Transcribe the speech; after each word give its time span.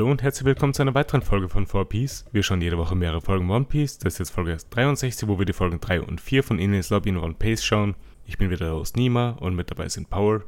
Hallo 0.00 0.10
und 0.10 0.22
herzlich 0.22 0.46
willkommen 0.46 0.72
zu 0.72 0.80
einer 0.80 0.94
weiteren 0.94 1.20
Folge 1.20 1.50
von 1.50 1.66
4Piece. 1.66 2.24
Wir 2.32 2.42
schauen 2.42 2.62
jede 2.62 2.78
Woche 2.78 2.94
mehrere 2.94 3.20
Folgen 3.20 3.50
One 3.50 3.66
Piece. 3.66 3.98
Das 3.98 4.14
ist 4.14 4.18
jetzt 4.18 4.30
Folge 4.30 4.56
63, 4.70 5.28
wo 5.28 5.38
wir 5.38 5.44
die 5.44 5.52
Folgen 5.52 5.78
3 5.78 6.00
und 6.00 6.22
4 6.22 6.42
von 6.42 6.58
Ines 6.58 6.88
Lobby 6.88 7.10
in 7.10 7.18
One 7.18 7.34
Piece 7.34 7.62
schauen. 7.62 7.94
Ich 8.24 8.38
bin 8.38 8.48
wieder 8.48 8.72
aus 8.72 8.94
Nima 8.94 9.32
und 9.32 9.54
mit 9.54 9.70
dabei 9.70 9.90
sind 9.90 10.08
Paul. 10.08 10.46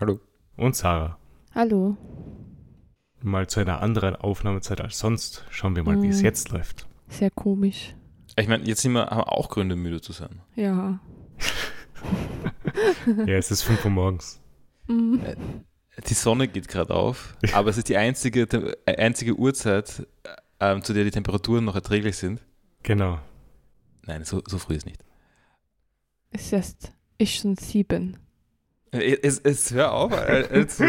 Hallo. 0.00 0.20
Und 0.56 0.76
Sarah. 0.76 1.18
Hallo. 1.56 1.96
Mal 3.20 3.48
zu 3.48 3.58
einer 3.58 3.82
anderen 3.82 4.14
Aufnahmezeit 4.14 4.80
als 4.80 5.00
sonst. 5.00 5.44
Schauen 5.50 5.74
wir 5.74 5.82
mal, 5.82 5.96
mm. 5.96 6.02
wie 6.02 6.08
es 6.10 6.20
mhm. 6.20 6.26
jetzt 6.26 6.50
läuft. 6.50 6.86
Sehr 7.08 7.32
komisch. 7.32 7.96
Ich 8.36 8.46
meine, 8.46 8.62
jetzt 8.64 8.82
sind 8.82 8.92
wir, 8.92 9.06
haben 9.06 9.18
wir 9.18 9.32
auch 9.32 9.48
Gründe, 9.48 9.74
müde 9.74 10.00
zu 10.00 10.12
sein. 10.12 10.42
Ja. 10.54 11.00
ja, 13.26 13.34
es 13.34 13.50
ist 13.50 13.62
5 13.62 13.86
Uhr 13.86 13.90
morgens. 13.90 14.40
Mhm. 14.86 15.20
Die 16.06 16.14
Sonne 16.14 16.46
geht 16.46 16.68
gerade 16.68 16.94
auf, 16.94 17.36
aber 17.52 17.70
es 17.70 17.78
ist 17.78 17.88
die 17.88 17.96
einzige, 17.96 18.42
äh, 18.86 18.96
einzige 18.96 19.34
Uhrzeit, 19.34 20.06
ähm, 20.60 20.82
zu 20.82 20.92
der 20.92 21.04
die 21.04 21.10
Temperaturen 21.10 21.64
noch 21.64 21.74
erträglich 21.74 22.16
sind. 22.16 22.40
Genau. 22.82 23.18
Nein, 24.06 24.24
so, 24.24 24.42
so 24.46 24.58
früh 24.58 24.74
ist 24.74 24.86
nicht. 24.86 25.04
Es 26.30 26.52
ist, 26.52 26.92
ist 27.18 27.34
schon 27.34 27.56
sieben. 27.56 28.16
Äh, 28.92 29.18
es, 29.22 29.38
es 29.40 29.72
hör 29.72 29.92
auf, 29.92 30.12
äh, 30.12 30.42
äh, 30.42 30.66
zu 30.68 30.84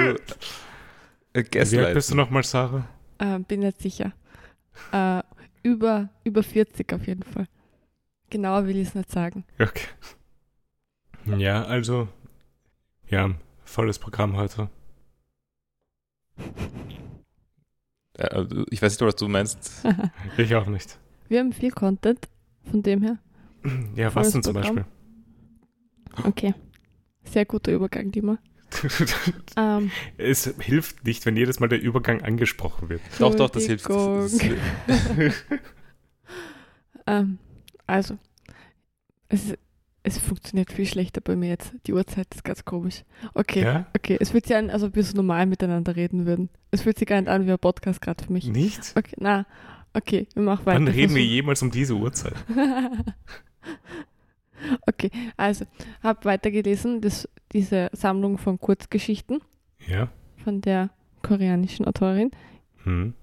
äh, 1.34 1.44
Wie 1.44 1.80
alt 1.80 1.94
bist 1.94 2.12
du 2.12 2.16
nochmal, 2.16 2.44
Sarah? 2.44 2.88
Äh, 3.18 3.40
bin 3.40 3.62
nicht 3.62 3.82
sicher. 3.82 4.14
Äh, 4.92 5.24
über, 5.64 6.10
über 6.24 6.44
40 6.44 6.94
auf 6.94 7.08
jeden 7.08 7.24
Fall. 7.24 7.48
Genauer 8.30 8.68
will 8.68 8.78
ich 8.78 8.90
es 8.90 8.96
nicht 8.96 9.12
sagen. 9.12 9.44
Okay. 9.60 9.88
Ja, 11.26 11.64
also, 11.64 12.08
ja, 13.08 13.32
volles 13.64 14.00
Programm 14.00 14.38
heute. 14.38 14.70
Also, 18.18 18.66
ich 18.70 18.82
weiß 18.82 18.94
nicht, 18.94 19.02
was 19.02 19.16
du 19.16 19.28
meinst. 19.28 19.84
ich 20.38 20.54
auch 20.56 20.68
nicht. 20.68 20.98
Wir 21.30 21.40
haben 21.40 21.54
viel 21.54 21.72
Content, 21.72 22.28
von 22.70 22.84
dem 22.84 23.02
her. 23.02 23.18
Ja, 23.96 24.14
was 24.16 24.32
denn 24.32 24.44
zum 24.44 24.54
Beispiel? 24.54 24.86
Okay. 26.24 26.54
Sehr 27.24 27.46
guter 27.46 27.72
Übergang, 27.72 28.12
Dima. 28.12 28.40
ähm, 29.58 29.92
es 30.18 30.46
hilft 30.60 31.06
nicht, 31.06 31.26
wenn 31.26 31.36
jedes 31.36 31.60
Mal 31.60 31.70
der 31.70 31.82
Übergang 31.82 32.22
angesprochen 32.22 32.90
wird. 32.90 33.02
Doch, 33.20 33.34
doch, 33.36 33.50
das 33.50 33.66
hilft. 33.66 33.90
ähm, 37.08 37.40
also, 37.88 38.18
es, 39.28 39.54
es 40.04 40.18
funktioniert 40.18 40.72
viel 40.72 40.86
schlechter 40.86 41.22
bei 41.22 41.36
mir 41.36 41.50
jetzt. 41.50 41.74
Die 41.86 41.94
Uhrzeit 41.94 42.28
ist 42.34 42.44
ganz 42.44 42.64
komisch. 42.64 43.04
Okay, 43.34 43.64
ja? 43.64 43.88
okay. 43.96 44.18
Es 44.20 44.32
fühlt 44.32 44.46
sich 44.46 44.56
an, 44.56 44.70
als 44.70 44.84
ob 44.84 44.96
wir 44.96 45.04
so 45.04 45.16
normal 45.16 45.46
miteinander 45.46 45.96
reden 45.96 46.26
würden. 46.26 46.50
Es 46.72 46.82
fühlt 46.82 46.98
sich 46.98 47.08
gar 47.08 47.20
nicht 47.20 47.30
an 47.30 47.46
wie 47.46 47.52
ein 47.52 47.60
Podcast 47.60 48.02
gerade 48.02 48.24
für 48.24 48.32
mich. 48.32 48.48
Nicht? 48.48 48.94
Okay, 48.96 49.16
na, 49.18 49.46
okay, 49.94 50.28
wir 50.34 50.44
machen 50.44 50.66
weiter. 50.66 50.80
Wann 50.80 50.88
reden 50.88 51.16
wir 51.16 51.26
jemals 51.26 51.62
um 51.62 51.72
diese 51.72 51.96
Uhrzeit? 51.96 52.34
okay, 54.88 55.12
also, 55.36 55.66
habe 56.02 56.26
weitergelesen, 56.26 57.02
das, 57.02 57.28
diese 57.52 57.90
Sammlung 57.92 58.38
von 58.38 58.60
Kurzgeschichten. 58.60 59.42
Ja. 59.88 60.10
Von 60.44 60.62
der 60.62 60.92
koreanischen 61.22 61.86
Autorin. 61.86 62.32
Hm. 62.84 63.14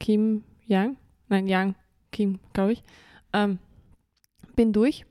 Kim 0.00 0.44
Yang. 0.66 0.96
Nein, 1.28 1.46
Yang 1.46 1.74
Kim, 2.10 2.38
glaube 2.54 2.72
ich. 2.72 2.84
Ähm, 3.32 3.58
bin 4.54 4.72
durch 4.72 5.04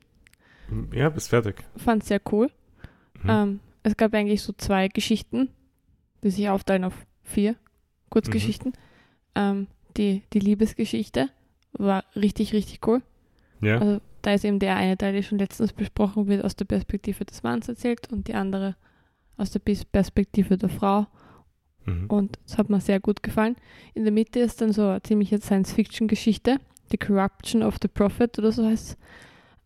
ja, 0.92 1.08
bist 1.08 1.28
fertig. 1.28 1.64
Fand 1.76 2.02
es 2.02 2.08
sehr 2.08 2.20
cool. 2.32 2.50
Mhm. 3.22 3.30
Ähm, 3.30 3.60
es 3.82 3.96
gab 3.96 4.14
eigentlich 4.14 4.42
so 4.42 4.52
zwei 4.52 4.88
Geschichten, 4.88 5.48
die 6.22 6.30
sich 6.30 6.48
aufteilen 6.48 6.84
auf 6.84 6.94
vier 7.22 7.56
Kurzgeschichten. 8.10 8.70
Mhm. 8.70 8.76
Ähm, 9.34 9.66
die, 9.96 10.22
die 10.32 10.40
Liebesgeschichte 10.40 11.28
war 11.72 12.04
richtig, 12.14 12.52
richtig 12.52 12.86
cool. 12.86 13.02
Ja. 13.60 13.78
Also 13.78 14.00
da 14.22 14.32
ist 14.32 14.44
eben 14.44 14.58
der 14.58 14.76
eine 14.76 14.98
Teil, 14.98 15.12
der 15.12 15.22
schon 15.22 15.38
letztens 15.38 15.72
besprochen 15.72 16.26
wird, 16.26 16.44
aus 16.44 16.56
der 16.56 16.64
Perspektive 16.64 17.24
des 17.24 17.42
Mannes 17.42 17.68
erzählt 17.68 18.12
und 18.12 18.28
die 18.28 18.34
andere 18.34 18.76
aus 19.36 19.50
der 19.50 19.60
Perspektive 19.60 20.56
der 20.56 20.68
Frau. 20.68 21.06
Mhm. 21.84 22.06
Und 22.06 22.38
das 22.44 22.58
hat 22.58 22.70
mir 22.70 22.80
sehr 22.80 23.00
gut 23.00 23.22
gefallen. 23.22 23.56
In 23.94 24.04
der 24.04 24.12
Mitte 24.12 24.40
ist 24.40 24.60
dann 24.60 24.72
so 24.72 24.88
eine 24.88 25.02
ziemliche 25.02 25.40
Science-Fiction-Geschichte, 25.40 26.58
The 26.90 26.98
Corruption 26.98 27.62
of 27.62 27.76
the 27.80 27.88
Prophet 27.88 28.38
oder 28.38 28.52
so 28.52 28.64
heißt 28.64 28.90
es. 28.90 28.98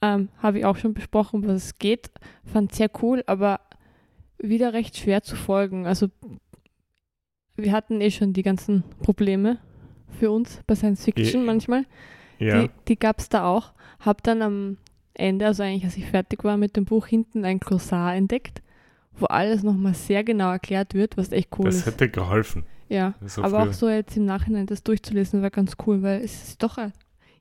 Ähm, 0.02 0.28
Habe 0.38 0.58
ich 0.58 0.64
auch 0.64 0.76
schon 0.76 0.94
besprochen, 0.94 1.46
was 1.46 1.64
es 1.64 1.78
geht. 1.78 2.10
Fand 2.44 2.74
sehr 2.74 2.90
cool, 3.02 3.22
aber 3.26 3.60
wieder 4.38 4.72
recht 4.72 4.96
schwer 4.96 5.22
zu 5.22 5.36
folgen. 5.36 5.86
Also 5.86 6.08
wir 7.56 7.72
hatten 7.72 8.00
eh 8.00 8.10
schon 8.10 8.32
die 8.32 8.42
ganzen 8.42 8.84
Probleme 9.02 9.58
für 10.18 10.30
uns 10.30 10.60
bei 10.66 10.74
Science 10.74 11.04
Fiction 11.04 11.44
manchmal. 11.44 11.84
Ja. 12.38 12.62
Die, 12.62 12.70
die 12.88 12.98
gab 12.98 13.18
es 13.18 13.28
da 13.28 13.44
auch. 13.44 13.72
Habe 14.00 14.20
dann 14.22 14.40
am 14.42 14.76
Ende, 15.14 15.46
also 15.46 15.62
eigentlich 15.62 15.84
als 15.84 15.96
ich 15.96 16.06
fertig 16.06 16.44
war 16.44 16.56
mit 16.56 16.76
dem 16.76 16.86
Buch, 16.86 17.06
hinten 17.06 17.44
ein 17.44 17.60
Glossar 17.60 18.14
entdeckt, 18.14 18.62
wo 19.12 19.26
alles 19.26 19.62
nochmal 19.62 19.94
sehr 19.94 20.24
genau 20.24 20.50
erklärt 20.50 20.94
wird, 20.94 21.18
was 21.18 21.32
echt 21.32 21.50
cool 21.58 21.66
das 21.66 21.76
ist. 21.76 21.86
Das 21.86 21.94
hätte 21.94 22.08
geholfen. 22.08 22.64
Ja, 22.88 23.14
so 23.24 23.42
aber 23.42 23.60
früher. 23.60 23.70
auch 23.70 23.72
so 23.74 23.88
jetzt 23.88 24.16
im 24.16 24.24
Nachhinein 24.24 24.66
das 24.66 24.82
durchzulesen 24.82 25.42
war 25.42 25.50
ganz 25.50 25.76
cool, 25.86 26.02
weil 26.02 26.22
es 26.22 26.48
ist 26.48 26.62
doch 26.62 26.78
ein 26.78 26.92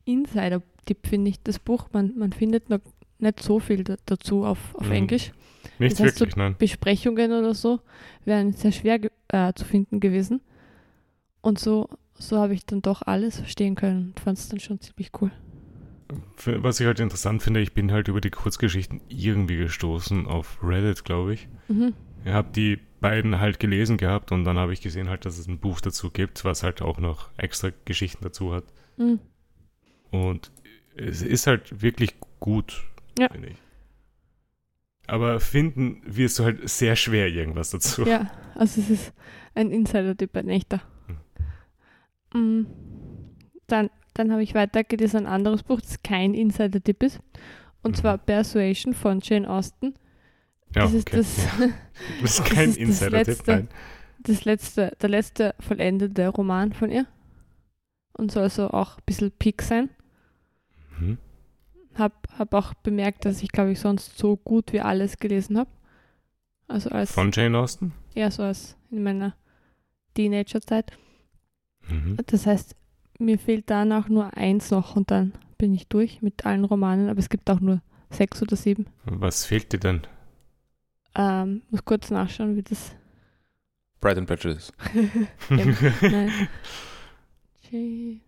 Insider-Tipp, 0.06 1.08
finde 1.08 1.30
ich, 1.30 1.42
das 1.44 1.60
Buch. 1.60 1.90
Man, 1.92 2.18
man 2.18 2.34
findet 2.34 2.70
noch 2.70 2.80
nicht 3.20 3.42
so 3.42 3.60
viel 3.60 3.84
da, 3.84 3.96
dazu 4.06 4.46
auf, 4.46 4.76
auf 4.76 4.88
mhm. 4.88 4.94
Englisch. 4.94 5.32
Nicht 5.78 5.94
das 5.94 6.00
heißt, 6.00 6.20
wirklich, 6.20 6.36
so 6.36 6.42
nein. 6.42 6.56
Besprechungen 6.58 7.32
oder 7.32 7.54
so 7.54 7.80
wären 8.26 8.54
sehr 8.54 8.72
schwer 8.72 9.00
äh, 9.30 9.54
zu 9.54 9.66
finden 9.66 10.00
gewesen. 10.00 10.42
Und 11.42 11.60
so, 11.60 11.90
so 12.16 12.38
habe 12.38 12.54
ich 12.54 12.66
dann 12.66 12.82
doch 12.82 13.02
alles 13.02 13.38
verstehen 13.38 13.76
können 13.76 14.10
und 14.10 14.20
fand 14.20 14.38
es 14.38 14.50
dann 14.50 14.60
schon 14.60 14.80
ziemlich 14.82 15.12
cool. 15.22 15.32
Für, 16.36 16.64
was 16.64 16.80
ich 16.80 16.88
halt 16.88 17.00
interessant 17.00 17.44
finde, 17.44 17.60
ich 17.60 17.74
bin 17.74 17.92
halt 17.92 18.08
über 18.08 18.20
die 18.20 18.32
Kurzgeschichten 18.32 19.02
irgendwie 19.10 19.58
gestoßen 19.58 20.26
auf 20.26 20.58
Reddit, 20.64 21.06
glaube 21.06 21.34
ich. 21.34 21.48
Mhm. 21.68 21.94
Ich 22.26 22.32
habe 22.32 22.50
die 22.54 22.80
beiden 23.00 23.40
halt 23.40 23.60
gelesen 23.60 23.98
gehabt 23.98 24.32
und 24.32 24.44
dann 24.44 24.58
habe 24.58 24.74
ich 24.74 24.82
gesehen 24.82 25.08
halt, 25.08 25.26
dass 25.26 25.38
es 25.38 25.48
ein 25.48 25.60
Buch 25.60 25.80
dazu 25.80 26.10
gibt, 26.10 26.44
was 26.44 26.64
halt 26.64 26.82
auch 26.82 26.98
noch 26.98 27.30
extra 27.38 27.70
Geschichten 27.86 28.24
dazu 28.24 28.54
hat. 28.54 28.66
Mhm. 28.98 29.20
Und 30.12 30.52
es 30.96 31.22
ist 31.22 31.48
halt 31.48 31.82
wirklich 31.82 32.16
gut, 32.40 32.84
ja. 33.18 33.30
finde 33.30 33.50
ich. 33.50 33.58
Aber 35.08 35.40
finden 35.40 36.02
wirst 36.06 36.38
du 36.38 36.44
halt 36.44 36.70
sehr 36.70 36.96
schwer 36.96 37.28
irgendwas 37.28 37.72
dazu. 37.72 38.06
Ja, 38.06 38.30
also 38.56 38.80
es 38.80 38.90
ist 38.90 39.14
ein 39.56 39.72
Insider-Tipp, 39.72 40.36
ein 40.36 40.50
echter. 40.50 40.82
Hm. 42.34 42.68
Dann, 43.68 43.90
dann 44.14 44.32
habe 44.32 44.44
ich 44.44 44.54
weitergelesen 44.54 45.22
ein 45.22 45.26
anderes 45.26 45.64
Buch, 45.64 45.82
das 45.82 46.04
kein 46.04 46.34
Insider-Tipp 46.34 47.02
ist. 47.04 47.20
Und 47.82 47.92
mhm. 47.92 47.96
zwar 47.96 48.18
Persuasion 48.18 48.94
von 48.94 49.20
Jane 49.24 49.50
Austen. 49.50 49.96
Ja, 50.76 50.84
das 50.84 50.94
okay. 50.94 51.20
ist 51.20 51.38
das, 51.38 51.60
ja. 51.60 51.70
das 52.22 52.40
ist 52.40 52.46
kein 52.46 52.74
Insider-Tipp, 52.74 53.48
nein. 53.48 53.70
Das 54.20 54.46
letzte, 54.46 54.96
der 55.02 55.10
letzte 55.10 55.56
vollendete 55.60 56.28
Roman 56.28 56.74
von 56.74 56.92
ihr. 56.92 57.08
Und 58.14 58.32
soll 58.32 58.44
also 58.44 58.70
auch 58.70 58.98
ein 58.98 59.04
bisschen 59.06 59.32
Peak 59.32 59.62
sein. 59.62 59.90
Mhm. 61.00 61.18
Habe 61.96 62.16
hab 62.38 62.54
auch 62.54 62.74
bemerkt, 62.76 63.26
dass 63.26 63.42
ich, 63.42 63.50
glaube 63.52 63.72
ich, 63.72 63.80
sonst 63.80 64.18
so 64.18 64.38
gut 64.38 64.72
wie 64.74 64.82
alles 64.82 65.18
gelesen 65.18 65.58
habe. 65.58 65.70
Also 66.68 66.90
als, 66.92 67.12
Von 67.12 67.32
Jane 67.32 67.58
Austen? 67.58 67.94
Ja, 68.14 68.30
so 68.30 68.44
als 68.44 68.78
in 68.92 69.04
meiner 69.04 69.36
Teenagerzeit. 70.14 70.92
Mhm. 71.88 72.18
Das 72.28 72.46
heißt, 72.46 72.76
mir 73.18 73.40
fehlt 73.40 73.70
danach 73.70 74.08
nur 74.08 74.38
eins 74.38 74.72
noch 74.72 74.96
und 74.96 75.12
dann 75.12 75.34
bin 75.58 75.74
ich 75.74 75.88
durch 75.88 76.22
mit 76.22 76.46
allen 76.46 76.64
Romanen, 76.64 77.10
aber 77.10 77.20
es 77.20 77.30
gibt 77.30 77.50
auch 77.50 77.60
nur 77.60 77.82
sechs 78.10 78.42
oder 78.42 78.56
sieben. 78.56 78.86
Was 79.06 79.46
fehlt 79.46 79.74
dir 79.74 79.80
denn? 79.80 80.02
Ähm, 81.16 81.64
muss 81.70 81.84
kurz 81.84 82.12
nachschauen, 82.12 82.56
wie 82.56 82.64
das. 82.64 82.96
Pride 84.00 84.20
and 84.20 84.28
Prejudice. 84.28 84.72
Nein. 85.50 86.32
Jane 87.72 88.22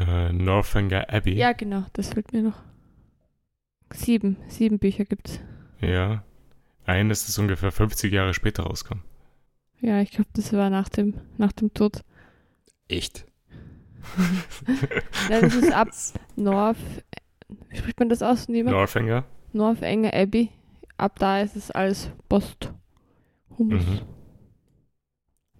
äh, 0.00 0.32
Northanger 0.32 1.12
Abbey. 1.12 1.34
Ja, 1.34 1.52
genau, 1.52 1.84
das 1.92 2.12
fehlt 2.12 2.32
mir 2.32 2.42
noch. 2.42 2.62
Sieben, 3.92 4.36
sieben 4.48 4.78
Bücher 4.78 5.04
gibt 5.04 5.28
es. 5.28 5.40
Ja. 5.80 6.24
Eines, 6.84 7.26
das 7.26 7.38
ungefähr 7.38 7.72
50 7.72 8.12
Jahre 8.12 8.34
später 8.34 8.64
rauskam. 8.64 9.00
Ja, 9.80 10.00
ich 10.00 10.10
glaube, 10.10 10.30
das 10.34 10.52
war 10.52 10.70
nach 10.70 10.88
dem, 10.88 11.14
nach 11.36 11.52
dem 11.52 11.72
Tod. 11.72 12.02
Echt? 12.88 13.26
Nein, 15.28 15.42
das 15.42 15.54
ist 15.54 15.72
ab 15.72 15.88
North. 16.36 16.78
Wie 17.68 17.76
spricht 17.76 17.98
man 17.98 18.08
das 18.08 18.22
aus? 18.22 18.48
Niemand? 18.48 18.76
Northanger. 18.76 19.24
Northanger 19.52 20.12
Abbey. 20.14 20.50
Ab 20.96 21.18
da 21.18 21.40
ist 21.40 21.56
es 21.56 21.70
alles 21.70 22.10
Post. 22.28 22.72
Humus. 23.56 23.84
Mhm. 23.86 24.00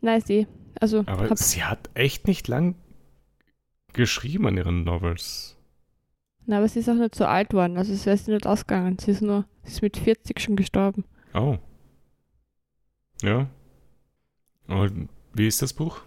Nice, 0.01 0.31
eh. 0.31 0.47
Also, 0.81 1.05
Aber 1.07 1.37
sie 1.37 1.65
hat 1.65 1.91
echt 1.95 2.27
nicht 2.27 2.49
lang 2.49 2.77
geschrieben 3.93 4.47
an 4.47 4.57
ihren 4.57 4.85
Novels. 4.85 5.57
Na, 6.47 6.59
aber 6.59 6.69
sie 6.69 6.81
ist 6.81 6.89
auch 6.89 6.95
nicht 6.95 7.15
so 7.15 7.27
alt 7.27 7.53
worden, 7.53 7.77
also 7.77 7.93
es 7.93 8.07
wäre 8.07 8.17
sie 8.17 8.33
nicht 8.33 8.47
ausgegangen. 8.47 8.99
Sie 8.99 9.11
ist 9.11 9.21
nur, 9.21 9.45
sie 9.65 9.73
ist 9.73 9.83
mit 9.83 9.97
40 9.97 10.41
schon 10.41 10.57
gestorben. 10.57 11.05
Oh. 11.35 11.59
Ja. 13.23 13.49
Und 14.67 15.09
wie 15.35 15.47
ist 15.47 15.61
das 15.61 15.73
Buch? 15.73 16.01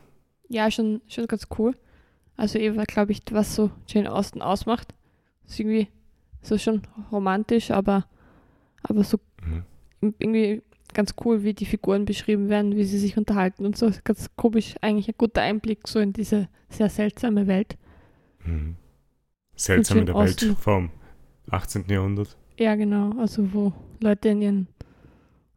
Ja, 0.50 0.72
schon, 0.72 1.02
schon 1.08 1.28
ganz 1.28 1.48
cool. 1.58 1.76
Also 2.38 2.58
Eva, 2.58 2.84
glaube 2.86 3.12
ich, 3.12 3.22
was 3.32 3.56
so 3.56 3.72
Jane 3.88 4.12
Austen 4.12 4.42
ausmacht. 4.42 4.94
Ist 5.46 5.60
irgendwie 5.60 5.88
so 6.42 6.58
schon 6.58 6.82
romantisch, 7.12 7.72
aber, 7.72 8.06
aber 8.84 9.04
so 9.04 9.20
mhm. 9.46 9.64
irgendwie 10.20 10.64
ganz 10.94 11.16
cool, 11.24 11.44
wie 11.44 11.54
die 11.54 11.66
Figuren 11.66 12.06
beschrieben 12.06 12.50
werden, 12.50 12.76
wie 12.76 12.84
sie 12.84 12.98
sich 12.98 13.18
unterhalten 13.18 13.66
und 13.66 13.78
so. 13.78 13.92
Ganz 14.04 14.30
komisch, 14.36 14.76
eigentlich 14.82 15.08
ein 15.08 15.16
guter 15.18 15.42
Einblick 15.42 15.88
so 15.88 16.00
in 16.00 16.14
diese 16.14 16.50
sehr 16.70 16.90
seltsame 16.90 17.48
Welt. 17.48 17.78
Mhm. 18.44 18.76
Seltsam 19.56 20.00
in 20.00 20.06
der 20.08 20.16
Welt 20.16 20.56
vom 20.60 20.90
18. 21.50 21.86
Jahrhundert. 21.88 22.38
Ja, 22.58 22.76
genau. 22.76 23.12
Also 23.18 23.54
wo 23.54 23.74
Leute 24.00 24.30
in 24.30 24.42
ihren 24.42 24.68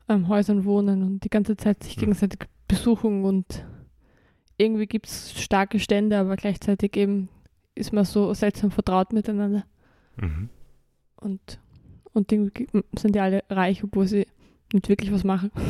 ähm, 0.08 0.28
Häusern 0.28 0.64
wohnen 0.64 1.02
und 1.02 1.24
die 1.24 1.30
ganze 1.30 1.56
Zeit 1.56 1.82
sich 1.82 1.96
mhm. 1.96 2.00
gegenseitig 2.00 2.40
besuchen 2.68 3.24
und 3.24 3.64
irgendwie 4.56 4.86
gibt 4.86 5.06
es 5.06 5.40
starke 5.40 5.80
Stände, 5.80 6.18
aber 6.18 6.36
gleichzeitig 6.36 6.96
eben 6.96 7.28
ist 7.74 7.92
man 7.92 8.04
so 8.04 8.34
seltsam 8.34 8.70
vertraut 8.70 9.12
miteinander. 9.12 9.64
Mhm. 10.16 10.48
Und, 11.16 11.58
und 12.12 12.30
irgendwie 12.30 12.68
sind 12.96 13.14
die 13.14 13.20
alle 13.20 13.42
reich, 13.48 13.82
obwohl 13.82 14.06
sie 14.06 14.26
nicht 14.74 14.88
wirklich 14.88 15.12
was 15.12 15.24
machen. 15.24 15.50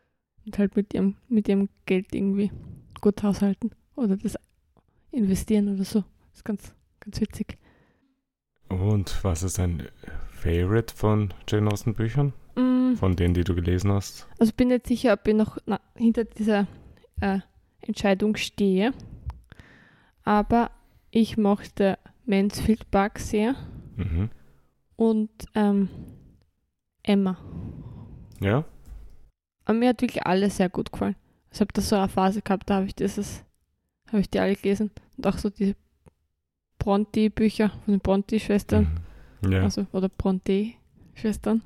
und 0.46 0.58
halt 0.58 0.76
mit 0.76 0.94
ihrem, 0.94 1.16
mit 1.28 1.48
ihrem 1.48 1.68
Geld 1.86 2.14
irgendwie 2.14 2.50
gut 3.00 3.22
haushalten 3.22 3.70
oder 3.96 4.16
das 4.16 4.38
investieren 5.10 5.74
oder 5.74 5.84
so. 5.84 6.00
Das 6.00 6.38
ist 6.38 6.44
ganz, 6.44 6.74
ganz 7.00 7.20
witzig. 7.20 7.58
Und 8.68 9.22
was 9.22 9.42
ist 9.42 9.58
dein 9.58 9.88
Favorite 10.32 10.94
von 10.94 11.32
Jane 11.48 11.70
Austen 11.70 11.94
Büchern? 11.94 12.32
Mm. 12.56 12.94
Von 12.96 13.16
denen, 13.16 13.34
die 13.34 13.44
du 13.44 13.54
gelesen 13.54 13.92
hast? 13.92 14.26
Also 14.38 14.52
bin 14.56 14.68
nicht 14.68 14.86
sicher, 14.86 15.12
ob 15.12 15.26
ich 15.26 15.34
noch 15.34 15.58
na, 15.66 15.80
hinter 15.94 16.24
dieser 16.24 16.66
äh, 17.20 17.40
Entscheidung 17.80 18.36
stehe. 18.36 18.92
Aber 20.24 20.70
ich 21.10 21.36
mochte 21.36 21.98
Mansfield 22.24 22.90
Park 22.90 23.18
sehr. 23.18 23.54
Mhm. 23.96 24.30
Und 24.96 25.30
ähm, 25.54 25.88
Emma. 27.02 27.36
Ja? 28.44 28.64
Aber 29.64 29.78
mir 29.78 29.88
hat 29.88 30.02
wirklich 30.02 30.26
alles 30.26 30.58
sehr 30.58 30.68
gut 30.68 30.92
gefallen. 30.92 31.16
Ich 31.50 31.60
habe 31.60 31.72
da 31.72 31.80
so 31.80 31.96
eine 31.96 32.08
Phase 32.08 32.42
gehabt, 32.42 32.68
da 32.68 32.76
habe 32.76 32.86
ich 32.86 32.94
dieses, 32.94 33.42
habe 34.08 34.20
ich 34.20 34.28
die 34.28 34.38
alle 34.38 34.54
gelesen. 34.54 34.90
Und 35.16 35.26
auch 35.26 35.38
so 35.38 35.48
diese 35.48 35.76
Bronte-Bücher 36.78 37.70
von 37.70 37.94
den 37.94 38.00
Bronte-Schwestern. 38.00 39.00
Mhm. 39.40 39.52
Ja. 39.52 39.62
Also, 39.62 39.86
oder 39.92 40.10
Bronte-Schwestern. 40.10 41.62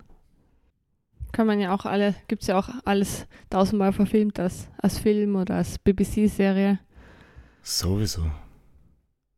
Kann 1.33 1.47
man 1.49 1.59
ja 1.59 1.75
auch 1.75 1.85
alle, 1.85 2.15
gibt 2.29 2.43
es 2.43 2.49
ja 2.49 2.59
auch 2.59 2.69
alles 2.85 3.27
tausendmal 3.51 3.93
verfilmt 3.93 4.39
als, 4.39 4.69
als 4.79 4.99
Film 4.99 5.35
oder 5.35 5.57
als 5.57 5.79
BBC-Serie. 5.81 6.79
Sowieso. 7.63 8.23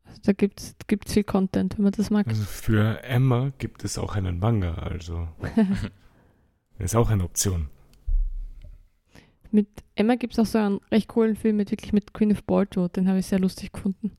Also 0.05 0.21
da 0.25 0.33
gibt 0.33 0.61
es 0.61 1.13
viel 1.13 1.25
Content, 1.25 1.79
wenn 1.79 1.85
man 1.85 1.93
das 1.93 2.11
mag. 2.11 2.27
Also 2.29 2.43
für 2.43 3.03
Emma 3.03 3.51
gibt 3.59 3.83
es 3.85 3.97
auch 3.97 4.15
einen 4.15 4.39
Manga, 4.39 4.75
also. 4.75 5.29
ist 6.85 6.97
auch 6.97 7.11
eine 7.11 7.25
Option. 7.25 7.69
Mit 9.51 9.69
Emma 9.97 10.15
gibt 10.15 10.35
es 10.35 10.39
auch 10.39 10.47
so 10.47 10.59
einen 10.59 10.81
recht 10.91 11.09
coolen 11.09 11.37
Film 11.37 11.57
mit 11.57 11.71
wirklich 11.71 11.93
mit 11.93 12.15
Gwyneth 12.15 12.47
Paltrow, 12.47 12.89
den 12.89 13.09
habe 13.09 13.19
ich 13.19 13.27
sehr 13.27 13.41
lustig 13.41 13.73
gefunden. 13.73 14.13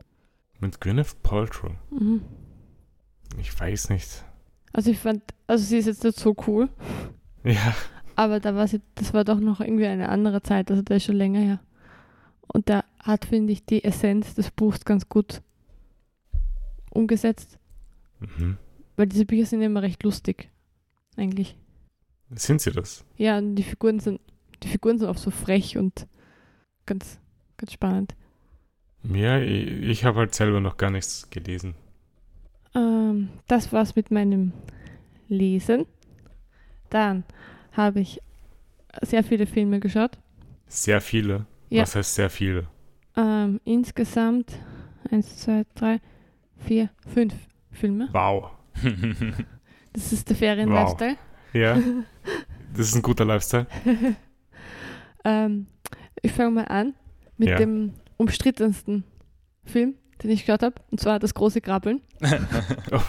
Mit 0.59 0.81
Gwyneth 0.81 1.23
Paltrow? 1.23 1.71
Mhm. 1.89 2.21
Ich 3.39 3.57
weiß 3.57 3.89
nicht. 3.89 4.25
Also 4.73 4.91
ich 4.91 4.99
fand, 4.99 5.23
also 5.47 5.63
sie 5.63 5.77
ist 5.77 5.85
jetzt 5.85 6.03
nicht 6.03 6.19
so 6.19 6.35
cool. 6.47 6.69
Ja. 7.43 7.73
Aber 8.15 8.39
da 8.39 8.53
war 8.53 8.67
sie, 8.67 8.81
das 8.93 9.15
war 9.15 9.23
doch 9.23 9.39
noch 9.39 9.61
irgendwie 9.61 9.87
eine 9.87 10.09
andere 10.09 10.43
Zeit, 10.43 10.69
also 10.69 10.83
der 10.83 10.97
ist 10.97 11.05
schon 11.05 11.15
länger 11.15 11.39
her. 11.39 11.59
Und 12.53 12.69
da 12.69 12.83
hat, 12.99 13.25
finde 13.25 13.51
ich, 13.51 13.65
die 13.65 13.83
Essenz 13.83 14.35
des 14.35 14.51
Buchs 14.51 14.85
ganz 14.85 15.09
gut 15.09 15.41
umgesetzt. 16.91 17.57
Mhm. 18.19 18.59
Weil 18.95 19.07
diese 19.07 19.25
Bücher 19.25 19.47
sind 19.47 19.63
immer 19.63 19.81
recht 19.81 20.03
lustig, 20.03 20.51
eigentlich. 21.17 21.57
Sind 22.35 22.61
sie 22.61 22.71
das? 22.71 23.03
Ja, 23.17 23.37
und 23.37 23.55
die 23.55 23.63
Figuren 23.63 23.99
sind, 23.99 24.21
die 24.63 24.67
Figuren 24.67 24.97
sind 24.97 25.07
auch 25.07 25.17
so 25.17 25.31
frech 25.31 25.77
und 25.77 26.07
ganz, 26.85 27.19
ganz 27.57 27.73
spannend. 27.73 28.15
Ja, 29.03 29.39
ich, 29.39 29.67
ich 29.67 30.05
habe 30.05 30.19
halt 30.19 30.35
selber 30.35 30.59
noch 30.59 30.77
gar 30.77 30.91
nichts 30.91 31.29
gelesen. 31.29 31.75
Ähm, 32.75 33.29
das 33.47 33.73
war's 33.73 33.95
mit 33.95 34.11
meinem 34.11 34.53
Lesen. 35.27 35.85
Dann 36.89 37.23
habe 37.71 38.01
ich 38.01 38.21
sehr 39.01 39.23
viele 39.23 39.45
Filme 39.45 39.79
geschaut. 39.79 40.17
Sehr 40.67 41.01
viele? 41.01 41.45
Ja. 41.69 41.83
Was 41.83 41.95
heißt 41.95 42.15
sehr 42.15 42.29
viele? 42.29 42.67
Ähm, 43.15 43.59
insgesamt 43.65 44.57
eins, 45.09 45.37
zwei, 45.37 45.65
drei, 45.75 45.99
vier, 46.57 46.89
fünf 47.13 47.33
Filme. 47.71 48.09
Wow. 48.11 48.51
das 49.93 50.13
ist 50.13 50.29
der 50.29 50.35
Ferien-Lifestyle. 50.35 51.17
Wow. 51.53 51.53
Ja. 51.53 51.77
Das 52.75 52.87
ist 52.87 52.95
ein 52.95 53.01
guter 53.01 53.25
Lifestyle. 53.25 53.67
ähm, 55.25 55.67
ich 56.21 56.31
fange 56.31 56.51
mal 56.51 56.65
an 56.65 56.93
mit 57.37 57.49
ja. 57.49 57.57
dem 57.57 57.93
umstrittensten 58.17 59.03
Film, 59.65 59.95
den 60.23 60.31
ich 60.31 60.45
geschaut 60.45 60.63
habe, 60.63 60.75
und 60.91 60.99
zwar 60.99 61.19
das 61.19 61.33
große 61.33 61.61
Krabbeln. 61.61 62.01
oh. 62.91 63.01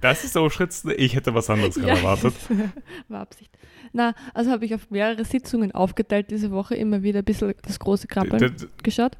Das 0.00 0.24
ist 0.24 0.32
so 0.32 0.42
umstritten. 0.42 0.92
Ich 0.96 1.14
hätte 1.14 1.34
was 1.34 1.50
anderes 1.50 1.76
ja, 1.76 1.88
erwartet. 1.88 2.34
War 3.08 3.20
Absicht. 3.20 3.50
Na, 3.92 4.14
also 4.34 4.50
habe 4.50 4.64
ich 4.64 4.74
auf 4.74 4.90
mehrere 4.90 5.24
Sitzungen 5.24 5.72
aufgeteilt 5.72 6.30
diese 6.30 6.50
Woche 6.50 6.74
immer 6.74 7.02
wieder 7.02 7.20
ein 7.20 7.24
bisschen 7.24 7.54
das 7.62 7.78
große 7.78 8.06
Krabbeln 8.06 8.38
der, 8.38 8.52
geschaut. 8.82 9.16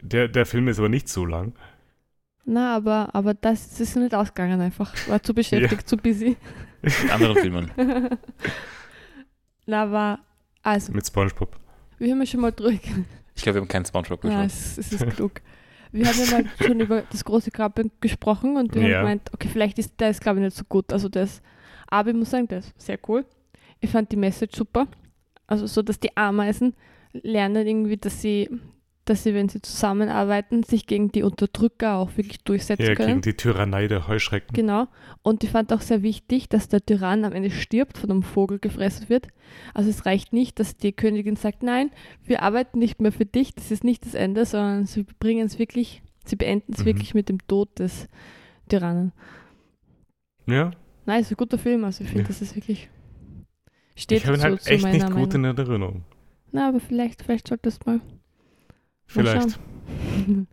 Der, 0.00 0.28
der 0.28 0.46
Film 0.46 0.68
ist 0.68 0.78
aber 0.78 0.88
nicht 0.88 1.08
so 1.08 1.24
lang. 1.24 1.54
Na, 2.44 2.76
aber, 2.76 3.14
aber 3.14 3.34
das, 3.34 3.70
das 3.70 3.80
ist 3.80 3.96
nicht 3.96 4.14
ausgegangen 4.14 4.60
einfach. 4.60 4.92
War 5.08 5.22
zu 5.22 5.32
beschäftigt, 5.32 5.82
ja. 5.82 5.86
zu 5.86 5.96
busy. 5.96 6.36
Mit 6.82 7.12
anderen 7.12 7.36
Filmen. 7.36 7.70
Na, 9.66 9.82
aber, 9.84 10.18
also. 10.62 10.92
Mit 10.92 11.06
Spongebob. 11.06 11.56
Wir 11.98 12.12
haben 12.12 12.20
ja 12.20 12.26
schon 12.26 12.40
mal 12.40 12.52
drüber. 12.52 12.72
Ich 13.34 13.42
glaube, 13.42 13.56
wir 13.56 13.60
haben 13.62 13.68
keinen 13.68 13.84
Spongebob 13.84 14.20
geschaut. 14.20 14.36
Ja, 14.36 14.44
es, 14.44 14.78
es 14.78 14.92
ist 14.92 15.06
klug. 15.10 15.40
Wir 15.92 16.06
haben 16.06 16.18
ja 16.18 16.30
mal 16.30 16.44
schon 16.66 16.80
über 16.80 17.02
das 17.02 17.24
große 17.24 17.50
Krabbeln 17.50 17.90
gesprochen 18.00 18.56
und 18.56 18.74
wir 18.74 18.82
ja. 18.82 18.88
haben 18.88 19.02
gemeint, 19.04 19.30
okay, 19.32 19.48
vielleicht 19.48 19.78
ist 19.78 20.00
der 20.00 20.10
ist, 20.10 20.20
glaube 20.20 20.38
ich, 20.40 20.44
nicht 20.44 20.56
so 20.56 20.64
gut. 20.64 20.92
Also 20.92 21.08
das, 21.08 21.42
aber 21.86 22.10
ich 22.10 22.16
muss 22.16 22.30
sagen, 22.30 22.48
der 22.48 22.58
ist 22.58 22.80
sehr 22.80 22.98
cool. 23.08 23.24
Ich 23.80 23.90
fand 23.90 24.10
die 24.10 24.16
Message 24.16 24.56
super. 24.56 24.86
Also 25.46 25.66
so, 25.66 25.82
dass 25.82 26.00
die 26.00 26.16
Ameisen 26.16 26.74
lernen 27.12 27.66
irgendwie, 27.66 27.98
dass 27.98 28.22
sie 28.22 28.48
dass 29.04 29.24
sie, 29.24 29.34
wenn 29.34 29.48
sie 29.48 29.60
zusammenarbeiten, 29.60 30.62
sich 30.62 30.86
gegen 30.86 31.10
die 31.10 31.24
Unterdrücker 31.24 31.96
auch 31.96 32.16
wirklich 32.16 32.44
durchsetzen 32.44 32.86
ja, 32.86 32.94
können. 32.94 33.08
gegen 33.08 33.20
die 33.22 33.34
Tyrannei 33.34 33.88
der 33.88 34.06
Heuschrecken. 34.06 34.54
Genau. 34.54 34.86
Und 35.22 35.42
ich 35.42 35.50
fand 35.50 35.72
auch 35.72 35.80
sehr 35.80 36.02
wichtig, 36.02 36.48
dass 36.48 36.68
der 36.68 36.84
Tyrann 36.84 37.24
am 37.24 37.32
Ende 37.32 37.50
stirbt, 37.50 37.98
von 37.98 38.10
einem 38.10 38.22
Vogel 38.22 38.60
gefressen 38.60 39.08
wird. 39.08 39.28
Also 39.74 39.90
es 39.90 40.06
reicht 40.06 40.32
nicht, 40.32 40.60
dass 40.60 40.76
die 40.76 40.92
Königin 40.92 41.36
sagt, 41.36 41.62
nein, 41.64 41.90
wir 42.24 42.42
arbeiten 42.42 42.78
nicht 42.78 43.00
mehr 43.00 43.12
für 43.12 43.26
dich, 43.26 43.54
das 43.54 43.70
ist 43.72 43.82
nicht 43.82 44.06
das 44.06 44.14
Ende, 44.14 44.46
sondern 44.46 44.86
sie 44.86 45.04
bringen 45.18 45.46
es 45.46 45.58
wirklich, 45.58 46.02
sie 46.24 46.36
beenden 46.36 46.72
es 46.72 46.80
mhm. 46.80 46.86
wirklich 46.86 47.14
mit 47.14 47.28
dem 47.28 47.44
Tod 47.48 47.78
des 47.80 48.08
Tyrannen. 48.68 49.12
Ja. 50.46 50.70
Nein, 51.06 51.20
ist 51.20 51.32
ein 51.32 51.36
guter 51.36 51.58
Film, 51.58 51.84
also 51.84 52.04
ich 52.04 52.10
finde, 52.10 52.22
ja. 52.22 52.28
das 52.28 52.40
ist 52.40 52.54
wirklich 52.54 52.88
steht 53.96 54.18
Ich 54.18 54.26
habe 54.26 54.36
ihn 54.36 54.42
halt 54.42 54.66
echt 54.66 54.86
nicht 54.86 55.10
gut 55.10 55.34
in 55.34 55.44
Erinnerung. 55.44 56.04
Na, 56.52 56.68
aber 56.68 56.78
vielleicht, 56.78 57.22
vielleicht 57.22 57.48
solltest 57.48 57.84
du 57.84 57.90
mal 57.90 58.00
Vielleicht. 59.12 59.58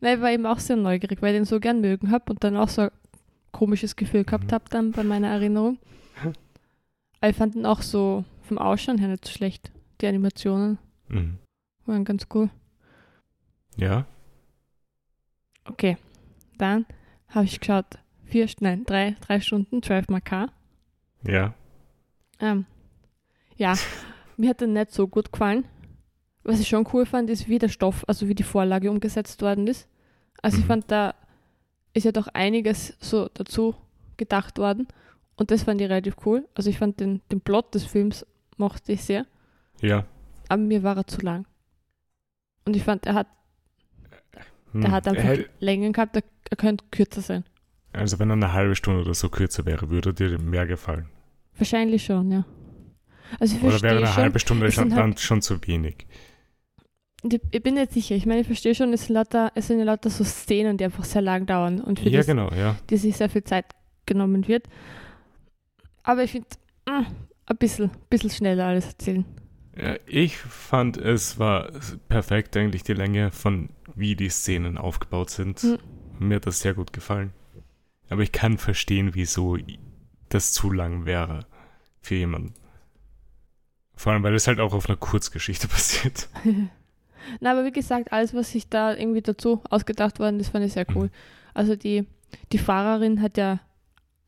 Nein, 0.00 0.16
ich 0.16 0.20
war 0.20 0.30
eben 0.30 0.44
auch 0.44 0.58
sehr 0.58 0.76
neugierig, 0.76 1.22
weil 1.22 1.34
ich 1.34 1.38
den 1.38 1.44
so 1.46 1.58
gern 1.60 1.80
mögen 1.80 2.10
habe 2.10 2.32
und 2.32 2.44
dann 2.44 2.56
auch 2.56 2.68
so 2.68 2.82
ein 2.82 2.90
komisches 3.52 3.96
Gefühl 3.96 4.24
gehabt 4.24 4.48
mhm. 4.48 4.52
habe 4.52 4.64
dann 4.68 4.92
bei 4.92 5.02
meiner 5.02 5.28
Erinnerung. 5.28 5.78
Aber 7.20 7.30
ich 7.30 7.36
fand 7.36 7.54
ihn 7.54 7.64
auch 7.64 7.80
so 7.80 8.24
vom 8.42 8.58
Ausschauen 8.58 8.98
her 8.98 9.08
nicht 9.08 9.24
so 9.24 9.32
schlecht. 9.32 9.72
Die 10.00 10.06
Animationen 10.06 10.76
mhm. 11.08 11.38
waren 11.86 12.04
ganz 12.04 12.26
cool. 12.34 12.50
Ja. 13.76 14.04
Okay, 15.64 15.96
dann 16.58 16.84
habe 17.28 17.46
ich 17.46 17.58
geschaut, 17.58 17.86
vier, 18.26 18.46
nein, 18.60 18.84
drei, 18.84 19.16
drei 19.22 19.40
Stunden, 19.40 19.82
12 19.82 20.08
mal 20.08 20.20
K. 20.20 20.48
Ja. 21.26 21.54
Ähm, 22.40 22.66
ja, 23.56 23.74
mir 24.36 24.50
hat 24.50 24.60
er 24.60 24.68
nicht 24.68 24.92
so 24.92 25.08
gut 25.08 25.32
gefallen 25.32 25.64
was 26.44 26.60
ich 26.60 26.68
schon 26.68 26.86
cool 26.92 27.06
fand, 27.06 27.30
ist, 27.30 27.48
wie 27.48 27.58
der 27.58 27.68
Stoff, 27.68 28.04
also 28.06 28.28
wie 28.28 28.34
die 28.34 28.42
Vorlage 28.42 28.90
umgesetzt 28.90 29.40
worden 29.42 29.66
ist. 29.66 29.88
Also 30.42 30.56
mhm. 30.58 30.62
ich 30.62 30.66
fand, 30.66 30.90
da 30.90 31.14
ist 31.94 32.04
ja 32.04 32.12
doch 32.12 32.28
einiges 32.28 32.96
so 33.00 33.28
dazu 33.32 33.74
gedacht 34.16 34.58
worden. 34.58 34.86
Und 35.36 35.50
das 35.50 35.64
fand 35.64 35.80
ich 35.80 35.88
relativ 35.88 36.16
cool. 36.26 36.46
Also 36.54 36.70
ich 36.70 36.78
fand 36.78 37.00
den, 37.00 37.20
den 37.32 37.40
Plot 37.40 37.74
des 37.74 37.84
Films 37.84 38.26
mochte 38.56 38.92
ich 38.92 39.02
sehr. 39.02 39.26
Ja. 39.80 40.04
Aber 40.48 40.62
mir 40.62 40.82
war 40.82 40.96
er 40.96 41.06
zu 41.06 41.20
lang. 41.22 41.46
Und 42.64 42.76
ich 42.76 42.84
fand, 42.84 43.06
er 43.06 43.14
hat, 43.14 43.26
hm. 44.72 44.82
der 44.82 44.90
hat 44.92 45.08
einfach 45.08 45.24
er, 45.24 45.44
Längen 45.60 45.92
gehabt, 45.92 46.16
er, 46.16 46.22
er 46.50 46.56
könnte 46.56 46.84
kürzer 46.90 47.20
sein. 47.20 47.44
Also 47.92 48.18
wenn 48.18 48.30
er 48.30 48.34
eine 48.34 48.52
halbe 48.52 48.74
Stunde 48.74 49.02
oder 49.02 49.14
so 49.14 49.28
kürzer 49.28 49.66
wäre, 49.66 49.90
würde 49.90 50.12
dir 50.12 50.38
mehr 50.38 50.66
gefallen. 50.66 51.08
Wahrscheinlich 51.56 52.04
schon, 52.04 52.30
ja. 52.30 52.44
Also 53.40 53.56
oder 53.58 53.80
wäre 53.82 53.98
eine 53.98 54.06
schon, 54.06 54.16
halbe 54.16 54.38
Stunde 54.38 54.72
schon, 54.72 54.94
halt, 54.94 55.02
dann 55.02 55.16
schon 55.16 55.42
zu 55.42 55.64
wenig. 55.66 56.06
Ich 57.32 57.62
bin 57.62 57.74
nicht 57.74 57.92
sicher. 57.92 58.14
Ich 58.14 58.26
meine, 58.26 58.40
ich 58.40 58.46
verstehe 58.46 58.74
schon, 58.74 58.92
es 58.92 59.06
sind, 59.06 59.14
lauter, 59.14 59.50
es 59.54 59.68
sind 59.68 59.78
ja 59.78 59.84
lauter 59.84 60.10
so 60.10 60.24
Szenen, 60.24 60.76
die 60.76 60.84
einfach 60.84 61.04
sehr 61.04 61.22
lang 61.22 61.46
dauern 61.46 61.80
und 61.80 62.00
für 62.00 62.08
ja, 62.08 62.18
das, 62.18 62.26
genau, 62.26 62.50
ja. 62.50 62.76
die 62.90 62.96
sich 62.96 63.16
sehr 63.16 63.30
viel 63.30 63.44
Zeit 63.44 63.66
genommen 64.06 64.46
wird. 64.46 64.66
Aber 66.02 66.22
ich 66.22 66.32
finde, 66.32 66.46
ein 66.84 67.56
bisschen, 67.58 67.90
bisschen 68.10 68.30
schneller 68.30 68.66
alles 68.66 68.86
erzählen. 68.86 69.24
Ja, 69.76 69.96
ich 70.06 70.36
fand, 70.36 70.96
es 70.96 71.38
war 71.38 71.70
perfekt 72.08 72.56
eigentlich 72.56 72.84
die 72.84 72.92
Länge 72.92 73.30
von 73.32 73.70
wie 73.94 74.16
die 74.16 74.28
Szenen 74.28 74.78
aufgebaut 74.78 75.30
sind. 75.30 75.62
Mhm. 75.64 75.78
Mir 76.18 76.36
hat 76.36 76.46
das 76.46 76.60
sehr 76.60 76.74
gut 76.74 76.92
gefallen. 76.92 77.32
Aber 78.08 78.22
ich 78.22 78.32
kann 78.32 78.58
verstehen, 78.58 79.14
wieso 79.14 79.56
das 80.28 80.52
zu 80.52 80.70
lang 80.70 81.06
wäre 81.06 81.46
für 82.00 82.14
jemanden. 82.14 82.54
Vor 83.96 84.12
allem, 84.12 84.22
weil 84.22 84.34
es 84.34 84.46
halt 84.46 84.60
auch 84.60 84.74
auf 84.74 84.88
einer 84.88 84.98
Kurzgeschichte 84.98 85.68
passiert. 85.68 86.28
Na, 87.40 87.52
aber 87.52 87.64
wie 87.64 87.72
gesagt, 87.72 88.12
alles, 88.12 88.34
was 88.34 88.50
sich 88.52 88.68
da 88.68 88.94
irgendwie 88.94 89.22
dazu 89.22 89.62
ausgedacht 89.70 90.18
worden 90.18 90.40
ist, 90.40 90.48
fand 90.50 90.64
ich 90.64 90.72
sehr 90.72 90.86
cool. 90.94 91.10
Also 91.54 91.76
die, 91.76 92.06
die 92.52 92.58
Fahrerin 92.58 93.20
hat 93.22 93.36
ja, 93.36 93.60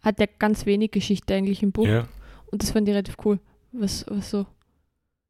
hat 0.03 0.21
ja 0.21 0.27
ganz 0.39 0.67
wenig 0.67 0.91
Geschichte 0.93 1.35
eigentlich 1.35 1.63
im 1.63 1.73
Buch. 1.73 1.87
Ja, 1.87 2.07
Und 2.51 2.63
das 2.63 2.71
fand 2.71 2.89
ich 2.89 2.95
relativ 2.95 3.17
cool, 3.25 3.41
was, 3.73 4.05
was 4.09 4.31
so 4.31 4.47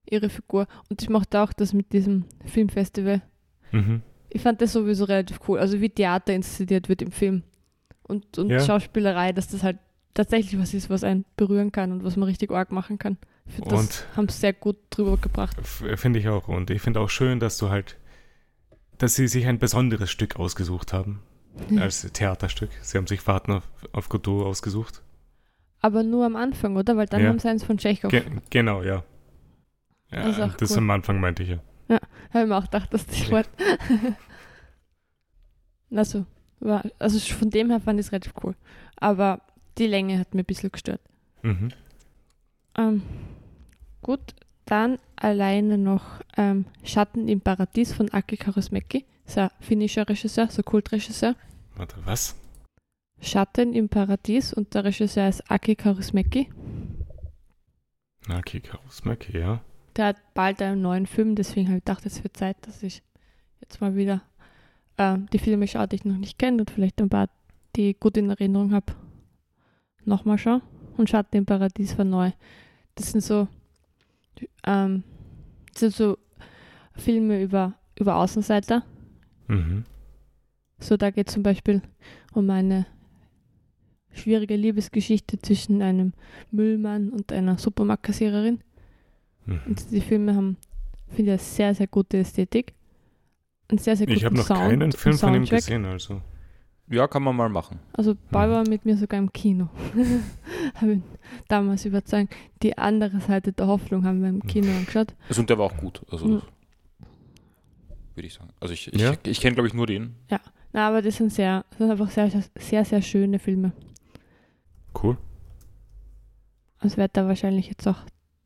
ihre 0.08 0.28
Figur. 0.28 0.66
Und 0.88 1.02
ich 1.02 1.08
mochte 1.08 1.40
auch 1.40 1.52
das 1.52 1.73
mit 1.73 1.92
diesem 1.92 2.25
Filmfestival. 2.44 3.23
mhm. 3.73 4.02
Ich 4.28 4.42
fand 4.42 4.61
das 4.61 4.73
sowieso 4.73 5.04
relativ 5.04 5.40
cool. 5.49 5.58
Also 5.58 5.80
wie 5.80 5.88
Theater 5.88 6.35
inszeniert 6.35 6.88
wird 6.88 7.00
im 7.00 7.12
Film. 7.12 7.42
Und, 8.02 8.37
und 8.38 8.50
Ja. 8.50 8.61
Schauspielerei, 8.61 9.32
dass 9.32 9.49
das 9.49 9.62
halt 9.62 9.78
tatsächlich 10.14 10.61
was 10.61 10.75
ist, 10.75 10.90
was 10.90 11.04
einen 11.04 11.25
berühren 11.37 11.73
kann 11.73 11.92
und 11.92 12.04
was 12.04 12.16
man 12.16 12.28
richtig 12.28 12.50
arg 12.50 12.70
machen 12.73 12.99
kann. 12.99 13.16
Find, 13.48 13.70
das 13.72 13.80
Und- 13.80 14.16
haben 14.16 14.28
sehr 14.28 14.52
gut 14.52 14.76
drüber 14.90 15.16
gebracht. 15.16 15.56
Finde 15.66 16.18
ich 16.18 16.28
auch. 16.28 16.48
Und 16.48 16.70
ich 16.70 16.82
finde 16.82 17.00
auch 17.00 17.10
schön, 17.10 17.38
dass 17.40 17.58
du 17.58 17.70
halt, 17.70 17.96
dass 18.98 19.14
sie 19.14 19.28
sich 19.28 19.46
ein 19.46 19.58
besonderes 19.58 20.10
Stück 20.10 20.36
ausgesucht 20.36 20.92
haben. 20.92 21.22
Als 21.78 22.02
Theaterstück. 22.12 22.70
Sie 22.82 22.98
haben 22.98 23.06
sich 23.06 23.20
Fahrten 23.22 23.52
auf, 23.52 23.62
auf 23.92 24.08
Godot 24.10 24.44
ausgesucht. 24.44 25.02
Aber 25.80 26.02
nur 26.02 26.26
am 26.26 26.36
Anfang, 26.36 26.76
oder? 26.76 26.96
Weil 26.98 27.06
dann 27.06 27.22
Ja. 27.22 27.28
haben 27.28 27.38
sie 27.38 27.48
eins 27.48 27.64
von 27.64 27.78
Tschechow. 27.78 28.10
Ge 28.10 28.24
genau, 28.50 28.82
ja. 28.82 29.04
ja 30.10 30.24
Das 30.32 30.38
ist 30.38 30.60
das 30.60 30.70
cool. 30.72 30.78
am 30.78 30.90
Anfang 30.90 31.18
meinte 31.20 31.42
ich 31.44 31.50
ja. 31.50 31.58
Habe 31.88 32.42
ich 32.42 32.46
mir 32.48 32.56
auch 32.56 32.64
gedacht, 32.64 32.92
dass 32.92 33.06
das 33.06 33.20
Ja. 33.26 33.30
Wort. 33.30 33.48
also, 35.90 36.26
war, 36.60 36.82
also 36.98 37.18
von 37.34 37.50
dem 37.50 37.70
her 37.70 37.80
fand 37.80 38.00
ich 38.00 38.06
es 38.06 38.12
relativ 38.12 38.34
cool. 38.42 38.54
Aber 38.96 39.40
die 39.78 39.86
Länge 39.86 40.18
hat 40.18 40.34
mir 40.34 40.42
ein 40.42 40.46
bisschen 40.46 40.72
gestört. 40.72 41.00
Mhm. 41.42 41.70
Ähm, 42.76 43.02
gut, 44.06 44.36
dann 44.66 44.98
alleine 45.16 45.78
noch 45.78 46.20
ähm, 46.36 46.66
Schatten 46.84 47.26
im 47.26 47.40
Paradies 47.40 47.92
von 47.92 48.08
Aki 48.12 48.36
Kaurismäki. 48.36 49.04
Ist 49.26 49.36
ein 49.36 49.50
finnischer 49.58 50.08
Regisseur, 50.08 50.48
so 50.48 50.62
Kultregisseur. 50.62 51.34
Warte, 51.75 51.96
was? 52.04 52.36
Schatten 53.20 53.75
im 53.75 53.88
Paradies 53.88 54.52
und 54.52 54.75
der 54.75 54.84
Regisseur 54.84 55.28
ist 55.28 55.50
Aki 55.50 55.75
Kaurismäki. 55.75 56.48
Na, 58.28 58.38
okay, 58.38 58.60
Karusmäki, 58.60 59.38
ja. 59.38 59.60
Der 59.96 60.06
hat 60.06 60.16
bald 60.34 60.62
einen 60.62 60.82
neuen 60.82 61.06
Film, 61.06 61.34
deswegen 61.34 61.66
habe 61.66 61.78
ich 61.78 61.84
gedacht, 61.84 62.06
es 62.06 62.22
wird 62.22 62.36
Zeit, 62.36 62.56
dass 62.62 62.82
ich 62.82 63.02
jetzt 63.60 63.80
mal 63.80 63.96
wieder 63.96 64.22
ähm, 64.98 65.26
die 65.32 65.38
Filme 65.38 65.66
schaue, 65.66 65.88
die 65.88 65.96
ich 65.96 66.04
noch 66.04 66.16
nicht 66.16 66.38
kenne 66.38 66.58
und 66.58 66.70
vielleicht 66.70 67.00
ein 67.00 67.08
paar, 67.08 67.28
die 67.75 67.90
ich 67.90 68.00
gut 68.00 68.16
in 68.16 68.30
Erinnerung 68.30 68.72
habe, 68.72 68.94
nochmal 70.04 70.38
schaue. 70.38 70.62
Und 70.96 71.10
Schatten 71.10 71.36
im 71.36 71.46
Paradies 71.46 71.98
war 71.98 72.04
neu. 72.04 72.30
Das 72.94 73.12
sind 73.12 73.20
so, 73.22 73.48
ähm, 74.66 75.02
das 75.72 75.80
sind 75.80 75.94
so 75.94 76.18
Filme 76.94 77.42
über, 77.42 77.74
über 77.98 78.16
Außenseiter. 78.16 78.84
Mhm. 79.48 79.84
So, 80.78 80.96
da 80.96 81.10
geht 81.10 81.30
zum 81.30 81.42
Beispiel 81.42 81.82
um 82.32 82.48
eine 82.50 82.86
schwierige 84.12 84.56
Liebesgeschichte 84.56 85.38
zwischen 85.40 85.82
einem 85.82 86.12
Müllmann 86.50 87.10
und 87.10 87.32
einer 87.32 87.58
Supermarktkassiererin. 87.58 88.60
Mhm. 89.46 89.60
Und 89.66 89.90
die 89.90 90.00
Filme 90.00 90.34
haben, 90.34 90.56
finde 91.08 91.22
ich, 91.22 91.28
eine 91.30 91.38
sehr, 91.38 91.74
sehr 91.74 91.86
gute 91.86 92.18
Ästhetik. 92.18 92.74
Einen 93.68 93.78
sehr, 93.78 93.96
sehr 93.96 94.06
guten 94.06 94.16
Ich 94.18 94.24
habe 94.24 94.36
noch 94.36 94.46
Sound 94.46 94.60
keinen 94.60 94.92
Film 94.92 95.18
von 95.18 95.34
ihm 95.34 95.44
gesehen, 95.44 95.84
also. 95.84 96.22
Ja, 96.88 97.08
kann 97.08 97.24
man 97.24 97.34
mal 97.34 97.48
machen. 97.48 97.80
Also 97.92 98.14
Paul 98.30 98.46
Mhm. 98.46 98.52
war 98.52 98.68
mit 98.68 98.84
mir 98.84 98.96
sogar 98.96 99.18
im 99.18 99.32
Kino. 99.32 99.68
habe 100.75 100.92
ihn 100.94 101.02
damals 101.49 101.85
überzeugt. 101.85 102.35
Die 102.62 102.76
andere 102.78 103.20
Seite 103.20 103.52
der 103.52 103.66
Hoffnung 103.66 104.04
haben 104.04 104.23
wir 104.23 104.28
im 104.28 104.42
Kino 104.42 104.68
angeschaut. 104.70 105.14
Also, 105.28 105.40
und 105.40 105.50
der 105.50 105.58
war 105.58 105.66
auch 105.66 105.76
gut. 105.76 106.02
Also, 106.11 106.26
Mhm. 106.26 106.42
würde 108.14 108.26
ich 108.26 108.35
sagen. 108.35 108.50
Also, 108.61 108.75
ich, 108.75 108.92
ich, 108.92 109.00
Ja. 109.00 109.14
ich 109.26 109.40
kenne, 109.40 109.54
glaube 109.54 109.68
ich, 109.68 109.75
nur 109.75 109.87
den. 109.87 110.14
Na, 110.73 110.88
aber 110.88 111.00
das 111.02 111.16
sind 111.16 111.32
sehr, 111.32 111.64
das 111.70 111.78
sind 111.78 111.90
einfach 111.90 112.11
sehr, 112.11 112.30
sehr, 112.58 112.85
sehr 112.85 113.00
schöne 113.02 113.38
Filme. 113.38 113.73
Cool. 115.02 115.16
Also 116.78 116.99
werde 116.99 117.12
da 117.14 117.26
wahrscheinlich 117.26 117.68
jetzt 117.68 117.87
auch 117.88 117.99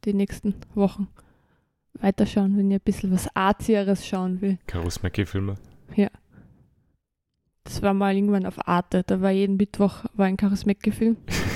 die 0.05 0.15
nächsten 0.15 0.55
Wochen 0.75 1.09
weiterschauen, 1.95 2.57
wenn 2.57 2.71
ihr 2.71 2.79
ein 2.79 2.85
bisschen 2.85 3.11
was 3.13 3.29
Artieres 3.35 4.07
schauen 4.07 4.41
will. 4.41 4.59
Karusmäki-Filme. 4.67 5.57
Das 7.65 7.83
war 7.83 7.93
mal 7.95 8.15
irgendwann 8.17 8.47
auf 8.47 8.67
Arte. 8.67 9.03
Da 9.07 9.21
war 9.21 9.31
jeden 9.31 9.57
Mittwoch 9.57 10.05
war 10.15 10.27
ein 10.27 10.37
Charismecke-Film. 10.37 11.17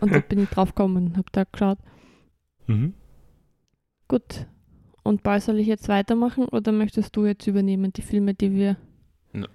und 0.00 0.12
da 0.12 0.20
bin 0.20 0.42
ich 0.42 0.48
drauf 0.48 0.74
gekommen 0.74 1.06
und 1.08 1.16
habe 1.16 1.28
da 1.32 1.44
geschaut. 1.44 1.78
Mhm. 2.66 2.94
Gut. 4.08 4.46
Und 5.02 5.22
bald 5.22 5.42
soll 5.42 5.58
ich 5.58 5.66
jetzt 5.66 5.88
weitermachen 5.88 6.44
oder 6.44 6.72
möchtest 6.72 7.16
du 7.16 7.24
jetzt 7.26 7.46
übernehmen, 7.46 7.92
die 7.92 8.02
Filme, 8.02 8.34
die 8.34 8.52
wir. 8.52 8.76
N- 9.32 9.46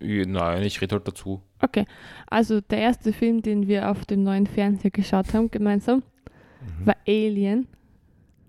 äh, 0.00 0.24
Nein, 0.26 0.62
ich 0.62 0.80
rede 0.80 0.96
halt 0.96 1.08
dazu. 1.08 1.42
Okay. 1.60 1.86
Also 2.26 2.60
der 2.60 2.78
erste 2.78 3.12
Film, 3.12 3.42
den 3.42 3.66
wir 3.66 3.90
auf 3.90 4.04
dem 4.04 4.22
neuen 4.22 4.46
Fernseher 4.46 4.90
geschaut 4.90 5.32
haben, 5.34 5.50
gemeinsam, 5.50 6.02
Mhm. 6.80 6.86
war 6.86 6.96
Alien. 7.06 7.66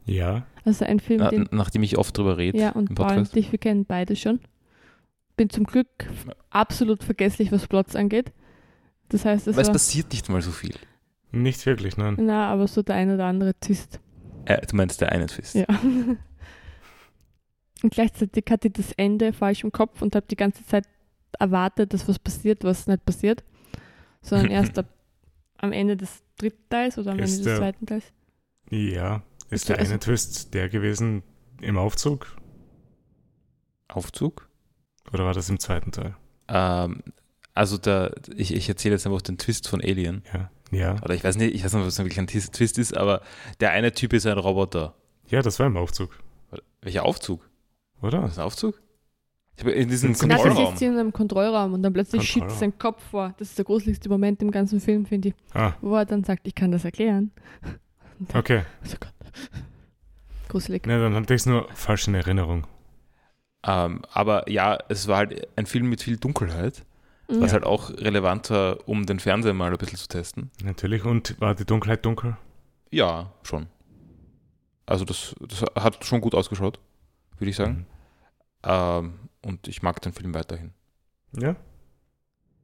Ja. 0.05 0.45
Also 0.65 0.86
ein 0.86 1.00
Film, 1.00 1.19
Na, 1.21 1.29
den. 1.29 1.47
nachdem 1.51 1.83
ich 1.83 1.97
oft 1.97 2.17
drüber 2.17 2.38
rede 2.38 2.57
Ja, 2.57 2.71
und 2.71 2.93
Paul 2.95 3.17
und 3.17 3.36
ich, 3.36 3.51
wir 3.51 3.59
kennen 3.59 3.86
beide 3.86 4.15
schon. 4.15 4.39
Bin 5.38 5.50
zum 5.50 5.63
Glück 5.65 5.88
absolut 6.50 7.03
vergesslich, 7.03 7.51
was 7.51 7.67
Plots 7.67 7.95
angeht. 7.95 8.31
Das 9.09 9.24
heißt, 9.24 9.47
es 9.47 9.55
Weil 9.55 9.63
es 9.63 9.71
passiert 9.71 10.12
nicht 10.12 10.27
mal 10.29 10.41
so 10.41 10.51
viel. 10.51 10.74
Nicht 11.31 11.65
wirklich, 11.65 11.98
nein. 11.98 12.15
Na, 12.19 12.48
aber 12.51 12.67
so 12.67 12.81
der 12.81 12.96
ein 12.96 13.13
oder 13.13 13.25
andere 13.25 13.53
Twist. 13.60 14.00
Äh, 14.46 14.65
du 14.65 14.75
meinst 14.75 15.01
der 15.01 15.12
eine 15.12 15.25
Twist. 15.27 15.55
Ja. 15.55 15.65
Und 17.84 17.91
gleichzeitig 17.91 18.46
hatte 18.50 18.67
ich 18.69 18.74
das 18.74 18.91
Ende 18.93 19.34
falsch 19.34 19.63
im 19.63 19.72
Kopf 19.72 20.01
und 20.01 20.15
habe 20.15 20.25
die 20.27 20.36
ganze 20.36 20.65
Zeit 20.65 20.86
erwartet, 21.38 21.93
dass 21.93 22.07
was 22.07 22.17
passiert, 22.17 22.63
was 22.63 22.88
nicht 22.88 23.05
passiert. 23.05 23.43
Sondern 24.22 24.50
erst 24.51 24.79
ab, 24.79 24.88
am 25.57 25.72
Ende 25.72 25.96
des 25.96 26.24
dritten 26.39 26.67
Teils 26.69 26.98
oder 26.98 27.12
am 27.12 27.19
Ist 27.19 27.34
Ende 27.34 27.43
des 27.43 27.46
der- 27.46 27.57
zweiten 27.60 27.86
Teils. 27.86 28.05
Ja. 28.72 29.22
Ist 29.51 29.69
Also- 29.69 29.74
der 29.74 29.79
eine 29.91 30.00
Twist 30.00 30.53
der 30.55 30.69
gewesen 30.69 31.22
im 31.62 31.77
Aufzug? 31.77 32.36
Aufzug? 33.88 34.50
Oder 35.13 35.25
war 35.25 35.34
das 35.34 35.50
im 35.50 35.60
zweiten 35.60 35.91
Teil? 35.91 36.15
Ähm, 36.48 37.03
also 37.53 37.77
der, 37.77 38.13
ich, 38.36 38.53
ich 38.53 38.67
erzähle 38.69 38.96
jetzt 38.96 39.05
einfach 39.05 39.22
den 39.22 39.38
Twist 39.38 39.67
von 39.67 39.81
Alien. 39.81 40.24
Ja. 40.34 40.50
Ja. 40.71 40.95
Oder 41.03 41.13
ich 41.15 41.24
weiß 41.24 41.38
nicht, 41.38 41.55
ich 41.55 41.63
weiß 41.63 41.74
nicht, 41.74 41.86
was 41.86 41.97
wirklich 41.97 42.19
ein 42.19 42.27
Twist 42.27 42.53
Twist 42.53 42.77
ist, 42.77 42.95
aber 42.95 43.21
der 43.59 43.71
eine 43.71 43.91
Typ 43.93 44.13
ist 44.13 44.25
ein 44.25 44.38
Roboter. 44.38 44.95
Ja, 45.29 45.41
das 45.41 45.59
war 45.59 45.67
im 45.67 45.77
Aufzug. 45.77 46.17
Welcher 46.81 47.03
Aufzug? 47.05 47.50
Oder? 48.01 48.24
Was 48.24 48.33
ist 48.33 48.39
ein 48.39 48.45
Aufzug? 48.45 48.81
Ich 49.55 49.63
habe 49.63 49.71
in 49.71 49.89
diesem 49.89 50.13
Kontrollraum. 50.13 50.65
das 50.65 50.74
ist 50.75 50.81
in 50.83 50.97
einem 50.97 51.12
Kontrollraum 51.12 51.74
und 51.74 51.81
dann 51.81 51.91
plötzlich 51.91 52.24
schiebt 52.29 52.51
sein 52.51 52.77
Kopf 52.77 53.01
vor. 53.09 53.33
Das 53.39 53.50
ist 53.50 53.57
der 53.57 53.65
gruseligste 53.65 54.07
Moment 54.07 54.41
im 54.43 54.51
ganzen 54.51 54.79
Film, 54.79 55.05
finde 55.05 55.29
ich. 55.29 55.33
Ah, 55.53 55.74
Wo 55.81 55.95
er 55.95 56.05
dann 56.05 56.24
sagt, 56.24 56.47
ich 56.47 56.53
kann 56.53 56.71
das 56.71 56.86
erklären. 56.86 57.31
okay. 58.33 58.63
Oh 58.86 58.95
Gott. 59.00 59.13
Gruselig. 60.50 60.83
Na, 60.86 61.00
dann 61.00 61.15
hatte 61.15 61.33
ich 61.33 61.41
es 61.41 61.45
nur 61.45 61.67
falsch 61.74 62.07
in 62.07 62.15
Erinnerung. 62.15 62.65
Ähm, 63.65 64.01
aber 64.12 64.50
ja, 64.50 64.77
es 64.89 65.07
war 65.07 65.17
halt 65.17 65.47
ein 65.57 65.65
Film 65.65 65.89
mit 65.89 66.01
viel 66.01 66.17
Dunkelheit, 66.17 66.86
Mhm. 67.29 67.41
was 67.41 67.51
halt 67.53 67.63
auch 67.65 67.89
relevant 67.89 68.50
war, 68.50 68.88
um 68.88 69.05
den 69.05 69.19
Fernseher 69.19 69.53
mal 69.53 69.72
ein 69.72 69.77
bisschen 69.77 69.98
zu 69.98 70.07
testen. 70.07 70.50
Natürlich. 70.63 71.03
Und 71.03 71.39
war 71.41 71.55
die 71.55 71.65
Dunkelheit 71.65 72.05
dunkel? 72.05 72.38
Ja, 72.91 73.34
schon. 73.43 73.67
Also 74.86 75.03
das, 75.03 75.36
das 75.41 75.62
hat 75.75 76.05
schon 76.05 76.22
gut 76.22 76.34
ausgeschaut, 76.36 76.79
würde 77.38 77.50
ich 77.50 77.55
sagen. 77.57 77.86
Ähm, 78.63 79.19
und 79.46 79.67
ich 79.67 79.81
mag 79.81 80.01
den 80.01 80.13
Film 80.13 80.34
weiterhin. 80.34 80.72
Mhm. 81.34 81.41
Ja, 81.41 81.55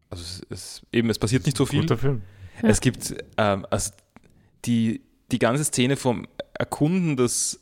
Also 0.10 0.24
es, 0.24 0.42
es, 0.50 0.82
eben, 0.94 1.10
es 1.10 1.20
passiert 1.20 1.46
nicht 1.46 1.58
so 1.58 1.66
viel. 1.66 1.82
guter 1.82 1.98
Film. 1.98 2.22
Ja. 2.62 2.70
Es 2.70 2.80
gibt 2.80 3.14
ähm, 3.38 3.66
also 3.70 3.92
die, 4.64 5.02
die 5.32 5.40
ganze 5.40 5.66
Szene 5.66 5.98
vom 5.98 6.26
Erkunden 6.54 7.18
des 7.18 7.60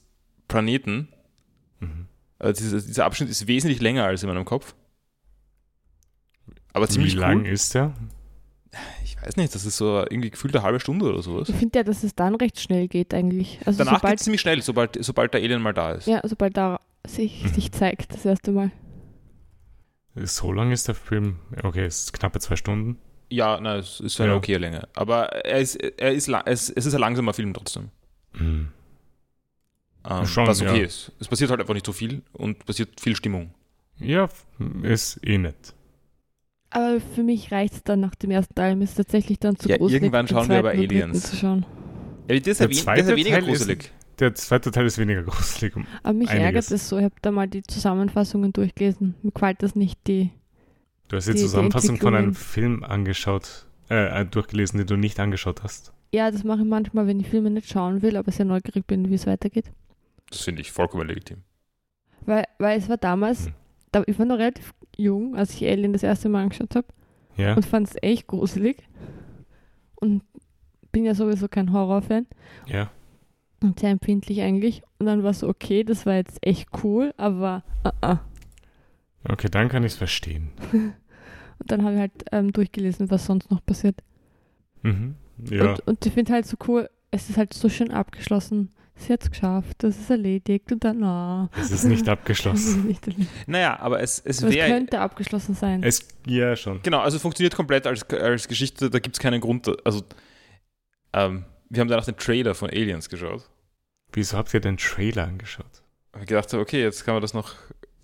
Planeten, 0.48 1.08
Mhm. 1.80 2.06
also 2.38 2.62
dieser, 2.62 2.80
dieser 2.80 3.06
Abschnitt 3.06 3.30
ist 3.30 3.48
wesentlich 3.48 3.82
länger 3.82 4.04
als 4.06 4.22
in 4.22 4.30
meinem 4.30 4.46
Kopf. 4.46 4.76
Aber 6.74 6.88
Wie 6.88 6.92
ziemlich 6.92 7.16
lang 7.16 7.42
cool. 7.42 7.48
ist 7.48 7.74
der? 7.74 7.94
Ich 9.04 9.22
weiß 9.22 9.36
nicht, 9.36 9.54
das 9.54 9.66
ist 9.66 9.78
so 9.78 10.00
irgendwie 10.00 10.32
gefühlt 10.32 10.56
eine 10.56 10.64
halbe 10.64 10.80
Stunde 10.80 11.06
oder 11.06 11.22
sowas. 11.22 11.50
Ich 11.50 11.56
finde 11.56 11.80
ja, 11.80 11.84
dass 11.84 12.04
es 12.04 12.16
dann 12.16 12.36
recht 12.36 12.60
schnell 12.60 12.88
geht 12.88 13.14
eigentlich. 13.14 13.60
Also 13.66 13.80
Danach 13.80 13.94
geht 13.94 14.00
sobald, 14.02 14.20
es 14.20 14.24
ziemlich 14.24 14.42
schnell, 14.42 14.62
sobald, 14.62 15.04
sobald 15.04 15.34
der 15.34 15.42
Alien 15.42 15.62
mal 15.62 15.74
da 15.74 15.92
ist. 15.92 16.08
ja, 16.08 16.22
sobald 16.24 16.56
der 16.56 16.80
sich, 17.06 17.44
Mhm. 17.44 17.48
sich 17.50 17.72
zeigt, 17.72 18.14
das 18.14 18.26
erste 18.26 18.52
Mal. 18.52 18.72
So 20.16 20.52
lang 20.52 20.72
ist 20.72 20.88
der 20.88 20.96
Film. 20.96 21.40
Okay, 21.64 21.84
es 21.86 22.04
ist 22.06 22.14
knappe 22.14 22.40
zwei 22.40 22.56
Stunden. 22.56 22.98
Ja, 23.30 23.60
nein, 23.62 23.80
es 23.80 24.00
ist 24.02 24.20
eine 24.20 24.32
Ja. 24.32 24.38
okay 24.38 24.58
Länge. 24.58 24.88
Aber 24.94 25.28
er 25.46 25.60
ist, 25.60 25.76
er 25.76 26.12
ist, 26.12 26.28
es, 26.46 26.70
es 26.70 26.86
ist 26.86 26.94
ein 26.94 27.00
langsamer 27.00 27.34
Film 27.34 27.54
trotzdem. 27.54 27.90
Hm. 28.34 28.70
Ähm, 30.10 30.26
Schon, 30.26 30.48
was 30.48 30.62
okay 30.62 30.80
ja. 30.80 30.86
ist. 30.86 31.12
Es 31.20 31.28
passiert 31.28 31.50
halt 31.50 31.60
einfach 31.62 31.74
nicht 31.74 31.86
so 31.86 31.94
viel 31.94 32.24
und 32.34 32.66
passiert 32.66 33.00
viel 33.00 33.16
Stimmung. 33.16 33.54
Ja, 34.00 34.30
ist 34.82 35.20
eh 35.26 35.38
nett. 35.38 35.74
Aber 36.72 37.00
für 37.02 37.24
mich 37.24 37.52
reicht 37.52 37.74
es 37.74 37.84
dann 37.84 38.00
nach 38.00 38.16
dem 38.16 38.32
ersten 38.32 38.56
Teil. 38.56 38.76
Mir 38.76 38.86
ist 38.86 38.96
tatsächlich 38.96 39.40
dann 39.40 39.58
zu 39.58 39.68
Ja, 39.70 39.78
gruselig, 39.78 40.02
irgendwann 40.04 40.28
schauen 40.28 40.50
wir 40.50 40.60
aber 40.60 40.70
Aliens. 40.72 41.30
Zu 41.30 41.36
schauen. 41.36 41.66
Ja, 42.30 42.40
das 42.40 42.48
ist 42.48 42.60
Der 42.62 42.68
ja, 42.68 42.70
wen- 42.70 42.70
das 42.70 42.78
ist 42.78 42.84
zweite 42.84 43.16
weniger 43.16 43.30
Teil 43.40 43.44
ist- 43.44 43.48
gruselig. 43.60 43.92
Der 44.20 44.36
zweite 44.36 44.72
Teil 44.72 44.86
ist 44.86 44.98
weniger 44.98 45.24
gruselig. 45.24 45.76
um- 45.76 45.86
Aber 46.04 46.14
mich 46.14 46.30
Einiges. 46.30 46.46
ärgert 46.46 46.72
es 46.72 46.90
so. 46.90 46.98
Ich 46.98 47.04
habe 47.04 47.16
da 47.22 47.32
mal 47.32 47.48
die 47.48 47.64
Zusammenfassungen 47.64 48.54
durchgelesen. 48.54 49.16
Mir 49.22 49.32
gefällt 49.32 49.64
das 49.64 49.76
nicht, 49.76 50.00
die. 50.08 50.32
Du 51.10 51.18
hast 51.18 51.26
die, 51.28 51.32
Die- 51.32 51.38
die 51.40 51.44
Zusammenfassung 51.44 51.98
von 51.98 52.16
einem. 52.16 52.34
Film 52.36 52.84
angeschaut, 52.84 53.66
äh, 53.90 54.24
durchgelesen, 54.26 54.78
den 54.78 54.88
du 54.88 54.96
nicht 54.96 55.20
angeschaut 55.20 55.64
hast. 55.64 55.92
Ja, 56.14 56.30
das 56.32 56.44
mache 56.46 56.62
ich 56.62 56.68
manchmal, 56.68 57.08
wenn 57.08 57.20
ich 57.20 57.28
Filme 57.28 57.50
nicht 57.50 57.68
schauen 57.70 58.02
will, 58.02 58.16
aber 58.16 58.32
sehr 58.32 58.46
neugierig 58.46 58.86
bin, 58.88 59.10
wie 59.10 59.16
es 59.16 59.28
weitergeht. 59.28 59.72
Das 60.30 60.42
finde 60.42 60.62
ich 60.62 60.72
vollkommen 60.72 61.08
legitim. 61.08 61.40
Weil, 62.26 62.46
weil 62.60 62.78
es 62.80 62.88
war 62.88 62.98
damals, 62.98 63.48
Hm. 63.48 63.54
da, 63.92 64.04
ich 64.06 64.18
war 64.20 64.26
noch 64.26 64.38
relativ 64.38 64.74
jung, 65.02 65.36
als 65.36 65.54
ich 65.54 65.66
Alien 65.68 65.94
das 65.94 66.04
erste 66.04 66.30
Mal 66.30 66.44
angeschaut 66.44 66.76
habe 66.76 66.88
Ja. 67.38 67.56
und 67.56 67.66
fand 67.66 67.88
es 67.88 67.96
echt 68.02 68.28
gruselig. 68.28 68.78
Und 69.96 70.24
bin 70.92 71.06
ja 71.06 71.14
sowieso 71.16 71.48
kein 71.48 71.72
Horrorfan 71.74 72.26
Ja. 72.68 72.90
und 73.62 73.80
sehr 73.80 73.92
empfindlich 73.92 74.42
eigentlich. 74.42 74.82
Und 75.00 75.06
dann 75.06 75.24
war 75.24 75.32
es 75.32 75.40
so, 75.40 75.48
okay, 75.50 75.84
das 75.84 76.06
war 76.06 76.16
jetzt 76.16 76.46
echt 76.46 76.70
cool, 76.84 77.14
aber 77.18 77.64
uh 77.86 77.90
-uh. 78.06 78.20
Okay, 79.30 79.48
dann 79.52 79.70
kann 79.70 79.84
ich 79.84 79.94
es 79.94 79.98
verstehen. 79.98 80.50
Und 81.62 81.70
dann 81.72 81.84
habe 81.84 81.94
ich 81.94 82.00
halt 82.00 82.12
ähm, 82.32 82.52
durchgelesen, 82.52 83.12
was 83.12 83.28
sonst 83.28 83.52
noch 83.52 83.64
passiert. 83.64 84.02
Mhm. 84.82 85.14
Ja. 85.48 85.70
Und, 85.74 85.88
und 85.88 86.06
ich 86.08 86.12
finde 86.12 86.34
halt 86.34 86.48
so 86.48 86.58
cool, 86.68 86.90
es 87.12 87.30
ist 87.30 87.38
halt 87.38 87.54
so 87.54 87.70
schön 87.70 87.92
abgeschlossen. 87.92 88.72
Sie 89.02 89.14
hat 89.14 89.24
es 89.24 89.32
geschafft, 89.32 89.78
das 89.80 89.98
ist 89.98 90.10
erledigt 90.10 90.72
und 90.72 90.84
dann, 90.84 91.04
ah. 91.04 91.50
Es 91.60 91.72
ist 91.72 91.86
nicht 91.86 92.08
abgeschlossen. 92.08 92.86
nicht. 92.88 93.04
Naja, 93.48 93.80
aber 93.80 94.00
es, 94.00 94.20
es 94.24 94.40
Aber 94.40 94.50
es 94.50 94.56
wäre. 94.56 94.70
könnte 94.70 95.00
abgeschlossen 95.00 95.56
sein. 95.56 95.82
es, 95.84 96.08
ja, 96.28 96.56
schon. 96.56 96.82
Genau, 96.84 97.00
also 97.00 97.16
es 97.18 97.22
funktioniert 97.22 97.56
komplett 97.56 97.88
als, 97.88 98.04
als 98.10 98.48
Geschichte, 98.48 98.90
da 98.90 99.00
gibt 99.00 99.16
es 99.16 99.20
keinen 99.20 99.42
Grund. 99.42 99.68
Also, 99.86 100.04
ähm, 101.14 101.46
wir 101.70 101.82
haben 101.82 101.88
danach 101.88 102.06
den 102.06 102.18
Trailer 102.18 102.54
von 102.54 102.70
Aliens 102.70 103.10
geschaut. 103.10 103.50
Wieso 104.14 104.38
habt 104.38 104.54
ihr 104.54 104.60
den 104.60 104.78
Trailer 104.78 105.24
angeschaut? 105.26 105.82
Und 106.14 106.28
gedacht, 106.28 106.54
okay, 106.54 106.82
jetzt 106.84 107.06
kann 107.06 107.16
man 107.16 107.22
das 107.22 107.34
noch. 107.34 107.56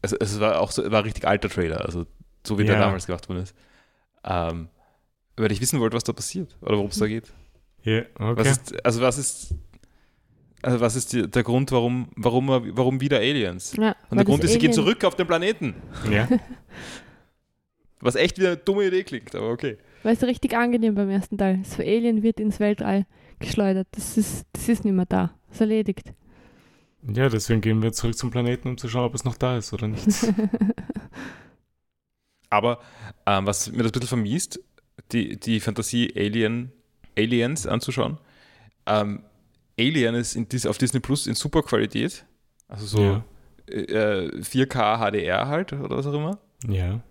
Es, 0.01 0.13
es 0.13 0.39
war 0.39 0.59
auch 0.61 0.71
so, 0.71 0.89
war 0.89 0.99
ein 0.99 1.03
richtig 1.05 1.27
alter 1.27 1.49
Trailer, 1.49 1.85
also 1.85 2.05
so 2.45 2.57
wie 2.57 2.63
der 2.63 2.75
Ja. 2.75 2.81
damals 2.81 3.05
gemacht 3.05 3.27
worden 3.29 3.43
ist. 3.43 3.55
Ähm, 4.23 4.69
weil 5.35 5.51
ich 5.51 5.61
wissen 5.61 5.79
wollte, 5.79 5.95
was 5.95 6.03
da 6.03 6.13
passiert 6.13 6.55
oder 6.61 6.77
worum 6.77 6.89
es 6.89 6.97
da 6.97 7.07
geht. 7.07 7.31
Ja, 7.83 7.99
okay. 8.15 8.35
Was 8.37 8.47
ist, 8.47 8.85
also 8.85 9.01
was 9.01 9.17
ist, 9.17 9.53
also 10.67 10.79
was 10.81 10.95
ist 10.95 11.13
die, 11.13 11.29
der 11.29 11.43
Grund, 11.43 11.71
warum, 11.71 12.09
warum, 12.15 12.47
warum 12.49 12.99
wieder 13.01 13.17
Aliens? 13.19 13.73
ja, 13.77 13.95
Und 14.09 14.17
der 14.17 14.25
Grund 14.25 14.43
das 14.43 14.49
ist, 14.49 14.53
sie 14.53 14.59
gehen 14.59 14.71
Alien- 14.71 14.83
zurück 14.83 15.03
auf 15.05 15.15
den 15.15 15.27
Planeten. 15.27 15.75
ja. 16.11 16.27
Was 17.99 18.13
echt 18.15 18.37
wieder 18.37 18.49
eine 18.49 18.57
dumme 18.57 18.85
Idee 18.85 19.03
klingt, 19.03 19.33
aber 19.33 19.49
okay. 19.49 19.77
Weil 20.03 20.13
es 20.13 20.21
richtig 20.21 20.55
angenehm 20.55 20.93
beim 20.93 21.09
ersten 21.09 21.35
Teil. 21.35 21.61
So 21.65 21.81
Alien 21.81 22.21
wird 22.21 22.39
ins 22.39 22.59
Weltall 22.59 23.07
geschleudert. 23.39 23.87
Das 23.91 24.17
ist, 24.17 24.45
das 24.53 24.69
ist 24.69 24.85
nicht 24.85 24.93
mehr 24.93 25.07
da. 25.07 25.33
ist 25.51 25.61
erledigt. 25.61 26.13
ja, 27.11 27.27
deswegen 27.27 27.59
gehen 27.61 27.81
wir 27.81 27.91
zurück 27.93 28.15
zum 28.15 28.29
Planeten, 28.29 28.67
um 28.67 28.77
zu 28.77 28.87
schauen, 28.87 29.05
ob 29.05 29.15
es 29.15 29.23
noch 29.23 29.35
da 29.35 29.57
ist 29.57 29.73
oder 29.73 29.87
nicht. 29.87 30.05
Aber 32.49 32.79
ähm, 33.25 33.45
was 33.45 33.71
mir 33.71 33.79
das 33.83 33.87
ein 33.87 33.91
bisschen 33.93 34.07
vermisst, 34.07 34.59
die, 35.11 35.37
die 35.39 35.59
Fantasie 35.59 36.13
Alien, 36.15 36.71
Aliens 37.17 37.67
anzuschauen. 37.67 38.19
Ähm, 38.85 39.23
Alien 39.79 40.15
ist 40.15 40.35
in 40.35 40.47
auf 40.67 40.77
Disney 40.77 40.99
Plus 40.99 41.27
in 41.27 41.35
super 41.35 41.61
Qualität. 41.63 42.25
Also 42.67 42.85
so 42.85 43.01
Ja. 43.03 43.25
äh, 43.67 44.41
4K 44.41 44.97
HDR 44.97 45.47
halt 45.47 45.73
oder 45.73 45.97
was 45.97 46.07
auch 46.07 46.13
immer. 46.13 46.39
Ja. 46.67 47.01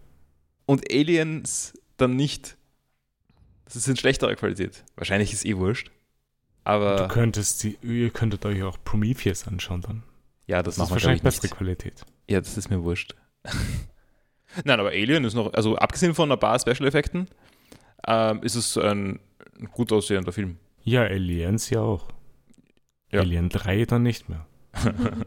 Und 0.66 0.90
Aliens 0.92 1.74
dann 1.96 2.16
nicht. 2.16 2.56
Das 3.64 3.76
ist 3.76 3.88
in 3.88 3.96
schlechterer 3.96 4.34
Qualität. 4.34 4.84
Wahrscheinlich 4.96 5.32
ist 5.32 5.44
eh 5.44 5.56
wurscht. 5.56 5.88
Du 5.88 5.92
Aber 6.70 7.08
könntest 7.08 7.62
die, 7.62 7.78
ihr 7.82 8.10
könntet 8.10 8.44
euch 8.44 8.62
auch 8.64 8.76
Prometheus 8.84 9.46
anschauen 9.46 9.82
dann. 9.82 10.02
ja, 10.46 10.62
das, 10.62 10.76
Das, 10.76 10.86
ist 10.86 10.90
wahrscheinlich 10.90 11.22
bessere. 11.22 11.48
Qualität. 11.48 12.04
Ja, 12.28 12.40
das 12.40 12.56
ist 12.58 12.68
mir 12.70 12.82
wurscht. 12.82 13.14
Nein, 14.64 14.80
aber 14.80 14.88
Alien 14.90 15.24
ist 15.24 15.34
noch, 15.34 15.52
also 15.52 15.76
abgesehen 15.76 16.14
von 16.14 16.30
ein 16.32 16.38
paar 16.40 16.58
Special-Effekten, 16.58 17.28
ähm, 18.06 18.42
ist 18.42 18.54
es 18.56 18.76
ein 18.78 19.20
gut 19.72 19.92
aussehender 19.92 20.32
Film. 20.32 20.56
Ja, 20.82 21.02
Aliens 21.02 21.70
ja 21.70 21.80
auch. 21.80 22.08
Ja. 23.10 23.20
Alien 23.20 23.48
3 23.48 23.84
dann 23.84 24.02
nicht 24.02 24.28
mehr. 24.28 24.46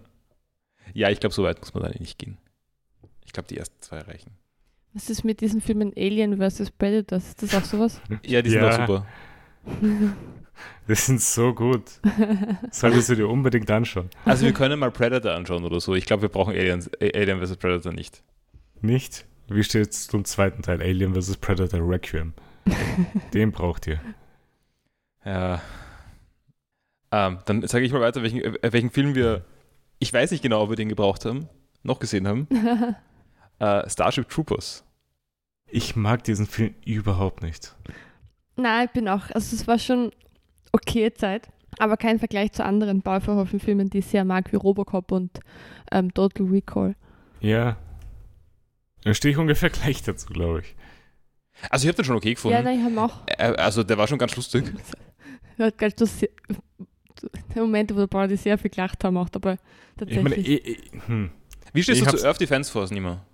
ja, 0.93 1.09
ich 1.09 1.19
glaube, 1.19 1.33
so 1.33 1.43
weit 1.43 1.59
muss 1.59 1.73
man 1.73 1.83
da 1.83 1.89
nicht 1.97 2.17
gehen. 2.19 2.37
Ich 3.25 3.33
glaube, 3.33 3.47
die 3.47 3.57
ersten 3.57 3.81
zwei 3.81 3.99
reichen. 3.99 4.31
Was 4.93 5.09
ist 5.09 5.23
mit 5.23 5.39
diesen 5.41 5.61
Filmen 5.61 5.93
Alien 5.95 6.37
vs. 6.37 6.71
Predators? 6.71 7.27
Ist 7.29 7.43
das 7.43 7.55
auch 7.55 7.63
sowas? 7.65 8.01
Ja, 8.25 8.41
die 8.41 8.49
sind 8.49 8.61
Ja. 8.61 8.69
auch 8.69 8.87
super. 8.87 9.05
Die 10.89 10.95
sind 10.95 11.21
so 11.21 11.53
gut. 11.53 11.83
Solltest 12.71 13.09
du 13.09 13.15
dir 13.15 13.29
unbedingt 13.29 13.69
anschauen. 13.71 14.09
Also 14.25 14.45
wir 14.45 14.51
können 14.51 14.77
mal 14.79 14.91
Predator 14.91 15.31
anschauen 15.33 15.63
oder 15.63 15.79
so. 15.79 15.95
Ich 15.95 16.05
glaube, 16.05 16.23
wir 16.23 16.29
brauchen 16.29 16.53
Aliens, 16.53 16.89
Alien 16.99 17.39
vs. 17.45 17.55
Predator 17.57 17.93
nicht. 17.93 18.23
Nicht? 18.81 19.25
Wie 19.47 19.63
steht 19.63 19.91
es 19.91 20.07
zum 20.07 20.25
zweiten 20.25 20.61
Teil? 20.63 20.81
Alien 20.81 21.13
vs. 21.13 21.37
Predator 21.37 21.79
Requiem. 21.87 22.33
Den 23.33 23.51
braucht 23.53 23.87
ihr. 23.87 24.01
Ja. 25.23 25.61
Ähm, 27.11 27.39
dann 27.45 27.65
sage 27.67 27.85
ich 27.85 27.91
mal 27.91 28.01
weiter, 28.01 28.21
welchen, 28.21 28.41
äh, 28.43 28.71
welchen 28.73 28.91
Film 28.91 29.15
wir, 29.15 29.43
ich 29.99 30.11
weiß 30.13 30.31
nicht 30.31 30.43
genau, 30.43 30.61
ob 30.63 30.69
wir 30.69 30.75
den 30.75 30.89
gebraucht 30.89 31.25
haben, 31.25 31.47
noch 31.83 31.99
gesehen 31.99 32.27
haben. 32.27 32.47
Äh, 33.61 33.89
Starship 33.89 34.29
Troopers. 34.29 34.85
Ich 35.67 35.97
mag 35.97 36.23
diesen 36.23 36.45
Film 36.45 36.73
überhaupt 36.85 37.43
nicht. 37.43 37.75
Nein, 38.55 38.85
ich 38.85 38.91
bin 38.93 39.09
auch, 39.09 39.29
also 39.31 39.53
es 39.53 39.67
war 39.67 39.77
schon 39.77 40.11
okay 40.71 41.13
Zeit, 41.13 41.49
aber 41.77 41.97
kein 41.97 42.19
Vergleich 42.19 42.53
zu 42.53 42.63
anderen 42.63 43.01
Paul 43.01 43.19
Verhoeven-Filmen, 43.19 43.89
die 43.89 43.97
ich 43.97 44.05
sehr 44.05 44.23
mag, 44.23 44.49
wie 44.53 44.55
Robocop 44.55 45.11
und 45.11 45.41
ähm, 45.91 46.13
Total 46.13 46.47
Recall. 46.47 46.95
Ja. 47.41 47.75
Da 49.03 49.13
stehe 49.13 49.33
ich 49.33 49.37
ungefähr 49.37 49.69
gleich 49.69 50.03
dazu, 50.03 50.27
glaube 50.27 50.61
ich. 50.61 50.75
Also 51.69 51.83
ich 51.83 51.89
habe 51.89 51.97
den 52.01 52.05
schon 52.05 52.15
okay 52.15 52.29
Ja, 52.29 52.33
gefunden. 52.35 52.63
nein, 52.63 52.79
ich 52.79 52.85
habe 52.85 53.01
auch. 53.01 53.27
Äh, 53.27 53.55
also 53.57 53.83
der 53.83 53.97
war 53.97 54.07
schon 54.07 54.19
ganz 54.19 54.37
lustig. 54.37 54.71
Hört 55.57 55.77
gleich, 55.77 55.95
dass 55.95 56.17
sie- 56.17 56.29
der 57.55 57.61
Momente, 57.61 57.95
wo 57.95 57.99
der 57.99 58.07
Paul 58.07 58.27
die 58.27 58.35
sehr 58.37 58.57
viel 58.57 58.69
gelacht 58.71 59.03
haben, 59.03 59.17
auch 59.17 59.29
dabei. 59.29 59.57
Ich 60.05 60.15
meine, 60.15 60.35
Tatsächlich. 60.35 60.67
ich, 60.67 60.67
ich, 60.93 61.07
hm, 61.07 61.29
Wie 61.73 61.83
stehst 61.83 62.01
Ich 62.01 62.07
du 62.07 62.17
zu 62.17 62.25
Earth 62.27 62.39
Defense 62.41 62.71
Force, 62.71 62.91
Nima? 62.91 63.25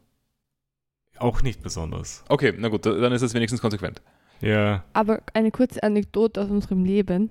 auch 1.17 1.41
nicht 1.41 1.62
besonders. 1.63 2.24
Okay, 2.28 2.54
na 2.58 2.67
gut, 2.67 2.86
dann 2.86 3.12
ist 3.13 3.21
das 3.21 3.34
wenigstens 3.34 3.62
konsequent. 3.62 4.02
Ja. 4.41 4.84
aber 4.91 5.21
eine 5.34 5.50
kurze 5.50 5.82
Anekdote 5.82 6.41
aus 6.41 6.50
unserem 6.50 6.84
Leben. 6.84 7.30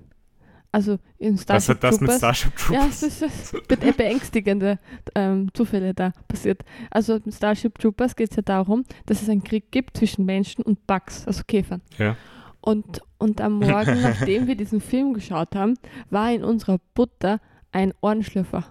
Also 0.71 0.97
in 1.19 1.35
Was 1.35 1.43
Starship 1.43 1.69
hat 1.75 1.83
das 1.83 2.01
mit 2.01 2.09
Troopers. 2.09 2.17
Starship 2.17 2.51
Ja, 2.51 2.65
Troopers? 2.79 3.01
es 3.03 3.21
ist, 3.21 3.21
es 3.21 3.49
sind 3.51 3.97
beängstigende 3.97 4.79
ähm, 5.13 5.49
Zufälle 5.53 5.93
da 5.93 6.11
passiert. 6.27 6.65
Also 6.89 7.19
mit 7.23 7.33
Starship 7.35 7.77
Troopers 7.77 8.15
geht 8.15 8.31
es 8.31 8.35
ja 8.35 8.41
darum, 8.41 8.83
dass 9.05 9.21
es 9.21 9.29
einen 9.29 9.43
Krieg 9.43 9.71
gibt 9.71 9.95
zwischen 9.97 10.25
Menschen 10.25 10.63
und 10.63 10.85
Bugs, 10.87 11.25
also 11.27 11.43
Käfern. 11.47 11.81
Ja. 11.99 12.17
Und, 12.65 13.01
und 13.19 13.41
am 13.41 13.59
Morgen, 13.59 14.01
nachdem 14.01 14.47
wir 14.47 14.55
diesen 14.55 14.81
Film 14.81 15.13
geschaut 15.13 15.55
haben, 15.55 15.75
war 16.09 16.31
in 16.33 16.43
unserer 16.43 16.79
Butter 16.95 17.39
ein 17.71 17.93
Ohrenschlüpfer. 18.01 18.63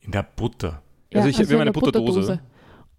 In 0.00 0.10
der 0.12 0.24
Butter. 0.24 0.82
Also 1.14 1.28
ich- 1.28 1.38
wir 1.38 1.44
haben 1.46 1.52
in 1.54 1.60
eine 1.60 1.72
der 1.72 1.80
Butterdose. 1.80 2.40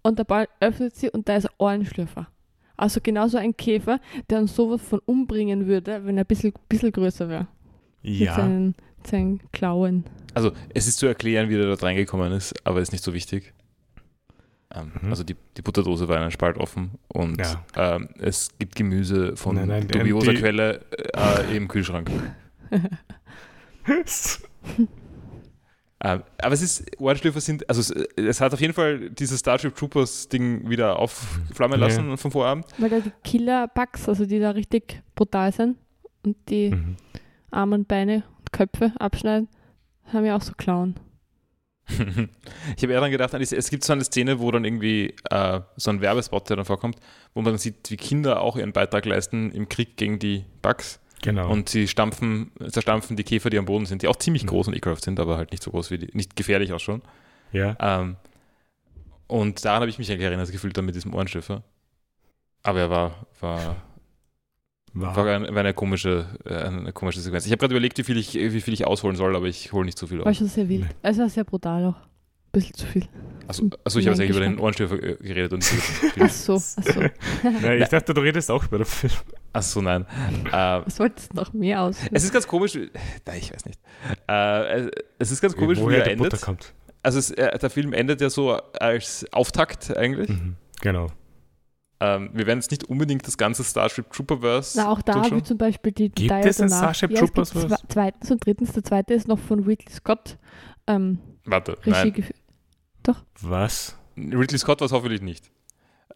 Und 0.02 0.18
der 0.18 0.24
Ball 0.24 0.48
öffnet 0.60 0.96
sie 0.96 1.10
und 1.10 1.28
da 1.28 1.36
ist 1.36 1.46
ein 1.46 1.54
Ohrenschlüpfer. 1.58 2.28
Also 2.76 3.00
genauso 3.02 3.36
ein 3.36 3.54
Käfer, 3.54 4.00
der 4.30 4.38
uns 4.40 4.56
sowas 4.56 4.80
von 4.80 5.00
umbringen 5.04 5.66
würde, 5.66 6.04
wenn 6.06 6.16
er 6.16 6.24
ein 6.24 6.26
bisschen, 6.26 6.54
bisschen 6.68 6.90
größer 6.92 7.28
wäre. 7.28 7.46
Mit 8.02 8.14
Ja. 8.20 8.34
seinen, 8.36 8.74
seinen 9.06 9.40
Klauen. 9.52 10.04
Also 10.32 10.52
es 10.72 10.88
ist 10.88 10.98
zu 10.98 11.06
erklären, 11.06 11.50
wie 11.50 11.56
der 11.56 11.66
dort 11.66 11.82
reingekommen 11.82 12.32
ist, 12.32 12.54
aber 12.66 12.80
ist 12.80 12.92
nicht 12.92 13.04
so 13.04 13.12
wichtig. 13.12 13.52
Ähm, 14.74 14.92
Mhm. 15.02 15.10
Also 15.10 15.24
die, 15.24 15.36
die 15.56 15.62
Butterdose 15.62 16.06
war 16.08 16.16
in 16.16 16.22
einem 16.22 16.30
Spalt 16.30 16.56
offen 16.58 16.92
und 17.08 17.38
Ja. 17.40 17.64
ähm, 17.96 18.08
es 18.18 18.50
gibt 18.58 18.76
Gemüse 18.76 19.36
von 19.36 19.56
Nein, 19.56 19.68
nein, 19.68 19.88
dubioser 19.88 20.32
die- 20.32 20.38
Quelle 20.38 20.80
äh, 21.14 21.56
im 21.56 21.66
Kühlschrank. 21.68 22.10
Ähm, 26.02 26.22
aber 26.40 26.54
es 26.54 26.62
ist, 26.62 26.98
Ohrenschlüpfer 26.98 27.40
sind, 27.42 27.68
also 27.68 27.80
es, 27.82 27.90
es 28.16 28.40
hat 28.40 28.54
auf 28.54 28.60
jeden 28.62 28.72
Fall 28.72 29.10
dieses 29.10 29.40
Starship 29.40 29.74
Troopers 29.76 30.28
Ding 30.30 30.66
wieder 30.70 30.98
aufflammen 30.98 31.78
Ja. 31.78 31.86
lassen 31.88 32.16
vom 32.16 32.32
Vorabend. 32.32 32.64
Weil 32.78 32.88
da 32.88 33.00
die 33.00 33.12
Killer-Bugs, 33.22 34.08
also 34.08 34.24
die 34.24 34.38
da 34.38 34.50
richtig 34.52 35.02
brutal 35.14 35.52
sind 35.52 35.76
und 36.24 36.36
die 36.48 36.70
Mhm. 36.70 36.96
Arme 37.50 37.74
und 37.74 37.86
Beine 37.88 38.22
und 38.38 38.50
Köpfe 38.52 38.92
abschneiden, 38.98 39.48
haben 40.10 40.24
ja 40.24 40.36
auch 40.36 40.40
so 40.42 40.52
Klauen. 40.56 40.94
ich 42.76 42.82
habe 42.82 42.92
eher 42.92 43.00
daran 43.00 43.10
gedacht, 43.10 43.34
es 43.34 43.70
gibt 43.70 43.84
so 43.84 43.92
eine 43.92 44.04
Szene, 44.04 44.40
wo 44.40 44.50
dann 44.50 44.64
irgendwie 44.64 45.14
äh, 45.30 45.60
so 45.76 45.90
ein 45.90 46.00
Werbespot, 46.00 46.48
der 46.48 46.56
dann 46.56 46.64
vorkommt, 46.64 46.96
wo 47.34 47.42
man 47.42 47.52
dann 47.52 47.58
sieht, 47.58 47.90
wie 47.90 47.96
Kinder 47.96 48.40
auch 48.40 48.56
ihren 48.56 48.72
Beitrag 48.72 49.04
leisten 49.04 49.50
im 49.52 49.68
Krieg 49.68 49.96
gegen 49.96 50.18
die 50.18 50.44
Bugs. 50.62 51.00
Genau. 51.22 51.50
Und 51.50 51.68
sie 51.68 51.86
stampfen, 51.86 52.50
zerstampfen 52.68 53.16
die 53.16 53.24
Käfer, 53.24 53.50
die 53.50 53.58
am 53.58 53.66
Boden 53.66 53.86
sind, 53.86 54.02
die 54.02 54.08
auch 54.08 54.16
ziemlich 54.16 54.44
mhm. 54.44 54.48
groß 54.48 54.68
und 54.68 54.74
ekelhaft 54.74 55.04
sind, 55.04 55.20
aber 55.20 55.36
halt 55.36 55.50
nicht 55.50 55.62
so 55.62 55.70
groß 55.70 55.90
wie 55.90 55.98
die, 55.98 56.10
nicht 56.16 56.36
gefährlich 56.36 56.72
ausschauen. 56.72 57.02
Ja. 57.52 57.76
Ähm, 57.78 58.16
und 59.26 59.64
daran 59.64 59.82
habe 59.82 59.90
ich 59.90 59.98
mich 59.98 60.10
eigentlich 60.10 60.24
erinnert 60.24 60.50
gefühlt 60.50 60.76
dann 60.76 60.86
mit 60.86 60.94
diesem 60.94 61.14
Ohrenstiffer. 61.14 61.62
Aber 62.62 62.80
er 62.80 62.90
war, 62.90 63.26
war, 63.40 63.76
war. 64.92 65.16
war, 65.16 65.26
eine, 65.26 65.48
war 65.48 65.58
eine, 65.58 65.74
komische, 65.74 66.26
äh, 66.44 66.54
eine 66.54 66.92
komische 66.92 67.20
Sequenz. 67.20 67.46
Ich 67.46 67.52
habe 67.52 67.60
gerade 67.60 67.74
überlegt, 67.74 67.98
wie 67.98 68.04
viel, 68.04 68.16
ich, 68.16 68.34
wie 68.34 68.60
viel 68.60 68.74
ich 68.74 68.86
ausholen 68.86 69.16
soll, 69.16 69.36
aber 69.36 69.46
ich 69.46 69.72
hole 69.72 69.84
nicht 69.84 69.98
zu 69.98 70.06
viel 70.06 70.20
aus. 70.20 70.26
War 70.26 70.34
schon 70.34 70.48
sehr 70.48 70.68
wild. 70.68 70.86
Es 71.02 71.18
war 71.18 71.28
sehr 71.28 71.44
brutal 71.44 71.86
auch. 71.86 71.96
Ein 71.96 72.52
bisschen 72.52 72.74
zu 72.74 72.86
viel. 72.86 73.04
Achso, 73.46 73.70
achso 73.84 73.98
ich 74.00 74.06
habe 74.06 74.16
eigentlich 74.16 74.30
über 74.30 74.40
den 74.40 74.58
Ohrenstiffer 74.58 75.00
äh, 75.00 75.14
geredet 75.16 75.52
und 75.52 75.58
nicht 75.72 76.14
Ach 76.20 76.28
so, 76.28 76.54
ach 76.54 76.82
so. 76.82 77.00
ja, 77.62 77.74
ich 77.74 77.88
dachte, 77.88 78.12
du 78.12 78.20
redest 78.20 78.50
auch 78.50 78.64
über 78.64 78.78
den 78.78 78.86
Film. 78.86 79.12
Ach 79.52 79.62
so, 79.62 79.80
nein. 79.80 80.04
äh, 80.46 80.52
Was 80.52 80.98
wolltest 80.98 81.32
du 81.32 81.36
noch 81.36 81.52
mehr 81.52 81.82
aus? 81.82 81.96
Es 82.10 82.24
ist 82.24 82.32
ganz 82.32 82.46
komisch. 82.48 82.74
Nein, 82.74 83.38
ich 83.38 83.52
weiß 83.52 83.64
nicht. 83.66 83.80
Äh, 84.28 84.90
es 85.18 85.30
ist 85.30 85.40
ganz 85.40 85.56
komisch, 85.56 85.78
wie, 85.78 85.94
er 85.94 86.06
endet. 86.06 86.30
Butter 86.30 86.44
kommt. 86.44 86.72
Also 87.02 87.18
es, 87.18 87.30
äh, 87.30 87.56
der 87.56 87.70
Film 87.70 87.92
endet 87.92 88.20
ja 88.20 88.30
so 88.30 88.52
als 88.52 89.24
Auftakt 89.32 89.96
eigentlich. 89.96 90.28
Mhm, 90.28 90.56
genau. 90.80 91.06
Ähm, 92.02 92.30
wir 92.32 92.46
werden 92.46 92.60
jetzt 92.60 92.70
nicht 92.70 92.84
unbedingt 92.84 93.26
das 93.26 93.36
ganze 93.36 93.62
Starship 93.62 94.10
Trooperverse. 94.10 94.78
Na, 94.78 94.88
auch 94.88 95.02
da 95.02 95.22
habe 95.22 95.36
ich 95.36 95.44
zum 95.44 95.58
Beispiel 95.58 95.92
die 95.92 96.10
Gibt 96.10 96.32
es 96.44 96.60
ein 96.60 96.68
Starship 96.68 97.10
ja, 97.10 97.18
Troopers 97.18 97.52
Verse? 97.52 97.76
Zweitens 97.88 98.30
und 98.30 98.44
drittens. 98.44 98.72
Der 98.72 98.82
zweite 98.82 99.12
ist 99.14 99.28
noch 99.28 99.38
von 99.38 99.64
Ridley 99.64 99.92
Scott. 99.92 100.38
Ähm, 100.86 101.18
Warte, 101.44 101.76
Regie 101.84 102.20
nein. 102.20 102.24
Doch. 103.02 103.22
Was? 103.42 103.98
Ridley 104.16 104.58
Scott 104.58 104.80
war 104.80 104.86
es 104.86 104.92
hoffentlich 104.92 105.20
nicht. 105.20 105.50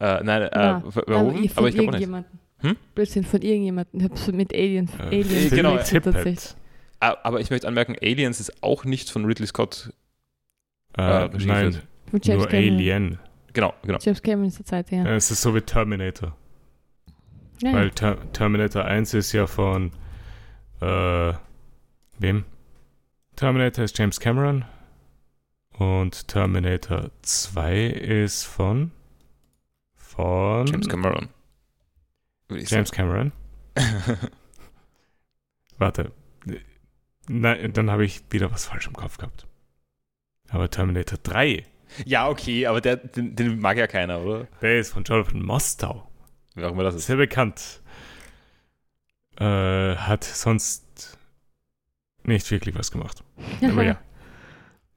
Äh, 0.01 0.23
nein, 0.25 0.43
äh, 0.43 0.81
warum? 1.07 1.37
Aber, 1.37 1.49
aber 1.57 1.69
ich 1.69 1.75
glaube 1.75 1.99
nicht. 1.99 2.11
Hm? 2.59 2.77
Blödsinn 2.95 3.25
von 3.25 3.43
irgendjemandem. 3.43 4.01
Ich 4.01 4.05
habe 4.05 4.15
es 4.15 4.33
mit 4.33 4.55
Alien, 4.55 4.89
äh, 4.99 5.03
Aliens 5.03 5.51
genau, 5.51 5.77
tatsächlich. 5.77 6.55
Ah, 7.01 7.17
aber 7.23 7.41
ich 7.41 7.51
möchte 7.51 7.69
anmerken, 7.69 7.95
Aliens 8.01 8.41
ist 8.41 8.63
auch 8.63 8.85
nicht 8.85 9.11
von 9.11 9.27
Ridley 9.27 9.47
Scott 9.47 9.93
äh, 10.97 11.27
äh, 11.27 11.31
nein, 11.45 11.83
nur. 12.11 12.49
Alien. 12.49 13.19
Genau, 13.55 13.73
genau. 13.83 13.99
James 14.01 14.21
Cameron 14.21 14.49
ist 14.49 14.59
der 14.59 14.67
zweite, 14.67 14.97
ja. 14.97 15.07
Es 15.07 15.31
ist 15.31 15.41
so 15.41 15.55
wie 15.55 15.61
Terminator. 15.61 16.37
Ja, 17.63 17.73
Weil 17.73 17.91
Ter 17.93 18.33
Terminator 18.33 18.85
1 18.85 19.15
ist 19.15 19.33
ja 19.33 19.47
von 19.47 19.93
äh, 20.81 21.33
wem? 22.19 22.45
Terminator 23.37 23.85
ist 23.85 23.97
James 23.97 24.19
Cameron 24.19 24.65
und 25.79 26.29
Terminator 26.29 27.11
2 27.23 27.87
ist 27.87 28.45
von 28.45 28.91
von 29.95 30.67
James 30.67 30.89
Cameron. 30.89 31.29
James 32.51 32.91
Cameron. 32.91 33.33
Warte. 35.79 36.13
Nein, 37.29 37.73
dann 37.73 37.91
habe 37.91 38.05
ich 38.05 38.23
wieder 38.31 38.51
was 38.53 38.67
falsch 38.67 38.87
im 38.87 38.93
Kopf 38.95 39.17
gehabt. 39.17 39.47
Aber 40.51 40.69
Terminator 40.71 41.19
3. 41.23 41.65
Ja, 42.05 42.29
okay, 42.29 42.67
aber 42.67 42.81
der, 42.81 42.97
den, 42.97 43.37
den 43.37 43.61
mag 43.61 43.77
ja 43.77 43.87
keiner, 43.87 44.21
oder? 44.21 44.49
Der 44.61 44.79
ist 44.79 44.93
von 44.93 45.05
Jonathan 45.05 45.43
Mostow. 45.43 46.03
Wie 46.55 46.65
auch 46.65 46.73
immer 46.73 46.83
das 46.83 46.95
ist. 46.95 47.07
Sehr 47.07 47.17
bekannt. 47.17 47.81
Äh, 49.37 49.97
hat 49.97 50.25
sonst 50.25 51.19
nicht 52.25 52.51
wirklich 52.51 52.75
was 52.75 52.91
gemacht. 52.91 53.23
aber 53.63 53.83
ja. 53.83 53.99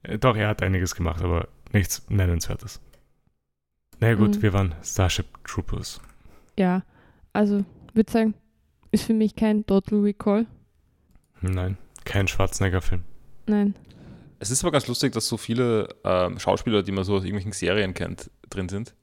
Äh, 0.02 0.18
doch, 0.18 0.36
er 0.36 0.48
hat 0.48 0.62
einiges 0.62 0.94
gemacht, 0.94 1.22
aber 1.22 1.48
nichts 1.72 2.08
Nennenswertes. 2.08 2.80
Na 4.00 4.08
naja, 4.08 4.18
gut, 4.18 4.36
mhm. 4.36 4.42
wir 4.42 4.52
waren 4.52 4.74
Starship 4.82 5.26
Troopers. 5.44 6.00
Ja, 6.56 6.82
also 7.32 7.64
würde 7.94 8.10
sagen, 8.10 8.34
ist 8.92 9.04
für 9.04 9.14
mich 9.14 9.34
kein 9.36 9.66
Total 9.66 10.00
Recall. 10.00 10.46
Nein, 11.40 11.76
kein 12.04 12.28
Schwarzenegger-Film. 12.28 13.02
Nein. 13.46 13.74
Es 14.40 14.50
ist 14.50 14.62
aber 14.62 14.70
ganz 14.70 14.86
lustig, 14.86 15.12
dass 15.12 15.26
so 15.26 15.36
viele 15.36 15.88
ähm, 16.04 16.38
Schauspieler, 16.38 16.82
die 16.82 16.92
man 16.92 17.04
so 17.04 17.16
aus 17.16 17.24
irgendwelchen 17.24 17.52
Serien 17.52 17.94
kennt, 17.94 18.30
drin 18.50 18.68
sind. 18.68 18.94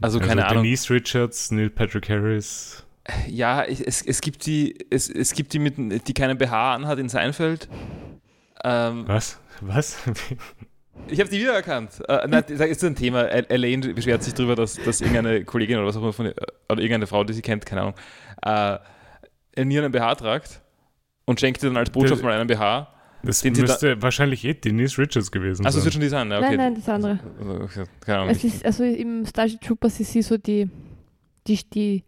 Also, 0.00 0.18
also 0.18 0.20
keine 0.20 0.42
Denise 0.42 0.50
Ahnung. 0.50 0.64
Denise 0.64 0.90
Richards, 0.90 1.50
Neil 1.50 1.70
Patrick 1.70 2.08
Harris. 2.08 2.84
Ja, 3.28 3.62
es, 3.62 4.02
es 4.02 4.20
gibt 4.20 4.46
die, 4.46 4.76
es, 4.90 5.08
es 5.08 5.32
gibt 5.32 5.52
die, 5.52 5.60
mit, 5.60 6.08
die 6.08 6.14
keinen 6.14 6.36
BH 6.38 6.74
anhat 6.74 6.98
in 6.98 7.08
Seinfeld. 7.08 7.68
Ähm, 8.64 9.04
Was? 9.06 9.38
Was? 9.60 9.96
ich 11.08 11.20
habe 11.20 11.30
die 11.30 11.40
wiedererkannt. 11.40 12.02
Äh, 12.08 12.26
nein, 12.26 12.44
das 12.48 12.60
ist 12.60 12.82
ein 12.82 12.96
Thema. 12.96 13.22
Elaine 13.28 13.94
beschwert 13.94 14.24
sich 14.24 14.34
darüber, 14.34 14.56
dass, 14.56 14.74
dass 14.74 15.00
irgendeine 15.00 15.44
Kollegin 15.44 15.76
oder 15.78 15.86
was 15.86 15.96
auch 15.96 16.02
immer 16.02 16.12
von, 16.12 16.26
oder 16.26 16.82
irgendeine 16.82 17.06
Frau, 17.06 17.22
die 17.22 17.32
sie 17.32 17.42
kennt, 17.42 17.64
keine 17.64 17.82
Ahnung, 17.82 17.94
äh, 18.44 19.64
nie 19.64 19.78
einen 19.78 19.92
BH 19.92 20.16
tragt 20.16 20.60
und 21.24 21.38
schenkt 21.38 21.62
ihr 21.62 21.68
dann 21.70 21.76
als 21.76 21.90
Botschaft 21.90 22.22
mal 22.22 22.32
einen 22.32 22.48
BH 22.48 22.92
das 23.22 23.44
müsste 23.44 24.00
wahrscheinlich 24.02 24.44
eh 24.44 24.54
Denise 24.54 24.98
Richards 24.98 25.30
gewesen 25.30 25.56
sein. 25.56 25.66
Also 25.66 25.78
es 25.78 25.84
wird 25.84 25.94
schon 25.94 26.02
die 26.02 26.08
sein, 26.08 26.30
ja, 26.30 26.38
okay. 26.38 26.56
Nein, 26.56 26.56
nein, 26.56 26.74
das 26.76 26.88
andere. 26.88 27.18
Also, 27.40 27.84
keine 28.00 28.18
Ahnung. 28.18 28.30
Es 28.30 28.44
ist, 28.44 28.64
also 28.64 28.84
im 28.84 29.26
Starship 29.26 29.60
Troopers 29.60 30.00
ist 30.00 30.12
sie 30.12 30.22
so 30.22 30.36
die, 30.36 30.68
die, 31.46 31.58
die 31.70 32.04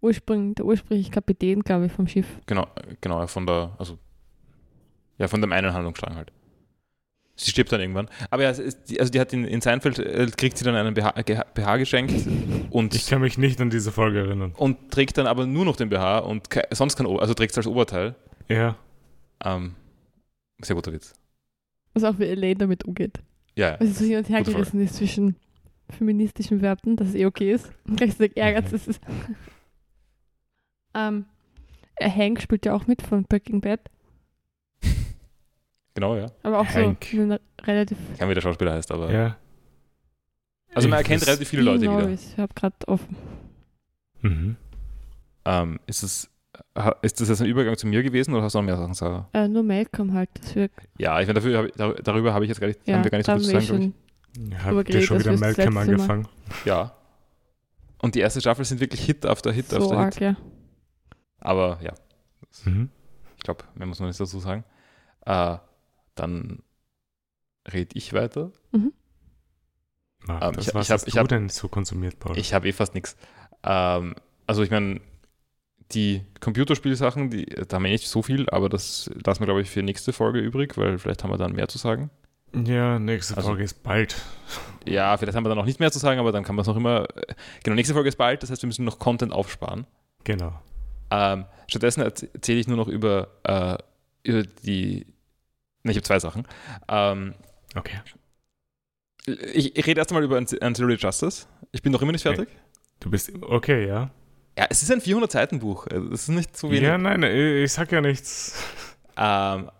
Ursprung, 0.00 0.54
der 0.54 0.64
ursprüngliche 0.64 1.10
Kapitän, 1.10 1.60
glaube 1.60 1.86
ich, 1.86 1.92
vom 1.92 2.06
Schiff. 2.06 2.26
Genau, 2.46 2.66
genau, 3.00 3.26
von 3.26 3.46
der, 3.46 3.74
also 3.78 3.98
ja, 5.18 5.28
von 5.28 5.40
dem 5.40 5.52
einen 5.52 5.72
Handlungsstrang 5.72 6.14
halt. 6.14 6.32
Sie 7.38 7.52
stirbt 7.52 7.70
dann 7.70 7.80
irgendwann. 7.80 8.08
Aber 8.30 8.42
ja, 8.42 8.48
also 8.48 9.12
die 9.12 9.20
hat 9.20 9.32
in, 9.32 9.44
in 9.44 9.60
Seinfeld, 9.60 10.00
äh, 10.00 10.26
kriegt 10.36 10.58
sie 10.58 10.64
dann 10.64 10.74
einen 10.74 10.94
BH, 10.94 11.12
BH 11.54 11.76
geschenkt 11.76 12.26
und. 12.70 12.94
Ich 12.96 13.06
kann 13.06 13.20
mich 13.20 13.38
nicht 13.38 13.60
an 13.60 13.70
diese 13.70 13.92
Folge 13.92 14.18
erinnern. 14.18 14.52
Und 14.56 14.90
trägt 14.90 15.18
dann 15.18 15.28
aber 15.28 15.46
nur 15.46 15.64
noch 15.64 15.76
den 15.76 15.88
BH 15.88 16.18
und 16.18 16.48
sonst 16.72 16.96
kein, 16.96 17.06
also 17.06 17.34
trägt 17.34 17.52
es 17.52 17.58
als 17.58 17.68
Oberteil. 17.68 18.16
Ja. 18.48 18.76
Ähm, 19.44 19.76
sehr 20.62 20.76
guter 20.76 20.92
Witz. 20.92 21.14
Was 21.94 22.04
auch 22.04 22.18
wie 22.18 22.24
Elaine 22.26 22.56
damit 22.58 22.84
umgeht. 22.84 23.20
Ja. 23.54 23.74
Also 23.76 23.92
so 23.92 24.04
hin 24.04 24.18
und 24.18 24.28
her 24.28 24.42
gerissen 24.42 24.80
ist 24.80 24.96
zwischen 24.96 25.36
feministischen 25.90 26.60
Werten, 26.60 26.96
dass 26.96 27.08
es 27.08 27.14
eh 27.14 27.26
okay 27.26 27.52
ist, 27.52 27.72
und 27.86 27.96
gleichzeitig 27.96 28.36
ärgert 28.36 28.72
es 28.72 28.86
ist. 28.86 29.00
ähm, 30.94 31.24
Hank 32.00 32.40
spielt 32.42 32.66
ja 32.66 32.74
auch 32.74 32.86
mit 32.86 33.02
von 33.02 33.24
Breaking 33.24 33.60
Bad. 33.60 33.80
Genau, 35.94 36.14
ja. 36.14 36.26
Aber 36.44 36.60
auch 36.60 36.66
Hank. 36.66 37.06
so 37.10 37.20
eine 37.20 37.40
relativ. 37.62 37.98
Ich 38.12 38.18
kann 38.20 38.28
wie 38.30 38.34
der 38.34 38.40
Schauspieler 38.40 38.72
heißt, 38.74 38.92
aber. 38.92 39.10
Ja. 39.12 39.36
Also 40.72 40.88
man 40.88 40.98
erkennt 40.98 41.26
relativ 41.26 41.48
viele 41.48 41.62
Leute 41.62 41.86
Norris. 41.86 42.04
wieder. 42.04 42.32
Ich 42.34 42.38
habe 42.38 42.54
gerade 42.54 42.76
offen. 42.86 43.16
Mhm. 44.20 44.56
Ähm, 45.44 45.80
ist 45.88 46.04
es 46.04 46.30
ist 47.02 47.20
das 47.20 47.28
jetzt 47.28 47.40
ein 47.40 47.46
Übergang 47.46 47.76
zu 47.76 47.86
mir 47.86 48.02
gewesen 48.02 48.34
oder 48.34 48.44
hast 48.44 48.54
du 48.54 48.58
noch 48.58 48.64
mehr 48.64 48.76
Sachen, 48.76 48.94
Sarah? 48.94 49.28
Äh, 49.32 49.48
nur 49.48 49.62
Malcolm 49.62 50.12
halt. 50.12 50.30
Das 50.40 50.54
wird 50.54 50.72
ja, 50.98 51.20
ich 51.20 51.26
meine, 51.26 51.40
dafür, 51.40 51.70
hab, 51.78 52.04
darüber 52.04 52.34
habe 52.34 52.44
ich 52.44 52.48
jetzt 52.48 52.60
gar 52.60 52.68
nicht, 52.68 52.80
ja, 52.86 52.96
haben 52.96 53.04
wir 53.04 53.10
gar 53.10 53.18
nicht 53.18 53.26
so 53.26 53.32
viel 53.32 53.42
zu 53.42 53.50
sagen, 53.50 53.66
glaube 53.66 53.84
ich. 53.84 54.52
Ja, 54.52 54.64
habt 54.64 54.88
ihr 54.90 55.02
schon 55.02 55.20
wieder 55.20 55.36
Malcolm 55.36 55.76
angefangen? 55.76 56.22
Mal. 56.22 56.30
Ja. 56.64 56.94
Und 58.00 58.14
die 58.14 58.20
erste 58.20 58.40
Staffel 58.40 58.64
sind 58.64 58.80
wirklich 58.80 59.04
Hit 59.04 59.26
after 59.26 59.50
Hit 59.50 59.70
so 59.70 59.76
after 59.76 59.96
arg, 59.96 60.14
Hit. 60.14 60.22
Ja. 60.22 60.36
Aber 61.40 61.78
ja. 61.82 61.94
Mhm. 62.64 62.90
Ich 63.36 63.42
glaube, 63.42 63.64
mehr 63.74 63.86
muss 63.86 63.98
man 64.00 64.08
nicht 64.08 64.20
dazu 64.20 64.38
sagen. 64.38 64.64
Äh, 65.26 65.56
dann 66.14 66.62
rede 67.72 67.96
ich 67.96 68.12
weiter. 68.12 68.52
Mhm. 68.72 68.92
Ähm, 70.28 70.52
das, 70.52 70.68
ich, 70.68 70.74
was 70.74 70.86
ich 70.86 70.90
hab, 70.90 71.00
hast 71.00 71.08
ich 71.08 71.14
du 71.14 71.20
hab, 71.20 71.28
denn 71.28 71.48
so 71.48 71.68
konsumiert, 71.68 72.18
Paul? 72.18 72.36
Ich 72.38 72.54
habe 72.54 72.68
eh 72.68 72.72
fast 72.72 72.94
nichts. 72.94 73.16
Ähm, 73.62 74.14
also 74.46 74.62
ich 74.62 74.70
meine, 74.70 75.00
die 75.92 76.22
Computerspielsachen, 76.40 77.30
die, 77.30 77.46
da 77.46 77.76
haben 77.76 77.84
wir 77.84 77.90
nicht 77.90 78.08
so 78.08 78.22
viel, 78.22 78.48
aber 78.50 78.68
das 78.68 79.10
lassen 79.24 79.40
wir, 79.40 79.46
glaube 79.46 79.62
ich, 79.62 79.70
für 79.70 79.82
nächste 79.82 80.12
Folge 80.12 80.38
übrig, 80.38 80.76
weil 80.76 80.98
vielleicht 80.98 81.24
haben 81.24 81.30
wir 81.30 81.38
dann 81.38 81.52
mehr 81.52 81.68
zu 81.68 81.78
sagen. 81.78 82.10
Ja, 82.54 82.98
nächste 82.98 83.36
also, 83.36 83.48
Folge 83.48 83.64
ist 83.64 83.82
bald. 83.82 84.16
Ja, 84.86 85.16
vielleicht 85.16 85.36
haben 85.36 85.44
wir 85.44 85.50
dann 85.50 85.58
noch 85.58 85.66
nicht 85.66 85.80
mehr 85.80 85.92
zu 85.92 85.98
sagen, 85.98 86.18
aber 86.18 86.32
dann 86.32 86.44
kann 86.44 86.54
man 86.54 86.62
es 86.62 86.66
noch 86.66 86.76
immer. 86.76 87.06
Genau, 87.62 87.74
nächste 87.74 87.94
Folge 87.94 88.08
ist 88.08 88.16
bald, 88.16 88.42
das 88.42 88.50
heißt, 88.50 88.62
wir 88.62 88.66
müssen 88.66 88.84
noch 88.84 88.98
Content 88.98 89.32
aufsparen. 89.32 89.86
Genau. 90.24 90.58
Ähm, 91.10 91.46
stattdessen 91.68 92.02
erzähle 92.02 92.60
ich 92.60 92.68
nur 92.68 92.76
noch 92.76 92.88
über, 92.88 93.28
äh, 93.44 93.76
über 94.22 94.42
die. 94.64 95.06
Ne, 95.82 95.92
ich 95.92 95.96
habe 95.96 96.04
zwei 96.04 96.18
Sachen. 96.18 96.46
Ähm, 96.88 97.34
okay. 97.74 98.00
Ich, 99.26 99.76
ich 99.76 99.86
rede 99.86 100.00
erstmal 100.00 100.22
über 100.22 100.38
Ancillary 100.38 100.96
Justice. 100.96 101.46
Ich 101.72 101.82
bin 101.82 101.92
noch 101.92 102.02
immer 102.02 102.12
nicht 102.12 102.22
fertig. 102.22 102.48
Du 103.00 103.10
bist. 103.10 103.30
Okay, 103.42 103.86
ja. 103.86 104.10
Ja, 104.58 104.66
es 104.70 104.82
ist 104.82 104.90
ein 104.90 105.00
400-Seiten-Buch. 105.00 105.86
Das 105.86 106.22
ist 106.22 106.28
nicht 106.30 106.56
so 106.56 106.68
wenig. 106.68 106.82
Ja, 106.82 106.98
nein, 106.98 107.22
ich 107.22 107.72
sag 107.72 107.92
ja 107.92 108.00
nichts. 108.00 108.60
Ähm, 109.16 109.70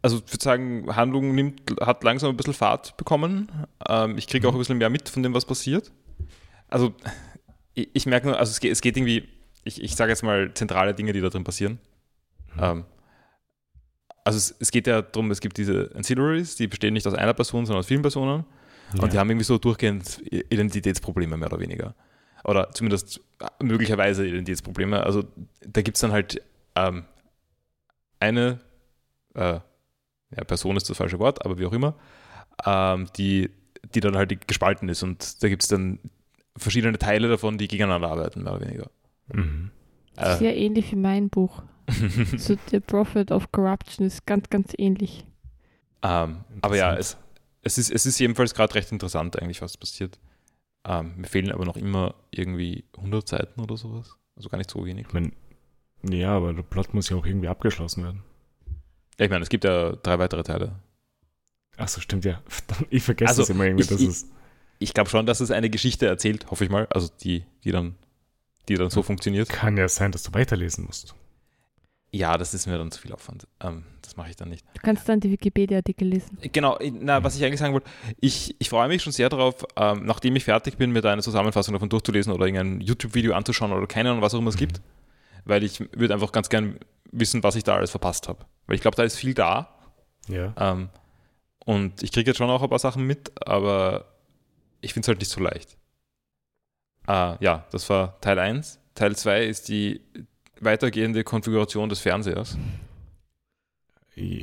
also 0.00 0.22
ich 0.24 0.32
würde 0.32 0.42
sagen, 0.42 0.96
Handlung 0.96 1.34
nimmt, 1.34 1.60
hat 1.82 2.02
langsam 2.02 2.30
ein 2.30 2.36
bisschen 2.38 2.54
Fahrt 2.54 2.96
bekommen. 2.96 3.52
Ähm, 3.86 4.16
ich 4.16 4.26
kriege 4.26 4.48
auch 4.48 4.52
ein 4.52 4.58
bisschen 4.58 4.78
mehr 4.78 4.88
mit 4.88 5.10
von 5.10 5.22
dem, 5.22 5.34
was 5.34 5.44
passiert. 5.44 5.92
Also 6.68 6.94
ich, 7.74 7.90
ich 7.92 8.06
merke 8.06 8.28
nur, 8.28 8.38
also 8.38 8.52
es 8.52 8.60
geht, 8.60 8.72
es 8.72 8.80
geht 8.80 8.96
irgendwie, 8.96 9.28
ich, 9.64 9.82
ich 9.82 9.94
sage 9.94 10.12
jetzt 10.12 10.22
mal 10.22 10.50
zentrale 10.54 10.94
Dinge, 10.94 11.12
die 11.12 11.20
da 11.20 11.28
drin 11.28 11.44
passieren. 11.44 11.78
Mhm. 12.54 12.62
Ähm, 12.62 12.84
also 14.24 14.38
es, 14.38 14.56
es, 14.58 14.70
geht 14.70 14.86
ja 14.86 15.02
darum, 15.02 15.30
es 15.30 15.42
gibt 15.42 15.58
diese 15.58 15.90
Ancillaries, 15.94 16.56
die 16.56 16.68
bestehen 16.68 16.94
nicht 16.94 17.06
aus 17.06 17.12
einer 17.14 17.34
Person, 17.34 17.66
sondern 17.66 17.80
aus 17.80 17.86
vielen 17.86 18.00
Personen. 18.00 18.46
Ja. 18.94 19.02
Und 19.02 19.12
die 19.12 19.18
haben 19.18 19.28
irgendwie 19.28 19.44
so 19.44 19.58
durchgehend 19.58 20.22
Identitätsprobleme, 20.30 21.36
mehr 21.36 21.52
oder 21.52 21.60
weniger. 21.60 21.94
Oder 22.46 22.70
zumindest 22.70 23.20
möglicherweise 23.60 24.26
Identitätsprobleme. 24.26 25.02
Also 25.02 25.24
da 25.66 25.82
gibt 25.82 25.96
es 25.96 26.00
dann 26.00 26.12
halt 26.12 26.40
ähm, 26.76 27.04
eine 28.20 28.60
äh, 29.34 29.60
ja, 30.36 30.44
Person 30.46 30.76
ist 30.76 30.88
das 30.88 30.96
falsche 30.96 31.18
Wort, 31.18 31.44
aber 31.44 31.58
wie 31.58 31.66
auch 31.66 31.72
immer, 31.72 31.96
ähm, 32.64 33.08
die, 33.16 33.50
die 33.94 34.00
dann 34.00 34.16
halt 34.16 34.46
gespalten 34.46 34.88
ist. 34.88 35.02
Und 35.02 35.42
da 35.42 35.48
gibt 35.48 35.62
es 35.62 35.68
dann 35.68 35.98
verschiedene 36.56 36.98
Teile 36.98 37.28
davon, 37.28 37.58
die 37.58 37.68
gegeneinander 37.68 38.08
arbeiten, 38.08 38.44
mehr 38.44 38.54
oder 38.54 38.66
weniger. 38.66 38.90
Mhm. 39.32 39.70
Äh, 40.16 40.36
Sehr 40.36 40.56
ähnlich 40.56 40.92
wie 40.92 40.96
mein 40.96 41.28
Buch. 41.28 41.62
so 42.36 42.56
The 42.70 42.80
Prophet 42.80 43.30
of 43.30 43.50
Corruption 43.52 44.06
ist 44.06 44.24
ganz, 44.24 44.48
ganz 44.50 44.72
ähnlich. 44.78 45.26
Ähm, 46.02 46.44
aber 46.62 46.76
ja, 46.76 46.94
es, 46.94 47.16
es, 47.62 47.78
ist, 47.78 47.90
es 47.90 48.06
ist 48.06 48.18
jedenfalls 48.18 48.54
gerade 48.54 48.74
recht 48.74 48.92
interessant 48.92 49.40
eigentlich, 49.40 49.62
was 49.62 49.76
passiert. 49.76 50.18
Ähm, 50.86 51.14
mir 51.16 51.26
fehlen 51.26 51.50
aber 51.50 51.64
noch 51.64 51.76
immer 51.76 52.14
irgendwie 52.30 52.84
100 52.96 53.28
Seiten 53.28 53.60
oder 53.60 53.76
sowas. 53.76 54.16
Also 54.36 54.48
gar 54.48 54.58
nicht 54.58 54.70
so 54.70 54.86
wenig. 54.86 55.06
Ich 55.08 55.12
mein, 55.12 55.32
ja, 56.02 56.36
aber 56.36 56.52
der 56.52 56.62
Plot 56.62 56.94
muss 56.94 57.08
ja 57.08 57.16
auch 57.16 57.26
irgendwie 57.26 57.48
abgeschlossen 57.48 58.04
werden. 58.04 58.22
Ja, 59.18 59.24
ich 59.24 59.30
meine, 59.30 59.42
es 59.42 59.48
gibt 59.48 59.64
ja 59.64 59.92
drei 59.92 60.18
weitere 60.18 60.44
Teile. 60.44 60.78
Achso, 61.76 62.00
stimmt 62.00 62.24
ja. 62.24 62.40
Ich 62.90 63.02
vergesse 63.02 63.30
also, 63.30 63.42
das 63.42 63.50
immer 63.50 63.64
irgendwie. 63.64 63.94
Ich, 63.94 64.08
ich, 64.08 64.24
ich 64.78 64.94
glaube 64.94 65.10
schon, 65.10 65.26
dass 65.26 65.40
es 65.40 65.50
eine 65.50 65.70
Geschichte 65.70 66.06
erzählt, 66.06 66.50
hoffe 66.50 66.64
ich 66.64 66.70
mal. 66.70 66.86
Also 66.90 67.08
die, 67.22 67.44
die 67.64 67.72
dann, 67.72 67.96
die 68.68 68.74
dann 68.74 68.90
so 68.90 69.02
funktioniert. 69.02 69.48
Kann 69.48 69.76
ja 69.76 69.88
sein, 69.88 70.12
dass 70.12 70.22
du 70.22 70.34
weiterlesen 70.34 70.84
musst. 70.84 71.14
Ja, 72.16 72.38
das 72.38 72.54
ist 72.54 72.66
mir 72.66 72.78
dann 72.78 72.90
zu 72.90 73.00
viel 73.00 73.12
Aufwand. 73.12 73.46
Ähm, 73.60 73.84
das 74.00 74.16
mache 74.16 74.30
ich 74.30 74.36
dann 74.36 74.48
nicht. 74.48 74.64
Du 74.74 74.80
kannst 74.82 75.06
dann 75.08 75.20
die 75.20 75.30
Wikipedia-Artikel 75.30 76.08
lesen. 76.08 76.38
Genau, 76.40 76.78
na, 76.92 77.22
was 77.22 77.36
ich 77.36 77.44
eigentlich 77.44 77.60
sagen 77.60 77.74
wollte, 77.74 77.90
ich, 78.20 78.56
ich 78.58 78.70
freue 78.70 78.88
mich 78.88 79.02
schon 79.02 79.12
sehr 79.12 79.28
darauf, 79.28 79.66
ähm, 79.76 80.06
nachdem 80.06 80.34
ich 80.36 80.44
fertig 80.44 80.78
bin, 80.78 80.92
mir 80.92 81.02
da 81.02 81.12
eine 81.12 81.22
Zusammenfassung 81.22 81.74
davon 81.74 81.90
durchzulesen 81.90 82.32
oder 82.32 82.46
irgendein 82.46 82.80
YouTube-Video 82.80 83.34
anzuschauen 83.34 83.72
oder 83.72 83.86
keine 83.86 84.10
Ahnung, 84.10 84.22
was 84.22 84.34
auch 84.34 84.38
immer 84.38 84.48
es 84.48 84.56
gibt. 84.56 84.80
Weil 85.44 85.62
ich 85.62 85.80
würde 85.80 86.14
einfach 86.14 86.32
ganz 86.32 86.48
gern 86.48 86.78
wissen, 87.12 87.42
was 87.42 87.54
ich 87.54 87.64
da 87.64 87.76
alles 87.76 87.90
verpasst 87.90 88.28
habe. 88.28 88.46
Weil 88.66 88.76
ich 88.76 88.82
glaube, 88.82 88.96
da 88.96 89.02
ist 89.02 89.16
viel 89.16 89.34
da. 89.34 89.76
Ja. 90.28 90.54
Ähm, 90.58 90.88
und 91.66 92.02
ich 92.02 92.12
kriege 92.12 92.30
jetzt 92.30 92.38
schon 92.38 92.48
auch 92.48 92.62
ein 92.62 92.70
paar 92.70 92.78
Sachen 92.78 93.04
mit, 93.04 93.30
aber 93.46 94.06
ich 94.80 94.94
finde 94.94 95.04
es 95.04 95.08
halt 95.08 95.18
nicht 95.18 95.30
so 95.30 95.40
leicht. 95.40 95.76
Ah, 97.06 97.36
ja, 97.40 97.66
das 97.70 97.88
war 97.90 98.18
Teil 98.20 98.38
1. 98.38 98.80
Teil 98.94 99.14
2 99.14 99.44
ist 99.44 99.68
die 99.68 100.00
weitergehende 100.60 101.24
Konfiguration 101.24 101.88
des 101.88 102.00
Fernsehers. 102.00 102.58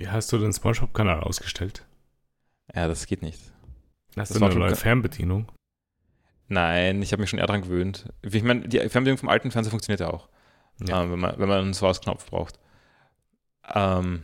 Hast 0.08 0.32
du 0.32 0.38
den 0.38 0.54
Spongebob-Kanal 0.54 1.22
ausgestellt? 1.22 1.86
Ja, 2.76 2.88
das 2.88 3.06
geht 3.06 3.22
nicht. 3.22 3.40
Hast 4.16 4.32
das 4.32 4.38
du 4.38 4.46
eine 4.46 4.56
neue 4.56 4.76
Fernbedienung? 4.76 5.52
Nein, 6.48 7.02
ich 7.02 7.12
habe 7.12 7.22
mich 7.22 7.30
schon 7.30 7.40
eher 7.40 7.48
daran 7.48 7.64
gewöhnt. 7.64 8.06
Ich 8.22 8.44
meine, 8.44 8.68
die 8.68 8.78
Fernbedienung 8.78 9.18
vom 9.18 9.30
alten 9.30 9.50
Fernseher 9.50 9.72
funktioniert 9.72 10.02
ja 10.02 10.10
auch. 10.10 10.30
Ja. 10.88 11.04
Ähm, 11.04 11.12
wenn, 11.12 11.20
man, 11.20 11.40
wenn 11.40 11.50
man 11.50 11.60
einen 11.62 11.74
Source-Knopf 11.74 12.28
braucht. 12.28 12.60
Ähm, 13.74 14.24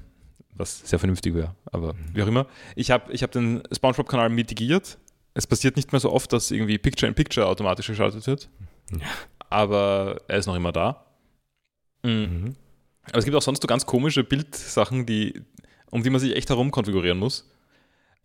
was 0.53 0.81
sehr 0.81 0.99
vernünftig 0.99 1.33
wäre, 1.33 1.55
aber 1.71 1.93
mhm. 1.93 2.09
wie 2.13 2.21
auch 2.21 2.27
immer. 2.27 2.45
Ich 2.75 2.91
habe 2.91 3.11
ich 3.13 3.23
hab 3.23 3.31
den 3.31 3.63
Spongebob-Kanal 3.71 4.29
mitigiert. 4.29 4.99
Es 5.33 5.47
passiert 5.47 5.77
nicht 5.77 5.91
mehr 5.91 6.01
so 6.01 6.11
oft, 6.11 6.33
dass 6.33 6.51
irgendwie 6.51 6.77
Picture-in-Picture 6.77 7.45
-Picture 7.45 7.49
automatisch 7.49 7.87
geschaltet 7.87 8.27
wird. 8.27 8.49
Ja. 8.91 8.99
Aber 9.49 10.21
er 10.27 10.37
ist 10.37 10.47
noch 10.47 10.55
immer 10.55 10.71
da. 10.71 11.05
Mhm. 12.03 12.11
mhm. 12.11 12.55
Aber 13.03 13.17
es 13.17 13.25
gibt 13.25 13.35
auch 13.35 13.41
sonst 13.41 13.61
so 13.61 13.67
ganz 13.67 13.87
komische 13.87 14.23
Bildsachen, 14.23 15.07
die, 15.07 15.41
um 15.89 16.03
die 16.03 16.11
man 16.11 16.19
sich 16.19 16.35
echt 16.35 16.49
herum 16.49 16.69
konfigurieren 16.69 17.17
muss. 17.17 17.49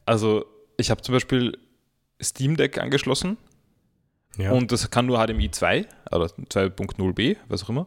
Also, 0.05 0.45
ich 0.77 0.91
habe 0.91 1.01
zum 1.01 1.15
Beispiel 1.15 1.57
Steam 2.21 2.57
Deck 2.57 2.79
angeschlossen. 2.79 3.39
Ja. 4.37 4.53
Und 4.53 4.73
das 4.73 4.91
kann 4.91 5.07
nur 5.07 5.25
HDMI 5.25 5.51
2 5.51 5.87
oder 6.11 6.27
2.0b, 6.27 7.37
was 7.49 7.63
auch 7.65 7.69
immer. 7.71 7.87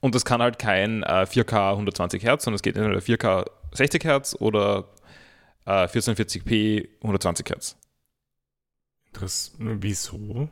Und 0.00 0.14
das 0.14 0.24
kann 0.24 0.40
halt 0.40 0.58
kein 0.58 1.02
äh, 1.02 1.26
4K 1.28 1.72
120 1.72 2.22
Hertz, 2.22 2.44
sondern 2.44 2.56
es 2.56 2.62
geht 2.62 2.76
entweder 2.76 3.00
4K 3.00 3.44
60 3.72 4.04
Hertz 4.04 4.36
oder 4.38 4.88
äh, 5.66 5.86
1440p 5.86 6.88
120 7.02 7.48
Hertz. 7.48 7.76
Das, 9.12 9.52
wieso? 9.58 10.48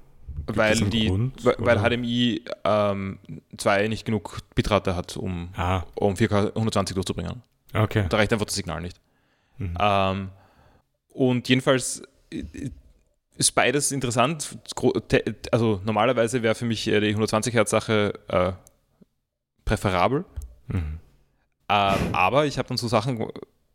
Gibt 0.47 0.57
weil, 0.57 0.75
die, 0.77 1.07
Grund, 1.07 1.45
weil 1.45 1.79
HDMI 1.79 2.43
ähm, 2.65 3.19
2 3.57 3.89
nicht 3.89 4.05
genug 4.05 4.39
Bitrate 4.55 4.97
hat, 4.97 5.17
um, 5.17 5.51
ah. 5.57 5.83
um 5.95 6.15
4K 6.15 6.49
120 6.49 6.95
durchzubringen. 6.95 7.43
Okay. 7.75 8.07
Da 8.09 8.17
reicht 8.17 8.33
einfach 8.33 8.47
das 8.47 8.55
Signal 8.55 8.81
nicht. 8.81 9.01
Mhm. 9.59 9.77
Ähm, 9.79 10.29
und 11.13 11.49
jedenfalls 11.49 12.03
äh, 12.33 12.45
ist 13.37 13.53
beides 13.53 13.93
interessant. 13.93 14.59
Also 15.51 15.81
normalerweise 15.85 16.43
wäre 16.43 16.55
für 16.55 16.67
mich 16.67 16.85
die 16.85 16.95
120 16.95 17.55
Hertz 17.55 17.71
Sache 17.71 18.13
äh, 18.29 18.53
präferabel. 19.65 20.25
Mhm. 20.69 20.99
Ähm, 21.69 21.99
aber 22.13 22.47
ich 22.47 22.59
habe 22.59 22.69
dann 22.69 22.77
so 22.77 22.89
Sachen 22.89 23.27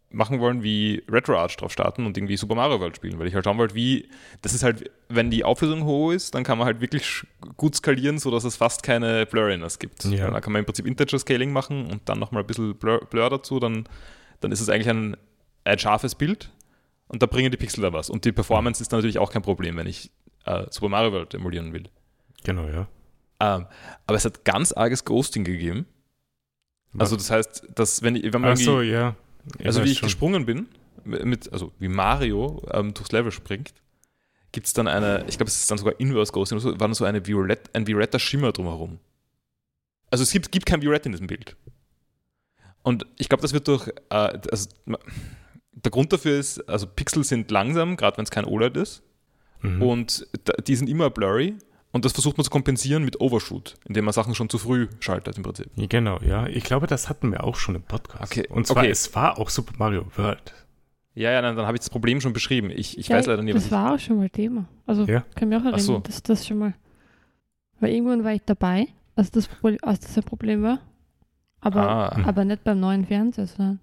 machen 0.09 0.39
wollen 0.39 0.63
wie 0.63 1.03
Retro 1.09 1.37
Arch 1.37 1.57
drauf 1.57 1.71
starten 1.71 2.05
und 2.05 2.17
irgendwie 2.17 2.37
Super 2.37 2.55
Mario 2.55 2.79
World 2.79 2.95
spielen, 2.95 3.19
weil 3.19 3.27
ich 3.27 3.35
halt 3.35 3.43
schauen 3.43 3.57
wollte, 3.57 3.75
wie, 3.75 4.07
das 4.41 4.53
ist 4.53 4.63
halt, 4.63 4.89
wenn 5.09 5.29
die 5.29 5.43
Auflösung 5.43 5.83
hoch 5.83 6.11
ist, 6.11 6.33
dann 6.33 6.43
kann 6.43 6.57
man 6.57 6.65
halt 6.65 6.79
wirklich 6.79 7.25
gut 7.57 7.75
skalieren, 7.75 8.17
sodass 8.17 8.45
es 8.45 8.55
fast 8.55 8.83
keine 8.83 9.25
Blurriness 9.25 9.79
gibt. 9.79 10.05
Ja. 10.05 10.31
Dann 10.31 10.41
kann 10.41 10.53
man 10.53 10.61
im 10.61 10.65
Prinzip 10.65 10.85
Integer 10.87 11.19
Scaling 11.19 11.51
machen 11.51 11.87
und 11.91 12.07
dann 12.07 12.19
nochmal 12.19 12.43
ein 12.43 12.47
bisschen 12.47 12.75
Blur, 12.75 13.05
Blur 13.09 13.29
dazu, 13.29 13.59
dann, 13.59 13.87
dann 14.39 14.51
ist 14.51 14.61
es 14.61 14.69
eigentlich 14.69 14.89
ein, 14.89 15.17
ein 15.65 15.79
scharfes 15.79 16.15
Bild 16.15 16.51
und 17.09 17.21
da 17.21 17.25
bringen 17.25 17.51
die 17.51 17.57
Pixel 17.57 17.81
da 17.81 17.91
was. 17.91 18.09
Und 18.09 18.23
die 18.23 18.31
Performance 18.31 18.81
ist 18.81 18.91
dann 18.91 18.99
natürlich 18.99 19.19
auch 19.19 19.31
kein 19.31 19.41
Problem, 19.41 19.75
wenn 19.75 19.87
ich 19.87 20.11
äh, 20.45 20.65
Super 20.69 20.89
Mario 20.89 21.11
World 21.11 21.33
emulieren 21.33 21.73
will. 21.73 21.83
Genau, 22.43 22.65
ja. 22.67 22.87
Ähm, 23.39 23.67
aber 24.07 24.15
es 24.15 24.25
hat 24.25 24.45
ganz 24.45 24.71
arges 24.71 25.03
Ghosting 25.03 25.43
gegeben. 25.43 25.85
Was? 26.93 27.11
Also 27.11 27.17
das 27.17 27.29
heißt, 27.29 27.67
dass 27.75 28.01
wenn, 28.01 28.15
wenn 28.15 28.41
man 28.41 28.51
Ach 28.51 28.57
so, 28.57 28.81
ja. 28.81 29.15
Also 29.63 29.83
wie 29.83 29.91
ich 29.91 29.99
schon. 29.99 30.07
gesprungen 30.07 30.45
bin, 30.45 30.67
mit, 31.03 31.51
also 31.51 31.71
wie 31.79 31.87
Mario 31.87 32.61
ähm, 32.71 32.93
durchs 32.93 33.11
Level 33.11 33.31
springt, 33.31 33.73
gibt 34.51 34.67
es 34.67 34.73
dann 34.73 34.87
eine, 34.87 35.25
ich 35.27 35.37
glaube, 35.37 35.49
es 35.49 35.59
ist 35.59 35.69
dann 35.69 35.77
sogar 35.77 35.99
Inverse 35.99 36.31
Ghosting, 36.31 36.59
so, 36.59 36.71
war 36.71 36.77
dann 36.77 36.93
so 36.93 37.05
eine 37.05 37.25
Violett, 37.25 37.69
ein 37.73 37.87
violetter 37.87 38.19
Schimmer 38.19 38.51
drumherum. 38.51 38.99
Also 40.09 40.23
es 40.23 40.31
gibt, 40.31 40.51
gibt 40.51 40.65
kein 40.65 40.81
Violett 40.81 41.05
in 41.05 41.11
diesem 41.11 41.27
Bild. 41.27 41.55
Und 42.83 43.05
ich 43.17 43.27
glaube, 43.29 43.41
das 43.41 43.53
wird 43.53 43.67
durch, 43.67 43.87
äh, 44.09 44.39
also, 44.51 44.69
der 45.73 45.91
Grund 45.91 46.11
dafür 46.11 46.39
ist, 46.39 46.67
also 46.69 46.87
Pixel 46.87 47.23
sind 47.23 47.51
langsam, 47.51 47.97
gerade 47.97 48.17
wenn 48.17 48.23
es 48.23 48.31
kein 48.31 48.45
OLED 48.45 48.77
ist. 48.77 49.03
Mhm. 49.61 49.81
Und 49.81 50.27
die 50.67 50.75
sind 50.75 50.89
immer 50.89 51.09
blurry. 51.09 51.55
Und 51.97 52.05
das 52.05 52.11
versucht 52.11 52.37
man 52.37 52.43
zu 52.43 52.51
kompensieren 52.51 53.03
mit 53.03 53.19
Overshoot, 53.19 53.73
indem 53.87 54.05
man 54.05 54.13
Sachen 54.13 54.35
schon 54.35 54.49
zu 54.49 54.59
früh 54.59 54.87
schaltet 54.99 55.35
im 55.35 55.41
Prinzip. 55.41 55.71
Genau, 55.75 56.19
ja. 56.19 56.45
Ich 56.45 56.63
glaube, 56.63 56.85
das 56.85 57.09
hatten 57.09 57.31
wir 57.31 57.43
auch 57.43 57.55
schon 57.55 57.73
im 57.73 57.81
Podcast. 57.81 58.31
Okay. 58.31 58.47
Und 58.49 58.67
zwar, 58.67 58.83
okay. 58.83 58.91
es 58.91 59.15
war 59.15 59.39
auch 59.39 59.49
Super 59.49 59.73
Mario 59.79 60.05
World. 60.15 60.53
Ja, 61.15 61.31
ja, 61.31 61.41
dann, 61.41 61.55
dann 61.55 61.65
habe 61.65 61.75
ich 61.75 61.79
das 61.79 61.89
Problem 61.89 62.21
schon 62.21 62.33
beschrieben. 62.33 62.69
Ich, 62.69 62.99
ich 62.99 63.07
ja, 63.07 63.15
weiß 63.15 63.25
leider 63.25 63.41
nicht, 63.41 63.55
was 63.55 63.63
Das 63.63 63.71
war 63.71 63.95
auch 63.95 63.99
schon 63.99 64.17
mal 64.17 64.29
Thema. 64.29 64.65
Also 64.85 65.05
ja? 65.05 65.23
kann 65.33 65.49
mich 65.49 65.57
auch 65.57 65.63
erinnern, 65.63 65.79
so. 65.79 65.97
dass 65.97 66.21
das 66.21 66.45
schon 66.45 66.59
mal. 66.59 66.75
Weil 67.79 67.93
irgendwann 67.93 68.23
war 68.23 68.33
ich 68.33 68.43
dabei, 68.45 68.89
als 69.15 69.31
das, 69.31 69.49
als 69.81 70.01
das 70.01 70.17
ein 70.17 70.23
Problem 70.23 70.61
war. 70.61 70.77
Aber, 71.61 71.81
ah. 71.81 72.21
aber 72.27 72.45
nicht 72.45 72.63
beim 72.63 72.79
neuen 72.79 73.07
Fernseher, 73.07 73.47
sondern. 73.47 73.79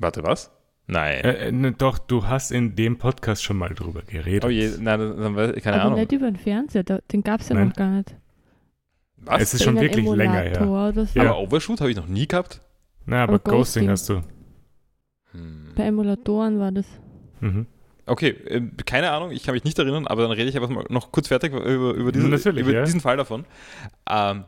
Warte, 0.00 0.24
was? 0.24 0.50
Nein. 0.86 1.24
Äh, 1.24 1.52
ne, 1.52 1.72
doch, 1.72 1.98
du 1.98 2.26
hast 2.26 2.52
in 2.52 2.76
dem 2.76 2.98
Podcast 2.98 3.42
schon 3.42 3.56
mal 3.56 3.70
drüber 3.70 4.02
geredet. 4.02 4.44
Oh 4.44 4.48
je, 4.48 4.70
nein, 4.78 5.00
dann, 5.00 5.34
dann, 5.34 5.54
keine 5.56 5.76
Aber 5.76 5.84
Ahnung. 5.86 5.98
nicht 5.98 6.12
über 6.12 6.30
den 6.30 6.36
Fernseher, 6.36 6.84
den 6.84 7.22
gab 7.22 7.40
es 7.40 7.48
ja 7.48 7.56
nein. 7.56 7.68
noch 7.68 7.74
gar 7.74 7.90
nicht. 7.90 8.14
Was? 9.16 9.42
Es 9.42 9.54
ist 9.54 9.64
schon 9.64 9.80
wirklich 9.80 10.06
länger 10.06 10.40
her. 10.40 10.58
So. 10.58 11.18
Ja. 11.18 11.30
Aber 11.30 11.40
Overshoot 11.40 11.80
habe 11.80 11.90
ich 11.90 11.96
noch 11.96 12.06
nie 12.06 12.28
gehabt. 12.28 12.60
Na, 13.04 13.24
aber, 13.24 13.34
aber 13.34 13.38
Ghosting, 13.40 13.88
Ghosting, 13.88 13.90
hast 13.90 14.08
du. 14.08 14.22
Hm. 15.32 15.72
Bei 15.74 15.84
Emulatoren 15.84 16.60
war 16.60 16.70
das. 16.70 16.86
Mhm. 17.40 17.66
Okay, 18.06 18.28
äh, 18.28 18.62
keine 18.84 19.10
Ahnung, 19.10 19.32
ich 19.32 19.42
kann 19.42 19.54
mich 19.54 19.64
nicht 19.64 19.78
erinnern, 19.78 20.06
aber 20.06 20.22
dann 20.22 20.30
rede 20.30 20.48
ich 20.48 20.56
einfach 20.56 20.68
mal 20.68 20.84
noch 20.88 21.10
kurz 21.10 21.26
fertig 21.28 21.52
über, 21.52 21.64
über, 21.64 22.12
diesen, 22.12 22.32
über 22.32 22.72
ja. 22.72 22.84
diesen 22.84 23.00
Fall 23.00 23.16
davon. 23.16 23.44
Ähm, 24.08 24.44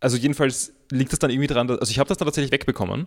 also 0.00 0.16
jedenfalls 0.16 0.74
liegt 0.90 1.12
es 1.12 1.20
dann 1.20 1.30
irgendwie 1.30 1.46
daran, 1.46 1.68
dass, 1.68 1.78
also 1.78 1.90
ich 1.90 2.00
habe 2.00 2.08
das 2.08 2.18
dann 2.18 2.26
tatsächlich 2.26 2.50
wegbekommen 2.50 3.06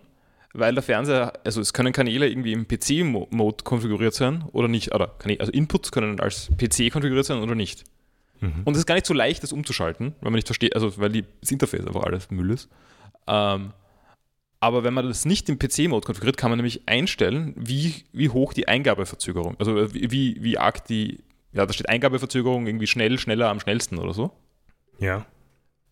weil 0.54 0.72
der 0.72 0.82
Fernseher, 0.82 1.32
also 1.44 1.60
es 1.60 1.72
können 1.72 1.92
Kanäle 1.92 2.28
irgendwie 2.28 2.52
im 2.52 2.66
PC-Mode 2.66 3.64
konfiguriert 3.64 4.14
sein 4.14 4.44
oder 4.52 4.68
nicht, 4.68 4.94
oder 4.94 5.14
also 5.38 5.52
Inputs 5.52 5.92
können 5.92 6.20
als 6.20 6.50
PC 6.56 6.90
konfiguriert 6.92 7.26
sein 7.26 7.42
oder 7.42 7.56
nicht. 7.56 7.84
Mhm. 8.40 8.62
Und 8.64 8.74
es 8.74 8.78
ist 8.80 8.86
gar 8.86 8.94
nicht 8.94 9.06
so 9.06 9.14
leicht, 9.14 9.42
das 9.42 9.52
umzuschalten, 9.52 10.14
weil 10.20 10.30
man 10.30 10.34
nicht 10.34 10.46
versteht, 10.46 10.74
also 10.74 10.96
weil 10.98 11.10
die, 11.10 11.24
das 11.40 11.50
Interface 11.50 11.86
einfach 11.86 12.04
alles 12.04 12.30
Müll 12.30 12.50
ist. 12.50 12.68
Ähm, 13.26 13.72
aber 14.60 14.84
wenn 14.84 14.94
man 14.94 15.06
das 15.08 15.24
nicht 15.24 15.48
im 15.48 15.58
PC-Mode 15.58 16.06
konfiguriert, 16.06 16.36
kann 16.36 16.50
man 16.50 16.58
nämlich 16.58 16.88
einstellen, 16.88 17.52
wie, 17.56 18.04
wie 18.12 18.28
hoch 18.28 18.54
die 18.54 18.68
Eingabeverzögerung, 18.68 19.56
also 19.58 19.92
wie, 19.92 20.38
wie 20.40 20.56
arg 20.56 20.86
die, 20.86 21.18
ja, 21.52 21.66
da 21.66 21.72
steht 21.72 21.88
Eingabeverzögerung 21.88 22.66
irgendwie 22.66 22.86
schnell, 22.86 23.18
schneller 23.18 23.50
am 23.50 23.60
schnellsten 23.60 23.98
oder 23.98 24.14
so. 24.14 24.30
Ja. 24.98 25.26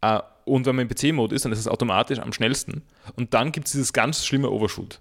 Äh, 0.02 0.20
und 0.44 0.66
wenn 0.66 0.76
man 0.76 0.88
im 0.88 0.94
PC-Mode 0.94 1.34
ist, 1.34 1.44
dann 1.44 1.52
ist 1.52 1.58
es 1.58 1.68
automatisch 1.68 2.18
am 2.18 2.32
schnellsten. 2.32 2.82
Und 3.16 3.32
dann 3.32 3.52
gibt 3.52 3.68
es 3.68 3.72
dieses 3.72 3.92
ganz 3.92 4.26
schlimme 4.26 4.50
Overshoot. 4.50 5.00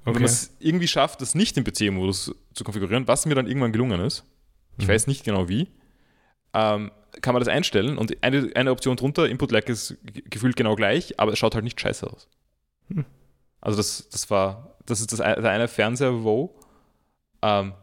Okay. 0.00 0.14
Wenn 0.14 0.14
man 0.14 0.24
es 0.24 0.54
irgendwie 0.58 0.88
schafft, 0.88 1.20
das 1.20 1.34
nicht 1.34 1.56
im 1.56 1.64
PC-Modus 1.64 2.34
zu 2.54 2.64
konfigurieren, 2.64 3.06
was 3.06 3.26
mir 3.26 3.34
dann 3.34 3.46
irgendwann 3.46 3.72
gelungen 3.72 4.00
ist, 4.00 4.24
ich 4.78 4.86
mhm. 4.86 4.92
weiß 4.92 5.06
nicht 5.06 5.24
genau 5.24 5.48
wie, 5.48 5.68
ähm, 6.54 6.90
kann 7.20 7.34
man 7.34 7.40
das 7.40 7.48
einstellen 7.48 7.98
und 7.98 8.16
eine, 8.22 8.50
eine 8.54 8.70
Option 8.70 8.96
drunter, 8.96 9.28
Input-Lag 9.28 9.68
ist 9.68 9.96
gefühlt 10.02 10.56
genau 10.56 10.76
gleich, 10.76 11.18
aber 11.20 11.32
es 11.32 11.38
schaut 11.38 11.54
halt 11.54 11.64
nicht 11.64 11.80
scheiße 11.80 12.10
aus. 12.10 12.26
Hm. 12.88 13.04
Also 13.60 13.76
das, 13.76 14.08
das 14.08 14.30
war, 14.30 14.76
das 14.86 15.00
ist 15.00 15.12
das, 15.12 15.18
der 15.18 15.50
eine 15.50 15.68
Fernseher, 15.68 16.24
wo. 16.24 16.58
Ähm, 17.42 17.74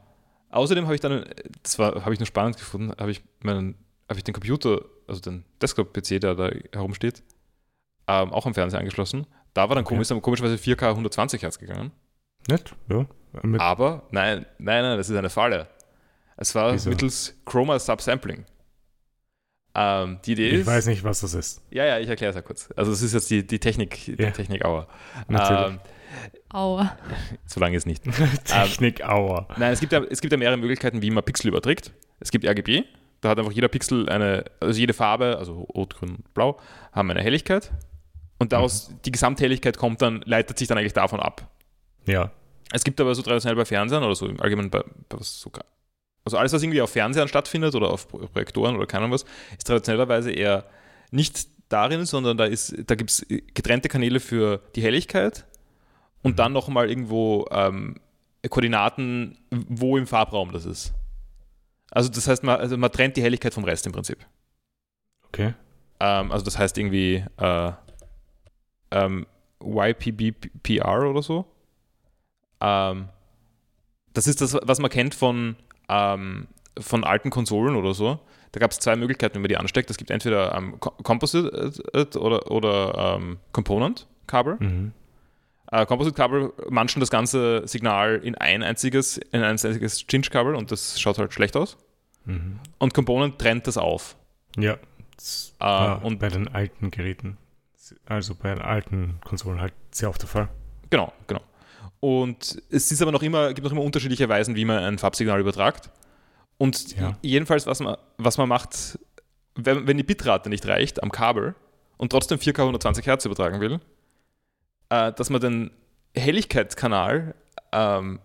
außerdem 0.50 0.86
habe 0.86 0.96
ich 0.96 1.02
dann, 1.02 1.26
das 1.64 1.78
war, 1.80 2.04
habe 2.04 2.14
ich 2.14 2.20
nur 2.20 2.26
spannend 2.26 2.58
gefunden, 2.58 2.92
habe 3.00 3.12
ich 3.12 3.22
meinen, 3.42 3.76
habe 4.10 4.18
ich 4.18 4.24
den 4.24 4.34
Computer, 4.34 4.82
also 5.10 5.22
den 5.22 5.44
Desktop-PC, 5.62 6.20
der 6.22 6.36
da 6.36 6.52
herumsteht, 6.74 7.24
ähm, 8.08 8.32
auch 8.32 8.46
am 8.46 8.54
Fernseher 8.54 8.80
angeschlossen. 8.80 9.28
Da 9.54 9.68
war 9.68 9.76
dann 9.76 9.86
okay. 9.86 9.96
komisch, 9.96 10.10
komischerweise 10.22 10.56
4K 10.56 10.90
120 10.90 11.42
Hertz 11.42 11.60
gegangen. 11.60 11.92
Nett, 12.48 12.76
ja. 12.90 13.06
Mit 13.44 13.62
Aber 13.62 14.04
nein, 14.12 14.46
nein, 14.58 14.84
nein, 14.84 14.98
das 14.98 15.10
ist 15.10 15.16
eine 15.16 15.30
Falle. 15.30 15.68
Es 16.38 16.56
war 16.56 16.74
Wieso? 16.74 16.90
mittels 16.90 17.36
Chroma 17.46 17.78
Subsampling. 17.78 18.46
Ähm, 19.76 20.20
die 20.26 20.32
Idee 20.32 20.50
ich 20.50 20.54
ist. 20.62 20.68
weiß 20.68 20.88
nicht, 20.88 21.04
was 21.04 21.22
das 21.22 21.34
ist. 21.34 21.62
Ja, 21.70 21.86
ja, 21.86 22.00
ich 22.00 22.10
erkläre 22.10 22.32
es 22.32 22.36
ja 22.36 22.42
kurz. 22.42 22.70
Also, 22.76 22.92
es 22.92 23.02
ist 23.02 23.14
jetzt 23.14 23.30
die, 23.30 23.46
die 23.46 23.60
Technik, 23.60 24.04
die 24.06 24.22
ja. 24.22 24.32
Technik 24.32 24.66
Auer. 24.66 24.88
Natürlich. 25.28 25.74
Ähm, 25.74 25.80
Aua. 26.50 26.98
So 27.46 27.60
lange 27.60 27.78
ist 27.78 27.86
nicht. 27.86 28.04
Technik 28.46 29.04
Auer. 29.04 29.48
Nein, 29.58 29.74
es 29.74 29.80
gibt, 29.80 29.92
ja, 29.92 30.04
es 30.04 30.22
gibt 30.22 30.32
ja 30.32 30.38
mehrere 30.38 30.58
Möglichkeiten, 30.58 31.02
wie 31.02 31.12
man 31.12 31.24
Pixel 31.24 31.50
überträgt. 31.50 31.92
Es 32.20 32.32
gibt 32.32 32.46
RGB. 32.46 32.84
Da 33.22 33.30
hat 33.30 33.40
einfach 33.40 33.52
jeder 33.52 33.68
Pixel 33.68 34.08
eine, 34.10 34.46
also 34.60 34.80
jede 34.80 34.94
Farbe, 34.94 35.38
also 35.38 35.62
Rot, 35.76 35.96
Grün, 35.96 36.20
Blau, 36.34 36.60
haben 36.92 37.12
eine 37.12 37.22
Helligkeit. 37.22 37.72
Und 38.38 38.54
daraus, 38.54 38.90
mhm. 38.90 39.00
die 39.06 39.12
Gesamthelligkeit 39.12 39.78
kommt 39.78 40.02
dann, 40.02 40.22
leitet 40.26 40.58
sich 40.58 40.68
dann 40.68 40.78
eigentlich 40.78 40.94
davon 40.94 41.20
ab. 41.20 41.50
Ja. 42.06 42.32
Es 42.72 42.84
gibt 42.84 43.02
aber 43.02 43.14
so 43.16 43.22
traditionell 43.22 43.58
bei 43.58 43.66
Fernsehern 43.66 44.04
oder 44.04 44.16
so 44.16 44.28
im 44.28 44.40
Allgemeinen 44.40 44.70
bei, 44.70 44.84
bei 45.10 45.18
sogar 45.20 45.66
also 46.26 46.38
alles, 46.38 46.54
was 46.54 46.62
irgendwie 46.62 46.82
auf 46.82 46.92
Fernsehern 46.92 47.28
stattfindet 47.28 47.76
oder 47.76 47.90
auf 47.90 48.08
Projektoren 48.08 48.76
oder 48.76 48.86
keine 48.86 49.06
Ahnung 49.06 49.16
was, 49.16 49.26
ist 49.58 49.66
traditionellerweise 49.66 50.32
eher 50.32 50.66
nicht 51.12 51.48
darin, 51.70 52.06
sondern 52.06 52.38
da, 52.38 52.48
da 52.48 52.96
gibt 52.96 53.10
es 53.10 53.26
getrennte 53.28 53.90
Kanäle 53.90 54.20
für 54.20 54.62
die 54.76 54.82
Helligkeit 54.82 55.46
und 56.22 56.32
mhm. 56.32 56.36
dann 56.36 56.54
nochmal 56.54 56.90
irgendwo 56.90 57.48
ähm, 57.52 57.96
Koordinaten, 58.48 59.38
wo 59.50 59.98
im 59.98 60.08
Farbraum 60.08 60.52
das 60.52 60.66
ist. 60.66 60.94
Also 61.92 62.10
das 62.10 62.28
heißt, 62.28 62.44
man, 62.44 62.60
also 62.60 62.78
man 62.78 62.92
trennt 62.92 63.18
die 63.18 63.24
Helligkeit 63.24 63.54
vom 63.54 63.64
Rest 63.64 63.86
im 63.86 63.92
Prinzip. 63.92 64.26
Okay. 65.28 65.54
Ähm, 66.00 66.32
also 66.32 66.46
das 66.46 66.58
heißt 66.58 66.78
irgendwie 66.78 67.26
äh, 67.38 67.72
ähm, 68.92 69.26
YPBPR 69.64 71.10
oder 71.10 71.22
so. 71.22 71.46
Ähm, 72.62 73.10
das 74.14 74.28
ist 74.28 74.42
das, 74.42 74.58
was 74.62 74.80
man 74.80 74.90
kennt 74.90 75.16
von 75.16 75.56
ähm, 75.88 76.48
von 76.80 77.04
alten 77.04 77.30
Konsolen 77.30 77.76
oder 77.76 77.94
so. 77.94 78.20
Da 78.52 78.60
gab 78.60 78.72
es 78.72 78.80
zwei 78.80 78.96
Möglichkeiten, 78.96 79.36
wie 79.36 79.40
man 79.40 79.50
die 79.50 79.58
ansteckt. 79.58 79.90
Es 79.90 79.98
gibt 79.98 80.10
entweder 80.12 80.56
ähm, 80.56 80.80
Composite 80.80 81.74
oder, 82.20 82.52
oder 82.52 83.18
ähm, 83.18 83.38
Component-Kabel. 83.52 84.58
Mhm. 84.60 84.94
Äh, 85.72 85.86
Composite-Kabel 85.86 86.54
manchen 86.70 87.00
das 87.00 87.10
ganze 87.10 87.68
Signal 87.68 88.20
in 88.24 88.36
ein 88.36 88.64
einziges, 88.64 89.18
in 89.18 89.42
ein 89.42 89.52
einziges 89.52 90.06
Cinch-Kabel 90.08 90.56
und 90.56 90.72
das 90.72 91.00
schaut 91.00 91.18
halt 91.18 91.34
schlecht 91.34 91.56
aus. 91.56 91.78
Mhm. 92.26 92.60
Und 92.80 92.94
Component 92.94 93.40
trennt 93.40 93.68
das 93.68 93.78
auf. 93.78 94.16
Ja. 94.58 94.78
Das 95.16 95.56
äh, 95.60 96.06
und 96.06 96.20
bei 96.20 96.30
den 96.30 96.48
alten 96.48 96.92
Geräten, 96.92 97.38
also 98.06 98.36
bei 98.36 98.54
den 98.54 98.62
alten 98.62 99.20
Konsolen 99.24 99.60
halt 99.60 99.74
sehr 99.92 100.10
oft 100.10 100.22
der 100.22 100.30
Fall. 100.30 100.50
Genau, 100.90 101.14
genau. 101.28 101.42
Und 102.00 102.62
es 102.72 102.92
ist 102.92 103.02
aber 103.02 103.12
noch 103.12 103.22
immer, 103.22 103.54
gibt 103.54 103.66
noch 103.66 103.72
immer 103.72 103.84
unterschiedliche 103.84 104.30
Weisen, 104.30 104.56
wie 104.56 104.66
man 104.66 104.84
ein 104.84 104.98
Farbsignal 104.98 105.40
übertragt. 105.40 105.92
Und 106.58 106.98
ja. 106.98 107.18
jedenfalls, 107.22 107.68
was 107.68 107.80
man, 107.80 107.98
was 108.18 108.38
man 108.38 108.50
macht, 108.50 108.98
wenn, 109.56 109.86
wenn 109.86 109.98
die 109.98 110.04
Bitrate 110.04 110.50
nicht 110.50 110.66
reicht 110.66 111.04
am 111.04 111.12
Kabel 111.12 111.56
und 111.98 112.12
trotzdem 112.12 112.40
4K 112.40 112.60
120 112.60 113.06
Hertz 113.06 113.26
übertragen 113.26 113.60
will, 113.60 113.80
äh, 114.90 115.14
dass 115.14 115.30
man 115.30 115.42
den 115.42 115.72
Helligkeitskanal 116.16 117.36
ähm, 117.72 118.20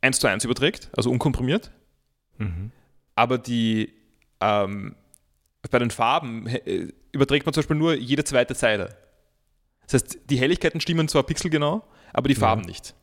1 0.00 0.20
zu 0.20 0.26
1 0.26 0.44
überträgt, 0.44 0.90
also 0.96 1.10
unkomprimiert. 1.10 1.70
Mhm. 2.38 2.72
Aber 3.14 3.38
die 3.38 3.92
ähm, 4.40 4.94
bei 5.70 5.78
den 5.78 5.90
Farben 5.90 6.46
äh, 6.46 6.88
überträgt 7.12 7.46
man 7.46 7.52
zum 7.52 7.62
Beispiel 7.62 7.76
nur 7.76 7.94
jede 7.94 8.24
zweite 8.24 8.54
Zeile. 8.54 8.96
Das 9.86 9.94
heißt, 10.02 10.18
die 10.30 10.38
Helligkeiten 10.38 10.80
stimmen 10.80 11.08
zwar 11.08 11.22
pixelgenau, 11.22 11.82
aber 12.12 12.28
die 12.28 12.34
Farben 12.34 12.62
ja. 12.62 12.68
nicht. 12.68 12.94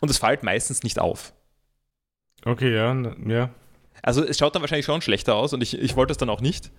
Und 0.00 0.10
es 0.10 0.18
fällt 0.18 0.42
meistens 0.42 0.82
nicht 0.82 0.98
auf. 0.98 1.32
Okay, 2.44 2.74
ja, 2.74 2.94
ja. 3.26 3.50
Also 4.02 4.24
es 4.24 4.38
schaut 4.38 4.54
dann 4.54 4.62
wahrscheinlich 4.62 4.86
schon 4.86 5.02
schlechter 5.02 5.34
aus 5.34 5.52
und 5.52 5.62
ich, 5.62 5.78
ich 5.78 5.96
wollte 5.96 6.12
es 6.12 6.16
dann 6.16 6.30
auch 6.30 6.40
nicht. 6.40 6.70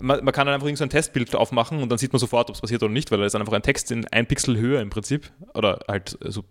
Man, 0.00 0.24
man 0.24 0.34
kann 0.34 0.46
dann 0.46 0.54
einfach 0.54 0.76
so 0.76 0.84
ein 0.84 0.90
Testbild 0.90 1.34
aufmachen 1.34 1.82
und 1.82 1.88
dann 1.88 1.98
sieht 1.98 2.12
man 2.12 2.20
sofort, 2.20 2.48
ob 2.48 2.54
es 2.54 2.60
passiert 2.60 2.82
oder 2.82 2.92
nicht, 2.92 3.10
weil 3.10 3.18
da 3.18 3.24
ist 3.26 3.32
dann 3.32 3.42
einfach 3.42 3.54
ein 3.54 3.62
Text 3.62 3.90
in 3.90 4.06
ein 4.08 4.26
Pixel 4.26 4.58
höher 4.58 4.80
im 4.80 4.90
Prinzip 4.90 5.30
oder 5.54 5.80
halt 5.88 6.18
so 6.20 6.44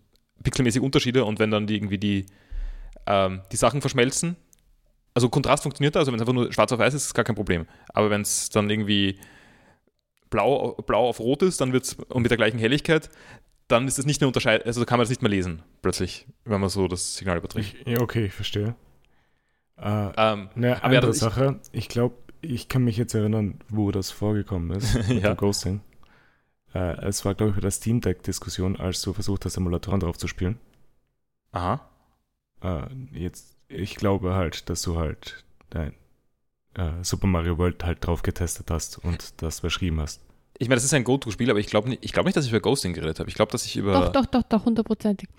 pixelmäßig 0.43 0.81
Unterschiede 0.81 1.25
und 1.25 1.39
wenn 1.39 1.51
dann 1.51 1.67
die 1.67 1.75
irgendwie 1.75 1.97
die, 1.97 2.25
ähm, 3.07 3.41
die 3.51 3.57
Sachen 3.57 3.81
verschmelzen, 3.81 4.35
also 5.13 5.29
Kontrast 5.29 5.63
funktioniert 5.63 5.95
da, 5.95 5.99
also 5.99 6.11
wenn 6.11 6.19
es 6.19 6.21
einfach 6.21 6.33
nur 6.33 6.51
schwarz 6.51 6.71
auf 6.71 6.79
weiß 6.79 6.93
ist, 6.93 7.05
ist 7.05 7.13
gar 7.13 7.23
kein 7.23 7.35
Problem. 7.35 7.65
Aber 7.93 8.09
wenn 8.09 8.21
es 8.21 8.49
dann 8.49 8.69
irgendwie 8.69 9.17
blau, 10.29 10.73
blau 10.85 11.07
auf 11.07 11.19
rot 11.19 11.41
ist, 11.41 11.61
dann 11.61 11.71
wird 11.71 11.85
es 11.85 11.93
und 11.93 12.21
mit 12.21 12.31
der 12.31 12.37
gleichen 12.37 12.59
Helligkeit, 12.59 13.09
dann 13.67 13.87
ist 13.87 13.97
es 13.97 14.05
nicht 14.05 14.21
mehr 14.21 14.27
unterscheid, 14.27 14.65
also 14.65 14.85
kann 14.85 14.97
man 14.97 15.03
das 15.03 15.09
nicht 15.09 15.21
mehr 15.21 15.31
lesen, 15.31 15.63
plötzlich, 15.81 16.27
wenn 16.43 16.59
man 16.59 16.69
so 16.69 16.87
das 16.87 17.15
Signal 17.15 17.37
überträgt. 17.37 17.75
Ich, 17.85 17.87
ja, 17.87 18.01
okay, 18.01 18.25
ich 18.25 18.33
verstehe. 18.33 18.75
Äh, 19.77 20.11
ähm, 20.17 20.49
eine 20.55 20.83
andere 20.83 21.07
ja, 21.07 21.13
Sache, 21.13 21.59
ich 21.71 21.89
glaube, 21.89 22.15
ich 22.45 22.67
kann 22.67 22.83
mich 22.83 22.97
jetzt 22.97 23.13
erinnern, 23.13 23.59
wo 23.69 23.91
das 23.91 24.11
vorgekommen 24.11 24.71
ist, 24.77 24.95
mit 25.09 25.23
ja. 25.23 25.33
dem 25.33 25.37
Ghosting. 25.37 25.81
Äh, 26.73 27.05
es 27.05 27.25
war, 27.25 27.35
glaube 27.35 27.51
ich, 27.51 27.55
bei 27.55 27.61
der 27.61 27.71
Steam 27.71 28.01
Deck-Diskussion, 28.01 28.75
als 28.77 29.01
du 29.01 29.13
versucht 29.13 29.45
hast, 29.45 29.57
Emulatoren 29.57 29.99
drauf 29.99 30.17
zu 30.17 30.27
spielen. 30.27 30.57
Aha. 31.51 31.87
Äh, 32.61 32.87
jetzt, 33.11 33.57
ich 33.67 33.95
glaube 33.95 34.33
halt, 34.33 34.69
dass 34.69 34.81
du 34.81 34.97
halt 34.97 35.43
dein 35.69 35.93
äh, 36.75 37.03
Super 37.03 37.27
Mario 37.27 37.57
World 37.57 37.83
halt 37.83 38.05
drauf 38.05 38.21
getestet 38.21 38.71
hast 38.71 38.97
und 38.97 39.41
das 39.41 39.61
beschrieben 39.61 40.01
hast 40.01 40.21
ich 40.57 40.69
meine, 40.69 40.77
das 40.77 40.85
ist 40.85 40.93
ein 40.93 41.03
Go-To-Spiel, 41.03 41.49
aber 41.49 41.59
ich 41.59 41.67
glaube 41.67 41.89
nicht, 41.89 42.13
glaub 42.13 42.25
nicht, 42.25 42.37
dass 42.37 42.45
ich 42.45 42.51
über 42.51 42.61
Ghosting 42.61 42.93
geredet 42.93 43.19
habe. 43.19 43.29
Ich 43.29 43.35
glaube, 43.35 43.51
dass 43.51 43.65
ich 43.65 43.75
über. 43.75 43.93
Doch, 43.93 44.11
doch, 44.11 44.25
doch, 44.25 44.43
doch, 44.43 44.65
hundertprozentig. 44.65 45.29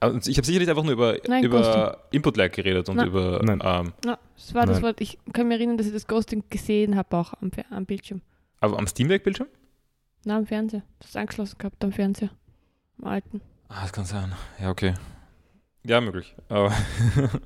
Also 0.00 0.30
ich 0.30 0.36
habe 0.36 0.46
sicherlich 0.46 0.68
einfach 0.68 0.82
nur 0.82 0.92
über, 0.92 1.24
über 1.42 2.02
Input-Lag 2.10 2.52
geredet 2.52 2.88
und 2.88 2.96
Nein. 2.96 3.06
über. 3.08 3.40
Nein. 3.42 3.60
Ähm, 3.64 3.92
ja, 4.04 4.18
das 4.36 4.54
war 4.54 4.66
Nein. 4.66 4.74
das 4.74 4.82
Wort. 4.82 5.00
Ich 5.00 5.18
kann 5.32 5.48
mich 5.48 5.58
erinnern, 5.58 5.78
dass 5.78 5.86
ich 5.86 5.92
das 5.92 6.06
Ghosting 6.06 6.44
gesehen 6.50 6.96
habe, 6.96 7.16
auch 7.16 7.34
am, 7.40 7.50
am 7.70 7.86
Bildschirm. 7.86 8.20
Aber 8.60 8.78
am 8.78 8.86
Steam 8.86 9.08
Deck-Bildschirm? 9.08 9.48
Nein, 10.24 10.38
am 10.38 10.46
Fernseher. 10.46 10.82
Das 10.98 11.10
ist 11.10 11.16
angeschlossen 11.16 11.56
gehabt 11.58 11.82
am 11.84 11.92
Fernseher. 11.92 12.30
Am 13.00 13.08
alten. 13.08 13.40
Ah, 13.68 13.82
das 13.82 13.92
kann 13.92 14.04
sein. 14.04 14.32
Ja, 14.60 14.70
okay. 14.70 14.94
Ja, 15.84 16.00
möglich. 16.00 16.34
Aber 16.48 16.72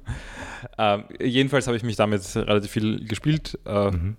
ähm, 0.78 1.04
jedenfalls 1.20 1.66
habe 1.66 1.76
ich 1.76 1.82
mich 1.82 1.96
damit 1.96 2.22
relativ 2.34 2.70
viel 2.70 3.04
gespielt. 3.06 3.58
Äh, 3.66 3.90
mhm. 3.90 4.16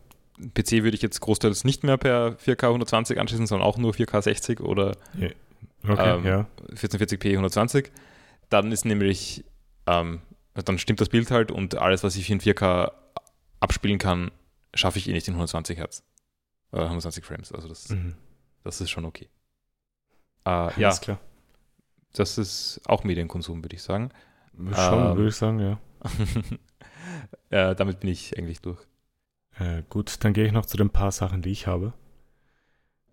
PC 0.54 0.84
würde 0.84 0.96
ich 0.96 1.02
jetzt 1.02 1.20
großteils 1.22 1.64
nicht 1.64 1.84
mehr 1.84 1.98
per 1.98 2.36
4K 2.38 2.68
120 2.68 3.20
anschließen, 3.20 3.48
sondern 3.48 3.68
auch 3.68 3.78
nur 3.78 3.94
4K 3.94 4.22
60 4.22 4.60
oder 4.62 4.96
okay, 5.16 5.34
ähm, 5.88 6.26
ja. 6.26 6.48
1440p 6.74 7.32
120. 7.32 7.92
Dann 8.52 8.72
ist 8.72 8.84
nämlich, 8.84 9.46
ähm, 9.88 10.22
dann 10.54 10.78
stimmt 10.78 11.00
das 11.00 11.10
Bild 11.10 11.32
halt 11.32 11.52
und 11.52 11.76
alles, 11.76 12.04
was 12.04 12.18
ich 12.18 12.30
in 12.30 12.42
4K 12.42 12.92
abspielen 13.62 13.98
kann, 13.98 14.30
schaffe 14.74 15.00
ich 15.00 15.08
eh 15.08 15.14
nicht 15.14 15.28
in 15.28 15.36
120 15.36 15.78
Hertz. 15.78 16.04
Äh, 16.74 16.82
120 16.82 17.24
Frames. 17.24 17.54
Also 17.54 17.70
das, 17.70 17.90
mhm. 17.90 18.16
das 18.64 18.82
ist 18.82 18.90
schon 18.90 19.06
okay. 19.06 19.30
Äh, 20.46 20.80
ja, 20.80 20.96
klar. 20.98 21.20
Das 22.12 22.38
ist 22.38 22.82
auch 22.86 23.06
Medienkonsum, 23.06 23.64
würde 23.64 23.76
ich 23.78 23.84
sagen. 23.84 24.10
Schon, 24.54 24.68
ähm, 24.68 25.16
würde 25.16 25.30
ich 25.30 25.36
sagen, 25.36 25.60
ja. 25.60 25.80
äh, 27.72 27.74
damit 27.74 28.02
bin 28.02 28.10
ich 28.10 28.38
eigentlich 28.38 28.60
durch. 28.60 28.80
Äh, 29.60 29.84
gut, 29.90 30.24
dann 30.26 30.34
gehe 30.34 30.46
ich 30.46 30.52
noch 30.52 30.66
zu 30.66 30.76
den 30.76 30.90
paar 30.90 31.14
Sachen, 31.14 31.42
die 31.42 31.52
ich 31.52 31.68
habe. 31.68 31.94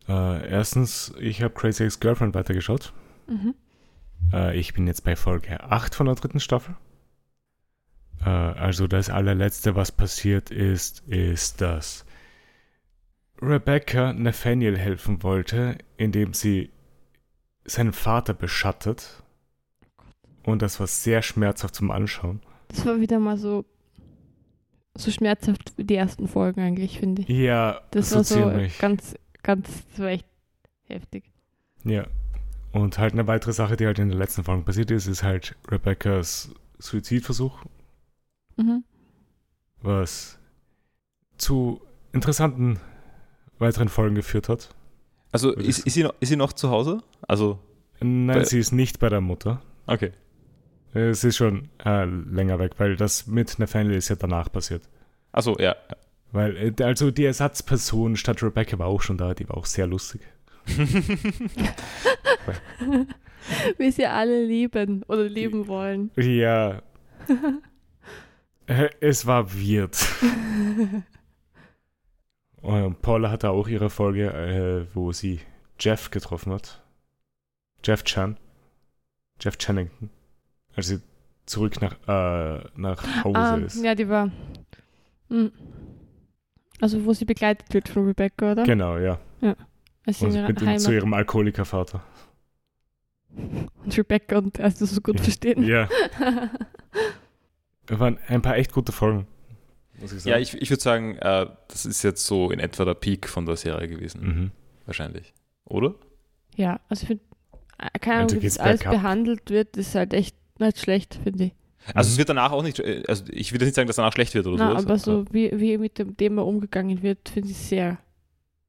Äh, 0.09 0.51
erstens, 0.51 1.15
ich 1.21 1.43
habe 1.43 1.55
Crazy 1.55 1.85
Ex-Girlfriend 1.85 2.35
weitergeschaut. 2.35 2.93
Mhm. 3.29 3.55
Äh, 4.33 4.59
ich 4.59 4.75
bin 4.75 4.87
jetzt 4.87 5.05
bei 5.05 5.17
Folge 5.17 5.63
8 5.63 5.95
von 5.95 6.07
der 6.07 6.15
dritten 6.15 6.41
Staffel. 6.41 6.77
Äh, 8.25 8.29
also 8.29 8.87
das 8.87 9.11
allerletzte, 9.11 9.75
was 9.75 9.93
passiert 9.93 10.51
ist, 10.51 11.01
ist, 11.09 11.61
dass 11.61 12.05
Rebecca 13.41 14.13
Nathaniel 14.13 14.77
helfen 14.77 15.23
wollte, 15.23 15.79
indem 15.97 16.35
sie 16.35 16.71
seinen 17.65 17.93
Vater 17.93 18.35
beschattet. 18.35 19.23
Und 20.45 20.63
das 20.63 20.81
war 20.81 20.87
sehr 20.87 21.23
schmerzhaft 21.23 21.75
zum 21.75 21.91
Anschauen. 21.91 22.41
Das 22.69 22.85
war 22.87 23.01
wieder 23.01 23.19
mal 23.19 23.37
so 23.37 23.65
so 24.99 25.11
schmerzhaft 25.11 25.73
wie 25.77 25.85
die 25.85 25.95
ersten 25.95 26.29
Folgen 26.29 26.61
eigentlich, 26.61 26.99
finde 26.99 27.23
ich. 27.23 27.29
Ja, 27.29 27.81
das 27.93 28.11
so 28.11 28.17
war 28.17 28.25
so 28.25 28.35
ziemlich. 28.35 28.79
ganz, 28.79 29.15
ganz, 29.43 29.69
das 29.91 30.01
war 30.01 30.09
echt 30.09 30.27
heftig. 30.85 31.25
Ja. 31.85 32.07
Und 32.73 32.99
halt 32.99 33.15
eine 33.15 33.27
weitere 33.27 33.53
Sache, 33.53 33.77
die 33.77 33.87
halt 33.87 33.99
in 33.99 34.09
der 34.09 34.19
letzten 34.19 34.45
Folge 34.45 34.65
passiert 34.65 34.91
ist, 34.91 35.07
ist 35.07 35.23
halt 35.23 35.57
Rebecca's 35.71 36.51
Suizidversuch. 36.79 37.65
Mhm. 38.57 38.85
Was 39.81 40.39
zu 41.39 41.81
interessanten 42.13 42.79
weiteren 43.59 43.89
Folgen 43.89 44.15
geführt 44.15 44.49
hat. 44.49 44.75
Also 45.33 45.53
ist, 45.53 45.87
ist, 45.87 45.95
sie 45.95 46.03
noch, 46.05 46.15
ist 46.21 46.29
sie 46.29 46.37
noch 46.37 46.53
zu 46.53 46.71
Hause? 46.71 47.03
Also 47.27 47.59
Nein, 48.01 48.45
sie 48.45 48.59
ist 48.59 48.73
nicht 48.73 48.99
bei 48.99 49.09
der 49.09 49.21
Mutter. 49.21 49.61
Okay. 49.87 50.13
Es 50.95 51.25
ist 51.25 51.37
schon 51.37 51.69
äh, 51.85 52.05
länger 52.05 52.59
weg, 52.59 52.73
weil 52.79 52.97
das 52.97 53.27
mit 53.27 53.59
Nathaniel 53.59 53.97
ist 53.97 54.09
ja 54.09 54.17
danach 54.17 54.51
passiert. 54.51 54.83
Achso, 55.33 55.57
ja. 55.59 55.77
Weil, 56.33 56.57
äh, 56.79 56.83
also 56.83 57.11
die 57.11 57.25
Ersatzperson 57.25 58.17
statt 58.17 58.43
Rebecca 58.43 58.79
war 58.79 58.87
auch 58.87 59.03
schon 59.03 59.19
da, 59.19 59.35
die 59.35 59.49
war 59.49 59.57
auch 59.57 59.67
sehr 59.67 59.87
lustig. 59.87 60.23
Wie 63.79 63.91
sie 63.91 64.07
alle 64.07 64.45
lieben 64.45 65.03
oder 65.05 65.25
lieben 65.25 65.67
wollen. 65.67 66.11
Ja. 66.17 66.83
Es 69.01 69.27
war 69.27 69.55
weird. 69.55 69.97
Und 72.61 73.01
Paula 73.03 73.31
hatte 73.31 73.51
auch 73.51 73.69
ihre 73.69 73.89
Folge, 73.89 74.33
äh, 74.33 74.85
wo 74.95 75.13
sie 75.13 75.41
Jeff 75.79 76.11
getroffen 76.11 76.53
hat. 76.53 76.83
Jeff 77.85 78.03
Chan. 78.05 78.37
Jeff 79.41 79.57
Channington. 79.57 80.11
Als 80.75 80.89
sie 80.89 81.01
zurück 81.47 81.81
nach, 81.81 81.95
äh, 82.07 82.65
nach 82.77 83.25
Hause 83.25 83.39
ah, 83.39 83.57
ist. 83.57 83.83
Ja, 83.83 83.95
die 83.95 84.09
war. 84.09 84.27
Mh. 85.29 85.31
Hm. 85.31 85.53
Also, 86.81 87.05
wo 87.05 87.13
sie 87.13 87.25
begleitet 87.25 87.75
wird 87.75 87.89
von 87.89 88.07
Rebecca, 88.07 88.53
oder? 88.53 88.63
Genau, 88.63 88.99
ja. 88.99 89.19
Ja. 89.41 89.57
Also 90.09 90.27
mit 90.27 90.63
ihm, 90.63 90.79
zu 90.79 90.93
ihrem 90.93 91.13
Alkoholikervater. 91.13 92.03
Und 93.85 93.99
Rebecca 93.99 94.39
und 94.39 94.59
er 94.59 94.69
ist 94.69 94.81
das 94.81 94.91
so 94.91 95.01
gut 95.03 95.21
verstehen. 95.21 95.63
Ja. 95.65 95.89
Es 97.91 97.99
waren 97.99 98.19
ein 98.27 98.43
paar 98.43 98.59
echt 98.59 98.73
gute 98.73 98.93
Folgen. 98.93 99.27
Muss 99.99 100.13
ich 100.13 100.21
sagen. 100.21 100.31
Ja, 100.33 100.39
ich, 100.39 100.53
ich 100.61 100.69
würde 100.69 100.83
sagen, 100.83 101.17
äh, 101.17 101.47
das 101.69 101.87
ist 101.87 102.03
jetzt 102.03 102.27
so 102.27 102.51
in 102.51 102.61
etwa 102.61 102.85
der 102.85 102.93
Peak 102.93 103.27
von 103.27 103.47
der 103.47 103.57
Serie 103.57 103.89
gewesen. 103.89 104.21
Mhm. 104.21 104.51
Wahrscheinlich. 104.85 105.33
Oder? 105.65 105.95
Ja, 106.55 106.81
also 106.91 107.05
ich 107.05 107.09
finde, 107.09 107.25
äh, 107.79 107.99
keine 107.99 108.25
Ahnung, 108.25 108.43
wie 108.43 108.47
das 108.47 108.59
alles 108.59 108.83
behandelt 108.83 109.49
wird, 109.49 109.79
ist 109.79 109.95
halt 109.95 110.13
echt 110.13 110.37
nicht 110.59 110.79
schlecht, 110.79 111.19
finde 111.23 111.45
ich. 111.45 111.53
Also 111.95 112.09
mhm. 112.09 112.13
es 112.13 112.19
wird 112.19 112.29
danach 112.29 112.53
auch 112.53 112.63
nicht, 112.63 112.79
äh, 112.81 113.05
also 113.09 113.25
ich 113.31 113.53
will 113.53 113.61
jetzt 113.61 113.69
nicht 113.69 113.77
sagen, 113.77 113.87
dass 113.87 113.97
danach 113.97 114.13
schlecht 114.13 114.35
wird 114.35 114.47
oder 114.47 114.59
so. 114.59 114.65
Aber 114.65 114.99
so 114.99 115.25
wie, 115.31 115.51
wie 115.59 115.79
mit 115.79 115.99
dem 115.99 116.15
Thema 116.15 116.45
umgegangen 116.45 117.03
wird, 117.03 117.27
finde 117.31 117.51
ich 117.51 117.57
sehr, 117.57 117.97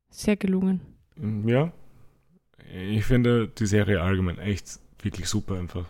sehr 0.09 0.37
gelungen. 0.37 0.79
Mm, 1.19 1.47
ja. 1.47 1.71
Ich 2.71 3.05
finde 3.05 3.47
die 3.47 3.65
Serie 3.65 4.01
allgemein 4.01 4.37
echt 4.37 4.79
wirklich 5.01 5.27
super 5.27 5.55
einfach. 5.55 5.85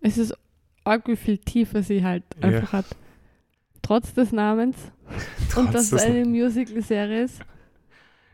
Es 0.00 0.18
ist 0.18 0.36
arg, 0.84 1.06
wie 1.08 1.16
viel 1.16 1.38
tiefer 1.38 1.82
sie 1.82 2.04
halt 2.04 2.24
einfach 2.40 2.72
ja. 2.72 2.78
hat. 2.78 2.86
Trotz 3.82 4.14
des 4.14 4.32
Namens. 4.32 4.76
trotz 5.50 5.66
und 5.66 5.74
dass 5.74 5.92
es 5.92 6.02
eine 6.02 6.24
Musical-Serie 6.24 7.24
ist. 7.24 7.40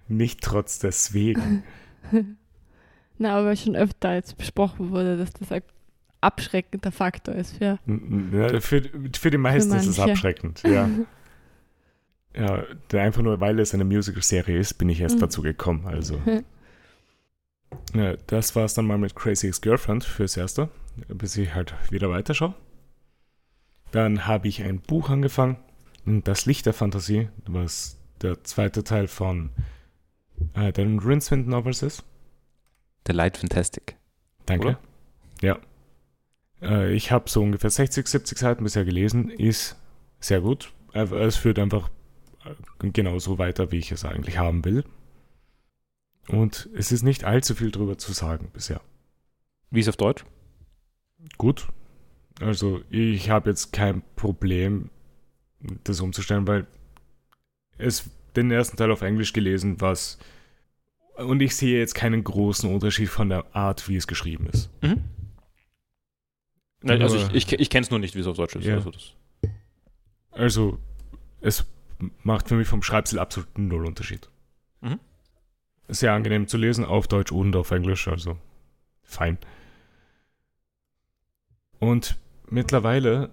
Nicht 0.09 0.41
trotz 0.41 0.79
deswegen. 0.79 1.63
Na, 3.19 3.37
aber 3.37 3.55
schon 3.55 3.77
öfter 3.77 4.15
jetzt 4.15 4.37
besprochen 4.39 4.91
wurde, 4.91 5.17
dass 5.17 5.33
das 5.33 5.53
ein 5.53 5.63
abschreckender 6.21 6.91
Faktor 6.91 7.35
ist 7.35 7.59
für. 7.59 7.79
Ja, 8.33 8.61
für, 8.61 8.83
für 9.19 9.31
die 9.31 9.39
meisten 9.39 9.73
für 9.73 9.77
ist 9.77 9.87
es 9.87 10.01
abschreckend, 10.01 10.63
ja. 10.65 10.89
ja, 12.35 12.65
einfach 12.93 13.23
nur, 13.23 13.41
weil 13.41 13.59
es 13.59 13.75
eine 13.75 13.85
Musical-Serie 13.85 14.59
ist, 14.59 14.75
bin 14.75 14.89
ich 14.89 15.01
erst 15.01 15.17
mhm. 15.17 15.21
dazu 15.21 15.43
gekommen. 15.43 15.87
Also. 15.87 16.21
ja, 17.95 18.17
das 18.27 18.55
war 18.55 18.65
es 18.65 18.75
dann 18.75 18.87
mal 18.87 18.99
mit 18.99 19.17
Crazy 19.17 19.49
Ex-Girlfriend 19.49 20.05
fürs 20.05 20.37
Erste, 20.37 20.69
bis 21.09 21.37
ich 21.37 21.55
halt 21.55 21.75
wieder 21.91 22.11
weiterschaue. 22.11 22.55
Dann 23.91 24.27
habe 24.27 24.49
ich 24.49 24.63
ein 24.63 24.81
Buch 24.81 25.11
angefangen, 25.11 25.57
Das 26.05 26.47
Licht 26.47 26.67
der 26.67 26.73
Fantasie, 26.73 27.29
was 27.47 27.99
der 28.23 28.45
zweite 28.45 28.85
Teil 28.85 29.09
von 29.09 29.51
äh, 30.55 30.73
den 30.73 30.99
Rincewind 30.99 31.49
Novels 31.49 31.83
ist. 31.83 32.05
The 33.07 33.13
Light 33.13 33.39
Fantastic. 33.39 33.97
Danke. 34.47 34.69
Oder? 34.69 34.79
Ja. 35.43 35.59
Äh, 36.63 36.93
ich 36.93 37.11
habe 37.11 37.29
so 37.29 37.43
ungefähr 37.43 37.71
60, 37.71 38.07
70 38.07 38.39
Seiten 38.39 38.65
bisher 38.65 38.85
gelesen. 38.85 39.31
Ist 39.31 39.77
sehr 40.21 40.41
gut. 40.41 40.73
Es 40.93 41.37
führt 41.37 41.59
einfach 41.59 41.91
genauso 42.79 43.39
weiter, 43.39 43.73
wie 43.73 43.79
ich 43.79 43.93
es 43.93 44.05
eigentlich 44.05 44.39
haben 44.39 44.65
will. 44.65 44.85
Und 46.29 46.69
es 46.75 46.93
ist 46.93 47.03
nicht 47.03 47.25
allzu 47.25 47.55
viel 47.55 47.71
drüber 47.71 47.99
zu 47.99 48.13
sagen 48.13 48.51
bisher. 48.53 48.81
Wie 49.71 49.81
ist 49.81 49.87
es 49.87 49.91
auf 49.91 49.97
Deutsch? 49.97 50.25
Gut. 51.39 51.69
Also 52.41 52.81
ich 52.91 53.31
habe 53.31 53.51
jetzt 53.51 53.73
kein 53.73 54.03
Problem, 54.17 54.91
das 55.85 56.01
umzustellen, 56.01 56.47
weil 56.47 56.67
es 57.79 58.11
den 58.37 58.51
ersten 58.51 58.77
Teil 58.77 58.91
auf 58.91 59.03
Englisch 59.03 59.33
gelesen, 59.33 59.81
was 59.81 60.19
und 61.17 61.43
ich 61.43 61.55
sehe 61.55 61.79
jetzt 61.79 61.95
keinen 61.95 62.25
großen 62.25 62.73
Unterschied 62.73 63.09
von 63.09 63.29
der 63.29 63.55
Art, 63.55 63.89
wie 63.89 63.97
es 63.97 64.07
geschrieben 64.07 64.47
ist. 64.47 64.71
Mhm. 64.83 65.05
Nein, 66.83 67.03
also 67.03 67.17
ich, 67.17 67.35
ich, 67.35 67.53
ich 67.53 67.69
kenne 67.69 67.85
es 67.85 67.91
nur 67.91 67.99
nicht, 67.99 68.15
wie 68.15 68.21
es 68.21 68.27
auf 68.27 68.37
Deutsch 68.37 68.57
ist. 68.57 68.65
Ja. 68.65 68.77
Also, 68.77 68.91
also, 70.31 70.79
es 71.43 71.67
macht 72.23 72.49
für 72.49 72.57
mich 72.57 72.69
vom 72.69 72.83
Schreibstil 72.83 73.19
absolut 73.19 73.59
null 73.59 73.87
Unterschied. 73.87 74.29
Mhm. 74.81 74.99
Sehr 75.89 76.13
angenehm 76.13 76.47
zu 76.47 76.57
lesen, 76.57 76.85
auf 76.85 77.09
Deutsch 77.09 77.33
und 77.33 77.55
auf 77.57 77.71
Englisch, 77.71 78.09
also 78.09 78.39
fein. 79.03 79.39
Und 81.79 82.19
mittlerweile 82.49 83.31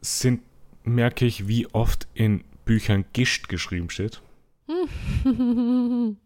sind, 0.00 0.42
merke 0.84 1.26
ich, 1.26 1.48
wie 1.48 1.66
oft 1.72 2.08
in 2.14 2.44
Büchern 2.64 3.04
Gischt 3.12 3.48
geschrieben 3.48 3.90
steht. 3.90 4.22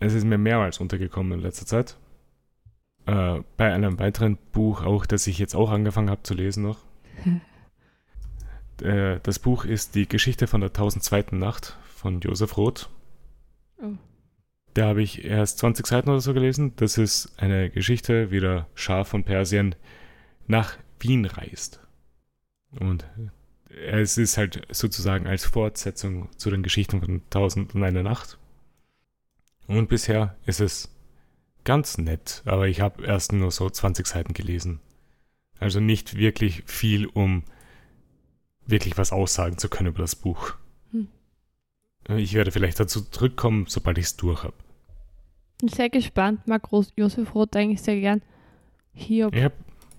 Es 0.00 0.14
ist 0.14 0.24
mir 0.24 0.38
mehrmals 0.38 0.78
untergekommen 0.78 1.32
in 1.32 1.40
letzter 1.40 1.66
Zeit. 1.66 1.96
Äh, 3.06 3.40
bei 3.56 3.72
einem 3.72 3.98
weiteren 3.98 4.38
Buch 4.52 4.84
auch, 4.84 5.06
das 5.06 5.26
ich 5.26 5.38
jetzt 5.38 5.56
auch 5.56 5.70
angefangen 5.70 6.10
habe 6.10 6.22
zu 6.22 6.34
lesen 6.34 6.62
noch. 6.62 6.78
Äh, 8.82 9.20
das 9.22 9.38
Buch 9.38 9.64
ist 9.64 9.94
Die 9.94 10.08
Geschichte 10.08 10.46
von 10.46 10.60
der 10.60 10.70
1002. 10.70 11.36
Nacht 11.36 11.76
von 11.94 12.20
Josef 12.20 12.56
Roth. 12.56 12.90
Oh. 13.82 13.92
Da 14.74 14.86
habe 14.86 15.02
ich 15.02 15.24
erst 15.24 15.58
20 15.58 15.86
Seiten 15.86 16.10
oder 16.10 16.20
so 16.20 16.34
gelesen. 16.34 16.72
Das 16.76 16.98
ist 16.98 17.32
eine 17.36 17.70
Geschichte, 17.70 18.30
wie 18.30 18.40
der 18.40 18.66
Schah 18.74 19.04
von 19.04 19.24
Persien 19.24 19.74
nach 20.46 20.76
Wien 21.00 21.24
reist. 21.24 21.80
Und 22.78 23.04
es 23.70 24.18
ist 24.18 24.38
halt 24.38 24.66
sozusagen 24.70 25.26
als 25.26 25.44
Fortsetzung 25.44 26.28
zu 26.36 26.50
den 26.50 26.62
Geschichten 26.62 27.00
von 27.00 27.22
1001 27.24 28.02
Nacht. 28.02 28.38
Und 29.66 29.88
bisher 29.88 30.36
ist 30.46 30.60
es 30.60 30.94
ganz 31.64 31.98
nett, 31.98 32.42
aber 32.46 32.68
ich 32.68 32.80
habe 32.80 33.04
erst 33.04 33.32
nur 33.32 33.50
so 33.50 33.68
20 33.68 34.06
Seiten 34.06 34.32
gelesen. 34.32 34.80
Also 35.60 35.80
nicht 35.80 36.16
wirklich 36.16 36.62
viel, 36.66 37.06
um 37.06 37.44
wirklich 38.68 38.96
was 38.98 39.12
aussagen 39.12 39.58
zu 39.58 39.68
können 39.68 39.88
über 39.88 40.00
das 40.00 40.14
Buch. 40.14 40.54
Hm. 40.92 41.08
Ich 42.16 42.34
werde 42.34 42.52
vielleicht 42.52 42.78
dazu 42.78 43.02
zurückkommen, 43.02 43.66
sobald 43.68 43.98
ich 43.98 44.06
es 44.06 44.16
durch 44.16 44.44
habe. 44.44 44.54
Bin 45.60 45.68
sehr 45.68 45.90
gespannt, 45.90 46.46
mag 46.46 46.68
Josef 46.96 47.34
Roth 47.34 47.56
eigentlich 47.56 47.82
sehr 47.82 47.98
gern. 47.98 48.22
Hiob 48.92 49.34
hab, 49.34 49.52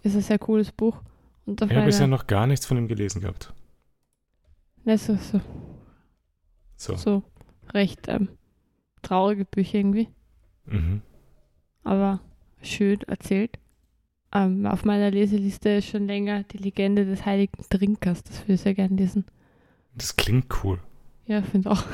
ist 0.04 0.16
ein 0.16 0.22
sehr 0.22 0.40
cooles 0.40 0.72
Buch. 0.72 1.02
Und 1.46 1.62
ich 1.62 1.72
habe 1.72 1.86
bisher 1.86 2.08
noch 2.08 2.28
gar 2.28 2.48
nichts 2.48 2.66
von 2.66 2.78
ihm 2.78 2.88
gelesen 2.88 3.22
gehabt. 3.22 3.54
Ne, 4.86 4.98
so, 4.98 5.16
so. 5.16 5.42
So. 6.78 6.96
So 6.96 7.24
recht 7.74 8.08
ähm, 8.08 8.30
traurige 9.02 9.46
Bücher 9.46 9.80
irgendwie. 9.80 10.10
Mhm. 10.66 11.02
Aber 11.84 12.22
schön 12.62 13.02
erzählt. 13.02 13.60
Ähm, 14.34 14.66
auf 14.66 14.86
meiner 14.86 15.10
Leseliste 15.12 15.70
ist 15.70 15.88
schon 15.90 16.06
länger 16.08 16.44
die 16.44 16.58
Legende 16.58 17.06
des 17.06 17.26
heiligen 17.26 17.64
Trinkers. 17.70 18.24
Das 18.24 18.42
würde 18.42 18.54
ich 18.54 18.62
sehr 18.62 18.76
gerne 18.76 18.96
lesen. 18.96 19.26
Das 19.96 20.16
klingt 20.16 20.64
cool. 20.64 20.80
Ja, 21.26 21.42
finde 21.42 21.72
auch. 21.72 21.84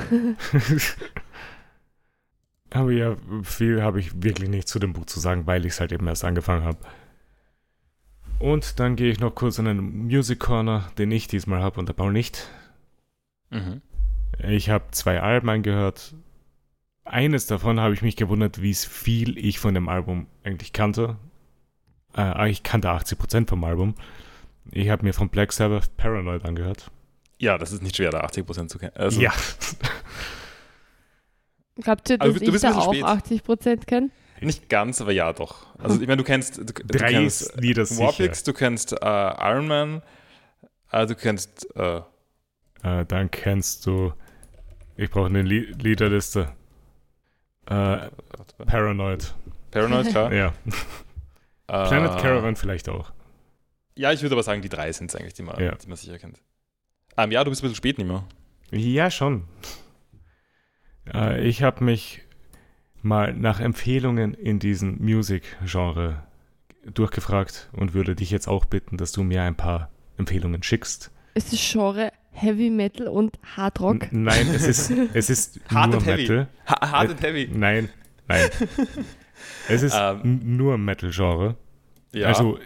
Aber 2.70 2.92
ja, 2.92 3.16
viel 3.42 3.82
habe 3.82 4.00
ich 4.00 4.22
wirklich 4.22 4.50
nicht 4.50 4.68
zu 4.68 4.78
dem 4.78 4.92
Buch 4.92 5.06
zu 5.06 5.18
sagen, 5.18 5.46
weil 5.46 5.64
ich 5.64 5.72
es 5.72 5.80
halt 5.80 5.92
eben 5.92 6.06
erst 6.06 6.24
angefangen 6.24 6.64
habe. 6.64 6.78
Und 8.38 8.80
dann 8.80 8.96
gehe 8.96 9.10
ich 9.10 9.18
noch 9.18 9.34
kurz 9.34 9.58
in 9.58 9.64
den 9.64 10.06
Music 10.06 10.40
Corner, 10.40 10.90
den 10.98 11.10
ich 11.10 11.26
diesmal 11.26 11.62
habe 11.62 11.80
und 11.80 11.88
der 11.88 11.94
Paul 11.94 12.12
nicht. 12.12 12.50
Mhm. 13.50 13.80
Ich 14.46 14.68
habe 14.68 14.84
zwei 14.90 15.22
Alben 15.22 15.48
angehört, 15.48 16.14
eines 17.06 17.46
davon 17.46 17.80
habe 17.80 17.94
ich 17.94 18.02
mich 18.02 18.16
gewundert, 18.16 18.60
wie 18.60 18.74
viel 18.74 19.38
ich 19.38 19.58
von 19.60 19.74
dem 19.74 19.88
Album 19.88 20.26
eigentlich 20.42 20.72
kannte. 20.72 21.16
Äh, 22.16 22.50
ich 22.50 22.62
kannte 22.62 22.88
80% 22.88 23.48
vom 23.48 23.64
Album. 23.64 23.94
Ich 24.70 24.88
habe 24.88 25.04
mir 25.04 25.12
von 25.12 25.28
Black 25.28 25.52
Sabbath 25.52 25.96
Paranoid 25.96 26.44
angehört. 26.44 26.90
Ja, 27.38 27.58
das 27.58 27.72
ist 27.72 27.82
nicht 27.82 27.96
schwer, 27.96 28.10
da 28.10 28.20
80% 28.24 28.68
zu 28.68 28.78
kennen. 28.78 28.92
Also, 28.94 29.20
ja. 29.20 29.32
Glaubt 31.82 32.08
ihr, 32.08 32.16
dass 32.18 32.40
also, 32.40 32.54
ich 32.54 32.60
da 32.60 32.74
auch 32.74 32.94
spät. 32.94 33.42
80% 33.44 33.84
kenne? 33.84 34.10
Nicht 34.40 34.68
ganz, 34.68 35.00
aber 35.00 35.12
ja, 35.12 35.32
doch. 35.32 35.66
Also, 35.78 36.00
ich 36.00 36.06
meine, 36.06 36.18
du 36.18 36.24
kennst. 36.24 36.58
Du, 36.58 36.64
Drei 36.64 37.12
du 37.12 37.18
kennst 37.18 37.60
Lieder 37.60 37.84
Warpix, 37.84 38.42
du 38.42 38.52
kennst 38.52 38.92
äh, 38.92 38.96
Iron 39.02 39.66
Man, 39.66 40.02
äh, 40.92 41.06
du 41.06 41.14
kennst. 41.14 41.68
Äh, 41.76 42.00
äh, 42.82 43.04
dann 43.06 43.30
kennst 43.30 43.86
du. 43.86 44.12
Ich 44.96 45.10
brauche 45.10 45.26
eine 45.26 45.42
Li 45.42 45.72
Liederliste. 45.78 46.52
Äh, 47.66 48.08
Paranoid. 48.66 49.34
Paranoid, 49.70 50.08
klar. 50.08 50.32
ja. 50.34 50.52
Äh, 51.68 51.88
Planet 51.88 52.18
Caravan 52.20 52.56
vielleicht 52.56 52.88
auch. 52.88 53.12
Ja, 53.96 54.12
ich 54.12 54.22
würde 54.22 54.34
aber 54.34 54.42
sagen, 54.42 54.62
die 54.62 54.68
drei 54.68 54.92
sind 54.92 55.10
es 55.10 55.16
eigentlich, 55.16 55.34
die 55.34 55.42
man, 55.42 55.58
Ja. 55.62 55.74
die 55.74 55.88
man 55.88 55.96
sicher 55.96 56.18
kennt. 56.18 56.40
Ähm, 57.16 57.30
ja, 57.32 57.42
du 57.44 57.50
bist 57.50 57.62
ein 57.62 57.64
bisschen 57.64 57.76
spät 57.76 57.98
nicht 57.98 58.06
mehr. 58.06 58.24
Ja, 58.70 59.10
schon. 59.10 59.44
Äh, 61.12 61.46
ich 61.46 61.62
habe 61.62 61.84
mich 61.84 62.22
mal 63.02 63.32
nach 63.34 63.60
Empfehlungen 63.60 64.34
in 64.34 64.58
diesem 64.58 64.98
Music-Genre 65.02 66.22
durchgefragt 66.84 67.68
und 67.72 67.94
würde 67.94 68.14
dich 68.14 68.30
jetzt 68.30 68.48
auch 68.48 68.64
bitten, 68.64 68.96
dass 68.96 69.12
du 69.12 69.22
mir 69.22 69.42
ein 69.42 69.56
paar 69.56 69.90
Empfehlungen 70.18 70.62
schickst. 70.62 71.10
Ist 71.34 71.52
das 71.52 71.60
Genre 71.72 72.12
Heavy 72.32 72.70
Metal 72.70 73.08
und 73.08 73.38
Hard 73.56 73.80
Rock? 73.80 74.12
N 74.12 74.24
nein, 74.24 74.48
es 74.48 74.66
ist, 74.66 74.90
es 74.90 75.30
ist 75.30 75.60
Hard 75.72 75.90
nur 75.90 75.98
and 75.98 76.06
heavy. 76.06 76.46
Ha 76.66 76.90
hard 76.92 77.08
Äh, 77.08 77.12
and 77.12 77.22
heavy. 77.22 77.48
Nein, 77.52 77.88
nein. 78.28 78.50
es 79.68 79.82
ist 79.82 79.94
Ähm. 79.96 80.56
nur 80.56 80.78
Metal-Genre. 80.78 81.56
Ja. 82.12 82.28
Also 82.28 82.58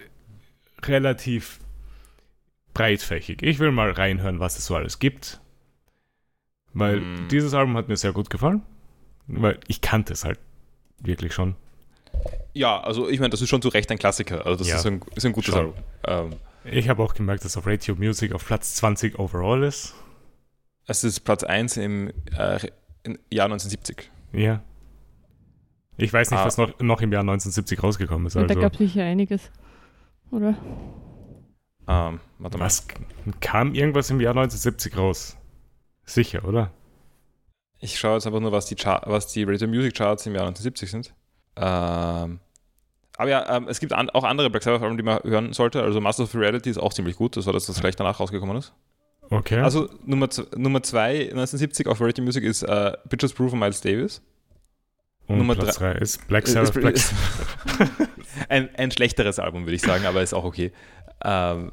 relativ 0.85 1.59
breitfächig. 2.74 3.43
Ich 3.43 3.59
will 3.59 3.72
mal 3.72 3.91
reinhören, 3.91 4.41
was 4.41 4.59
es 4.59 4.66
so 4.66 4.76
alles 4.76 4.99
gibt. 4.99 5.41
Weil 6.72 7.01
Mm. 7.01 7.28
dieses 7.28 7.53
Album 7.55 7.76
hat 7.76 7.89
mir 7.89 7.97
sehr 7.97 8.12
gut 8.12 8.31
gefallen. 8.31 8.62
Weil 9.26 9.59
ich 9.68 9.81
kannte 9.81 10.12
es 10.12 10.24
halt 10.24 10.39
wirklich 11.01 11.33
schon. 11.35 11.57
ja, 12.53 12.81
also 12.81 13.09
ich 13.09 13.20
meine, 13.20 13.31
das 13.31 13.41
ist 13.41 13.49
schon 13.49 13.62
zu 13.62 13.68
Recht 13.68 13.91
ein 13.91 13.99
Klassiker. 13.99 14.45
Also 14.45 14.57
das 14.59 14.68
Ja. 14.68 14.76
ist, 14.76 14.87
ein, 14.87 15.01
ist 15.14 15.24
ein 15.24 15.33
gutes 15.33 15.55
Schon. 15.55 15.72
Album. 16.05 16.33
Ähm, 16.33 16.37
Ich 16.64 16.89
habe 16.89 17.03
auch 17.03 17.14
gemerkt, 17.14 17.45
dass 17.45 17.57
auf 17.57 17.66
Radio 17.66 17.95
Music 17.97 18.33
auf 18.33 18.45
Platz 18.45 18.74
20 18.74 19.18
overall 19.18 19.62
ist. 19.62 19.95
es 20.87 21.05
ist 21.05 21.20
Platz 21.20 21.45
1 21.45 21.76
im, 21.76 22.09
äh, 22.37 22.59
im 23.05 23.18
Jahr 23.33 23.47
1970. 23.49 24.11
Ja. 24.33 24.62
Ich 26.03 26.13
weiß 26.13 26.31
nicht, 26.31 26.41
Ah. 26.41 26.45
was 26.47 26.57
noch, 26.59 26.79
noch 26.81 27.01
im 27.03 27.13
Jahr 27.13 27.23
1970 27.23 27.83
rausgekommen 27.83 28.27
ist. 28.27 28.37
Da 28.37 28.41
Also, 28.43 28.55
gab 28.61 28.73
es 28.73 28.79
sicher 28.79 29.03
einiges. 29.05 29.51
Oder? 30.31 30.57
Ähm, 31.89 32.21
warte 32.39 32.59
mal. 32.59 32.65
was 32.65 32.87
kam 33.41 33.75
irgendwas 33.75 34.11
im 34.11 34.21
Jahr 34.21 34.33
1970 34.35 34.97
raus? 34.97 35.37
Sicher, 36.05 36.45
oder? 36.45 36.71
Ich 37.79 37.99
schaue 37.99 38.15
jetzt 38.15 38.27
einfach 38.27 38.41
nur, 38.41 38.53
was 38.53 38.67
die, 38.67 38.77
Char 38.77 39.03
was 39.07 39.27
die 39.29 39.43
Radio 39.45 39.67
Music 39.67 39.95
Charts 39.97 40.27
im 40.27 40.35
Jahr 40.35 40.45
1970 40.47 40.91
sind. 40.91 41.15
Ähm, 41.57 42.41
aber 43.17 43.29
ja, 43.31 43.57
ähm, 43.57 43.67
es 43.69 43.81
gibt 43.81 43.93
an 43.93 44.09
auch 44.11 44.25
andere 44.25 44.51
Black 44.51 44.63
Sabbath 44.63 44.83
Alben, 44.83 44.97
die 44.97 45.03
man 45.03 45.21
hören 45.25 45.53
sollte. 45.53 45.83
Also 45.83 46.01
Master 46.01 46.25
of 46.25 46.35
Reality 46.35 46.71
ist 46.71 46.79
auch 46.79 46.93
ziemlich 46.93 47.17
gut. 47.17 47.37
Das 47.37 47.47
war 47.47 47.53
das, 47.53 47.69
was 47.69 47.81
gleich 47.81 47.97
danach 47.97 48.21
rausgekommen 48.21 48.57
ist. 48.57 48.73
Okay. 49.31 49.61
Also 49.61 49.89
Nummer, 50.05 50.29
Nummer 50.57 50.83
zwei 50.83 51.21
1970 51.31 51.87
auf 51.87 52.01
Radio 52.01 52.25
Music 52.25 52.45
ist 52.45 52.63
äh, 52.63 52.93
Pictures 53.09 53.33
Proof 53.33 53.51
von 53.51 53.59
Miles 53.59 53.81
Davis. 53.81 54.23
Und 55.31 55.39
Nummer 55.39 55.55
Platz 55.55 55.76
3 55.76 55.93
ist 55.93 56.26
Black 56.28 56.49
Sabbath. 56.49 56.74
Black 56.74 56.97
ein, 58.49 58.74
ein 58.74 58.91
schlechteres 58.91 59.39
Album, 59.39 59.64
würde 59.64 59.74
ich 59.74 59.83
sagen, 59.83 60.05
aber 60.07 60.22
ist 60.22 60.35
auch 60.35 60.45
okay. 60.45 60.72
Ähm, 61.22 61.72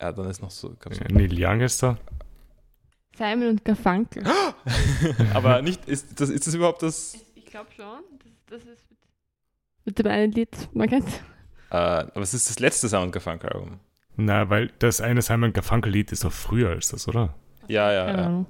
ja, 0.00 0.12
dann 0.12 0.28
ist 0.30 0.42
noch 0.42 0.50
so. 0.50 0.74
Neil 1.10 1.32
Young 1.32 1.60
ist 1.60 1.82
da. 1.82 1.98
Simon 3.16 3.48
und 3.48 3.64
Garfunkel. 3.64 4.24
aber 5.34 5.62
nicht, 5.62 5.86
ist 5.86 6.20
das, 6.20 6.30
ist 6.30 6.46
das 6.46 6.54
überhaupt 6.54 6.82
das? 6.82 7.16
Ich 7.34 7.46
glaube 7.46 7.70
schon. 7.76 8.00
Das, 8.46 8.62
ist 8.62 8.90
mit, 8.90 8.98
mit 9.84 9.98
dem 9.98 10.06
einen 10.06 10.32
Lied, 10.32 10.68
man 10.72 10.88
kennt. 10.88 11.08
Äh, 11.70 11.76
aber 11.76 12.20
es 12.20 12.34
ist 12.34 12.48
das 12.48 12.58
letzte 12.58 12.88
Sound 12.88 13.12
Garfunkel 13.12 13.50
Album. 13.50 13.80
Na, 14.16 14.48
weil 14.48 14.72
das 14.78 15.00
eine 15.00 15.22
Simon 15.22 15.52
Garfunkel-Lied 15.52 16.12
ist 16.12 16.24
doch 16.24 16.32
früher 16.32 16.70
als 16.70 16.88
das, 16.88 17.08
oder? 17.08 17.34
Ja, 17.68 17.92
ja, 17.92 18.16
ja. 18.16 18.46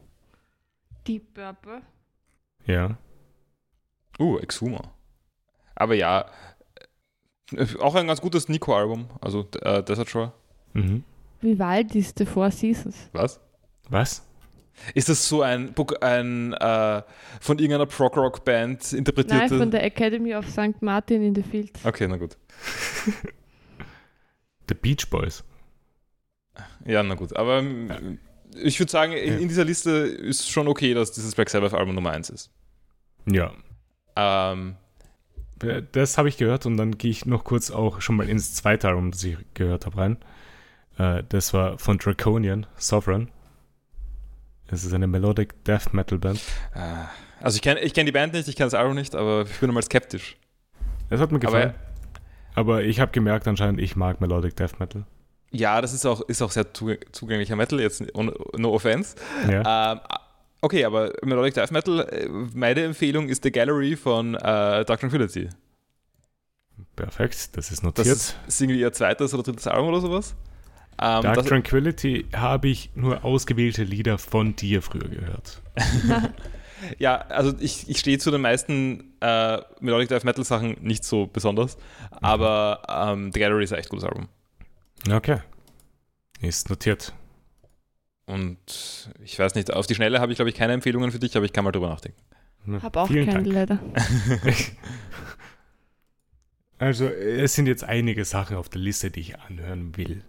Deep 1.06 1.34
Purple. 1.34 1.82
Ja. 2.66 2.98
Uh, 4.18 4.38
Exhuma. 4.38 4.92
Aber 5.74 5.94
ja, 5.94 6.26
äh, 7.54 7.66
auch 7.80 7.94
ein 7.94 8.06
ganz 8.06 8.20
gutes 8.20 8.48
Nico-Album. 8.48 9.08
Also 9.20 9.46
äh, 9.62 9.82
Desert 9.82 10.08
Shore. 10.08 10.32
Mhm. 10.72 11.04
Vivaldi's 11.40 12.14
The 12.16 12.24
Four 12.26 12.50
Seasons. 12.50 12.96
Was? 13.12 13.40
Was? 13.90 14.22
Ist 14.94 15.08
das 15.08 15.28
so 15.28 15.42
ein, 15.42 15.72
Book- 15.72 16.02
ein 16.02 16.52
äh, 16.54 17.02
von 17.40 17.58
irgendeiner 17.58 17.86
Prog-Rock-Band 17.86 18.82
Nein, 18.92 18.98
interpretierte? 18.98 19.58
von 19.58 19.70
der 19.70 19.84
Academy 19.84 20.34
of 20.34 20.48
St. 20.48 20.80
Martin 20.80 21.22
in 21.22 21.34
the 21.34 21.42
Fields. 21.42 21.84
okay, 21.84 22.08
na 22.08 22.16
gut. 22.16 22.36
The 24.68 24.74
Beach 24.74 25.10
Boys. 25.10 25.44
Ja, 26.86 27.02
na 27.02 27.14
gut. 27.14 27.36
Aber 27.36 27.58
ähm, 27.58 28.18
ich 28.56 28.78
würde 28.80 28.90
sagen, 28.90 29.12
in, 29.12 29.32
Ja. 29.34 29.38
in 29.38 29.48
dieser 29.48 29.64
Liste 29.64 29.90
ist 29.90 30.48
schon 30.50 30.68
okay, 30.68 30.94
dass 30.94 31.12
dieses 31.12 31.34
Black 31.34 31.50
Sabbath-Album 31.50 31.94
Nummer 31.94 32.10
1 32.12 32.30
ist. 32.30 32.50
Ja. 33.26 33.52
Ähm, 34.16 34.76
Äh, 35.62 35.82
Das 35.92 36.18
habe 36.18 36.28
ich 36.28 36.36
gehört 36.36 36.66
und 36.66 36.76
dann 36.76 36.98
gehe 36.98 37.10
ich 37.10 37.26
noch 37.26 37.44
kurz 37.44 37.70
auch 37.70 38.00
schon 38.00 38.16
mal 38.16 38.28
ins 38.28 38.54
zweite 38.54 38.88
Album, 38.88 39.10
das 39.12 39.22
ich 39.24 39.36
gehört 39.54 39.86
habe, 39.86 39.96
rein. 39.98 40.16
Äh, 40.98 41.22
Das 41.28 41.54
war 41.54 41.78
von 41.78 41.98
Draconian, 41.98 42.66
Sovereign. 42.76 43.30
Es 44.68 44.84
ist 44.84 44.92
eine 44.94 45.06
Melodic 45.06 45.64
Death 45.64 45.92
Metal 45.92 46.18
Band. 46.18 46.40
äh, 46.74 46.78
also 47.40 47.56
ich 47.56 47.62
kenne 47.62 47.80
ich 47.80 47.92
kenn 47.94 48.06
die 48.06 48.12
Band 48.12 48.32
nicht, 48.32 48.48
ich 48.48 48.56
kenne 48.56 48.66
das 48.66 48.74
Album 48.74 48.94
nicht, 48.94 49.14
aber 49.14 49.42
ich 49.42 49.60
bin 49.60 49.72
mal 49.72 49.82
skeptisch. 49.82 50.36
Es 51.10 51.20
hat 51.20 51.30
mir 51.30 51.38
Aber- 51.38 51.46
gefallen. 51.46 51.74
Aber, 52.56 52.82
ich 52.84 53.00
habe 53.00 53.10
gemerkt 53.10 53.48
anscheinend, 53.48 53.80
ich 53.80 53.96
mag 53.96 54.20
Melodic 54.20 54.54
Death 54.56 54.78
Metal. 54.78 55.04
Ja, 55.50 55.80
das 55.80 55.92
ist 55.92 56.06
auch, 56.06 56.20
ist 56.22 56.40
auch 56.40 56.52
sehr 56.52 56.72
zu, 56.72 56.94
zugänglicher 57.12 57.56
Metal, 57.56 57.80
jetzt 57.80 58.00
no, 58.16 58.32
no 58.56 58.72
offense. 58.72 59.16
Ja. 59.50 59.92
Ähm, 59.92 60.00
okay, 60.64 60.84
aber 60.84 61.12
Melodic 61.22 61.54
Death 61.54 61.70
Metal, 61.70 62.00
äh, 62.00 62.28
meine 62.28 62.82
Empfehlung 62.84 63.28
ist 63.28 63.42
The 63.42 63.52
Gallery 63.52 63.96
von 63.96 64.34
äh, 64.34 64.38
Dark 64.84 65.00
Tranquility. 65.00 65.48
Perfekt, 66.96 67.56
das 67.56 67.70
ist 67.70 67.78
Das 67.78 67.82
notiert. 67.82 68.36
ist 68.46 68.60
irgendwie 68.60 68.80
ihr 68.80 68.92
zweites 68.92 69.34
oder 69.34 69.42
drittes 69.42 69.66
Album 69.66 69.88
oder 69.88 70.00
sowas. 70.00 70.34
Ähm, 71.00 71.22
Dark 71.22 71.34
das, 71.36 71.46
Tranquility 71.46 72.26
habe 72.34 72.68
ich 72.68 72.90
nur 72.94 73.24
ausgewählte 73.24 73.84
Lieder 73.84 74.16
von 74.18 74.56
dir 74.56 74.80
früher 74.80 75.08
gehört. 75.08 75.60
ja, 76.98 77.16
also 77.28 77.52
ich, 77.60 77.88
ich 77.88 77.98
stehe 77.98 78.18
zu 78.18 78.30
den 78.30 78.40
meisten 78.40 79.12
äh, 79.20 79.58
Melodic 79.80 80.08
Death 80.08 80.24
Metal 80.24 80.44
Sachen 80.44 80.76
nicht 80.80 81.04
so 81.04 81.26
besonders, 81.26 81.76
aber 82.10 82.82
ähm, 82.88 83.32
The 83.32 83.40
Gallery 83.40 83.64
ist 83.64 83.72
ein 83.72 83.78
echt 83.80 83.90
gutes 83.90 84.04
Album. 84.04 84.28
Okay. 85.10 85.38
Ist 86.40 86.70
notiert. 86.70 87.12
Und 88.26 89.10
ich 89.22 89.38
weiß 89.38 89.54
nicht, 89.54 89.72
auf 89.72 89.86
die 89.86 89.94
Schnelle 89.94 90.20
habe 90.20 90.32
ich 90.32 90.36
glaube 90.36 90.48
ich 90.50 90.54
keine 90.56 90.72
Empfehlungen 90.72 91.10
für 91.12 91.18
dich, 91.18 91.36
aber 91.36 91.44
ich 91.44 91.52
kann 91.52 91.64
mal 91.64 91.72
drüber 91.72 91.88
nachdenken. 91.88 92.20
Hab 92.82 92.96
auch 92.96 93.08
Vielen 93.08 93.26
keine 93.26 93.42
Dank. 93.44 93.54
leider. 93.54 93.78
Also, 96.78 97.06
es 97.06 97.54
sind 97.54 97.66
jetzt 97.66 97.84
einige 97.84 98.24
Sachen 98.24 98.56
auf 98.56 98.68
der 98.68 98.80
Liste, 98.80 99.10
die 99.10 99.20
ich 99.20 99.38
anhören 99.38 99.96
will. 99.96 100.22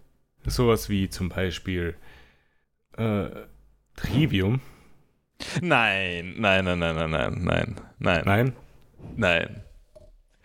Sowas 0.46 0.90
wie 0.90 1.10
zum 1.10 1.28
Beispiel 1.30 1.96
äh, 2.98 3.30
Trivium. 3.96 4.62
Nein, 5.62 6.36
nein, 6.38 6.64
nein, 6.64 6.80
nein, 6.80 6.96
nein, 6.96 7.12
nein, 7.12 7.76
nein, 8.00 8.24
nein, 8.26 8.54
Nein? 9.18 9.64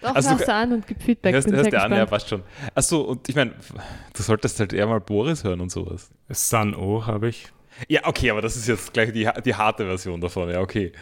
Doch, 0.03 0.14
Also 0.14 0.30
du 0.30 0.36
also, 0.36 0.53
an 0.53 0.72
und 0.72 0.86
gib 0.86 1.03
Feedback. 1.03 1.34
Hörst, 1.34 1.51
hörst 1.51 1.72
dir 1.72 1.82
an, 1.82 1.92
ja, 1.92 2.07
passt 2.07 2.28
schon. 2.28 2.42
Achso, 2.74 3.01
und 3.03 3.28
ich 3.28 3.36
meine, 3.36 3.53
du 4.14 4.22
solltest 4.22 4.59
halt 4.61 4.72
eher 4.72 4.86
mal 4.86 5.01
Boris 5.01 5.44
hören 5.44 5.61
und 5.61 5.70
sowas. 5.70 6.11
Sun 6.30 6.74
O 6.74 7.07
habe 7.07 7.28
ich. 7.28 7.48
Ja, 7.88 8.07
okay, 8.07 8.30
aber 8.30 8.42
das 8.42 8.57
ist 8.57 8.66
jetzt 8.68 8.92
gleich 8.92 9.12
die, 9.12 9.28
die 9.44 9.55
harte 9.55 9.84
Version 9.84 10.20
davon, 10.20 10.51
ja, 10.51 10.61
okay. 10.61 10.92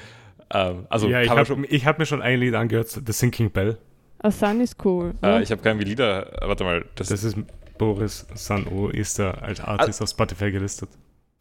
Ähm, 0.50 0.86
also, 0.88 1.08
ja, 1.08 1.22
ich 1.22 1.30
habe 1.30 1.44
schon. 1.44 1.64
hab 1.64 1.98
mir 1.98 2.06
schon 2.06 2.22
ein 2.22 2.40
Lied 2.40 2.54
angehört, 2.54 2.90
The 2.90 3.12
Sinking 3.12 3.50
Bell. 3.50 3.78
A 4.20 4.30
Sun 4.30 4.60
ist 4.60 4.84
cool. 4.84 5.14
Äh, 5.22 5.42
ich 5.42 5.52
habe 5.52 5.62
keine 5.62 5.82
Lieder. 5.82 6.32
Warte 6.40 6.64
mal. 6.64 6.84
Das, 6.96 7.08
Das 7.08 7.22
ist 7.22 7.36
Boris 7.78 8.26
Sun 8.34 8.66
O, 8.66 8.88
ist 8.88 9.18
da 9.18 9.30
als 9.32 9.60
Artist 9.60 10.02
auf 10.02 10.08
Spotify 10.08 10.50
gelistet. 10.50 10.88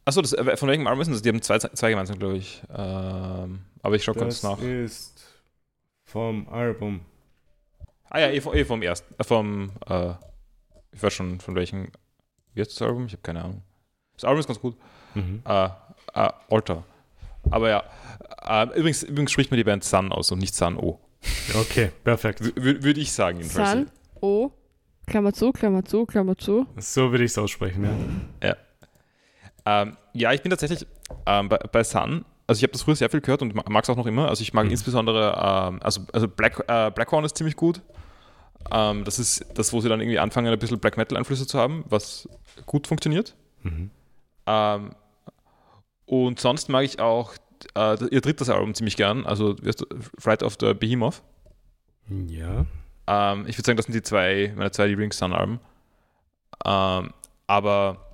achso, 0.05 0.21
das, 0.21 0.33
äh, 0.33 0.55
von 0.57 0.69
welchem 0.69 0.85
Album 0.85 1.01
ist 1.01 1.11
das? 1.11 1.21
Die 1.23 1.29
haben 1.29 1.41
zwei, 1.41 1.57
zwei 1.57 1.89
gemeinsam, 1.89 2.19
glaube 2.19 2.37
ich. 2.37 2.61
Ähm, 2.69 3.61
aber 3.81 3.95
ich 3.95 4.03
schaue 4.03 4.15
kurz 4.15 4.43
nach. 4.43 4.61
ist 4.61 5.43
vom 6.05 6.47
Album. 6.49 7.01
Ah 8.09 8.19
ja, 8.19 8.29
eh, 8.29 8.41
vom- 8.41 8.53
eh 8.53 8.65
vom 8.65 8.81
ersten. 8.81 9.13
Äh, 9.17 9.23
vom. 9.23 9.71
Äh, 9.87 10.13
ich 10.91 11.03
weiß 11.03 11.13
schon, 11.13 11.39
von 11.39 11.55
welchem. 11.55 11.91
Wie 12.53 12.61
heißt 12.61 12.71
das 12.71 12.81
Album? 12.81 13.05
Ich 13.05 13.13
habe 13.13 13.21
keine 13.21 13.43
Ahnung. 13.43 13.63
Das 14.15 14.23
Album 14.23 14.39
ist 14.39 14.47
ganz 14.47 14.59
gut. 14.59 14.77
Mhm. 15.13 15.41
Äh, 15.45 15.65
äh, 15.65 15.69
Alter. 16.49 16.83
Aber 17.51 17.69
ja. 17.69 17.83
Äh, 18.43 18.77
übrigens, 18.77 19.03
übrigens 19.03 19.31
spricht 19.31 19.51
man 19.51 19.57
die 19.57 19.63
Band 19.63 19.83
Sun 19.83 20.11
aus 20.11 20.31
und 20.31 20.39
nicht 20.39 20.55
Sun 20.55 20.77
O. 20.77 20.99
Okay, 21.53 21.91
perfekt. 22.03 22.41
Würde 22.55 22.99
ich 22.99 23.11
sagen, 23.11 23.39
jedenfalls. 23.39 23.71
Sun, 23.71 23.91
O, 24.21 24.51
Klammer 25.05 25.33
zu, 25.33 25.51
Klammer 25.51 25.83
zu, 25.83 26.05
Klammer 26.05 26.37
zu. 26.37 26.65
So 26.77 27.11
würde 27.11 27.23
ich 27.25 27.31
es 27.31 27.37
aussprechen, 27.37 28.29
ja. 28.43 28.55
Ähm, 29.65 29.97
ja, 30.13 30.31
ich 30.31 30.41
bin 30.41 30.49
tatsächlich 30.49 30.87
ähm, 31.25 31.49
bei, 31.49 31.57
bei 31.57 31.83
Sun 31.83 32.23
also 32.47 32.59
ich 32.59 32.63
habe 32.63 32.71
das 32.71 32.81
früher 32.81 32.95
sehr 32.95 33.09
viel 33.09 33.19
gehört 33.21 33.41
und 33.41 33.53
mag 33.53 33.83
es 33.83 33.89
auch 33.89 33.97
noch 33.97 34.05
immer. 34.07 34.29
Also 34.29 34.41
ich 34.41 34.53
mag 34.53 34.65
mhm. 34.65 34.71
insbesondere, 34.71 35.33
ähm, 35.69 35.79
also, 35.83 36.01
also 36.13 36.27
Black, 36.29 36.63
äh, 36.67 36.89
Blackhorn 36.91 37.25
ist 37.25 37.35
ziemlich 37.37 37.57
gut. 37.57 37.81
Ähm, 38.72 39.03
das 39.03 39.20
ist 39.20 39.45
das, 39.53 39.74
wo 39.74 39.82
sie 39.82 39.89
dann 39.89 39.99
irgendwie 39.99 40.20
anfangen, 40.20 40.51
ein 40.51 40.59
bisschen 40.59 40.80
Black 40.80 40.97
Metal-Einflüsse 40.97 41.47
zu 41.47 41.59
haben, 41.59 41.86
was 41.88 42.28
gut 42.65 42.88
funktioniert. 42.88 43.36
Mhm. 43.63 43.91
Ähm, 44.45 44.91
und 46.05 46.39
sonst 46.39 46.70
mag 46.70 46.84
ich 46.84 46.99
auch 46.99 47.34
äh, 47.76 47.97
ihr 48.05 48.22
drittes 48.22 48.49
Album 48.49 48.74
ziemlich 48.74 48.95
gern, 48.95 49.26
also 49.26 49.55
Fright 50.18 50.43
of 50.43 50.55
the 50.59 50.74
Behemoth. 50.74 51.22
Ja. 52.28 52.65
Ähm, 53.07 53.45
ich 53.47 53.57
würde 53.57 53.65
sagen, 53.65 53.78
das 53.78 53.86
sind 53.86 53.95
die 53.95 54.01
zwei, 54.01 54.53
meine 54.55 54.72
zwei 54.72 54.88
Lieblings-Sun-Alben. 54.88 55.59
Ähm, 56.65 57.13
aber 57.47 58.07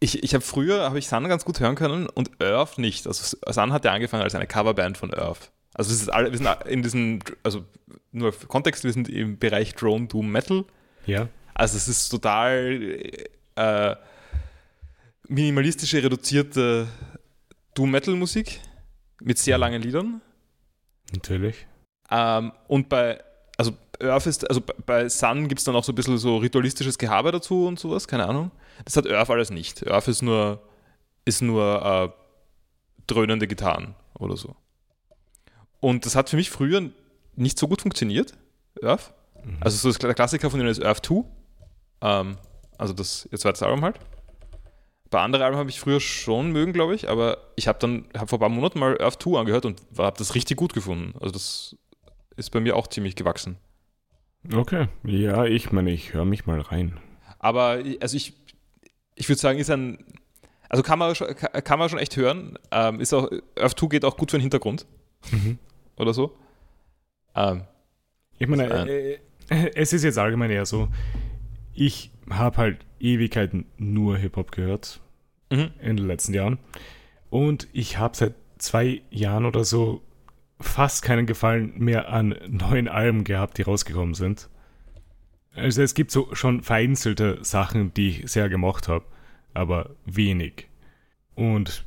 ich, 0.00 0.22
ich 0.22 0.34
habe 0.34 0.44
früher, 0.44 0.84
habe 0.84 0.98
ich 0.98 1.08
Sun 1.08 1.28
ganz 1.28 1.44
gut 1.44 1.60
hören 1.60 1.74
können 1.74 2.08
und 2.08 2.42
Earth 2.42 2.78
nicht. 2.78 3.06
Also 3.06 3.36
Sun 3.46 3.72
hat 3.72 3.84
ja 3.84 3.92
angefangen 3.92 4.22
als 4.22 4.34
eine 4.34 4.46
Coverband 4.46 4.96
von 4.96 5.12
Earth. 5.12 5.50
Also 5.78 5.92
es 5.92 6.02
ist 6.02 6.08
alle, 6.08 6.32
wir 6.32 6.38
sind 6.38 6.48
in 6.66 6.82
diesem, 6.82 7.20
also 7.44 7.64
nur 8.10 8.32
für 8.32 8.48
Kontext, 8.48 8.82
wir 8.82 8.92
sind 8.92 9.08
im 9.08 9.38
Bereich 9.38 9.76
Drone 9.76 10.08
Doom 10.08 10.28
Metal. 10.28 10.64
Ja. 11.06 11.28
Also 11.54 11.76
es 11.76 11.86
ist 11.86 12.08
total 12.08 13.00
äh, 13.54 13.96
minimalistische, 15.28 16.02
reduzierte 16.02 16.88
Doom 17.74 17.92
Metal 17.92 18.16
Musik 18.16 18.60
mit 19.20 19.38
sehr 19.38 19.56
langen 19.56 19.80
Liedern. 19.80 20.20
Natürlich. 21.12 21.64
Ähm, 22.10 22.50
und 22.66 22.88
bei, 22.88 23.22
also 23.56 23.72
Earth 24.00 24.26
ist, 24.26 24.48
also 24.48 24.60
bei 24.84 25.08
Sun 25.08 25.46
gibt 25.46 25.60
es 25.60 25.64
dann 25.64 25.76
auch 25.76 25.84
so 25.84 25.92
ein 25.92 25.94
bisschen 25.94 26.18
so 26.18 26.38
ritualistisches 26.38 26.98
Gehabe 26.98 27.30
dazu 27.30 27.66
und 27.66 27.78
sowas, 27.78 28.08
keine 28.08 28.26
Ahnung. 28.26 28.50
Das 28.84 28.96
hat 28.96 29.06
Earth 29.06 29.30
alles 29.30 29.50
nicht. 29.50 29.86
Earth 29.86 30.08
ist 30.08 30.22
nur, 30.22 30.60
ist 31.24 31.40
nur 31.40 31.84
äh, 31.84 32.08
dröhnende 33.06 33.46
Gitarren 33.46 33.94
oder 34.18 34.36
so. 34.36 34.56
Und 35.80 36.06
das 36.06 36.16
hat 36.16 36.30
für 36.30 36.36
mich 36.36 36.50
früher 36.50 36.90
nicht 37.36 37.58
so 37.58 37.68
gut 37.68 37.82
funktioniert, 37.82 38.34
Earth. 38.82 39.12
Mhm. 39.44 39.58
Also 39.60 39.90
so 39.90 39.98
der 39.98 40.14
Klassiker 40.14 40.50
von 40.50 40.58
denen 40.58 40.70
ist 40.70 40.82
Earth 40.82 41.06
2. 41.06 41.24
Ähm, 42.00 42.38
also 42.76 42.92
das 42.92 43.28
ihr 43.30 43.38
zweites 43.38 43.62
Album 43.62 43.84
halt. 43.84 43.98
Bei 45.10 45.20
anderen 45.20 45.44
Alben 45.44 45.56
habe 45.56 45.70
ich 45.70 45.80
früher 45.80 46.00
schon 46.00 46.52
mögen, 46.52 46.72
glaube 46.72 46.94
ich, 46.94 47.08
aber 47.08 47.38
ich 47.56 47.66
habe 47.66 47.78
dann 47.78 48.04
hab 48.14 48.28
vor 48.28 48.38
ein 48.38 48.40
paar 48.40 48.48
Monaten 48.50 48.78
mal 48.78 49.00
Earth 49.00 49.22
2 49.22 49.38
angehört 49.38 49.64
und 49.64 49.80
habe 49.96 50.18
das 50.18 50.34
richtig 50.34 50.58
gut 50.58 50.74
gefunden. 50.74 51.14
Also 51.18 51.32
das 51.32 51.76
ist 52.36 52.50
bei 52.50 52.60
mir 52.60 52.76
auch 52.76 52.86
ziemlich 52.86 53.16
gewachsen. 53.16 53.56
Okay, 54.52 54.88
ja, 55.04 55.44
ich 55.44 55.72
meine, 55.72 55.90
ich 55.90 56.12
höre 56.12 56.24
mich 56.24 56.46
mal 56.46 56.60
rein. 56.60 57.00
Aber 57.38 57.82
also 58.00 58.16
ich, 58.16 58.34
ich 59.14 59.28
würde 59.28 59.40
sagen, 59.40 59.58
ist 59.58 59.70
ein, 59.70 60.04
also 60.68 60.82
kann 60.82 60.98
man, 60.98 61.14
schon, 61.14 61.34
kann 61.34 61.78
man 61.78 61.88
schon 61.88 61.98
echt 61.98 62.16
hören. 62.16 62.58
Ähm, 62.70 63.00
ist 63.00 63.14
auch, 63.14 63.30
Earth 63.58 63.78
2 63.78 63.86
geht 63.86 64.04
auch 64.04 64.16
gut 64.16 64.30
für 64.30 64.36
den 64.36 64.42
Hintergrund. 64.42 64.86
Mhm. 65.30 65.58
Oder 65.96 66.14
so. 66.14 66.36
Ähm, 67.34 67.64
ich 68.38 68.46
meine, 68.46 68.88
äh, 68.88 69.18
äh, 69.48 69.70
es 69.74 69.92
ist 69.92 70.04
jetzt 70.04 70.18
allgemein 70.18 70.50
eher 70.50 70.66
so, 70.66 70.88
ich 71.74 72.10
habe 72.30 72.56
halt 72.56 72.86
Ewigkeiten 73.00 73.66
nur 73.76 74.16
Hip-Hop 74.16 74.52
gehört 74.52 75.00
mhm. 75.50 75.70
in 75.80 75.96
den 75.96 76.06
letzten 76.06 76.34
Jahren. 76.34 76.58
Und 77.30 77.68
ich 77.72 77.98
habe 77.98 78.16
seit 78.16 78.34
zwei 78.58 79.02
Jahren 79.10 79.44
oder 79.44 79.64
so 79.64 80.02
fast 80.60 81.02
keinen 81.02 81.26
Gefallen 81.26 81.72
mehr 81.76 82.08
an 82.08 82.34
neuen 82.48 82.88
Alben 82.88 83.24
gehabt, 83.24 83.58
die 83.58 83.62
rausgekommen 83.62 84.14
sind. 84.14 84.48
Also 85.54 85.82
es 85.82 85.94
gibt 85.94 86.10
so 86.10 86.34
schon 86.34 86.62
vereinzelte 86.62 87.38
Sachen, 87.42 87.92
die 87.94 88.08
ich 88.08 88.30
sehr 88.30 88.48
gemocht 88.48 88.88
habe, 88.88 89.04
aber 89.54 89.90
wenig. 90.04 90.68
Und 91.34 91.84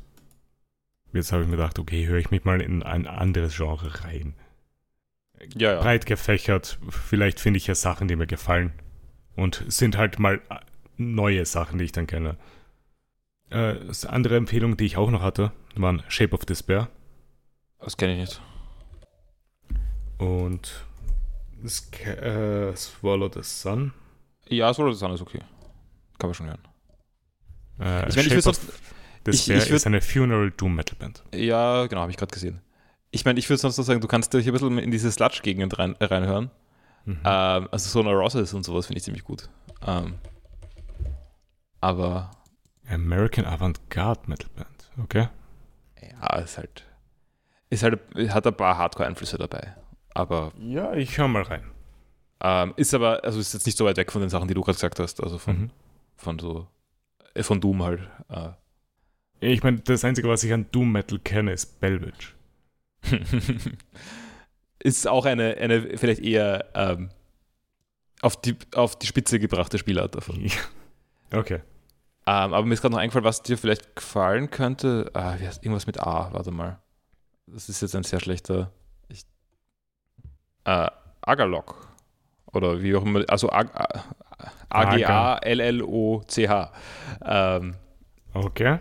jetzt 1.12 1.32
habe 1.32 1.42
ich 1.42 1.48
mir 1.48 1.56
gedacht, 1.56 1.78
okay, 1.78 2.06
höre 2.06 2.18
ich 2.18 2.30
mich 2.30 2.44
mal 2.44 2.60
in 2.60 2.82
ein 2.82 3.06
anderes 3.06 3.56
Genre 3.56 4.04
rein. 4.04 4.34
Ja, 5.56 5.74
ja. 5.74 5.80
Breit 5.80 6.06
gefächert, 6.06 6.78
vielleicht 6.88 7.40
finde 7.40 7.58
ich 7.58 7.66
ja 7.66 7.74
Sachen, 7.74 8.08
die 8.08 8.16
mir 8.16 8.26
gefallen. 8.26 8.72
Und 9.34 9.64
sind 9.68 9.96
halt 9.96 10.18
mal 10.18 10.40
neue 10.96 11.44
Sachen, 11.46 11.78
die 11.78 11.84
ich 11.86 11.92
dann 11.92 12.06
kenne. 12.06 12.36
Äh, 13.50 13.76
andere 14.06 14.36
Empfehlung, 14.36 14.76
die 14.76 14.86
ich 14.86 14.96
auch 14.96 15.10
noch 15.10 15.22
hatte, 15.22 15.52
waren 15.74 16.02
Shape 16.08 16.34
of 16.34 16.44
Despair. 16.44 16.88
Das 17.80 17.96
kenne 17.96 18.14
ich 18.14 18.20
nicht. 18.20 18.42
Und 20.18 20.86
äh, 22.06 22.76
Swallow 22.76 23.30
the 23.32 23.42
Sun. 23.42 23.92
Ja, 24.48 24.72
Swallow 24.72 24.92
the 24.92 24.98
Sun 24.98 25.12
ist 25.12 25.22
okay. 25.22 25.40
Kann 26.18 26.28
man 26.28 26.34
schon 26.34 26.46
hören. 26.46 26.60
Äh, 27.80 28.08
ich 28.08 28.16
meine, 28.16 28.28
ich 28.28 28.34
würde 28.34 28.58
Despair 29.26 29.56
ich, 29.56 29.64
ich 29.64 29.70
würd, 29.70 29.76
ist 29.76 29.86
eine 29.86 30.00
Funeral 30.00 30.50
Doom 30.50 30.74
Metal 30.74 30.96
Band. 30.98 31.22
Ja, 31.34 31.86
genau, 31.86 32.02
habe 32.02 32.10
ich 32.10 32.16
gerade 32.16 32.32
gesehen. 32.32 32.60
Ich 33.10 33.24
meine, 33.24 33.38
ich 33.38 33.48
würde 33.48 33.60
sonst 33.60 33.76
noch 33.76 33.84
sagen, 33.84 34.00
du 34.00 34.08
kannst 34.08 34.32
dich 34.32 34.46
ein 34.46 34.52
bisschen 34.52 34.78
in 34.78 34.90
diese 34.90 35.12
Sludge-Gegend 35.12 35.78
rein, 35.78 35.96
reinhören. 36.00 36.50
Mhm. 37.04 37.20
Ähm, 37.24 37.68
also 37.70 37.88
so 37.88 38.00
eine 38.00 38.16
Rosses 38.16 38.54
und 38.54 38.64
sowas 38.64 38.86
finde 38.86 38.98
ich 38.98 39.04
ziemlich 39.04 39.24
gut. 39.24 39.48
Ähm, 39.86 40.14
aber. 41.80 42.30
American 42.88 43.44
Avantgarde 43.44 44.22
Metal 44.26 44.48
Band, 44.54 44.90
okay? 45.02 45.28
Ja, 46.00 46.38
ist 46.38 46.58
halt. 46.58 46.84
Ist 47.70 47.82
halt, 47.82 48.00
hat 48.28 48.46
ein 48.46 48.56
paar 48.56 48.76
Hardcore-Einflüsse 48.76 49.38
dabei. 49.38 49.74
Aber. 50.14 50.52
Ja, 50.58 50.94
ich 50.94 51.16
höre 51.18 51.28
mal 51.28 51.42
rein. 51.42 51.64
Ähm, 52.40 52.74
ist 52.76 52.92
aber, 52.92 53.22
also 53.24 53.38
ist 53.38 53.54
jetzt 53.54 53.66
nicht 53.66 53.78
so 53.78 53.84
weit 53.84 53.96
weg 53.96 54.10
von 54.10 54.20
den 54.20 54.30
Sachen, 54.30 54.48
die 54.48 54.54
du 54.54 54.62
gerade 54.62 54.74
gesagt 54.74 54.98
hast. 54.98 55.22
Also 55.22 55.38
von, 55.38 55.58
mhm. 55.58 55.70
von 56.16 56.38
so. 56.38 56.66
Äh, 57.34 57.42
von 57.42 57.60
Doom 57.60 57.82
halt. 57.82 58.00
Äh. 58.28 58.50
Ich 59.42 59.62
meine, 59.64 59.80
das 59.80 60.04
Einzige, 60.04 60.28
was 60.28 60.44
ich 60.44 60.52
an 60.52 60.66
Doom 60.70 60.92
Metal 60.92 61.18
kenne, 61.18 61.52
ist 61.52 61.80
Belvage. 61.80 62.28
ist 64.78 65.08
auch 65.08 65.24
eine, 65.26 65.56
eine 65.56 65.98
vielleicht 65.98 66.20
eher 66.20 66.66
ähm, 66.74 67.10
auf, 68.20 68.40
die, 68.40 68.56
auf 68.74 68.96
die 68.96 69.06
Spitze 69.06 69.40
gebrachte 69.40 69.78
Spielart 69.78 70.14
davon. 70.14 70.48
Okay. 71.34 71.60
Ähm, 72.24 72.54
aber 72.54 72.64
mir 72.64 72.74
ist 72.74 72.82
gerade 72.82 72.92
noch 72.92 73.00
eingefallen, 73.00 73.24
was 73.24 73.42
dir 73.42 73.58
vielleicht 73.58 73.96
gefallen 73.96 74.50
könnte. 74.50 75.10
Ah, 75.14 75.34
irgendwas 75.34 75.86
mit 75.88 75.98
A, 75.98 76.32
warte 76.32 76.52
mal. 76.52 76.78
Das 77.46 77.68
ist 77.68 77.82
jetzt 77.82 77.96
ein 77.96 78.04
sehr 78.04 78.20
schlechter. 78.20 78.70
Ich, 79.08 79.24
äh, 80.64 80.88
Agalog. 81.22 81.88
Oder 82.52 82.80
wie 82.80 82.94
auch 82.94 83.04
immer. 83.04 83.24
Also 83.28 83.50
A-G-A-L-L-O-C-H. 84.68 85.42
Ähm, 87.24 87.74
okay. 88.34 88.78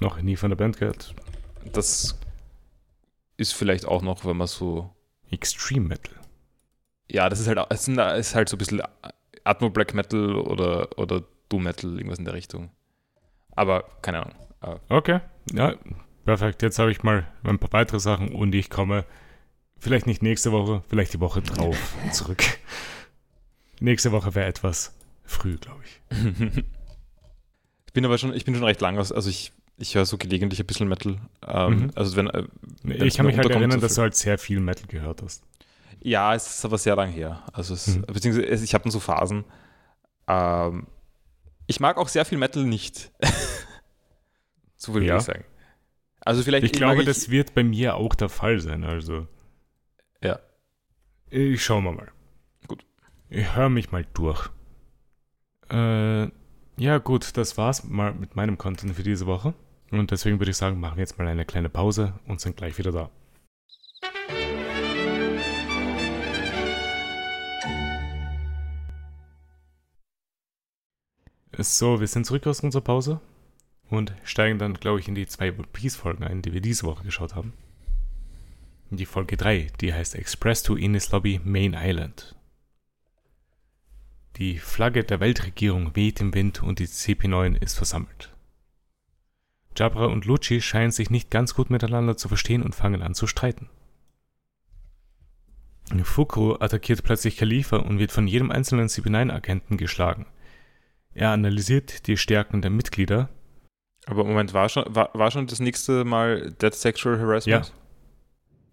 Noch 0.00 0.20
nie 0.20 0.36
von 0.36 0.50
der 0.50 0.56
Band 0.56 0.78
gehört. 0.78 1.14
Das 1.72 2.18
ist 3.36 3.54
vielleicht 3.54 3.86
auch 3.86 4.02
noch, 4.02 4.24
wenn 4.24 4.36
man 4.36 4.46
so. 4.46 4.90
Extreme 5.30 5.88
Metal. 5.88 6.14
Ja, 7.10 7.28
das 7.28 7.40
ist 7.40 7.48
halt, 7.48 7.58
das 7.68 7.88
ist 7.88 8.34
halt 8.34 8.48
so 8.48 8.56
ein 8.56 8.58
bisschen 8.58 8.82
Atmo 9.42 9.70
Black 9.70 9.94
Metal 9.94 10.36
oder, 10.36 10.96
oder 10.98 11.24
Doom 11.48 11.64
Metal, 11.64 11.96
irgendwas 11.96 12.18
in 12.18 12.24
der 12.24 12.34
Richtung. 12.34 12.70
Aber 13.56 13.84
keine 14.02 14.22
Ahnung. 14.24 14.80
Okay, 14.88 15.20
ja, 15.52 15.74
perfekt. 16.24 16.62
Jetzt 16.62 16.78
habe 16.78 16.90
ich 16.90 17.02
mal 17.02 17.26
ein 17.42 17.58
paar 17.58 17.72
weitere 17.72 18.00
Sachen 18.00 18.34
und 18.34 18.54
ich 18.54 18.70
komme 18.70 19.04
vielleicht 19.78 20.06
nicht 20.06 20.22
nächste 20.22 20.52
Woche, 20.52 20.82
vielleicht 20.88 21.12
die 21.12 21.20
Woche 21.20 21.42
drauf 21.42 21.94
zurück. 22.12 22.42
nächste 23.80 24.12
Woche 24.12 24.34
wäre 24.34 24.46
etwas 24.46 24.96
früh, 25.24 25.58
glaube 25.58 25.82
ich. 25.84 26.00
ich 27.86 27.92
bin 27.92 28.04
aber 28.04 28.18
schon, 28.18 28.32
ich 28.34 28.44
bin 28.44 28.54
schon 28.54 28.64
recht 28.64 28.80
lang, 28.80 28.96
also 28.96 29.28
ich 29.28 29.52
ich 29.76 29.94
höre 29.94 30.06
so 30.06 30.18
gelegentlich 30.18 30.60
ein 30.60 30.66
bisschen 30.66 30.88
Metal. 30.88 31.18
Ähm, 31.46 31.78
mhm. 31.78 31.90
Also 31.94 32.16
wenn, 32.16 32.28
äh, 32.28 32.44
ich 32.84 33.16
kann 33.16 33.26
mich 33.26 33.36
halt 33.36 33.50
erinnern, 33.50 33.80
dass 33.80 33.94
du 33.94 34.02
halt 34.02 34.14
sehr 34.14 34.38
viel 34.38 34.60
Metal 34.60 34.86
gehört 34.86 35.22
hast. 35.22 35.42
Ja, 36.00 36.34
es 36.34 36.46
ist 36.46 36.64
aber 36.64 36.78
sehr 36.78 36.96
lang 36.96 37.10
her. 37.10 37.42
Also 37.52 37.74
es, 37.74 37.96
mhm. 37.96 38.02
beziehungsweise 38.02 38.64
ich 38.64 38.74
habe 38.74 38.84
dann 38.84 38.92
so 38.92 39.00
Phasen. 39.00 39.44
Ähm, 40.28 40.86
ich 41.66 41.80
mag 41.80 41.96
auch 41.96 42.08
sehr 42.08 42.24
viel 42.24 42.38
Metal 42.38 42.64
nicht. 42.64 43.10
so 44.76 44.94
will 44.94 45.04
ja. 45.04 45.16
ich 45.16 45.22
sagen. 45.22 45.44
Also 46.20 46.42
vielleicht. 46.42 46.64
Ich 46.64 46.72
glaube, 46.72 47.00
ich, 47.00 47.06
das 47.06 47.30
wird 47.30 47.54
bei 47.54 47.64
mir 47.64 47.96
auch 47.96 48.14
der 48.14 48.28
Fall 48.28 48.60
sein. 48.60 48.84
Also. 48.84 49.26
Ja. 50.22 50.38
Ich 51.30 51.64
schaue 51.64 51.82
mal. 51.82 52.12
Gut. 52.66 52.84
Ich 53.28 53.54
höre 53.56 53.68
mich 53.68 53.90
mal 53.90 54.06
durch. 54.14 54.50
Äh, 55.70 56.28
ja, 56.76 56.98
gut, 56.98 57.36
das 57.36 57.56
war's 57.56 57.84
mal 57.84 58.12
mit 58.14 58.36
meinem 58.36 58.58
Content 58.58 58.94
für 58.94 59.02
diese 59.02 59.26
Woche. 59.26 59.54
Und 59.94 60.10
deswegen 60.10 60.40
würde 60.40 60.50
ich 60.50 60.56
sagen, 60.56 60.80
machen 60.80 60.96
wir 60.96 61.02
jetzt 61.02 61.18
mal 61.18 61.28
eine 61.28 61.44
kleine 61.44 61.68
Pause 61.68 62.14
und 62.26 62.40
sind 62.40 62.56
gleich 62.56 62.76
wieder 62.78 62.90
da. 62.90 63.10
So, 71.56 72.00
wir 72.00 72.08
sind 72.08 72.26
zurück 72.26 72.44
aus 72.48 72.58
unserer 72.60 72.82
Pause 72.82 73.20
und 73.88 74.12
steigen 74.24 74.58
dann, 74.58 74.74
glaube 74.74 74.98
ich, 74.98 75.06
in 75.06 75.14
die 75.14 75.28
zwei 75.28 75.52
One 75.52 75.68
Piece-Folgen 75.72 76.24
ein, 76.24 76.42
die 76.42 76.52
wir 76.52 76.60
diese 76.60 76.82
Woche 76.82 77.04
geschaut 77.04 77.36
haben. 77.36 77.52
In 78.90 78.96
die 78.96 79.06
Folge 79.06 79.36
3, 79.36 79.68
die 79.80 79.94
heißt 79.94 80.16
Express 80.16 80.64
to 80.64 80.74
Ines 80.74 81.12
Lobby 81.12 81.40
Main 81.44 81.76
Island. 81.78 82.34
Die 84.38 84.58
Flagge 84.58 85.04
der 85.04 85.20
Weltregierung 85.20 85.94
weht 85.94 86.20
im 86.20 86.34
Wind 86.34 86.64
und 86.64 86.80
die 86.80 86.88
CP9 86.88 87.62
ist 87.62 87.76
versammelt. 87.76 88.33
Jabra 89.76 90.06
und 90.06 90.24
Lucci 90.24 90.60
scheinen 90.60 90.92
sich 90.92 91.10
nicht 91.10 91.30
ganz 91.30 91.54
gut 91.54 91.70
miteinander 91.70 92.16
zu 92.16 92.28
verstehen 92.28 92.62
und 92.62 92.74
fangen 92.74 93.02
an 93.02 93.14
zu 93.14 93.26
streiten. 93.26 93.68
Fukro 96.02 96.56
attackiert 96.60 97.02
plötzlich 97.02 97.36
Khalifa 97.36 97.76
und 97.76 97.98
wird 97.98 98.10
von 98.12 98.26
jedem 98.26 98.50
einzelnen 98.50 98.88
CP9-Agenten 98.88 99.76
geschlagen. 99.76 100.26
Er 101.12 101.30
analysiert 101.30 102.06
die 102.06 102.16
Stärken 102.16 102.62
der 102.62 102.70
Mitglieder. 102.70 103.28
Aber 104.06 104.24
Moment, 104.24 104.52
war 104.52 104.68
schon, 104.68 104.84
war, 104.88 105.10
war 105.14 105.30
schon 105.30 105.46
das 105.46 105.60
nächste 105.60 106.04
Mal 106.04 106.52
Dead 106.60 106.74
Sexual 106.74 107.18
Harassment? 107.18 107.66
Ja. 107.66 107.72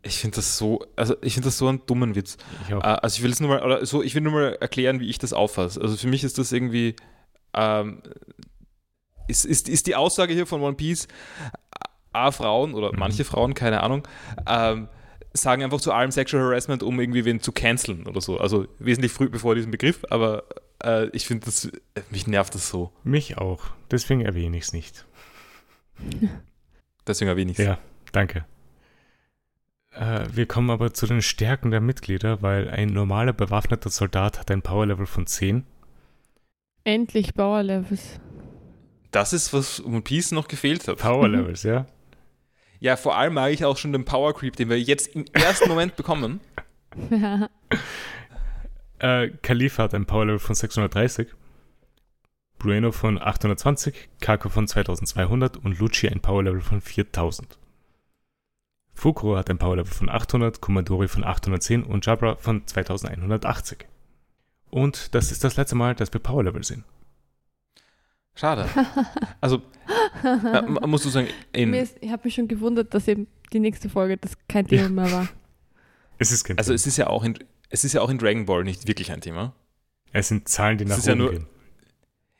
Ich 0.03 0.17
finde 0.17 0.37
das 0.37 0.57
so, 0.57 0.83
also 0.95 1.15
ich 1.21 1.33
finde 1.35 1.47
das 1.47 1.57
so 1.59 1.67
einen 1.67 1.85
dummen 1.85 2.15
Witz. 2.15 2.37
Ich 2.67 2.73
auch. 2.73 2.83
Äh, 2.83 2.97
Also 3.01 3.17
ich 3.17 3.23
will 3.23 3.31
es 3.31 3.39
nur 3.39 3.49
mal, 3.49 3.63
oder 3.63 3.85
so, 3.85 4.01
ich 4.01 4.15
will 4.15 4.21
nur 4.21 4.33
mal 4.33 4.57
erklären, 4.59 4.99
wie 4.99 5.09
ich 5.09 5.19
das 5.19 5.31
auffasse. 5.31 5.79
Also 5.79 5.95
für 5.95 6.07
mich 6.07 6.23
ist 6.23 6.37
das 6.39 6.51
irgendwie, 6.51 6.95
ähm, 7.53 8.01
ist, 9.31 9.45
ist, 9.45 9.67
ist 9.69 9.87
die 9.87 9.95
Aussage 9.95 10.33
hier 10.33 10.45
von 10.45 10.61
One 10.61 10.75
Piece, 10.75 11.07
A, 12.13 12.31
Frauen 12.31 12.73
oder 12.75 12.91
Mhm. 12.93 12.99
manche 12.99 13.23
Frauen, 13.23 13.53
keine 13.53 13.81
Ahnung, 13.81 14.07
ähm, 14.47 14.87
sagen 15.33 15.63
einfach 15.63 15.79
zu 15.79 15.93
allem 15.93 16.11
Sexual 16.11 16.43
Harassment, 16.43 16.83
um 16.83 16.99
irgendwie 16.99 17.23
wen 17.25 17.39
zu 17.41 17.51
canceln 17.53 18.05
oder 18.05 18.19
so. 18.21 18.37
Also 18.37 18.67
wesentlich 18.79 19.11
früh 19.13 19.29
bevor 19.29 19.55
diesen 19.55 19.71
Begriff, 19.71 20.03
aber 20.09 20.43
äh, 20.83 21.07
ich 21.13 21.25
finde 21.25 21.45
das, 21.45 21.71
mich 22.09 22.27
nervt 22.27 22.53
das 22.53 22.67
so. 22.69 22.91
Mich 23.03 23.37
auch. 23.37 23.63
Deswegen 23.89 24.21
erwähne 24.21 24.57
ich 24.57 24.63
es 24.65 24.73
nicht. 24.73 25.05
Deswegen 27.07 27.29
erwähne 27.29 27.51
ich 27.51 27.59
es. 27.59 27.65
Ja, 27.65 27.77
danke. 28.11 28.45
Äh, 29.91 30.25
wir 30.33 30.45
kommen 30.45 30.69
aber 30.69 30.93
zu 30.93 31.05
den 31.07 31.21
Stärken 31.21 31.71
der 31.71 31.81
Mitglieder, 31.81 32.41
weil 32.41 32.69
ein 32.69 32.89
normaler 32.89 33.33
bewaffneter 33.33 33.89
Soldat 33.89 34.39
hat 34.39 34.51
ein 34.51 34.61
Powerlevel 34.61 35.05
von 35.05 35.27
10. 35.27 35.65
Endlich 36.83 37.33
Power-Levels. 37.33 38.19
Das 39.11 39.33
ist, 39.33 39.53
was 39.53 39.83
One 39.83 40.01
Piece 40.01 40.31
noch 40.31 40.47
gefehlt 40.47 40.87
hat. 40.87 40.97
Powerlevels, 40.97 41.63
ja. 41.63 41.85
Ja, 42.79 42.95
vor 42.95 43.15
allem 43.15 43.35
mag 43.35 43.51
ich 43.51 43.63
auch 43.63 43.77
schon 43.77 43.93
den 43.93 44.05
Power 44.05 44.33
Creep, 44.33 44.55
den 44.55 44.69
wir 44.69 44.79
jetzt 44.79 45.07
im 45.15 45.25
ersten 45.33 45.69
Moment 45.69 45.95
bekommen. 45.95 46.39
Ja. 47.09 47.49
Äh, 48.99 49.29
Khalifa 49.41 49.83
hat 49.83 49.93
ein 49.93 50.05
Powerlevel 50.05 50.39
von 50.39 50.53
630. 50.55 51.29
Brueno 52.59 52.91
von 52.91 53.17
820, 53.17 54.09
Kako 54.19 54.49
von 54.49 54.67
2200 54.67 55.55
und 55.57 55.79
Lucci 55.79 56.09
ein 56.09 56.19
Powerlevel 56.19 56.59
von 56.61 56.81
4000. 56.81 57.57
Fukuro 58.93 59.37
hat 59.37 59.49
ein 59.49 59.57
Powerlevel 59.57 59.91
von 59.91 60.09
800, 60.09 60.61
Komandori 60.61 61.07
von 61.07 61.23
810 61.23 61.83
und 61.83 62.05
Jabra 62.05 62.35
von 62.35 62.67
2180. 62.67 63.87
Und 64.69 65.15
das 65.15 65.31
ist 65.31 65.43
das 65.43 65.57
letzte 65.57 65.75
Mal, 65.75 65.95
dass 65.95 66.13
wir 66.13 66.19
Powerlevel 66.19 66.63
sehen. 66.63 66.83
Schade. 68.41 68.67
Also, 69.39 69.61
man- 70.23 70.89
musst 70.89 71.05
du 71.05 71.09
sagen, 71.09 71.27
in, 71.53 71.73
ist, 71.75 71.95
ich 72.01 72.09
habe 72.11 72.23
mich 72.25 72.33
schon 72.33 72.47
gewundert, 72.47 72.93
dass 72.93 73.07
eben 73.07 73.27
die 73.53 73.59
nächste 73.59 73.87
Folge 73.87 74.17
das 74.17 74.31
kein 74.49 74.65
Thema 74.67 74.81
Ja. 74.83 74.89
mehr 74.89 75.11
war. 75.11 75.27
Es 76.17 76.31
ist 76.31 76.43
kein 76.43 76.57
also 76.57 76.73
es 76.73 76.87
ist 76.87 76.97
ja 76.97 77.07
auch 77.07 77.23
in, 77.23 77.37
es 77.69 77.83
ist 77.83 77.93
ja 77.93 78.01
auch 78.01 78.09
in 78.09 78.17
Dragon 78.17 78.45
Ball 78.47 78.63
nicht 78.63 78.87
wirklich 78.87 79.11
ein 79.11 79.21
Thema. 79.21 79.53
Es 80.11 80.27
sind 80.27 80.49
Zahlen, 80.49 80.77
die 80.79 80.85
Es 80.85 80.89
nach 80.89 80.97
ist 80.97 81.05
ja 81.05 81.13
oben 81.13 81.21
nur- 81.21 81.31
gehen. 81.31 81.47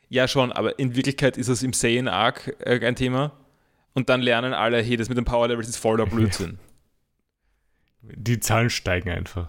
Ja, 0.08 0.28
schon, 0.28 0.52
aber 0.52 0.78
in 0.78 0.94
Wirklichkeit 0.94 1.38
ist 1.38 1.48
es 1.48 1.62
im 1.62 1.72
Saiyan 1.72 2.06
Arc 2.08 2.54
äh, 2.66 2.84
ein 2.86 2.96
Thema. 2.96 3.32
Und 3.94 4.08
dann 4.08 4.20
lernen 4.22 4.52
alle, 4.54 4.82
hey, 4.82 4.96
das 4.96 5.08
mit 5.08 5.16
den 5.16 5.24
Power 5.24 5.48
Levels 5.48 5.68
ist 5.68 5.76
voller 5.76 6.04
Blödsinn. 6.06 6.58
Die 8.02 8.40
Zahlen 8.40 8.68
steigen 8.70 9.08
einfach. 9.10 9.48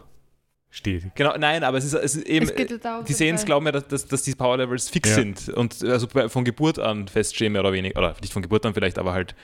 Stetig. 0.76 1.11
genau, 1.13 1.36
nein, 1.38 1.63
aber 1.63 1.78
es 1.78 1.86
ist, 1.86 1.93
es 1.93 2.15
ist 2.15 2.28
eben, 2.28 2.49
es 2.49 2.80
darum, 2.82 3.05
die 3.05 3.13
dass- 3.32 3.45
glauben 3.45 3.65
ja, 3.67 3.71
dass, 3.71 3.88
dass, 3.88 4.07
dass 4.07 4.24
die 4.24 4.34
Power 4.34 4.57
Levels 4.57 4.89
fix 4.89 5.09
Ja. 5.09 5.15
sind 5.17 5.49
und 5.49 5.84
also 5.84 6.07
von 6.07 6.43
Geburt 6.43 6.80
an 6.80 7.07
feststehen, 7.07 7.53
mehr 7.53 7.61
oder 7.61 7.74
weniger. 7.74 7.99
Oder 7.99 8.15
nicht 8.21 8.34
von 8.34 8.41
Geburt 8.41 8.65
an 8.65 8.74
vielleicht, 8.74 8.97
aber 8.97 9.13
halt 9.13 9.36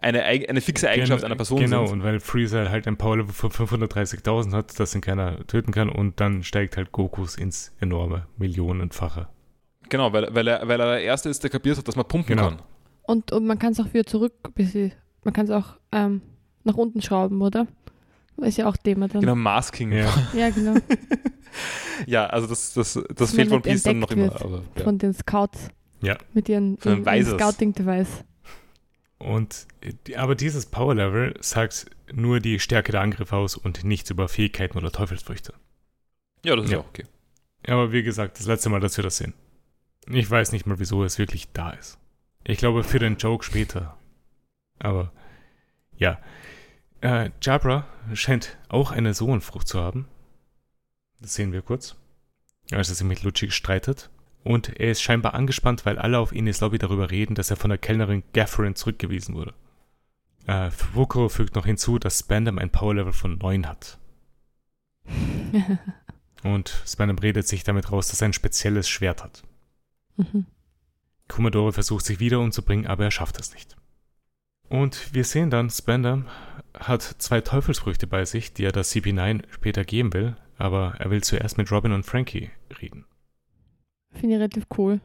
eine, 0.00 0.22
eine 0.22 0.60
fixe 0.62 0.88
Eigenschaft 0.88 1.20
Gen- 1.20 1.26
einer 1.26 1.36
Person 1.36 1.60
Genau, 1.60 1.84
sind. 1.86 1.98
und 1.98 2.04
weil 2.04 2.20
Freezer 2.20 2.70
halt 2.70 2.88
ein 2.88 2.96
Powerlevel 2.96 3.34
von 3.34 3.50
530.000 3.50 4.52
hat, 4.54 4.80
das 4.80 4.94
ihn 4.94 5.02
keiner 5.02 5.46
töten 5.46 5.72
kann, 5.72 5.90
und 5.90 6.18
dann 6.20 6.42
steigt 6.42 6.78
halt 6.78 6.90
Gokus 6.90 7.36
ins 7.36 7.72
enorme, 7.78 8.26
millionenfache. 8.38 9.28
Genau, 9.90 10.10
weil, 10.14 10.34
weil, 10.34 10.48
er, 10.48 10.66
weil 10.66 10.80
er 10.80 10.86
der 10.92 11.02
Erste 11.02 11.28
ist, 11.28 11.42
der 11.42 11.50
kapiert 11.50 11.76
hat, 11.76 11.86
dass 11.86 11.96
man 11.96 12.06
pumpen 12.08 12.34
Genau. 12.36 12.48
kann. 12.48 12.62
Und, 13.02 13.30
und 13.30 13.44
man 13.46 13.58
kann 13.58 13.72
es 13.72 13.80
auch 13.80 13.92
wieder 13.92 14.06
zurück, 14.06 14.32
man 15.24 15.34
kann 15.34 15.44
es 15.44 15.50
auch 15.50 15.76
ähm, 15.92 16.22
nach 16.64 16.74
unten 16.76 17.02
schrauben, 17.02 17.42
oder? 17.42 17.66
Ist 18.38 18.58
ja 18.58 18.66
auch 18.68 18.76
Thema 18.76 19.08
dann. 19.08 19.20
Genau, 19.20 19.34
Masking. 19.34 19.92
Ja. 19.92 20.12
Ja, 20.34 20.50
genau. 20.50 20.74
Ja, 22.06 22.26
also 22.26 22.46
das, 22.46 22.72
das, 22.72 22.98
das 23.14 23.34
fehlt 23.34 23.52
One 23.52 23.60
Piece 23.60 23.82
dann 23.82 23.98
noch 23.98 24.10
immer. 24.10 24.34
Aber, 24.40 24.62
ja. 24.76 24.84
Von 24.84 24.98
den 24.98 25.12
Scouts. 25.12 25.68
Ja. 26.00 26.16
Mit 26.32 26.48
ihren, 26.48 26.78
Von 26.78 27.04
ihren. 27.04 27.24
Scouting-Device. 27.38 28.24
Und, 29.18 29.66
aber 30.16 30.34
dieses 30.34 30.66
Powerlevel 30.66 31.34
sagt 31.40 31.86
nur 32.12 32.40
die 32.40 32.58
Stärke 32.58 32.90
der 32.90 33.02
Angriffe 33.02 33.36
aus 33.36 33.56
und 33.56 33.84
nichts 33.84 34.10
über 34.10 34.28
Fähigkeiten 34.28 34.76
oder 34.78 34.90
Teufelsfrüchte. 34.90 35.54
ja, 36.44 36.56
das 36.56 36.64
ist 36.66 36.72
Ja. 36.72 36.78
auch 36.78 36.88
okay. 36.88 37.04
Aber 37.68 37.92
wie 37.92 38.02
gesagt, 38.02 38.38
das 38.40 38.46
letzte 38.46 38.68
Mal, 38.70 38.80
dass 38.80 38.96
wir 38.96 39.04
das 39.04 39.18
sehen. 39.18 39.34
Ich 40.08 40.28
weiß 40.28 40.50
nicht 40.50 40.66
mal, 40.66 40.80
wieso 40.80 41.04
es 41.04 41.18
wirklich 41.18 41.52
da 41.52 41.70
ist. 41.70 41.98
Ich 42.44 42.58
glaube, 42.58 42.82
für 42.82 42.98
den 42.98 43.16
Joke 43.18 43.44
später. 43.44 43.96
Aber, 44.80 45.12
ja. 45.96 46.18
Äh, 47.02 47.30
Jabra 47.42 47.86
scheint 48.14 48.56
auch 48.68 48.92
eine 48.92 49.12
Sohnfrucht 49.12 49.66
zu 49.66 49.80
haben. 49.80 50.06
Das 51.20 51.34
sehen 51.34 51.52
wir 51.52 51.62
kurz. 51.62 51.96
Als 52.70 52.88
er 52.88 52.94
sich 52.94 53.06
mit 53.06 53.22
Lucci 53.22 53.50
streitet. 53.50 54.08
Und 54.44 54.80
er 54.80 54.92
ist 54.92 55.02
scheinbar 55.02 55.34
angespannt, 55.34 55.84
weil 55.84 55.98
alle 55.98 56.18
auf 56.18 56.32
Ines 56.32 56.60
Lobby 56.60 56.78
darüber 56.78 57.10
reden, 57.10 57.34
dass 57.34 57.50
er 57.50 57.56
von 57.56 57.70
der 57.70 57.78
Kellnerin 57.78 58.22
Gafferin 58.32 58.76
zurückgewiesen 58.76 59.34
wurde. 59.34 59.54
Äh, 60.46 60.70
Fukuro 60.70 61.28
fügt 61.28 61.54
noch 61.54 61.66
hinzu, 61.66 61.98
dass 61.98 62.20
Spandam 62.20 62.58
ein 62.58 62.70
Powerlevel 62.70 63.12
von 63.12 63.38
9 63.38 63.68
hat. 63.68 63.98
Und 66.44 66.82
Spandam 66.86 67.18
redet 67.18 67.46
sich 67.46 67.62
damit 67.62 67.90
raus, 67.92 68.08
dass 68.08 68.20
er 68.20 68.28
ein 68.28 68.32
spezielles 68.32 68.88
Schwert 68.88 69.22
hat. 69.22 69.42
mhm. 70.16 70.46
Commodore 71.28 71.72
versucht 71.72 72.04
sich 72.04 72.20
wieder 72.20 72.40
umzubringen, 72.40 72.86
aber 72.86 73.04
er 73.04 73.10
schafft 73.10 73.40
es 73.40 73.54
nicht. 73.54 73.76
Und 74.72 75.12
wir 75.12 75.24
sehen 75.24 75.50
dann, 75.50 75.68
Spandam 75.68 76.28
hat 76.72 77.02
zwei 77.02 77.42
Teufelsfrüchte 77.42 78.06
bei 78.06 78.24
sich, 78.24 78.54
die 78.54 78.64
er 78.64 78.72
der 78.72 78.84
CP9 78.84 79.42
später 79.50 79.84
geben 79.84 80.14
will, 80.14 80.34
aber 80.56 80.94
er 80.98 81.10
will 81.10 81.22
zuerst 81.22 81.58
mit 81.58 81.70
Robin 81.70 81.92
und 81.92 82.06
Frankie 82.06 82.48
reden. 82.80 83.04
Finde 84.12 84.36
ich 84.36 84.40
relativ 84.40 84.64
cool, 84.78 85.00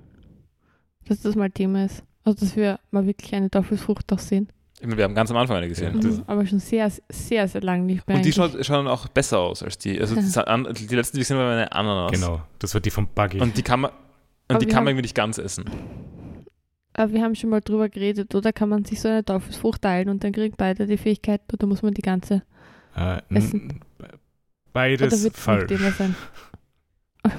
dass 1.06 1.22
das 1.22 1.36
mal 1.36 1.50
Thema 1.50 1.84
ist. 1.84 2.02
Also, 2.24 2.46
dass 2.46 2.56
wir 2.56 2.80
mal 2.92 3.06
wirklich 3.06 3.36
eine 3.36 3.52
Teufelsfrucht 3.52 4.12
auch 4.14 4.20
sehen. 4.20 4.48
Ich 4.80 4.86
meine, 4.86 4.96
wir 4.96 5.04
haben 5.04 5.16
ganz 5.16 5.32
am 5.32 5.38
Anfang 5.38 5.58
eine 5.58 5.68
gesehen. 5.68 5.98
Mhm. 5.98 6.24
Aber 6.28 6.46
schon 6.46 6.60
sehr, 6.60 6.90
sehr, 7.10 7.50
sehr 7.50 7.62
lange 7.62 7.84
nicht 7.84 8.08
mehr. 8.08 8.16
Und 8.16 8.26
die 8.26 8.32
schaut, 8.32 8.66
schauen 8.66 8.88
auch 8.88 9.10
besser 9.10 9.40
aus 9.40 9.64
als 9.64 9.78
die. 9.78 10.00
Also 10.00 10.16
die, 10.16 10.96
letzten, 10.96 11.18
die 11.18 11.22
gesehen 11.22 11.38
haben, 11.38 11.46
waren 11.46 11.58
eine 11.58 11.72
Ananas. 11.74 12.12
Genau, 12.14 12.42
das 12.60 12.74
wird 12.74 12.86
die 12.86 12.92
von 12.92 13.08
Buggy. 13.08 13.42
Und 13.42 13.58
die 13.58 13.64
kann 13.64 13.82
man, 13.82 13.92
und 13.92 13.98
Aber 14.48 14.60
die 14.60 14.68
wir 14.68 14.74
kann 14.74 14.86
man 14.86 14.92
irgendwie 14.92 15.04
nicht 15.04 15.16
ganz 15.16 15.40
essen. 15.40 15.66
Aber 16.98 17.14
wir 17.14 17.22
haben 17.24 17.36
schon 17.36 17.52
mal 17.52 17.62
drüber 17.62 17.88
geredet, 17.90 18.34
oder? 18.36 18.52
Kann 18.52 18.70
man 18.70 18.84
sich 18.84 19.00
so 19.00 19.08
eine 19.08 19.24
Teufelsfrucht 19.24 19.84
teilen 19.84 20.10
und 20.10 20.24
dann 20.24 20.32
kriegen 20.34 20.56
beide 20.58 20.88
die 20.88 20.98
Fähigkeit 20.98 21.42
oder 21.54 21.66
muss 21.68 21.82
man 21.84 21.94
die 21.94 22.02
ganze? 22.02 22.42
äh, 22.96 23.22
Essen. 23.30 23.82
beides 24.74 25.30
falsch. 25.34 25.72
sein? 25.98 26.16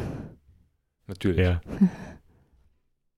Natürlich. 1.08 1.40
Ja. 1.40 1.60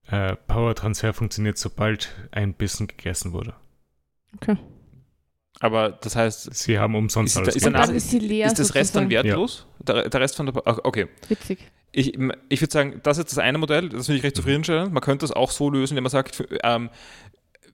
äh, 0.30 0.36
Power-Transfer 0.46 1.12
funktioniert, 1.12 1.58
sobald 1.58 2.28
ein 2.32 2.54
Bissen 2.54 2.86
gegessen 2.86 3.32
wurde. 3.32 3.54
Aber 5.60 5.90
das 5.90 6.16
heißt, 6.16 6.54
Sie 6.54 6.78
haben 6.78 6.94
umsonst 6.94 7.34
Ist 7.34 7.38
alles 7.42 7.56
ist 7.56 7.66
danach- 7.66 7.88
ist 7.90 8.12
leer. 8.12 8.46
ist 8.46 8.58
das 8.58 8.74
Rest 8.74 8.96
dann 8.96 9.10
wertlos? 9.10 9.66
Der, 9.80 10.08
der 10.08 10.20
Rest 10.20 10.36
von 10.36 10.46
der. 10.46 10.56
ah, 10.66 10.78
Okay. 10.84 11.08
Witzig. 11.28 11.58
Ich, 11.92 12.18
ich 12.48 12.60
würde 12.60 12.72
sagen, 12.72 13.00
das 13.02 13.18
ist 13.18 13.30
das 13.30 13.38
eine 13.38 13.58
Modell, 13.58 13.88
das 13.88 14.06
finde 14.06 14.18
ich 14.18 14.24
recht 14.24 14.36
zufriedenstellend. 14.36 14.92
Man 14.92 15.02
könnte 15.02 15.24
das 15.24 15.32
auch 15.32 15.50
so 15.50 15.70
lösen, 15.70 15.96
wenn 15.96 16.04
man 16.04 16.10
sagt, 16.10 16.44
ähm, 16.62 16.88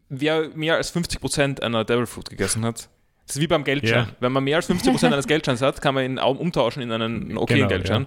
wer 0.09 0.49
mehr 0.55 0.77
als 0.77 0.95
50% 0.95 1.61
einer 1.61 1.85
Devil 1.85 2.07
Fruit 2.07 2.31
gegessen 2.31 2.65
hat, 2.65 2.89
das 3.27 3.37
ist 3.37 3.43
wie 3.43 3.47
beim 3.47 3.65
Geldschein. 3.65 4.07
Ja. 4.07 4.17
Wenn 4.21 4.33
man 4.33 4.45
mehr 4.45 4.57
als 4.57 4.71
50% 4.71 5.07
eines 5.13 5.27
Geldscheins 5.27 5.61
hat, 5.61 5.83
kann 5.83 5.95
man 5.95 6.05
ihn 6.05 6.19
auch 6.19 6.39
umtauschen 6.39 6.83
in 6.83 6.93
einen 6.93 7.37
okayen 7.37 7.63
Genau, 7.63 7.69
Geldschein. 7.69 8.07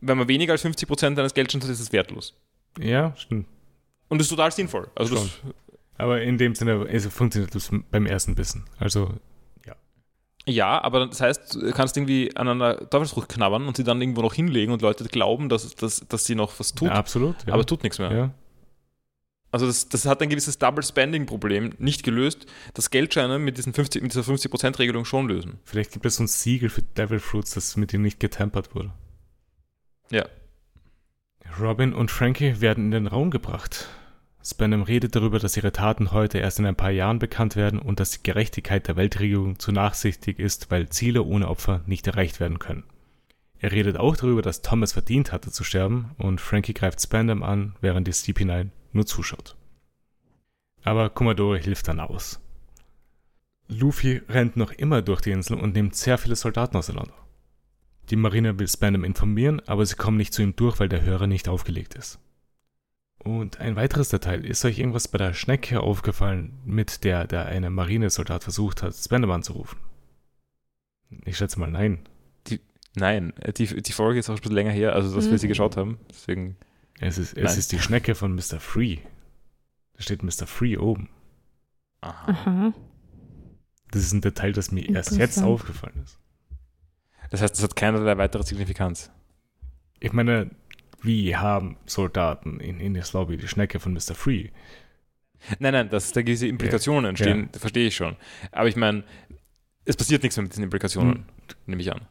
Wenn 0.00 0.18
man 0.18 0.28
weniger 0.28 0.52
als 0.52 0.64
50% 0.64 1.18
eines 1.18 1.34
Geldscheins 1.34 1.64
hat, 1.64 1.70
ist 1.70 1.80
es 1.80 1.92
wertlos. 1.92 2.34
Ja, 2.78 3.14
stimmt. 3.16 3.46
Und 4.08 4.18
das 4.18 4.26
ist 4.26 4.30
total 4.30 4.50
sinnvoll. 4.50 4.88
Also 4.94 5.28
Aber 5.96 6.20
in 6.22 6.38
dem 6.38 6.54
Sinne 6.54 6.86
also 6.90 7.10
funktioniert 7.10 7.54
das 7.54 7.70
beim 7.90 8.06
ersten 8.06 8.34
Bissen. 8.34 8.64
Also, 8.78 9.14
ja, 10.48 10.82
aber 10.82 11.06
das 11.06 11.20
heißt, 11.20 11.54
du 11.54 11.72
kannst 11.72 11.96
irgendwie 11.96 12.34
an 12.36 12.48
einer 12.48 12.90
Teufelsfrucht 12.90 13.28
knabbern 13.28 13.66
und 13.66 13.76
sie 13.76 13.84
dann 13.84 14.00
irgendwo 14.00 14.22
noch 14.22 14.34
hinlegen 14.34 14.72
und 14.72 14.82
Leute 14.82 15.04
glauben, 15.04 15.48
dass, 15.48 15.74
dass, 15.74 16.00
dass 16.08 16.24
sie 16.24 16.34
noch 16.34 16.58
was 16.58 16.74
tut, 16.74 16.88
ja, 16.88 16.94
absolut. 16.94 17.36
Ja. 17.46 17.54
aber 17.54 17.66
tut 17.66 17.82
nichts 17.82 17.98
mehr. 17.98 18.12
ja. 18.12 18.30
Also 19.50 19.66
das, 19.66 19.88
das 19.88 20.04
hat 20.04 20.20
ein 20.20 20.28
gewisses 20.28 20.58
Double-Spending-Problem 20.58 21.72
nicht 21.78 22.02
gelöst, 22.02 22.46
das 22.74 22.90
Geldscheine 22.90 23.38
mit, 23.38 23.56
diesen 23.56 23.72
50, 23.72 24.02
mit 24.02 24.12
dieser 24.12 24.30
50%-Regelung 24.30 25.06
schon 25.06 25.26
lösen. 25.26 25.58
Vielleicht 25.64 25.92
gibt 25.92 26.04
es 26.04 26.16
so 26.16 26.24
ein 26.24 26.26
Siegel 26.26 26.68
für 26.68 26.82
Devil 26.82 27.18
Fruits, 27.18 27.52
das 27.52 27.76
mit 27.76 27.94
ihm 27.94 28.02
nicht 28.02 28.20
getempert 28.20 28.74
wurde. 28.74 28.92
Ja. 30.10 30.26
Robin 31.58 31.94
und 31.94 32.10
Frankie 32.10 32.60
werden 32.60 32.86
in 32.86 32.90
den 32.90 33.06
Raum 33.06 33.30
gebracht. 33.30 33.88
Spandam 34.50 34.82
redet 34.82 35.14
darüber, 35.14 35.38
dass 35.38 35.58
ihre 35.58 35.72
Taten 35.72 36.10
heute 36.12 36.38
erst 36.38 36.58
in 36.58 36.64
ein 36.64 36.76
paar 36.76 36.90
Jahren 36.90 37.18
bekannt 37.18 37.54
werden 37.54 37.78
und 37.78 38.00
dass 38.00 38.12
die 38.12 38.22
Gerechtigkeit 38.22 38.88
der 38.88 38.96
Weltregierung 38.96 39.58
zu 39.58 39.72
nachsichtig 39.72 40.38
ist, 40.38 40.70
weil 40.70 40.88
Ziele 40.88 41.22
ohne 41.22 41.48
Opfer 41.48 41.82
nicht 41.84 42.06
erreicht 42.06 42.40
werden 42.40 42.58
können. 42.58 42.84
Er 43.58 43.72
redet 43.72 43.98
auch 43.98 44.16
darüber, 44.16 44.40
dass 44.40 44.62
Thomas 44.62 44.92
verdient 44.92 45.32
hatte 45.32 45.50
zu 45.50 45.64
sterben 45.64 46.12
und 46.16 46.40
Frankie 46.40 46.72
greift 46.72 47.02
Spandam 47.02 47.42
an, 47.42 47.74
während 47.82 48.06
die 48.06 48.12
CP9 48.12 48.70
nur 48.92 49.04
zuschaut. 49.04 49.54
Aber 50.82 51.10
Commodore 51.10 51.58
hilft 51.58 51.88
dann 51.88 52.00
aus. 52.00 52.40
Luffy 53.66 54.22
rennt 54.30 54.56
noch 54.56 54.72
immer 54.72 55.02
durch 55.02 55.20
die 55.20 55.32
Insel 55.32 55.58
und 55.58 55.74
nimmt 55.74 55.94
sehr 55.94 56.16
viele 56.16 56.36
Soldaten 56.36 56.78
auseinander. 56.78 57.12
Die 58.08 58.16
Marine 58.16 58.58
will 58.58 58.68
Spandam 58.68 59.04
informieren, 59.04 59.60
aber 59.66 59.84
sie 59.84 59.96
kommen 59.96 60.16
nicht 60.16 60.32
zu 60.32 60.40
ihm 60.40 60.56
durch, 60.56 60.80
weil 60.80 60.88
der 60.88 61.02
Hörer 61.02 61.26
nicht 61.26 61.50
aufgelegt 61.50 61.94
ist. 61.96 62.18
Und 63.28 63.60
ein 63.60 63.76
weiteres 63.76 64.08
Detail, 64.08 64.42
ist 64.42 64.64
euch 64.64 64.78
irgendwas 64.78 65.06
bei 65.06 65.18
der 65.18 65.34
Schnecke 65.34 65.82
aufgefallen, 65.82 66.58
mit 66.64 67.04
der 67.04 67.26
der 67.26 67.44
eine 67.44 67.68
Marinesoldat 67.68 68.42
versucht 68.42 68.82
hat, 68.82 68.94
Spandam 68.94 69.32
anzurufen? 69.32 69.78
Ich 71.26 71.36
schätze 71.36 71.60
mal 71.60 71.70
nein. 71.70 72.08
Die, 72.46 72.58
nein, 72.94 73.34
die, 73.58 73.82
die 73.82 73.92
Folge 73.92 74.18
ist 74.20 74.30
auch 74.30 74.34
ein 74.34 74.40
bisschen 74.40 74.54
länger 74.54 74.70
her, 74.70 74.94
also 74.94 75.14
dass 75.14 75.26
mhm. 75.26 75.32
wir 75.32 75.38
sie 75.40 75.48
geschaut 75.48 75.76
haben. 75.76 75.98
Deswegen. 76.08 76.56
Es 77.00 77.18
ist, 77.18 77.36
es 77.36 77.58
ist 77.58 77.70
die 77.72 77.78
Schnecke 77.78 78.14
von 78.14 78.34
Mr. 78.34 78.60
Free. 78.60 78.96
Da 79.92 80.02
steht 80.02 80.22
Mr. 80.22 80.46
Free 80.46 80.78
oben. 80.78 81.10
Aha. 82.00 82.32
Aha. 82.32 82.74
Das 83.90 84.04
ist 84.04 84.14
ein 84.14 84.22
Detail, 84.22 84.52
das 84.52 84.72
mir 84.72 84.88
erst 84.88 85.18
jetzt 85.18 85.42
aufgefallen 85.42 86.00
ist. 86.02 86.18
Das 87.30 87.42
heißt, 87.42 87.54
das 87.54 87.62
hat 87.62 87.76
keinerlei 87.76 88.16
weitere 88.16 88.42
Signifikanz. 88.42 89.10
Ich 90.00 90.14
meine, 90.14 90.50
wir 91.02 91.40
haben 91.40 91.76
Soldaten 91.86 92.60
in 92.60 92.80
Indies 92.80 93.12
Lobby, 93.12 93.36
die 93.36 93.48
Schnecke 93.48 93.80
von 93.80 93.92
Mr. 93.92 94.14
Free. 94.14 94.48
Nein, 95.58 95.72
nein, 95.72 95.88
dass 95.88 96.12
da 96.12 96.22
diese 96.22 96.46
Implikationen 96.46 97.04
ja, 97.04 97.08
entstehen, 97.10 97.50
ja. 97.52 97.60
verstehe 97.60 97.86
ich 97.86 97.96
schon. 97.96 98.16
Aber 98.50 98.68
ich 98.68 98.76
meine, 98.76 99.04
es 99.84 99.96
passiert 99.96 100.22
nichts 100.22 100.36
mehr 100.36 100.42
mit 100.42 100.52
diesen 100.52 100.64
Implikationen, 100.64 101.14
hm. 101.14 101.24
nehme 101.66 101.82
ich 101.82 101.92
an. 101.92 102.02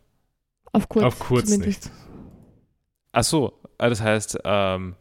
Auf 0.71 0.89
kurz, 0.89 1.05
Auf 1.05 1.19
kurz 1.19 1.57
nicht. 1.57 1.91
Ach 3.11 3.23
so, 3.23 3.59
ah, 3.77 3.89
das 3.89 4.01
heißt, 4.01 4.39
ähm, 4.43 4.95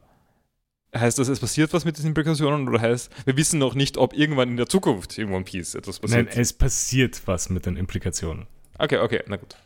heißt 0.95 1.19
das, 1.19 1.29
es 1.29 1.41
passiert 1.41 1.73
was 1.73 1.85
mit 1.85 1.97
diesen 1.97 2.09
Implikationen 2.09 2.69
oder 2.69 2.81
heißt, 2.81 3.11
wir 3.27 3.37
wissen 3.37 3.59
noch 3.59 3.75
nicht, 3.75 3.97
ob 3.99 4.15
irgendwann 4.15 4.51
in 4.51 4.57
der 4.57 4.69
Zukunft 4.69 5.19
in 5.19 5.33
One 5.33 5.45
Piece 5.45 5.75
etwas 5.75 6.01
passiert? 6.01 6.29
Nein, 6.29 6.39
es 6.39 6.53
passiert 6.53 7.23
was 7.27 7.51
mit 7.51 7.67
den 7.67 7.77
Implikationen. 7.77 8.47
Okay, 8.79 8.99
okay, 8.99 9.23
na 9.27 9.37
gut. 9.37 9.57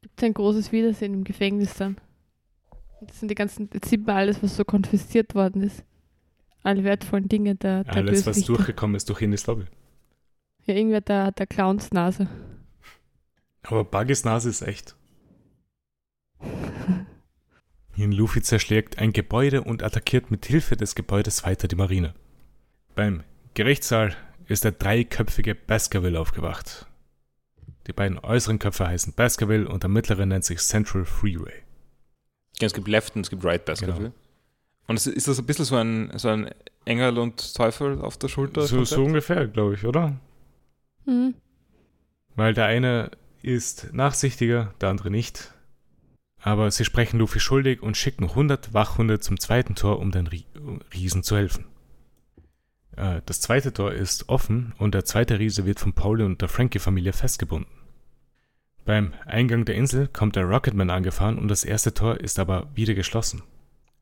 Gibt 0.00 0.18
es 0.18 0.24
ein 0.24 0.34
großes 0.34 0.72
Wiedersehen 0.72 1.14
im 1.14 1.24
Gefängnis 1.24 1.74
dann? 1.74 1.96
Das 3.06 3.18
sind 3.18 3.28
die 3.28 3.34
ganzen, 3.34 3.68
jetzt 3.72 3.88
sieht 3.88 4.06
man 4.06 4.16
alles, 4.16 4.42
was 4.42 4.56
so 4.56 4.64
konfisziert 4.64 5.34
worden 5.34 5.62
ist. 5.62 5.82
Alle 6.62 6.84
wertvollen 6.84 7.28
Dinge 7.28 7.56
der, 7.56 7.84
der 7.84 7.96
Alles, 7.96 8.26
was 8.26 8.44
durchgekommen 8.44 8.94
ist 8.94 9.08
durch 9.08 9.22
Ines 9.22 9.46
Lobby. 9.46 9.64
Ja, 10.64 10.74
irgendwer 10.74 11.00
der, 11.00 11.32
der 11.32 11.46
Clowns 11.46 11.90
Nase. 11.90 12.28
Aber 13.62 13.84
Buggys 13.84 14.24
Nase 14.24 14.48
ist 14.48 14.62
echt. 14.62 14.94
In 17.96 18.12
Luffy 18.12 18.42
zerschlägt 18.42 18.98
ein 18.98 19.12
Gebäude 19.12 19.62
und 19.62 19.82
attackiert 19.82 20.30
mit 20.30 20.46
Hilfe 20.46 20.76
des 20.76 20.94
Gebäudes 20.94 21.44
weiter 21.44 21.68
die 21.68 21.76
Marine. 21.76 22.14
Beim 22.94 23.22
Gerichtssaal 23.54 24.16
ist 24.46 24.64
der 24.64 24.72
dreiköpfige 24.72 25.54
Baskerville 25.54 26.18
aufgewacht. 26.18 26.86
Die 27.86 27.92
beiden 27.92 28.18
äußeren 28.18 28.58
Köpfe 28.58 28.86
heißen 28.86 29.14
Baskerville 29.14 29.68
und 29.68 29.82
der 29.82 29.90
mittlere 29.90 30.24
nennt 30.24 30.44
sich 30.44 30.60
Central 30.60 31.04
Freeway. 31.04 31.61
Ja, 32.60 32.66
es 32.66 32.74
gibt 32.74 32.88
Left 32.88 33.16
und 33.16 33.22
es 33.22 33.30
gibt 33.30 33.44
Right 33.44 33.64
Baskerville. 33.64 34.10
Genau. 34.10 34.14
Und 34.86 34.96
ist, 34.96 35.06
ist 35.06 35.28
das 35.28 35.38
ein 35.38 35.46
bisschen 35.46 35.64
so 35.64 35.76
ein, 35.76 36.12
so 36.16 36.28
ein 36.28 36.50
Engel 36.84 37.18
und 37.18 37.54
Teufel 37.54 38.00
auf 38.00 38.16
der 38.18 38.28
Schulter? 38.28 38.62
So, 38.62 38.84
so 38.84 39.04
ungefähr, 39.04 39.46
glaube 39.46 39.74
ich, 39.74 39.84
oder? 39.86 40.16
Mhm. 41.06 41.34
Weil 42.34 42.54
der 42.54 42.66
eine 42.66 43.10
ist 43.42 43.92
nachsichtiger, 43.92 44.74
der 44.80 44.90
andere 44.90 45.10
nicht. 45.10 45.52
Aber 46.40 46.70
sie 46.70 46.84
sprechen 46.84 47.18
Luffy 47.18 47.38
schuldig 47.38 47.82
und 47.82 47.96
schicken 47.96 48.24
100 48.24 48.74
Wachhunde 48.74 49.20
zum 49.20 49.38
zweiten 49.38 49.76
Tor, 49.76 50.00
um 50.00 50.10
den 50.10 50.28
Riesen 50.92 51.22
zu 51.22 51.36
helfen. 51.36 51.66
Äh, 52.96 53.22
das 53.26 53.40
zweite 53.40 53.72
Tor 53.72 53.92
ist 53.92 54.28
offen 54.28 54.74
und 54.78 54.94
der 54.94 55.04
zweite 55.04 55.38
Riese 55.38 55.66
wird 55.66 55.78
von 55.78 55.92
Pauli 55.92 56.24
und 56.24 56.40
der 56.40 56.48
Frankie-Familie 56.48 57.12
festgebunden. 57.12 57.70
Beim 58.84 59.12
Eingang 59.26 59.64
der 59.64 59.76
Insel 59.76 60.08
kommt 60.08 60.34
der 60.34 60.44
Rocketman 60.44 60.90
angefahren 60.90 61.38
und 61.38 61.48
das 61.48 61.64
erste 61.64 61.94
Tor 61.94 62.18
ist 62.18 62.38
aber 62.38 62.68
wieder 62.74 62.94
geschlossen. 62.94 63.42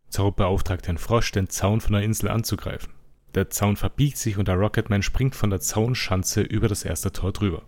Zorro 0.09 0.33
beauftragt 0.33 0.87
den 0.87 0.99
Frosch, 0.99 1.33
den 1.33 1.49
Zaun 1.49 1.81
von 1.81 1.93
der 1.93 2.03
Insel 2.03 2.29
anzugreifen. 2.29 2.93
Der 3.35 3.51
Zaun 3.51 3.77
verbiegt 3.77 4.17
sich 4.17 4.39
und 4.39 4.49
der 4.49 4.57
Rocketman 4.57 5.03
springt 5.03 5.35
von 5.37 5.51
der 5.51 5.61
Zaunschanze 5.61 6.41
über 6.41 6.67
das 6.67 6.85
erste 6.85 7.13
Tor 7.13 7.33
drüber. 7.33 7.63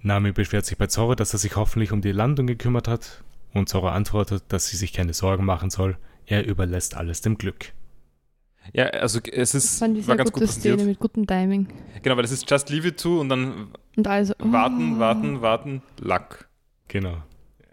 Nami 0.00 0.32
beschwert 0.32 0.66
sich 0.66 0.78
bei 0.78 0.86
Zorro, 0.86 1.14
dass 1.14 1.32
er 1.32 1.38
sich 1.38 1.56
hoffentlich 1.56 1.92
um 1.92 2.00
die 2.00 2.12
Landung 2.12 2.46
gekümmert 2.46 2.88
hat, 2.88 3.22
und 3.52 3.68
Zorro 3.68 3.88
antwortet, 3.88 4.44
dass 4.48 4.68
sie 4.68 4.76
sich 4.76 4.92
keine 4.92 5.14
Sorgen 5.14 5.44
machen 5.44 5.70
soll, 5.70 5.96
er 6.26 6.46
überlässt 6.46 6.96
alles 6.96 7.20
dem 7.20 7.38
Glück. 7.38 7.72
Ja, 8.72 8.86
also 8.86 9.20
es 9.20 9.54
ist 9.54 9.78
Fand 9.78 9.96
ich 9.96 10.08
war 10.08 10.16
ganz 10.16 10.32
gute 10.32 10.46
gut 10.46 10.54
Szene 10.54 10.84
mit 10.84 10.98
gutem 10.98 11.26
Timing. 11.26 11.68
Genau, 12.02 12.16
weil 12.16 12.22
das 12.22 12.32
ist 12.32 12.50
Just 12.50 12.68
Leave 12.68 12.88
It 12.88 13.00
To 13.00 13.20
und 13.20 13.28
dann 13.28 13.68
und 13.96 14.06
also, 14.06 14.34
oh. 14.42 14.52
warten, 14.52 14.98
warten, 14.98 15.42
warten, 15.42 15.82
Lack. 15.98 16.48
Genau. 16.88 17.22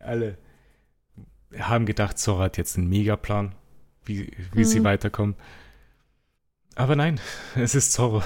Alle 0.02 0.38
haben 1.60 1.86
gedacht, 1.86 2.18
Sora 2.18 2.46
hat 2.46 2.58
jetzt 2.58 2.78
einen 2.78 2.90
Megaplan, 2.90 3.54
wie, 4.06 4.32
wie 4.54 4.60
mhm. 4.60 4.64
sie 4.64 4.84
weiterkommen. 4.84 5.36
Aber 6.76 6.96
nein, 6.96 7.20
es 7.56 7.76
ist 7.76 7.94
Zorro. 7.94 8.24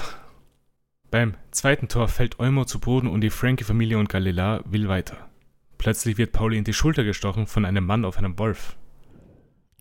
Beim 1.10 1.34
zweiten 1.50 1.88
Tor 1.88 2.08
fällt 2.08 2.38
Olmo 2.38 2.64
zu 2.64 2.80
Boden 2.80 3.08
und 3.08 3.22
die 3.22 3.30
Frankie-Familie 3.30 3.98
und 3.98 4.08
Galila 4.08 4.60
will 4.66 4.88
weiter. 4.88 5.16
Plötzlich 5.78 6.18
wird 6.18 6.32
Pauli 6.32 6.58
in 6.58 6.64
die 6.64 6.74
Schulter 6.74 7.04
gestochen 7.04 7.46
von 7.46 7.64
einem 7.64 7.86
Mann 7.86 8.04
auf 8.04 8.18
einem 8.18 8.38
Wolf. 8.38 8.76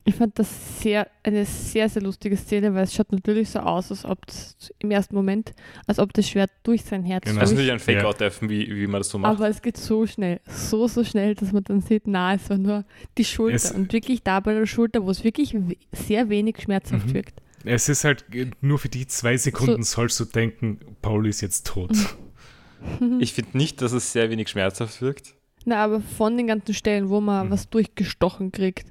Ich 0.07 0.15
fand 0.15 0.39
das 0.39 0.79
sehr, 0.81 1.09
eine 1.21 1.43
sehr, 1.43 1.89
sehr 1.89 2.01
lustige 2.01 2.37
Szene, 2.37 2.73
weil 2.73 2.85
es 2.85 2.93
schaut 2.93 3.11
natürlich 3.11 3.49
so 3.49 3.59
aus, 3.59 3.91
als 3.91 4.05
ob 4.05 4.25
das 4.25 4.55
im 4.79 4.89
ersten 4.89 5.13
Moment, 5.13 5.51
als 5.85 5.99
ob 5.99 6.13
das 6.13 6.29
Schwert 6.29 6.49
durch 6.63 6.85
sein 6.85 7.03
Herz 7.03 7.25
genau. 7.25 7.41
Das 7.41 7.49
ist 7.49 7.55
natürlich 7.55 7.73
ein 7.73 7.79
Fake-Out, 7.79 8.21
ja. 8.21 8.31
wie, 8.41 8.73
wie 8.73 8.87
man 8.87 9.01
das 9.01 9.09
so 9.09 9.17
macht. 9.17 9.35
Aber 9.35 9.49
es 9.49 9.61
geht 9.61 9.75
so 9.75 10.07
schnell, 10.07 10.39
so, 10.47 10.87
so 10.87 11.03
schnell, 11.03 11.35
dass 11.35 11.51
man 11.51 11.65
dann 11.65 11.81
sieht, 11.81 12.07
na, 12.07 12.35
es 12.35 12.49
war 12.49 12.57
nur 12.57 12.85
die 13.17 13.25
Schulter. 13.25 13.55
Es 13.55 13.71
und 13.71 13.91
wirklich 13.91 14.23
da 14.23 14.39
bei 14.39 14.53
der 14.53 14.65
Schulter, 14.65 15.03
wo 15.03 15.11
es 15.11 15.25
wirklich 15.25 15.53
sehr 15.91 16.29
wenig 16.29 16.61
schmerzhaft 16.61 17.07
mhm. 17.07 17.13
wirkt. 17.13 17.41
Es 17.65 17.89
ist 17.89 18.05
halt, 18.05 18.23
nur 18.61 18.79
für 18.79 18.87
die 18.87 19.07
zwei 19.07 19.35
Sekunden 19.35 19.83
so, 19.83 19.95
sollst 19.95 20.17
du 20.21 20.23
denken, 20.23 20.79
Paul 21.01 21.27
ist 21.27 21.41
jetzt 21.41 21.67
tot. 21.67 21.91
ich 23.19 23.33
finde 23.33 23.57
nicht, 23.57 23.81
dass 23.81 23.91
es 23.91 24.13
sehr 24.13 24.29
wenig 24.29 24.47
schmerzhaft 24.47 25.01
wirkt. 25.01 25.35
Na, 25.65 25.83
aber 25.83 25.99
von 25.99 26.37
den 26.37 26.47
ganzen 26.47 26.73
Stellen, 26.73 27.09
wo 27.09 27.19
man 27.19 27.47
mhm. 27.47 27.51
was 27.51 27.69
durchgestochen 27.69 28.53
kriegt, 28.53 28.87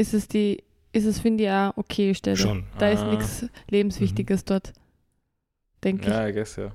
ist 0.00 0.14
es 0.14 0.28
die, 0.28 0.64
ist 0.92 1.04
es, 1.04 1.20
finde 1.20 1.44
ich, 1.44 1.50
auch 1.50 1.76
okay 1.76 2.14
Stelle. 2.14 2.38
Schon. 2.38 2.64
Da 2.78 2.86
ah. 2.86 2.90
ist 2.90 3.04
nichts 3.04 3.46
Lebenswichtiges 3.68 4.40
mhm. 4.40 4.46
dort. 4.46 4.72
Denke 5.84 6.06
ich. 6.06 6.08
Ja, 6.08 6.26
I 6.26 6.32
guess, 6.32 6.56
ja. 6.56 6.72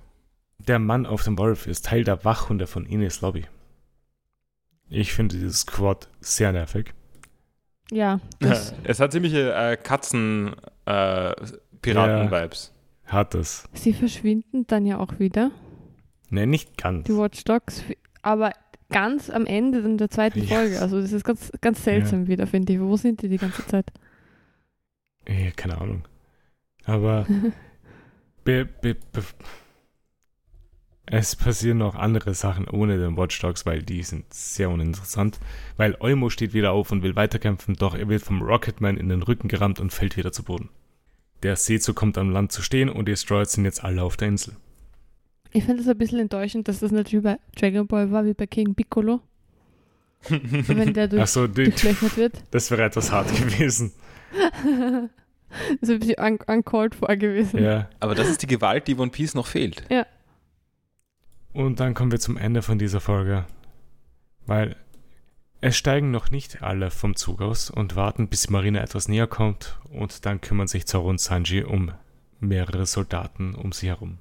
Der 0.59 0.79
Mann 0.79 1.05
auf 1.05 1.23
dem 1.23 1.37
Wolf 1.37 1.67
ist 1.67 1.87
Teil 1.87 2.05
der 2.05 2.23
Wachhunde 2.23 2.65
von 2.67 2.85
Ines 2.85 3.19
Lobby. 3.21 3.45
Ich 4.87 5.11
finde 5.13 5.35
dieses 5.35 5.65
Quad 5.65 6.07
sehr 6.21 6.51
nervig. 6.51 6.93
Ja. 7.91 8.19
es 8.83 8.99
hat 8.99 9.11
ziemliche 9.11 9.51
äh, 9.53 9.77
Katzen-Piraten-Vibes. 9.77 12.69
Äh, 12.69 12.71
hat 13.11 13.35
es. 13.35 13.69
Sie 13.73 13.93
verschwinden 13.93 14.65
dann 14.67 14.85
ja 14.85 14.97
auch 14.97 15.19
wieder. 15.19 15.51
Ne, 16.29 16.47
nicht 16.47 16.77
ganz. 16.77 17.05
Die 17.05 17.15
Watchdogs. 17.15 17.83
Aber 18.23 18.51
ganz 18.89 19.29
am 19.29 19.45
Ende 19.45 19.79
in 19.79 19.97
der 19.97 20.09
zweiten 20.09 20.39
ja. 20.39 20.55
Folge. 20.55 20.81
Also 20.81 21.01
das 21.01 21.11
ist 21.11 21.23
ganz, 21.23 21.51
ganz 21.61 21.83
seltsam 21.83 22.23
ja. 22.23 22.27
wieder, 22.29 22.47
finde 22.47 22.73
ich. 22.73 22.79
Wo 22.79 22.97
sind 22.97 23.21
die 23.21 23.29
die 23.29 23.37
ganze 23.37 23.65
Zeit? 23.67 23.91
Ja, 25.27 25.51
keine 25.55 25.79
Ahnung. 25.79 26.07
Aber 26.85 27.25
be, 28.43 28.65
be, 28.65 28.95
be, 29.11 29.23
es 31.07 31.35
passieren 31.35 31.77
noch 31.79 31.95
andere 31.95 32.33
Sachen 32.33 32.67
ohne 32.67 32.97
den 32.97 33.15
Watchdogs, 33.15 33.65
weil 33.65 33.83
die 33.83 34.01
sind 34.01 34.33
sehr 34.33 34.69
uninteressant. 34.69 35.39
Weil 35.77 35.95
Olmo 35.99 36.29
steht 36.29 36.53
wieder 36.53 36.71
auf 36.71 36.91
und 36.91 37.03
will 37.03 37.15
weiterkämpfen, 37.15 37.75
doch 37.75 37.95
er 37.95 38.09
wird 38.09 38.23
vom 38.23 38.41
Rocketman 38.41 38.97
in 38.97 39.09
den 39.09 39.21
Rücken 39.21 39.47
gerammt 39.47 39.79
und 39.79 39.93
fällt 39.93 40.17
wieder 40.17 40.31
zu 40.31 40.43
Boden. 40.43 40.69
Der 41.43 41.55
Seezug 41.57 41.95
kommt 41.95 42.17
am 42.17 42.31
Land 42.31 42.51
zu 42.51 42.63
stehen 42.63 42.89
und 42.89 43.07
die 43.07 43.11
Destroyers 43.11 43.51
sind 43.51 43.65
jetzt 43.65 43.83
alle 43.83 44.01
auf 44.01 44.17
der 44.17 44.29
Insel. 44.29 44.55
Ich 45.55 45.63
finde 45.63 45.83
es 45.83 45.87
ein 45.87 45.97
bisschen 45.97 46.19
enttäuschend, 46.19 46.67
dass 46.67 46.79
das 46.79 46.91
natürlich 46.91 47.23
bei 47.23 47.39
Dragon 47.55 47.87
Ball 47.87 48.11
war 48.11 48.25
wie 48.25 48.33
bei 48.33 48.45
King 48.45 48.75
Piccolo. 48.75 49.21
wenn 50.27 50.93
der 50.93 51.07
durch, 51.07 51.27
so, 51.27 51.47
durchlöchert 51.47 52.17
wird. 52.17 52.43
Das 52.51 52.69
wäre 52.71 52.83
etwas 52.83 53.09
hart 53.09 53.33
gewesen. 53.33 53.93
das 55.79 55.89
ist 55.89 55.91
ein 55.91 55.99
bisschen 55.99 56.19
un 56.19 56.39
uncalled 56.45 56.93
vor 56.93 57.15
gewesen. 57.15 57.63
Ja. 57.63 57.87
Aber 58.01 58.15
das 58.15 58.27
ist 58.27 58.41
die 58.41 58.47
Gewalt, 58.47 58.89
die 58.89 58.97
One 58.97 59.11
Piece 59.11 59.33
noch 59.33 59.47
fehlt. 59.47 59.83
Ja. 59.89 60.05
Und 61.53 61.79
dann 61.79 61.93
kommen 61.93 62.11
wir 62.11 62.19
zum 62.19 62.35
Ende 62.35 62.61
von 62.61 62.77
dieser 62.77 62.99
Folge. 62.99 63.45
Weil 64.45 64.75
es 65.61 65.77
steigen 65.77 66.11
noch 66.11 66.31
nicht 66.31 66.63
alle 66.63 66.91
vom 66.91 67.15
Zug 67.15 67.41
aus 67.41 67.69
und 67.69 67.95
warten, 67.95 68.27
bis 68.27 68.41
die 68.41 68.51
Marine 68.51 68.81
etwas 68.81 69.07
näher 69.07 69.27
kommt 69.27 69.79
und 69.89 70.25
dann 70.25 70.41
kümmern 70.41 70.67
sich 70.67 70.85
Zoro 70.85 71.09
und 71.09 71.21
Sanji 71.21 71.63
um 71.63 71.93
mehrere 72.41 72.85
Soldaten 72.85 73.55
um 73.55 73.71
sie 73.71 73.87
herum. 73.87 74.17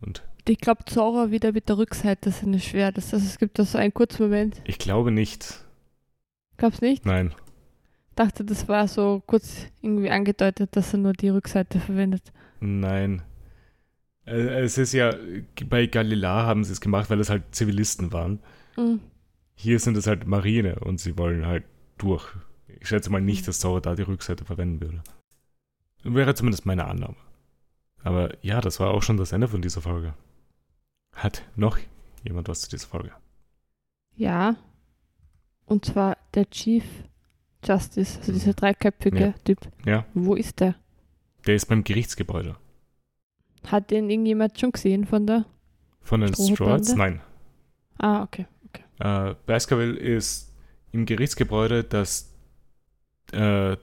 Und 0.00 0.22
ich 0.48 0.58
glaube, 0.58 0.84
Zora 0.84 1.30
wieder 1.30 1.52
mit 1.52 1.68
der 1.68 1.78
Rückseite 1.78 2.30
seines 2.30 2.64
Schwertes. 2.64 3.12
Also 3.14 3.26
es 3.26 3.38
gibt 3.38 3.58
da 3.58 3.64
so 3.64 3.78
einen 3.78 3.94
kurzen 3.94 4.24
Moment. 4.24 4.60
Ich 4.64 4.78
glaube 4.78 5.10
nicht. 5.10 5.64
Glaub's 6.56 6.80
nicht? 6.80 7.06
Nein. 7.06 7.34
Dachte, 8.14 8.44
das 8.44 8.68
war 8.68 8.88
so 8.88 9.22
kurz 9.26 9.66
irgendwie 9.80 10.10
angedeutet, 10.10 10.76
dass 10.76 10.92
er 10.92 10.98
nur 10.98 11.12
die 11.12 11.30
Rückseite 11.30 11.80
verwendet. 11.80 12.32
Nein. 12.60 13.22
Äh, 14.26 14.62
es 14.62 14.78
ist 14.78 14.92
ja, 14.92 15.14
bei 15.66 15.86
Galilea 15.86 16.46
haben 16.46 16.64
sie 16.64 16.72
es 16.72 16.80
gemacht, 16.80 17.10
weil 17.10 17.20
es 17.20 17.30
halt 17.30 17.54
Zivilisten 17.54 18.12
waren. 18.12 18.40
Mhm. 18.76 19.00
Hier 19.54 19.78
sind 19.78 19.96
es 19.96 20.06
halt 20.06 20.26
Marine 20.26 20.80
und 20.80 21.00
sie 21.00 21.16
wollen 21.18 21.46
halt 21.46 21.64
durch. 21.98 22.26
Ich 22.80 22.88
schätze 22.88 23.10
mal 23.10 23.20
nicht, 23.20 23.42
mhm. 23.42 23.46
dass 23.46 23.60
Zora 23.60 23.80
da 23.80 23.94
die 23.94 24.02
Rückseite 24.02 24.44
verwenden 24.44 24.80
würde. 24.80 25.02
Wäre 26.04 26.34
zumindest 26.34 26.66
meine 26.66 26.86
Annahme. 26.86 27.16
Aber 28.02 28.34
ja, 28.42 28.60
das 28.60 28.80
war 28.80 28.90
auch 28.90 29.02
schon 29.02 29.16
das 29.16 29.32
Ende 29.32 29.48
von 29.48 29.62
dieser 29.62 29.80
Folge. 29.80 30.14
Hat 31.12 31.42
noch 31.56 31.78
jemand 32.24 32.48
was 32.48 32.62
zu 32.62 32.70
dieser 32.70 32.88
Folge? 32.88 33.12
Ja. 34.16 34.56
Und 35.66 35.84
zwar 35.84 36.16
der 36.34 36.48
Chief 36.50 36.84
Justice, 37.64 38.18
also 38.18 38.32
dieser 38.32 38.54
dreiköpfige 38.54 39.20
ja. 39.20 39.34
Typ. 39.44 39.58
Ja. 39.84 40.06
Wo 40.14 40.34
ist 40.34 40.60
der? 40.60 40.74
Der 41.46 41.54
ist 41.54 41.66
beim 41.66 41.84
Gerichtsgebäude. 41.84 42.56
Hat 43.66 43.90
den 43.90 44.10
irgendjemand 44.10 44.58
schon 44.58 44.72
gesehen 44.72 45.06
von 45.06 45.26
der? 45.26 45.44
Von 46.00 46.20
den 46.20 46.34
Straws? 46.34 46.94
Nein. 46.94 47.20
Ah, 47.98 48.22
okay. 48.22 48.46
okay. 48.66 48.82
Äh, 48.98 49.34
Baskerville 49.46 49.96
ist 49.96 50.52
im 50.90 51.06
Gerichtsgebäude, 51.06 51.84
das 51.84 52.34
äh, 53.32 53.76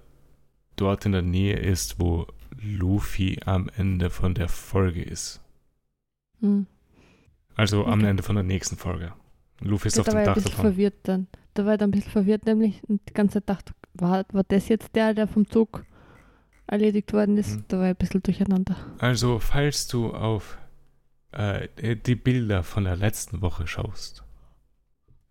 dort 0.76 1.06
in 1.06 1.14
der 1.14 1.22
Nähe 1.22 1.58
ist, 1.58 2.00
wo 2.00 2.28
Luffy 2.62 3.40
am 3.46 3.70
Ende 3.76 4.10
von 4.10 4.34
der 4.34 4.50
Folge 4.50 5.02
ist. 5.02 5.42
Hm. 6.42 6.68
Also 7.60 7.82
okay. 7.82 7.92
am 7.92 8.06
Ende 8.06 8.24
von 8.24 8.36
der 8.36 8.46
nächsten 8.46 8.78
Folge. 8.78 9.12
Luffy 9.60 9.90
ist 9.90 9.98
ja, 9.98 10.02
auf 10.04 10.08
dem 10.08 10.24
Dach 10.24 10.36
davon. 10.36 10.52
verwirrt 10.52 10.96
dann. 11.04 11.28
Da 11.54 11.66
war 11.66 11.74
ich 11.74 11.80
dann 11.80 11.90
ein 11.90 11.92
bisschen 11.92 12.12
verwirrt, 12.12 12.46
nämlich 12.46 12.82
und 12.88 13.02
die 13.10 13.14
ganze 13.14 13.34
Zeit 13.34 13.50
dachte, 13.50 13.74
war, 13.96 14.24
war 14.32 14.46
das 14.48 14.70
jetzt 14.70 14.96
der, 14.96 15.14
der 15.14 15.28
vom 15.28 15.46
Zug 15.46 15.84
erledigt 16.68 17.12
worden 17.12 17.38
ist? 17.38 17.56
Hm. 17.56 17.64
Da 17.68 17.80
war 17.80 17.86
ich 17.88 17.90
ein 17.90 17.96
bisschen 17.98 18.24
durcheinander. 18.24 18.78
Also, 19.00 19.40
falls 19.40 19.88
du 19.88 20.14
auf 20.14 20.58
äh, 21.34 21.68
die 21.98 22.16
Bilder 22.16 22.64
von 22.64 22.86
der 22.86 22.96
letzten 22.96 23.42
Woche 23.42 23.68
schaust, 23.68 24.24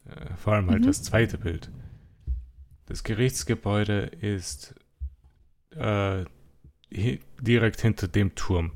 äh, 0.05 0.37
vor 0.37 0.53
allem 0.53 0.69
halt 0.69 0.83
mhm. 0.83 0.87
das 0.87 1.03
zweite 1.03 1.39
Bild, 1.39 1.71
das 2.85 3.05
Gerichtsgebäude 3.05 4.01
ist 4.03 4.75
äh, 5.71 6.27
direkt 7.41 7.81
hinter 7.81 8.07
dem 8.07 8.35
Turm. 8.35 8.73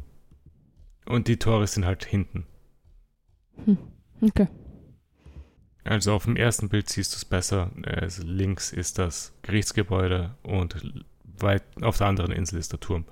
Und 1.05 1.29
die 1.29 1.37
Tore 1.37 1.67
sind 1.67 1.85
halt 1.85 2.07
hinten. 2.07 2.47
Hm. 3.65 3.79
Okay. 4.21 4.49
Also 5.85 6.15
auf 6.15 6.25
dem 6.25 6.37
ersten 6.37 6.69
Bild 6.69 6.89
siehst 6.89 7.13
du 7.13 7.17
es 7.17 7.25
besser. 7.25 7.71
Also 7.85 8.23
links 8.23 8.73
ist 8.73 8.99
das 8.99 9.33
Gerichtsgebäude 9.43 10.37
und 10.43 11.05
weit 11.25 11.65
auf 11.83 11.99
der 11.99 12.07
anderen 12.07 12.33
Insel 12.33 12.59
ist 12.59 12.73
der 12.73 12.81
Turm. 12.81 13.05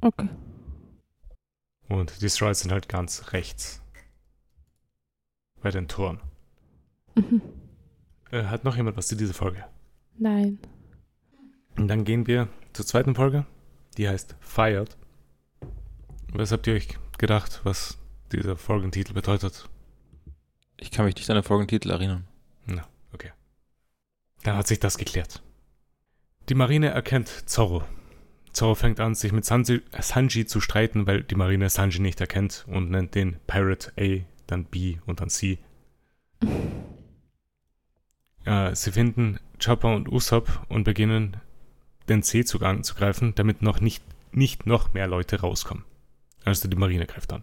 Okay. 0.00 0.28
Und 1.88 2.22
die 2.22 2.30
Strides 2.30 2.60
sind 2.60 2.72
halt 2.72 2.88
ganz 2.88 3.32
rechts. 3.32 3.82
Bei 5.60 5.70
den 5.70 5.88
Toren. 5.88 6.20
Mhm. 7.14 7.42
Äh, 8.30 8.44
hat 8.44 8.64
noch 8.64 8.76
jemand 8.76 8.96
was 8.96 9.08
zu 9.08 9.16
dieser 9.16 9.34
Folge? 9.34 9.64
Nein. 10.18 10.58
Und 11.76 11.88
dann 11.88 12.04
gehen 12.04 12.26
wir 12.26 12.48
zur 12.72 12.86
zweiten 12.86 13.14
Folge. 13.14 13.46
Die 13.96 14.08
heißt 14.08 14.36
Fired. 14.40 14.96
Was 16.32 16.52
habt 16.52 16.66
ihr 16.66 16.74
euch 16.74 16.88
gedacht, 17.18 17.60
was 17.64 17.98
dieser 18.32 18.56
Folgentitel 18.56 19.12
bedeutet? 19.12 19.68
Ich 20.78 20.90
kann 20.90 21.04
mich 21.04 21.16
nicht 21.16 21.28
an 21.30 21.36
den 21.36 21.42
Folgentitel 21.42 21.90
erinnern. 21.90 22.26
Na, 22.66 22.86
okay. 23.12 23.32
Dann 24.42 24.56
hat 24.56 24.66
sich 24.66 24.80
das 24.80 24.98
geklärt. 24.98 25.42
Die 26.48 26.54
Marine 26.54 26.88
erkennt 26.88 27.28
Zorro. 27.28 27.84
Zorro 28.52 28.74
fängt 28.74 29.00
an, 29.00 29.14
sich 29.14 29.32
mit 29.32 29.44
Sanji, 29.44 29.82
Sanji 29.98 30.46
zu 30.46 30.60
streiten, 30.60 31.06
weil 31.06 31.22
die 31.22 31.34
Marine 31.34 31.68
Sanji 31.68 32.00
nicht 32.00 32.20
erkennt 32.20 32.64
und 32.68 32.90
nennt 32.90 33.14
den 33.14 33.36
Pirate 33.46 33.92
A, 33.98 34.24
dann 34.46 34.64
B 34.64 34.98
und 35.06 35.20
dann 35.20 35.28
C. 35.28 35.58
äh, 38.44 38.74
sie 38.74 38.92
finden 38.92 39.40
Chopper 39.62 39.94
und 39.94 40.08
Usopp 40.10 40.64
und 40.68 40.84
beginnen 40.84 41.38
den 42.08 42.22
C-Zug 42.22 42.62
anzugreifen, 42.62 43.34
damit 43.34 43.62
noch 43.62 43.80
nicht, 43.80 44.04
nicht 44.32 44.66
noch 44.66 44.94
mehr 44.94 45.06
Leute 45.06 45.40
rauskommen. 45.40 45.84
Also 46.44 46.68
die 46.68 46.76
Marine 46.76 47.06
greift 47.06 47.32
an. 47.32 47.42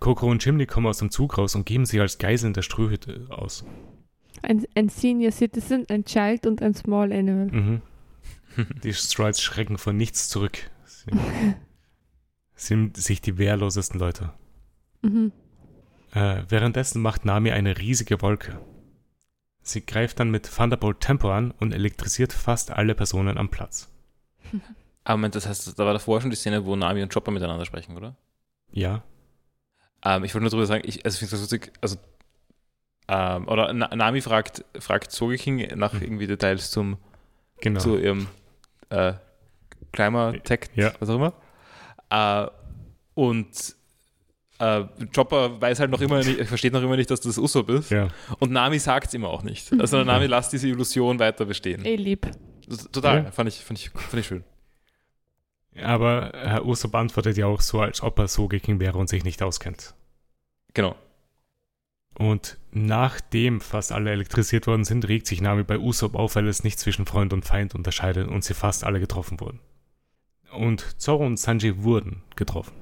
Coco 0.00 0.30
und 0.30 0.42
Chimney 0.42 0.66
kommen 0.66 0.86
aus 0.86 0.98
dem 0.98 1.10
Zug 1.10 1.38
raus 1.38 1.54
und 1.54 1.66
geben 1.66 1.86
sich 1.86 2.00
als 2.00 2.18
Geiseln 2.18 2.52
der 2.52 2.62
Ströhütte 2.62 3.26
aus. 3.30 3.64
Ein, 4.42 4.64
ein 4.74 4.88
Senior 4.88 5.32
Citizen, 5.32 5.86
ein 5.88 6.04
Child 6.04 6.46
und 6.46 6.62
ein 6.62 6.74
Small 6.74 7.12
Animal. 7.12 7.46
Mhm. 7.46 7.82
Die 8.82 8.92
Strides 8.92 9.40
schrecken 9.40 9.78
vor 9.78 9.92
nichts 9.92 10.28
zurück. 10.28 10.70
Sie 10.84 11.10
sind 12.54 12.96
sich 12.96 13.20
die 13.20 13.38
wehrlosesten 13.38 14.00
Leute. 14.00 14.32
Mhm. 15.02 15.32
Äh, 16.12 16.42
währenddessen 16.48 17.02
macht 17.02 17.24
Nami 17.24 17.52
eine 17.52 17.78
riesige 17.78 18.20
Wolke. 18.22 18.60
Sie 19.62 19.84
greift 19.84 20.18
dann 20.18 20.30
mit 20.30 20.50
Thunderbolt 20.50 21.00
Tempo 21.00 21.30
an 21.30 21.50
und 21.52 21.72
elektrisiert 21.72 22.32
fast 22.32 22.70
alle 22.70 22.94
Personen 22.94 23.36
am 23.36 23.50
Platz. 23.50 23.92
Aber 25.04 25.16
Moment, 25.16 25.34
das 25.34 25.46
heißt, 25.46 25.78
da 25.78 25.86
war 25.86 25.92
davor 25.92 26.20
schon 26.20 26.30
die 26.30 26.36
Szene, 26.36 26.64
wo 26.64 26.74
Nami 26.74 27.02
und 27.02 27.12
Chopper 27.12 27.30
miteinander 27.30 27.64
sprechen, 27.64 27.96
oder? 27.96 28.16
Ja. 28.70 29.04
Ähm, 30.04 30.24
ich 30.24 30.34
wollte 30.34 30.42
nur 30.42 30.50
darüber 30.50 30.66
sagen, 30.66 30.82
ich, 30.86 31.04
also 31.04 31.16
ich 31.16 31.18
finde 31.18 31.32
das 31.32 31.40
lustig, 31.40 31.72
also 31.80 31.96
ähm, 33.08 33.48
oder 33.48 33.72
Nami 33.72 34.20
fragt, 34.20 34.64
fragt 34.78 35.12
Sogeking 35.12 35.76
nach 35.76 35.94
mhm. 35.94 36.02
irgendwie 36.02 36.26
Details 36.26 36.70
zum 36.70 36.98
genau. 37.60 37.80
zu 37.80 37.96
ihrem 37.96 38.28
äh, 38.90 39.14
Climber 39.92 40.34
Tech, 40.44 40.60
ja. 40.74 40.92
was 41.00 41.08
auch 41.08 41.16
immer. 41.16 41.32
Äh, 42.10 42.50
und 43.14 43.76
äh, 44.58 44.84
Chopper 45.14 45.60
weiß 45.60 45.80
halt 45.80 45.90
noch 45.90 46.00
immer 46.00 46.18
nicht, 46.18 46.44
versteht 46.46 46.72
noch 46.72 46.82
immer 46.82 46.96
nicht, 46.96 47.10
dass 47.10 47.20
das 47.20 47.38
Usopp 47.38 47.70
ist. 47.70 47.90
Ja. 47.90 48.08
Und 48.38 48.52
Nami 48.52 48.78
sagt 48.78 49.08
es 49.08 49.14
immer 49.14 49.28
auch 49.28 49.42
nicht. 49.42 49.72
Also 49.80 50.04
Nami 50.04 50.26
lässt 50.28 50.52
diese 50.52 50.68
Illusion 50.68 51.18
weiter 51.18 51.44
bestehen. 51.44 51.84
Eh 51.84 51.96
lieb. 51.96 52.30
Total, 52.92 53.24
ja. 53.24 53.30
fand, 53.30 53.48
ich, 53.48 53.64
fand, 53.64 53.78
ich, 53.78 53.90
fand 53.90 54.14
ich 54.14 54.26
schön. 54.26 54.44
Aber 55.82 56.32
Herr 56.34 56.66
Usopp 56.66 56.94
antwortet 56.94 57.36
ja 57.36 57.46
auch 57.46 57.60
so, 57.60 57.80
als 57.80 58.02
ob 58.02 58.18
er 58.18 58.28
so 58.28 58.48
gegen 58.48 58.80
wäre 58.80 58.98
und 58.98 59.08
sich 59.08 59.24
nicht 59.24 59.42
auskennt. 59.42 59.94
Genau. 60.74 60.96
Und 62.18 62.58
nachdem 62.72 63.60
fast 63.60 63.92
alle 63.92 64.10
elektrisiert 64.10 64.66
worden 64.66 64.84
sind, 64.84 65.06
regt 65.06 65.26
sich 65.26 65.40
Nami 65.40 65.62
bei 65.62 65.78
Usopp 65.78 66.16
auf, 66.16 66.34
weil 66.34 66.48
es 66.48 66.64
nicht 66.64 66.78
zwischen 66.78 67.06
Freund 67.06 67.32
und 67.32 67.44
Feind 67.44 67.74
unterscheidet 67.74 68.28
und 68.28 68.42
sie 68.42 68.54
fast 68.54 68.84
alle 68.84 68.98
getroffen 68.98 69.38
wurden. 69.40 69.60
Und 70.52 71.00
Zoro 71.00 71.24
und 71.24 71.38
Sanji 71.38 71.84
wurden 71.84 72.22
getroffen. 72.34 72.72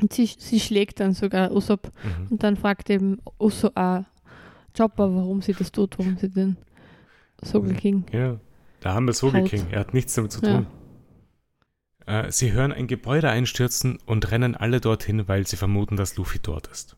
Und 0.00 0.12
sie, 0.12 0.26
sie 0.26 0.58
schlägt 0.58 1.00
dann 1.00 1.12
sogar 1.12 1.52
Usopp 1.52 1.92
mhm. 2.02 2.26
und 2.30 2.42
dann 2.42 2.56
fragt 2.56 2.90
eben 2.90 3.20
Usopp 3.38 3.76
äh, 3.76 4.02
Chopper, 4.76 5.14
warum 5.14 5.42
sie 5.42 5.52
das 5.52 5.72
tut, 5.72 5.98
warum 5.98 6.16
sie 6.18 6.28
den 6.28 6.56
Soul 7.44 7.74
King. 7.74 8.04
Ja, 8.12 8.38
da 8.80 8.94
haben 8.94 9.06
wir 9.06 9.12
Soul 9.12 9.42
King. 9.44 9.66
Er 9.70 9.80
hat 9.80 9.94
nichts 9.94 10.14
damit 10.14 10.32
zu 10.32 10.40
tun. 10.40 10.50
Ja. 10.50 10.66
Äh, 12.08 12.32
sie 12.32 12.52
hören 12.52 12.72
ein 12.72 12.86
Gebäude 12.86 13.28
einstürzen 13.28 13.98
und 14.06 14.30
rennen 14.30 14.56
alle 14.56 14.80
dorthin, 14.80 15.28
weil 15.28 15.46
sie 15.46 15.56
vermuten, 15.56 15.96
dass 15.96 16.16
Luffy 16.16 16.38
dort 16.42 16.66
ist. 16.68 16.96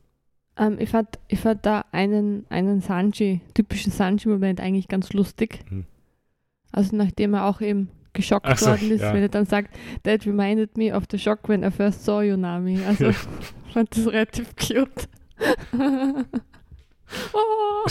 Ähm, 0.56 0.76
ich, 0.78 0.90
fand, 0.90 1.18
ich 1.26 1.40
fand 1.40 1.66
da 1.66 1.84
einen, 1.90 2.46
einen 2.48 2.80
Sanji, 2.80 3.40
typischen 3.52 3.90
Sanji-Moment 3.90 4.60
eigentlich 4.60 4.86
ganz 4.86 5.12
lustig. 5.12 5.64
Mhm. 5.68 5.84
Also 6.70 6.94
nachdem 6.94 7.34
er 7.34 7.46
auch 7.46 7.60
eben 7.60 7.90
geschockt 8.12 8.56
so, 8.56 8.66
worden 8.66 8.92
ist, 8.92 9.00
ja. 9.00 9.12
wenn 9.12 9.22
er 9.22 9.28
dann 9.28 9.46
sagt, 9.46 9.76
that 10.04 10.24
reminded 10.26 10.76
me 10.76 10.94
of 10.94 11.04
the 11.10 11.18
shock 11.18 11.48
when 11.48 11.64
I 11.64 11.72
first 11.72 12.04
saw 12.04 12.22
you, 12.22 12.36
Nami. 12.36 12.80
Also 12.84 13.06
ja. 13.06 13.10
ich 13.10 13.16
fand 13.72 13.96
das 13.96 14.06
relativ 14.06 14.54
cute. 14.54 15.08
oh. 17.32 17.86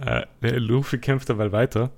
äh, 0.00 0.56
Luffy 0.56 0.96
kämpft 0.96 1.28
dabei 1.28 1.52
weiter. 1.52 1.90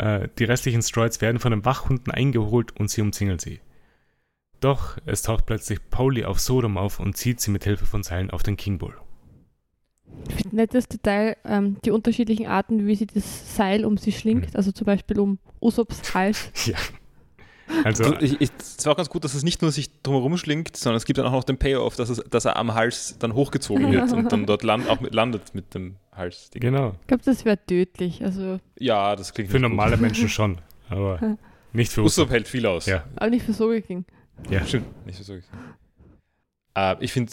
Äh, 0.00 0.28
die 0.38 0.44
restlichen 0.44 0.80
Stroids 0.80 1.20
werden 1.20 1.38
von 1.38 1.50
den 1.50 1.64
Wachhunden 1.66 2.10
eingeholt 2.10 2.74
und 2.78 2.90
sie 2.90 3.02
umzingeln 3.02 3.38
sie. 3.38 3.60
Doch 4.60 4.96
es 5.04 5.22
taucht 5.22 5.44
plötzlich 5.44 5.78
Pauli 5.90 6.24
auf 6.24 6.40
Sodom 6.40 6.78
auf 6.78 7.00
und 7.00 7.16
zieht 7.16 7.40
sie 7.40 7.50
mit 7.50 7.64
Hilfe 7.64 7.84
von 7.84 8.02
Seilen 8.02 8.30
auf 8.30 8.42
den 8.42 8.56
King 8.56 8.78
Bull. 8.78 8.94
Ich 10.28 10.36
finde 10.36 10.56
nettes 10.56 10.88
Detail, 10.88 11.36
ähm, 11.44 11.76
die 11.84 11.90
unterschiedlichen 11.90 12.46
Arten, 12.46 12.86
wie 12.86 12.94
sie 12.94 13.06
das 13.06 13.56
Seil 13.56 13.84
um 13.84 13.98
sie 13.98 14.12
schlingt, 14.12 14.50
mhm. 14.50 14.56
also 14.56 14.72
zum 14.72 14.86
Beispiel 14.86 15.20
um 15.20 15.38
Usops 15.60 16.14
Hals. 16.14 16.50
ja. 16.64 16.78
Also, 17.84 18.18
ich, 18.20 18.40
ich, 18.40 18.50
es 18.58 18.84
war 18.84 18.92
auch 18.92 18.96
ganz 18.96 19.08
gut, 19.10 19.24
dass 19.24 19.34
es 19.34 19.42
nicht 19.42 19.62
nur 19.62 19.72
sich 19.72 20.02
drumherum 20.02 20.36
schlingt, 20.36 20.76
sondern 20.76 20.96
es 20.96 21.04
gibt 21.04 21.18
dann 21.18 21.26
auch 21.26 21.32
noch 21.32 21.44
den 21.44 21.58
Payoff, 21.58 21.96
dass, 21.96 22.08
es, 22.08 22.22
dass 22.28 22.44
er 22.44 22.56
am 22.56 22.74
Hals 22.74 23.16
dann 23.18 23.34
hochgezogen 23.34 23.90
wird 23.92 24.12
und 24.12 24.32
dann 24.32 24.46
dort 24.46 24.62
land, 24.62 24.88
auch 24.88 25.00
mit, 25.00 25.14
landet 25.14 25.54
mit 25.54 25.74
dem 25.74 25.96
Hals. 26.12 26.50
Genau. 26.52 26.94
Ich 27.02 27.06
glaube, 27.06 27.22
das 27.24 27.44
wäre 27.44 27.58
tödlich. 27.64 28.24
Also 28.24 28.60
ja, 28.78 29.16
das 29.16 29.32
klingt 29.34 29.50
Für 29.50 29.58
normale 29.58 29.92
gut. 29.92 30.00
Menschen 30.00 30.28
schon, 30.30 30.58
aber 30.88 31.38
Nicht 31.72 31.92
für 31.92 32.02
Usopp 32.02 32.30
hält 32.30 32.48
viel 32.48 32.66
aus. 32.66 32.86
Ja. 32.86 33.04
Aber 33.16 33.30
nicht 33.30 33.44
für 33.44 33.52
Sogeking. 33.52 34.04
Ja. 34.48 34.64
Stimmt. 34.66 35.06
Nicht 35.06 35.18
für 35.18 35.24
Sogeking. 35.24 35.50
Äh, 36.74 36.96
ich 37.00 37.12
finde, 37.12 37.32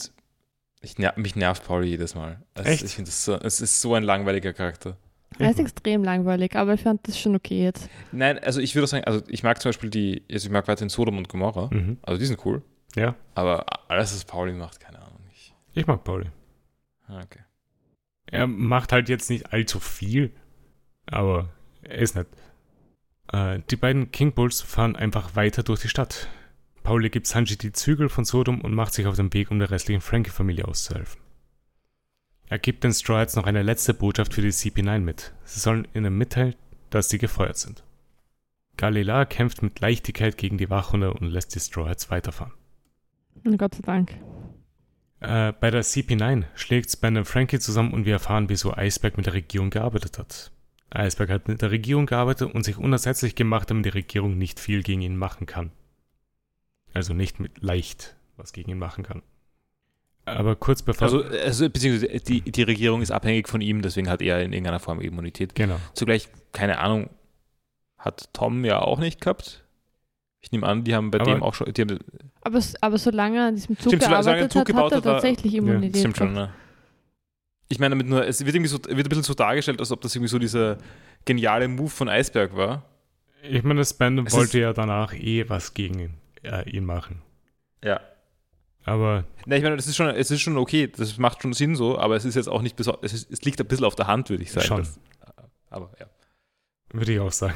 ich 0.81 0.97
ner 0.99 1.13
mich 1.17 1.35
nervt 1.35 1.65
Pauli 1.65 1.88
jedes 1.88 2.13
Mal. 2.15 2.43
Also 2.53 2.69
Echt? 2.69 2.83
Ich 2.83 2.95
finde, 2.95 3.09
es 3.09 3.25
so, 3.25 3.33
es 3.35 3.61
ist 3.61 3.81
so 3.81 3.95
ein 3.95 4.03
langweiliger 4.03 4.53
Charakter. 4.53 4.97
Er 5.39 5.51
ist 5.51 5.59
extrem 5.59 6.03
langweilig, 6.03 6.55
aber 6.55 6.73
ich 6.73 6.81
fand 6.81 7.07
das 7.07 7.19
schon 7.19 7.35
okay 7.35 7.63
jetzt. 7.63 7.89
Nein, 8.11 8.39
also 8.39 8.59
ich 8.59 8.73
würde 8.75 8.88
sagen, 8.88 9.03
also 9.03 9.21
ich 9.27 9.43
mag 9.43 9.61
zum 9.61 9.69
Beispiel 9.69 9.89
die, 9.89 10.23
also 10.31 10.47
ich 10.47 10.51
mag 10.51 10.67
weiterhin 10.67 10.89
Sodom 10.89 11.17
und 11.17 11.29
Gomorra. 11.29 11.69
Mhm. 11.71 11.97
Also 12.01 12.19
die 12.19 12.25
sind 12.25 12.43
cool. 12.45 12.61
Ja, 12.95 13.15
Aber 13.35 13.65
alles, 13.89 14.13
was 14.13 14.25
Pauli 14.25 14.53
macht, 14.53 14.79
keine 14.79 14.99
Ahnung. 14.99 15.19
Ich, 15.31 15.53
ich 15.73 15.85
mag 15.85 16.03
Pauli. 16.03 16.27
ah, 17.07 17.21
okay. 17.23 17.41
Er 18.29 18.47
macht 18.47 18.91
halt 18.91 19.07
jetzt 19.07 19.29
nicht 19.29 19.53
allzu 19.53 19.79
viel, 19.79 20.31
aber 21.05 21.49
er 21.81 21.99
ist 21.99 22.15
nett. 22.15 22.27
Äh, 23.31 23.59
die 23.69 23.75
beiden 23.75 24.11
King 24.11 24.33
Bulls 24.33 24.61
fahren 24.61 24.95
einfach 24.95 25.35
weiter 25.35 25.63
durch 25.63 25.81
die 25.81 25.89
Stadt. 25.89 26.27
Pauli 26.83 27.09
gibt 27.09 27.27
Sanji 27.27 27.57
die 27.57 27.71
Zügel 27.71 28.09
von 28.09 28.25
Sodom 28.25 28.61
und 28.61 28.73
macht 28.73 28.93
sich 28.93 29.05
auf 29.07 29.15
den 29.15 29.33
Weg, 29.33 29.51
um 29.51 29.59
der 29.59 29.69
restlichen 29.71 30.01
Frankie-Familie 30.01 30.65
auszuhelfen. 30.67 31.21
Er 32.49 32.59
gibt 32.59 32.83
den 32.83 32.93
Straw 32.93 33.19
Hats 33.19 33.35
noch 33.35 33.45
eine 33.45 33.61
letzte 33.61 33.93
Botschaft 33.93 34.33
für 34.33 34.41
die 34.41 34.51
CP9 34.51 34.99
mit. 34.99 35.33
Sie 35.43 35.59
sollen 35.59 35.87
ihnen 35.93 36.17
mitteilen, 36.17 36.55
dass 36.89 37.09
sie 37.09 37.17
gefeuert 37.17 37.57
sind. 37.57 37.83
Galila 38.77 39.25
kämpft 39.25 39.63
mit 39.63 39.79
Leichtigkeit 39.79 40.37
gegen 40.37 40.57
die 40.57 40.69
Wachhunde 40.69 41.13
und 41.13 41.27
lässt 41.27 41.55
die 41.55 41.59
Straw 41.59 41.89
Hats 41.89 42.09
weiterfahren. 42.09 42.53
Gott 43.57 43.75
sei 43.75 43.81
Dank. 43.81 44.11
Äh, 45.19 45.51
bei 45.53 45.71
der 45.71 45.83
CP9 45.83 46.45
schlägt 46.55 46.91
Span 46.91 47.17
und 47.17 47.25
Frankie 47.25 47.59
zusammen 47.59 47.91
und 47.91 48.05
wir 48.05 48.13
erfahren, 48.13 48.49
wieso 48.49 48.73
Iceberg 48.75 49.17
mit 49.17 49.25
der 49.25 49.33
Regierung 49.33 49.69
gearbeitet 49.69 50.17
hat. 50.17 50.51
Iceberg 50.95 51.29
hat 51.29 51.47
mit 51.47 51.61
der 51.61 51.71
Regierung 51.71 52.05
gearbeitet 52.05 52.53
und 52.53 52.63
sich 52.63 52.77
unersetzlich 52.77 53.35
gemacht, 53.35 53.69
damit 53.69 53.85
die 53.85 53.89
Regierung 53.89 54.37
nicht 54.37 54.59
viel 54.59 54.83
gegen 54.83 55.01
ihn 55.01 55.17
machen 55.17 55.47
kann. 55.47 55.71
Also 56.93 57.13
nicht 57.13 57.39
mit 57.39 57.61
leicht 57.61 58.15
was 58.37 58.53
gegen 58.53 58.71
ihn 58.71 58.77
machen 58.77 59.03
kann. 59.03 59.23
Aber 60.28 60.55
kurz 60.55 60.82
bevor. 60.82 61.03
Also, 61.05 61.23
also 61.23 61.69
beziehungsweise 61.69 62.19
die, 62.19 62.41
die 62.41 62.63
Regierung 62.63 63.01
ist 63.01 63.11
abhängig 63.11 63.47
von 63.47 63.61
ihm, 63.61 63.82
deswegen 63.82 64.09
hat 64.09 64.21
er 64.21 64.41
in 64.43 64.51
irgendeiner 64.53 64.80
Form 64.80 64.99
Immunität. 65.01 65.55
genau. 65.55 65.78
Zugleich, 65.93 66.28
keine 66.51 66.80
Ahnung, 66.80 67.09
hat 67.97 68.30
Tom 68.34 68.63
ja 68.65 68.80
auch 68.80 68.99
nicht 68.99 69.21
gehabt. 69.21 69.63
Ich 70.41 70.51
nehme 70.51 70.67
an, 70.67 70.84
die 70.84 70.93
haben 70.95 71.11
bei 71.11 71.19
Aber- 71.19 71.32
dem 71.34 71.43
auch 71.43 71.53
schon. 71.53 71.71
Die 71.73 71.82
haben, 71.82 71.99
Aber, 72.41 72.61
aber 72.82 72.97
solange 72.97 73.38
er 73.38 73.47
an 73.47 73.55
diesem 73.55 73.75
Zug 73.78 73.93
Stimmt, 73.93 74.03
gearbeitet 74.03 74.51
Zug 74.51 74.59
hat, 74.61 74.67
gebaut 74.67 74.93
hat 74.93 75.05
er 75.05 75.13
tatsächlich 75.13 75.55
Immunität. 75.55 75.97
stimmt 75.97 76.17
schon, 76.17 76.34
ne? 76.34 76.53
Ich 77.69 77.80
meine 77.80 77.91
damit 77.95 78.07
nur, 78.07 78.25
es 78.25 78.45
wird 78.45 78.55
irgendwie 78.55 78.69
so, 78.69 78.78
wird 78.78 78.89
ein 78.89 79.03
bisschen 79.09 79.23
so 79.23 79.34
dargestellt, 79.34 79.80
als 79.80 79.91
ob 79.91 79.99
das 80.01 80.15
irgendwie 80.15 80.30
so 80.30 80.39
dieser 80.39 80.78
geniale 81.25 81.67
Move 81.67 81.89
von 81.89 82.07
Eisberg 82.07 82.55
war. 82.55 82.84
Ich 83.43 83.63
meine, 83.63 83.84
Span 83.84 84.17
Es 84.25 84.34
wollte 84.34 84.57
ist- 84.57 84.61
ja 84.61 84.73
danach 84.73 85.13
eh 85.13 85.49
was 85.49 85.73
gegen 85.73 85.99
ihn, 85.99 86.13
äh, 86.43 86.69
ihn 86.69 86.86
machen. 86.86 87.21
Ja. 87.84 87.99
Aber 88.88 89.25
Ne, 89.45 89.57
ich 89.57 89.63
meine, 89.63 89.75
das 89.75 89.85
ist 89.88 89.95
schon, 89.97 90.07
es 90.09 90.31
ist 90.31 90.39
schon 90.41 90.57
okay, 90.57 90.88
das 90.88 91.17
macht 91.17 91.41
schon 91.41 91.51
Sinn 91.53 91.75
so, 91.75 91.97
aber 91.99 92.15
es 92.15 92.23
ist 92.25 92.35
jetzt 92.35 92.47
auch 92.47 92.61
nicht 92.61 92.75
besonders, 92.77 93.03
es, 93.11 93.13
ist- 93.23 93.31
es 93.31 93.41
liegt 93.43 93.59
ein 93.59 93.67
bisschen 93.67 93.85
auf 93.85 93.95
der 93.95 94.07
Hand, 94.07 94.29
würde 94.29 94.43
ich 94.43 94.51
sagen. 94.51 94.65
Schon. 94.65 94.77
Das, 94.79 94.99
aber 95.69 95.91
ja. 95.99 96.05
würde 96.93 97.13
ich 97.13 97.19
auch 97.19 97.31
sagen. 97.31 97.53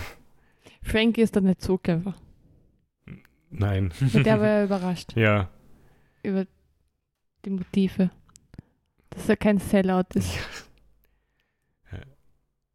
Frankie 0.83 1.21
ist 1.21 1.35
dann 1.35 1.45
nicht 1.45 1.61
so 1.61 1.77
clever. 1.77 2.15
Nein. 3.49 3.93
Mit 4.13 4.25
der 4.25 4.39
war 4.39 4.47
er 4.47 4.63
überrascht 4.65 5.15
Ja. 5.15 5.49
über 6.23 6.45
die 7.45 7.49
Motive. 7.49 8.09
Dass 9.09 9.27
er 9.29 9.37
kein 9.37 9.57
Sellout 9.59 10.05
ist. 10.15 10.31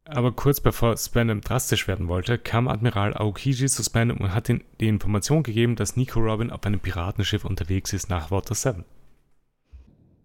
Aber 0.09 0.31
kurz 0.31 0.61
bevor 0.61 0.95
Spanham 0.95 1.41
drastisch 1.41 1.87
werden 1.87 2.07
wollte, 2.07 2.37
kam 2.37 2.67
Admiral 2.67 3.15
Aokiji 3.15 3.67
zu 3.67 3.83
Spanham 3.83 4.17
und 4.17 4.33
hat 4.33 4.47
ihm 4.47 4.63
die 4.79 4.87
Information 4.87 5.43
gegeben, 5.43 5.75
dass 5.75 5.97
Nico 5.97 6.19
Robin 6.19 6.49
auf 6.49 6.63
einem 6.63 6.79
Piratenschiff 6.79 7.43
unterwegs 7.43 7.91
ist 7.93 8.09
nach 8.09 8.31
Water 8.31 8.55
7. 8.55 8.85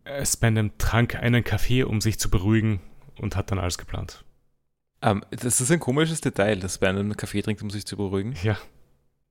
Äh, 0.05 0.25
Spanham 0.25 0.77
trank 0.79 1.17
einen 1.17 1.43
Kaffee, 1.43 1.83
um 1.83 2.01
sich 2.01 2.19
zu 2.19 2.31
beruhigen 2.31 2.81
und 3.21 3.35
hat 3.35 3.51
dann 3.51 3.59
alles 3.59 3.77
geplant. 3.77 4.25
Ähm, 5.01 5.25
das 5.31 5.61
ist 5.61 5.71
ein 5.71 5.81
komisches 5.81 6.21
Detail, 6.21 6.61
dass 6.61 6.77
Span 6.77 6.97
einen 6.97 7.17
Kaffee 7.17 7.43
trinkt, 7.43 7.63
um 7.63 7.71
sich 7.71 7.85
zu 7.85 7.97
beruhigen. 7.97 8.35
Ja. 8.43 8.57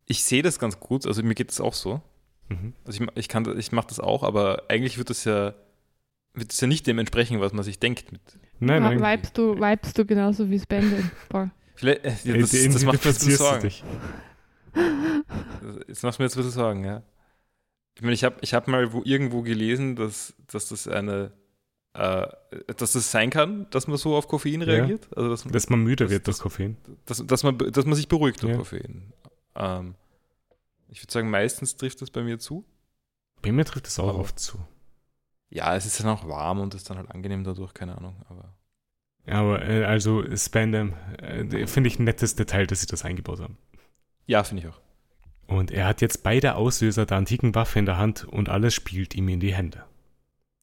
Ich 0.06 0.24
sehe 0.24 0.44
das 0.44 0.60
ganz 0.60 0.80
gut, 0.80 1.08
also 1.08 1.24
mir 1.24 1.36
geht 1.36 1.52
es 1.52 1.62
auch 1.62 1.74
so. 1.74 2.02
Mhm. 2.50 2.74
Also 2.86 3.04
ich, 3.04 3.10
ich, 3.16 3.28
kann, 3.30 3.58
ich 3.58 3.72
mache 3.72 3.88
das 3.88 4.02
auch, 4.02 4.24
aber 4.24 4.64
eigentlich 4.68 4.98
wird 4.98 5.10
das 5.10 5.24
ja, 5.24 5.54
wird 6.34 6.52
das 6.52 6.60
ja 6.60 6.68
nicht 6.68 6.88
dem 6.88 7.00
entsprechen, 7.00 7.40
was 7.40 7.54
man 7.54 7.64
sich 7.64 7.80
denkt. 7.80 8.12
Mit. 8.12 8.22
Nein, 8.62 8.84
nein. 8.84 9.00
Vibest 9.02 9.38
du, 9.38 9.56
vibest 9.56 9.98
du 9.98 10.06
genauso 10.06 10.50
wie 10.50 10.60
Spendel? 10.60 11.04
Voll. 11.30 11.50
Vielleicht, 11.76 12.06
äh, 12.06 12.14
ja, 12.24 12.38
das, 12.38 12.52
das 12.52 12.84
macht 12.86 13.04
mir 13.04 13.12
jetzt 13.12 13.24
ein 13.24 13.28
bisschen 13.28 13.36
Sorgen. 13.38 13.62
dich. 13.62 13.84
Das 15.88 16.04
macht 16.04 16.20
mir 16.20 16.26
jetzt 16.26 16.36
ein 16.36 16.44
bisschen 16.44 16.52
Sorgen, 16.52 16.86
ja. 16.86 17.04
Ich 17.96 18.02
meine, 18.02 18.14
ich 18.14 18.24
habe 18.24 18.36
ich 18.42 18.54
hab 18.54 18.68
mal 18.68 18.94
wo, 18.94 19.02
irgendwo 19.04 19.42
gelesen, 19.42 19.96
dass, 19.96 20.34
dass 20.48 20.70
das 20.70 20.88
eine, 20.88 21.32
äh, 21.94 22.28
dass 22.78 22.94
das 22.94 23.12
sein 23.12 23.30
kann, 23.32 23.68
dass 23.72 23.88
man 23.88 23.98
so 23.98 24.16
auf 24.16 24.28
Koffein 24.28 24.62
Ja. 24.62 24.68
reagiert. 24.68 25.10
Also 25.16 25.30
dass, 25.30 25.44
Dass 25.44 25.70
man 25.70 25.80
müde 25.84 26.06
Das- 26.06 26.12
wird 26.12 26.28
durch 26.28 26.38
das- 26.38 26.44
Koffein. 26.44 26.78
dass, 27.06 27.26
dass, 27.26 27.44
man, 27.44 27.58
dass 27.58 27.86
man 27.86 27.96
sich 27.96 28.08
beruhigt 28.08 28.42
durch 28.44 28.52
Ja. 28.54 28.58
Koffein. 28.58 29.12
Ähm, 29.56 29.96
ich 30.90 31.02
würde 31.04 31.12
sagen, 31.12 31.30
meistens 31.30 31.76
trifft 31.76 32.02
das 32.02 32.10
bei 32.12 32.22
mir 32.24 32.40
zu. 32.40 32.64
Bei 33.42 33.52
mir 33.52 33.66
trifft 33.66 33.88
es 33.88 34.00
auch 34.00 34.10
Aber- 34.10 34.20
oft 34.20 34.40
zu. 34.40 34.58
Ja, 35.54 35.76
es 35.76 35.86
ist 35.86 36.00
dann 36.00 36.08
auch 36.08 36.28
warm 36.28 36.60
und 36.60 36.74
ist 36.74 36.90
dann 36.90 36.98
halt 36.98 37.12
angenehm 37.12 37.44
dadurch, 37.44 37.74
keine 37.74 37.98
Ahnung. 37.98 38.16
Aber 38.30 38.56
Aber 39.28 39.68
äh, 39.68 39.84
also 39.84 40.24
Spandam, 40.36 40.94
äh, 41.22 41.68
finde 41.68 41.88
ich 41.90 42.00
ein 42.00 42.06
nettes 42.06 42.36
Detail, 42.36 42.66
dass 42.68 42.82
sie 42.82 42.88
das 42.88 43.04
eingebaut 43.06 43.40
haben. 43.42 43.58
ja, 44.26 44.44
finde 44.44 44.64
ich 44.64 44.70
auch. 44.74 44.80
Und 45.48 45.70
er 45.72 45.86
hat 45.86 46.00
jetzt 46.00 46.24
beide 46.24 46.56
Auslöser 46.56 47.06
der 47.06 47.18
antiken 47.18 47.54
Waffe 47.54 47.78
in 47.80 47.86
der 47.86 47.98
Hand 47.98 48.24
und 48.24 48.48
alles 48.48 48.74
spielt 48.74 49.14
ihm 49.16 49.28
in 49.28 49.42
die 49.42 49.54
Hände. 49.54 49.84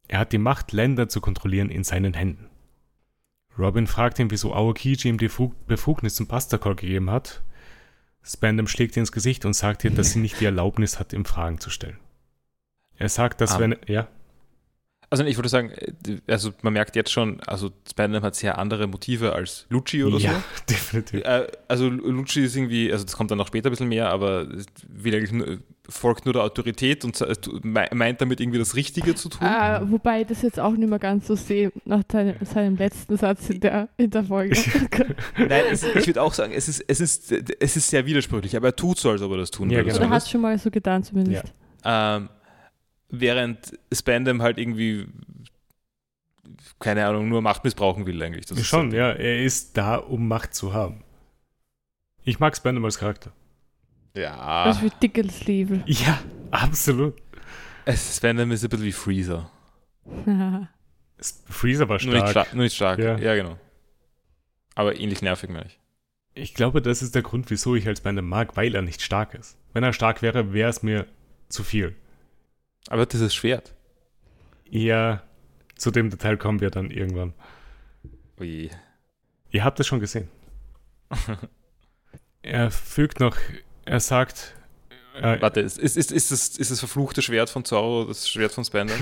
Er 0.09 0.19
hat 0.21 0.33
die 0.33 0.39
Macht, 0.39 0.73
Länder 0.73 1.11
zu 1.11 1.21
kontrollieren, 1.21 1.69
in 1.69 1.85
seinen 1.85 2.15
Händen. 2.15 2.49
Robin 3.59 3.87
fragt 3.87 4.19
ihn, 4.19 4.31
wieso 4.31 4.55
Aokiji 4.55 5.09
ihm 5.09 5.19
die 5.19 5.29
Fu- 5.29 5.53
Befugnis 5.67 6.15
zum 6.15 6.27
Pasta-Call 6.27 6.77
gegeben 6.77 7.11
hat. 7.11 7.43
Spandam 8.23 8.67
schlägt 8.67 8.97
ihr 8.97 9.01
ins 9.01 9.13
Gesicht 9.13 9.45
und 9.45 9.53
sagt 9.53 9.85
ihr, 9.85 9.91
dass 9.91 10.13
sie 10.13 10.21
nicht 10.21 10.41
die 10.41 10.47
Erlaubnis 10.47 10.99
hat, 10.99 11.13
ihm 11.13 11.27
Fragen 11.27 11.59
zu 11.59 11.69
stellen. 11.69 11.99
Er 12.97 13.11
sagt, 13.11 13.43
dass 13.43 13.57
Ah. 13.57 13.59
wenn... 13.61 13.77
Ja, 13.87 14.09
Also 15.11 15.25
ich 15.25 15.37
würde 15.37 15.49
sagen, 15.49 15.71
äh, 15.71 16.19
also 16.27 16.51
man 16.63 16.75
merkt 16.75 16.95
jetzt 16.95 17.11
schon, 17.11 17.41
also 17.47 17.71
Spider-Man 17.91 18.23
hat 18.23 18.35
sehr 18.35 18.59
andere 18.59 18.87
Motive 18.87 19.33
als 19.33 19.67
Lucci 19.71 20.05
oder 20.05 20.19
ja 20.19 20.33
so. 20.33 20.37
definitiv. 20.69 21.25
Äh, 21.25 21.47
also 21.67 21.89
Lucci 21.89 22.45
ist 22.45 22.57
irgendwie, 22.57 22.93
also 22.93 23.05
das 23.05 23.17
kommt 23.17 23.31
dann 23.31 23.39
noch 23.39 23.47
später 23.47 23.69
ein 23.69 23.73
bisschen 23.73 23.89
mehr, 23.89 24.11
aber 24.11 24.47
will 24.87 25.15
eigentlich 25.15 25.33
nur, 25.33 25.59
folgt 25.89 26.27
nur 26.27 26.35
der 26.35 26.43
Autorität 26.43 27.07
und 27.07 27.19
meint 27.65 28.21
damit 28.21 28.41
irgendwie 28.41 28.59
das 28.59 28.75
Richtige 28.77 29.15
zu 29.15 29.31
tun. 29.31 29.47
Äh, 29.47 29.81
wobei 29.91 30.21
ich 30.21 30.27
das 30.27 30.43
jetzt 30.43 30.61
auch 30.61 30.73
nicht 30.73 30.91
mehr 30.91 30.99
ganz 30.99 31.27
so 31.27 31.35
sehe, 31.37 31.73
nach 31.87 32.03
seinem, 32.13 32.35
seinem 32.45 32.77
letzten 32.77 33.17
Satz 33.17 33.49
in 33.49 33.61
der, 33.61 33.89
in 33.97 34.11
der 34.11 34.25
Folge. 34.25 34.61
Nein, 35.39 35.63
es, 35.71 35.85
ich 35.85 36.07
würde 36.07 36.21
auch 36.21 36.35
sagen, 36.35 36.53
es 36.53 36.69
ist, 36.69 36.85
es, 36.87 37.01
ist, 37.01 37.33
es 37.33 37.77
ist 37.77 37.89
sehr 37.89 38.05
widersprüchlich, 38.05 38.55
aber 38.55 38.69
er 38.69 38.77
tut 38.77 38.99
so, 38.99 39.09
als 39.09 39.23
ob 39.23 39.33
er 39.33 39.39
das 39.39 39.51
tun 39.51 39.71
Ja, 39.71 39.79
würde. 39.79 39.91
genau. 39.93 40.01
Oder 40.01 40.11
hat 40.11 40.23
es 40.23 40.31
schon 40.31 40.43
mal 40.43 40.59
so 40.59 40.71
getan 40.71 41.03
zumindest. 41.03 41.55
Ähm, 41.85 42.29
während 43.09 43.79
Spandam 43.93 44.43
halt 44.43 44.59
irgendwie, 44.59 45.07
keine 46.79 47.07
Ahnung, 47.07 47.29
nur 47.29 47.43
Macht 47.43 47.65
missbrauchen 47.65 48.07
will 48.07 48.23
eigentlich. 48.23 48.47
Das 48.47 48.65
Schon, 48.67 48.93
ja, 48.93 49.11
er 49.11 49.43
ist 49.43 49.77
da, 49.77 49.97
um 49.97 50.29
Macht 50.29 50.55
zu 50.55 50.73
haben. 50.73 51.05
Ich 52.25 52.39
mag 52.39 52.57
Spandam 52.57 52.85
als 52.85 52.99
Charakter. 52.99 53.33
Ja. 54.15 54.65
Das 54.65 54.77
ist 54.79 54.83
wie 54.83 54.93
Dickels 55.01 55.45
Liebe. 55.47 55.83
Ja, 55.87 56.19
absolut. 56.51 57.15
Es, 57.85 58.17
Spandam 58.17 58.51
ist 58.51 58.65
ein 58.65 58.71
bisschen 58.71 58.85
wie 58.87 58.93
Freezer. 58.93 59.51
Freezer 61.47 61.89
war 61.89 62.03
Nur 62.03 62.15
nicht, 62.15 62.29
stark. 62.29 62.31
stark, 62.31 62.55
nur 62.55 62.65
nicht 62.65 62.77
stark. 62.77 62.99
Ja. 62.99 63.19
Ja. 63.19 63.35
genau. 63.35 63.59
Aber 64.75 64.99
ähnlich 64.99 65.23
nervig, 65.23 65.51
meine 65.51 65.67
ich. 65.67 65.79
Ich 66.35 66.55
glaube, 66.55 66.81
das 66.81 67.03
ist 67.03 67.15
der 67.15 67.23
Grund, 67.23 67.51
wieso 67.51 67.75
ich 67.75 67.89
als 67.89 67.99
Spandam 67.99 68.29
mag, 68.29 68.57
weil 68.57 68.75
er 68.75 68.83
nicht 68.83 69.03
stark 69.03 69.35
ist. 69.35 69.57
Wenn 69.73 69.83
er 69.83 69.93
stark 69.93 70.23
wäre, 70.23 70.53
wäre 70.53 70.71
es 70.71 70.83
mir 70.83 71.07
zu 71.49 71.65
viel. 71.65 71.97
Aber 72.89 73.07
dieses 73.07 73.35
Schwert. 73.35 73.75
Ja, 74.69 75.23
zu 75.77 75.91
dem 75.91 76.11
Detail 76.11 76.37
kommen 76.37 76.61
wir 76.61 76.71
dann 76.71 76.91
irgendwann. 76.91 77.33
Ui. 78.41 78.71
Ihr 79.51 79.65
habt 79.65 79.79
es 79.81 79.87
schon 79.87 80.01
gesehen. 80.01 80.29
Er 82.41 82.71
fügt 82.71 83.19
noch, 83.21 83.37
er 83.85 83.99
sagt, 83.99 84.55
äh, 85.21 85.41
Warte, 85.41 85.61
ist, 85.61 85.77
ist, 85.77 85.97
ist, 85.97 86.13
ist, 86.13 86.31
das, 86.31 86.57
ist 86.57 86.71
das 86.71 86.79
verfluchte 86.79 87.21
Schwert 87.21 87.51
von 87.51 87.65
Zorro 87.65 88.05
das 88.05 88.29
Schwert 88.29 88.53
von 88.53 88.65
Spandam? 88.65 88.97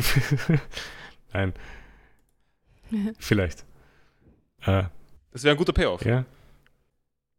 nein, 1.33 1.53
vielleicht. 3.19 3.65
Äh, 4.63 4.85
Das 5.33 5.45
wäre 5.45 5.55
ein 5.55 5.59
guter 5.59 5.75
Payoff. 5.75 6.05
ja, 6.05 6.25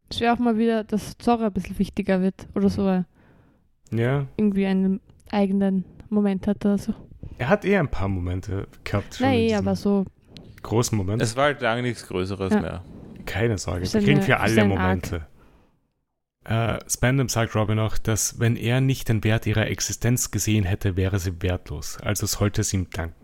Es 0.08 0.20
wäre 0.20 0.32
auch 0.32 0.38
mal 0.38 0.56
wieder, 0.56 0.84
dass 0.84 1.18
Zora 1.18 1.46
ein 1.46 1.52
bisschen 1.52 1.78
wichtiger 1.78 2.22
wird 2.22 2.46
oder 2.54 2.70
so 2.70 3.04
ja. 3.90 4.26
irgendwie 4.36 4.66
einen 4.66 5.00
eigenen 5.30 5.84
Moment 6.10 6.46
hat 6.46 6.64
oder 6.64 6.78
so. 6.78 6.94
Er 7.38 7.48
hat 7.48 7.64
eh 7.64 7.76
ein 7.76 7.88
paar 7.88 8.08
Momente 8.08 8.66
gehabt. 8.84 9.18
Nein, 9.20 9.40
diesem 9.40 9.58
aber 9.58 9.76
so 9.76 10.04
Großen 10.62 10.96
Moment. 10.96 11.22
Es 11.22 11.36
war 11.36 11.44
halt 11.44 11.60
lange 11.60 11.82
nichts 11.82 12.06
Größeres 12.06 12.52
Ja. 12.52 12.60
mehr. 12.60 12.84
Keine 13.26 13.58
Sorge, 13.58 13.92
wir 13.92 14.00
kriegen 14.00 14.22
für 14.22 14.38
alle 14.40 14.64
Momente. 14.64 15.26
Äh, 16.44 16.78
Spandam 16.88 17.28
sagt 17.28 17.54
Robin 17.54 17.78
auch, 17.78 17.98
dass 17.98 18.40
wenn 18.40 18.56
er 18.56 18.80
nicht 18.80 19.08
den 19.08 19.22
Wert 19.22 19.46
ihrer 19.46 19.66
Existenz 19.66 20.30
gesehen 20.30 20.64
hätte, 20.64 20.96
wäre 20.96 21.18
sie 21.18 21.42
wertlos, 21.42 21.98
also 21.98 22.26
sollte 22.26 22.64
sie 22.64 22.78
ihm 22.78 22.90
danken. 22.90 23.14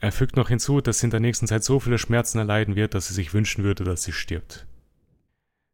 Er 0.00 0.12
fügt 0.12 0.36
noch 0.36 0.48
hinzu, 0.48 0.80
dass 0.80 1.00
sie 1.00 1.06
in 1.06 1.10
der 1.10 1.18
nächsten 1.18 1.48
Zeit 1.48 1.64
so 1.64 1.80
viele 1.80 1.98
Schmerzen 1.98 2.38
erleiden 2.38 2.76
wird, 2.76 2.94
dass 2.94 3.08
sie 3.08 3.14
sich 3.14 3.34
wünschen 3.34 3.64
würde, 3.64 3.82
dass 3.82 4.04
sie 4.04 4.12
stirbt. 4.12 4.66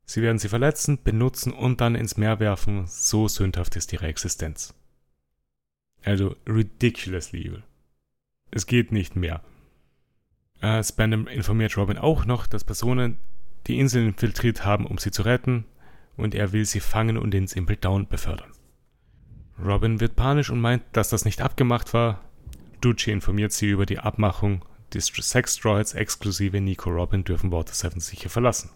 Sie 0.07 0.23
werden 0.23 0.39
sie 0.39 0.49
verletzen, 0.49 1.03
benutzen 1.03 1.53
und 1.53 1.83
dann 1.83 1.95
ins 1.95 2.17
Meer 2.17 2.41
werfen, 2.41 2.87
so 2.87 3.29
sündhaft 3.29 3.77
ist 3.77 3.93
ihre 3.93 4.07
Existenz. 4.07 4.75
Also 6.05 6.37
ridiculously 6.47 7.41
evil. 7.41 7.63
Es 8.51 8.67
geht 8.67 8.93
nicht 8.93 9.17
mehr. 9.17 9.43
Äh, 10.61 10.83
Spandam 10.83 11.27
informiert 11.27 11.77
Robin 11.77 11.99
auch 11.99 12.25
noch, 12.25 12.47
dass 12.47 12.65
Personen 12.65 13.19
die 13.67 13.79
Insel 13.79 14.05
infiltriert 14.05 14.65
haben, 14.65 14.87
um 14.87 14.99
sie 14.99 15.11
zu 15.11 15.23
retten, 15.23 15.65
und 16.17 16.35
er 16.35 16.53
will 16.53 16.65
sie 16.65 16.81
fangen 16.81 17.17
und 17.17 17.35
ins 17.35 17.55
Impel 17.55 17.77
Down 17.77 18.07
befördern. 18.07 18.53
Robin 19.63 20.01
wird 20.01 20.17
panisch 20.17 20.51
und 20.51 20.61
meint, 20.61 20.83
dass 20.93 21.09
das 21.09 21.25
nicht 21.25 21.41
abgemacht 21.41 21.95
war. 21.95 22.21
Ducci 22.81 23.11
informiert 23.11 23.53
sie 23.53 23.69
über 23.69 23.87
die 23.87 23.99
Abmachung. 23.99 24.65
Die 24.93 25.01
Sex-Droids 25.01 25.95
exklusive 25.95 26.61
Nico 26.61 26.91
Robin 26.91 27.25
dürfen 27.25 27.51
Water 27.51 27.75
7 27.75 28.01
sicher 28.01 28.29
verlassen. 28.29 28.71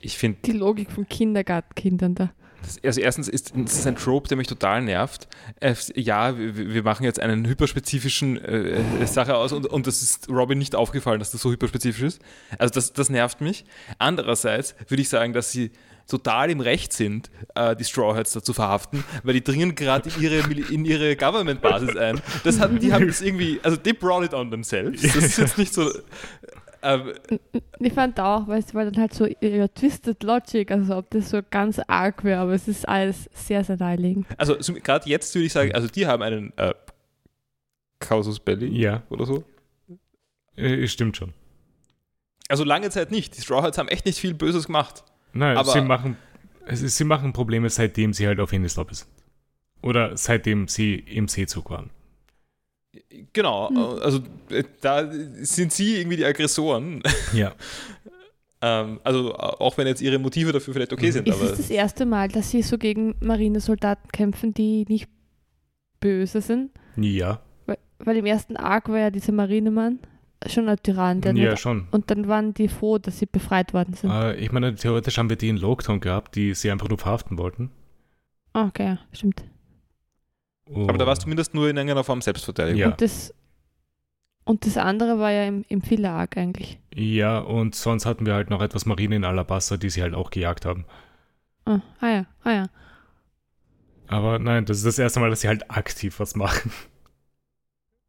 Ich 0.00 0.18
finde. 0.18 0.38
Die 0.44 0.52
Logik 0.52 0.90
von 0.90 1.08
Kindergartenkindern 1.08 2.14
da. 2.14 2.32
Also 2.84 3.00
erstens 3.00 3.28
ist 3.28 3.54
es 3.56 3.86
ein 3.86 3.96
Trope, 3.96 4.28
der 4.28 4.36
mich 4.36 4.46
total 4.46 4.82
nervt. 4.82 5.28
Äh, 5.60 5.74
ja, 5.94 6.34
wir 6.36 6.82
machen 6.82 7.04
jetzt 7.04 7.20
einen 7.20 7.46
hyperspezifischen 7.46 8.42
äh, 8.42 8.80
äh, 9.00 9.06
Sache 9.06 9.36
aus 9.36 9.52
und, 9.52 9.66
und 9.66 9.86
das 9.86 10.02
ist 10.02 10.28
Robin 10.28 10.58
nicht 10.58 10.74
aufgefallen, 10.74 11.18
dass 11.18 11.30
das 11.30 11.40
so 11.40 11.50
hyperspezifisch 11.50 12.02
ist. 12.02 12.22
Also 12.58 12.74
das, 12.74 12.92
das 12.92 13.10
nervt 13.10 13.40
mich. 13.40 13.64
Andererseits 13.98 14.74
würde 14.88 15.02
ich 15.02 15.08
sagen, 15.08 15.32
dass 15.32 15.52
sie 15.52 15.70
total 16.10 16.50
im 16.50 16.60
Recht 16.60 16.92
sind, 16.92 17.30
äh, 17.54 17.74
die 17.76 17.84
Straw 17.84 18.14
Hats 18.16 18.32
da 18.32 18.42
zu 18.42 18.52
verhaften, 18.52 19.04
weil 19.22 19.34
die 19.34 19.44
dringen 19.44 19.74
gerade 19.74 20.10
in 20.10 20.22
ihre, 20.22 20.38
in 20.72 20.84
ihre 20.84 21.16
Government-Basis 21.16 21.96
ein. 21.96 22.20
Das 22.44 22.58
hat, 22.58 22.70
die 22.82 22.92
haben 22.92 23.06
das 23.06 23.22
irgendwie, 23.22 23.60
also 23.62 23.76
they 23.76 23.92
brought 23.92 24.24
it 24.24 24.34
on 24.34 24.50
themselves. 24.50 25.00
Das 25.02 25.16
ist 25.16 25.38
jetzt 25.38 25.56
nicht 25.56 25.72
so. 25.72 25.90
Ähm, 26.82 27.12
ich 27.78 27.92
fand 27.92 28.18
auch, 28.20 28.48
weil 28.48 28.60
es 28.60 28.74
war 28.74 28.84
dann 28.84 28.96
halt 28.96 29.12
so 29.12 29.26
ja, 29.26 29.68
Twisted 29.68 30.22
Logic, 30.22 30.70
also 30.70 30.96
ob 30.96 31.10
das 31.10 31.30
so 31.30 31.40
ganz 31.50 31.78
arg 31.86 32.24
wäre, 32.24 32.40
aber 32.40 32.52
es 32.52 32.68
ist 32.68 32.88
alles 32.88 33.28
sehr, 33.34 33.64
sehr 33.64 33.76
naheliegend. 33.76 34.26
Also 34.38 34.60
so, 34.60 34.74
gerade 34.74 35.08
jetzt 35.08 35.34
würde 35.34 35.46
ich 35.46 35.52
sagen, 35.52 35.72
also 35.72 35.88
die 35.88 36.06
haben 36.06 36.22
einen 36.22 36.52
äh, 36.56 36.74
Causus 37.98 38.40
Belli 38.40 38.68
ja. 38.68 39.02
oder 39.10 39.26
so. 39.26 39.44
Äh, 40.56 40.86
stimmt 40.88 41.16
schon. 41.16 41.32
Also 42.48 42.64
lange 42.64 42.90
Zeit 42.90 43.10
nicht. 43.10 43.36
Die 43.36 43.42
Straw 43.42 43.62
Hats 43.62 43.78
haben 43.78 43.88
echt 43.88 44.06
nicht 44.06 44.18
viel 44.18 44.34
Böses 44.34 44.66
gemacht. 44.66 45.04
Nein, 45.32 45.56
aber 45.56 45.70
sie 45.70 45.82
machen, 45.82 46.16
sie 46.68 47.04
machen 47.04 47.32
Probleme, 47.32 47.70
seitdem 47.70 48.12
sie 48.12 48.26
halt 48.26 48.40
auf 48.40 48.52
Indisloppe 48.52 48.94
sind. 48.94 49.08
Oder 49.82 50.16
seitdem 50.16 50.66
sie 50.66 50.96
im 50.96 51.28
Seezug 51.28 51.70
waren. 51.70 51.90
Genau, 53.32 53.68
hm. 53.68 53.76
also 54.02 54.18
äh, 54.50 54.64
da 54.80 55.10
sind 55.12 55.72
sie 55.72 55.96
irgendwie 55.96 56.16
die 56.16 56.24
Aggressoren. 56.24 57.02
Ja. 57.32 57.52
ähm, 58.62 59.00
also 59.04 59.34
auch 59.34 59.78
wenn 59.78 59.86
jetzt 59.86 60.02
ihre 60.02 60.18
Motive 60.18 60.52
dafür 60.52 60.74
vielleicht 60.74 60.92
okay 60.92 61.06
mhm. 61.06 61.12
sind. 61.12 61.28
Ist 61.28 61.34
aber 61.40 61.50
es 61.52 61.56
das 61.58 61.70
erste 61.70 62.04
Mal, 62.04 62.28
dass 62.28 62.50
sie 62.50 62.62
so 62.62 62.78
gegen 62.78 63.14
Marinesoldaten 63.20 64.10
kämpfen, 64.10 64.54
die 64.54 64.84
nicht 64.88 65.08
böse 66.00 66.40
sind? 66.40 66.70
Ja. 66.96 67.40
Weil, 67.66 67.78
weil 68.00 68.16
im 68.16 68.26
ersten 68.26 68.56
Arc 68.56 68.88
war 68.88 68.98
ja 68.98 69.10
dieser 69.10 69.32
Marinemann 69.32 70.00
schon 70.46 70.68
ein 70.68 70.78
Tyrann. 70.82 71.20
Der 71.20 71.34
ja, 71.34 71.50
nicht, 71.50 71.60
schon. 71.60 71.86
Und 71.90 72.10
dann 72.10 72.26
waren 72.28 72.54
die 72.54 72.68
froh, 72.68 72.98
dass 72.98 73.18
sie 73.18 73.26
befreit 73.26 73.72
worden 73.74 73.94
sind. 73.94 74.10
Äh, 74.10 74.36
ich 74.36 74.52
meine, 74.52 74.74
theoretisch 74.74 75.18
haben 75.18 75.28
wir 75.28 75.36
die 75.36 75.48
in 75.48 75.56
Lockdown 75.56 76.00
gehabt, 76.00 76.34
die 76.34 76.54
sie 76.54 76.70
einfach 76.70 76.88
nur 76.88 76.98
verhaften 76.98 77.38
wollten. 77.38 77.70
Ah, 78.52 78.66
okay, 78.66 78.84
ja, 78.84 78.98
stimmt. 79.12 79.44
Oh. 80.72 80.88
Aber 80.88 80.98
da 80.98 81.06
war 81.06 81.14
es 81.14 81.20
zumindest 81.20 81.54
nur 81.54 81.68
in 81.68 81.76
irgendeiner 81.76 82.04
Form 82.04 82.20
Selbstverteidigung. 82.20 82.80
Ja. 82.80 82.88
Und, 82.88 83.00
das, 83.00 83.34
und 84.44 84.66
das 84.66 84.76
andere 84.76 85.18
war 85.18 85.30
ja 85.30 85.44
im, 85.44 85.64
im 85.68 86.04
Arc 86.04 86.36
eigentlich. 86.36 86.78
Ja, 86.94 87.38
und 87.38 87.74
sonst 87.74 88.06
hatten 88.06 88.26
wir 88.26 88.34
halt 88.34 88.50
noch 88.50 88.62
etwas 88.62 88.86
Marine 88.86 89.16
in 89.16 89.24
Alabasta, 89.24 89.76
die 89.76 89.90
sie 89.90 90.02
halt 90.02 90.14
auch 90.14 90.30
gejagt 90.30 90.64
haben. 90.64 90.84
Ah, 91.64 91.80
ah 92.00 92.08
ja, 92.08 92.26
ah 92.44 92.52
ja. 92.52 92.66
Aber 94.06 94.38
nein, 94.38 94.64
das 94.64 94.78
ist 94.78 94.86
das 94.86 94.98
erste 94.98 95.20
Mal, 95.20 95.30
dass 95.30 95.42
sie 95.42 95.48
halt 95.48 95.70
aktiv 95.70 96.20
was 96.20 96.34
machen. 96.34 96.72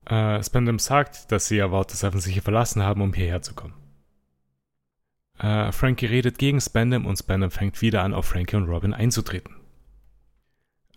Äh, 0.04 0.42
Spandam 0.42 0.80
sagt, 0.80 1.32
dass 1.32 1.48
sie 1.48 1.58
ja 1.58 1.72
Water 1.72 1.96
Seven 1.96 2.20
sicher 2.20 2.42
verlassen 2.42 2.82
haben, 2.82 3.02
um 3.02 3.14
hierher 3.14 3.44
zu 3.44 3.54
kommen. 3.54 3.76
Äh, 5.38 5.72
Frankie 5.72 6.08
redet 6.08 6.40
gegen 6.40 6.60
Spandam 6.60 7.06
und 7.06 7.18
Spandam 7.18 7.52
fängt 7.52 7.84
wieder 7.84 8.02
an, 8.02 8.16
auf 8.16 8.26
Frankie 8.26 8.56
und 8.56 8.68
Robin 8.68 8.96
einzutreten. 8.96 9.61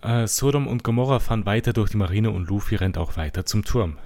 Äh, 0.05 0.27
Sodom 0.27 0.67
und 0.67 0.85
Gomorra 0.85 1.19
fahren 1.19 1.47
weiter 1.47 1.73
durch 1.73 1.91
die 1.91 1.97
Marine 1.97 2.31
und 2.31 2.49
Luffy 2.49 2.77
rennt 2.77 2.99
auch 2.99 3.17
weiter 3.17 3.47
zum 3.47 3.65
Turm. 3.65 3.97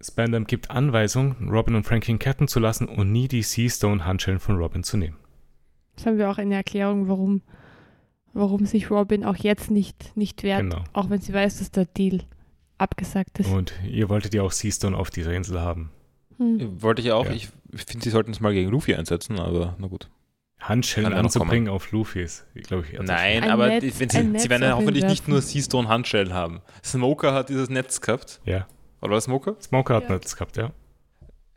Spandam 0.00 0.46
gibt 0.46 0.70
Anweisung, 0.70 1.50
Robin 1.50 1.74
und 1.74 1.84
Frankie 1.84 2.12
in 2.12 2.18
Ketten 2.18 2.48
zu 2.48 2.58
lassen 2.58 2.88
und 2.88 3.12
nie 3.12 3.28
die 3.28 3.42
Seastone-Handschellen 3.42 4.40
von 4.40 4.56
Robin 4.56 4.84
zu 4.84 4.96
nehmen. 4.96 5.16
Das 5.96 6.06
haben 6.06 6.16
wir 6.16 6.30
auch 6.30 6.38
eine 6.38 6.54
Erklärung, 6.54 7.08
warum, 7.08 7.42
warum 8.32 8.64
sich 8.64 8.90
Robin 8.90 9.24
auch 9.24 9.36
jetzt 9.36 9.70
nicht, 9.70 10.16
nicht 10.16 10.42
wehrt, 10.44 10.62
genau. 10.62 10.84
auch 10.92 11.10
wenn 11.10 11.20
sie 11.20 11.34
weiß, 11.34 11.58
dass 11.58 11.70
der 11.70 11.84
Deal 11.84 12.20
abgesagt 12.78 13.40
ist. 13.40 13.50
Und 13.50 13.74
ihr 13.86 14.08
wolltet 14.08 14.32
ja 14.32 14.42
auch 14.42 14.52
Seastone 14.52 14.96
auf 14.96 15.10
dieser 15.10 15.32
Insel 15.34 15.60
haben. 15.60 15.90
Hm. 16.38 16.80
Wollte 16.80 17.02
ich 17.02 17.12
auch. 17.12 17.26
Ja. 17.26 17.32
Ich 17.32 17.50
finde, 17.74 18.04
sie 18.04 18.10
sollten 18.10 18.30
es 18.30 18.40
mal 18.40 18.54
gegen 18.54 18.70
Luffy 18.70 18.94
einsetzen, 18.94 19.38
aber 19.40 19.74
na 19.78 19.88
gut. 19.88 20.08
Handschellen 20.60 21.12
anzubringen 21.12 21.68
auf 21.68 21.92
Luffys, 21.92 22.44
glaube 22.54 22.84
ich. 22.90 22.98
Nein, 22.98 23.44
aber 23.48 23.68
Netz, 23.68 23.82
die, 23.82 23.90
sie, 23.90 24.38
sie, 24.38 24.50
werden 24.50 24.62
ja 24.62 24.76
hoffentlich 24.76 25.04
nicht 25.04 25.28
nur 25.28 25.40
Seastone 25.40 25.88
Handschellen 25.88 26.34
haben. 26.34 26.60
Smoker 26.84 27.32
hat 27.32 27.48
dieses 27.48 27.70
Netz 27.70 28.00
gehabt. 28.00 28.40
Ja. 28.44 28.66
Oder 29.00 29.12
war 29.12 29.20
Smoker? 29.20 29.56
Smoker 29.60 29.94
hat 29.94 30.04
ja. 30.04 30.10
Netz 30.10 30.34
gehabt, 30.34 30.56
ja. 30.56 30.72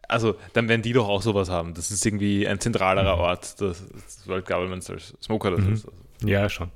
Also, 0.08 0.36
dann 0.54 0.68
werden 0.68 0.82
die 0.82 0.94
doch 0.94 1.08
auch 1.08 1.22
sowas 1.22 1.50
haben. 1.50 1.74
Das 1.74 1.90
ist 1.90 2.06
irgendwie 2.06 2.48
ein 2.48 2.60
zentralerer 2.60 3.16
mhm. 3.16 3.22
Ort 3.22 3.62
des 3.62 3.88
World 4.28 4.46
Governments 4.46 4.90
als 4.90 5.16
Smoker 5.22 5.52
das 5.52 5.62
mhm. 5.62 5.74
ist. 5.74 5.86
Also. 5.86 6.28
Ja, 6.28 6.50
schon. 6.50 6.70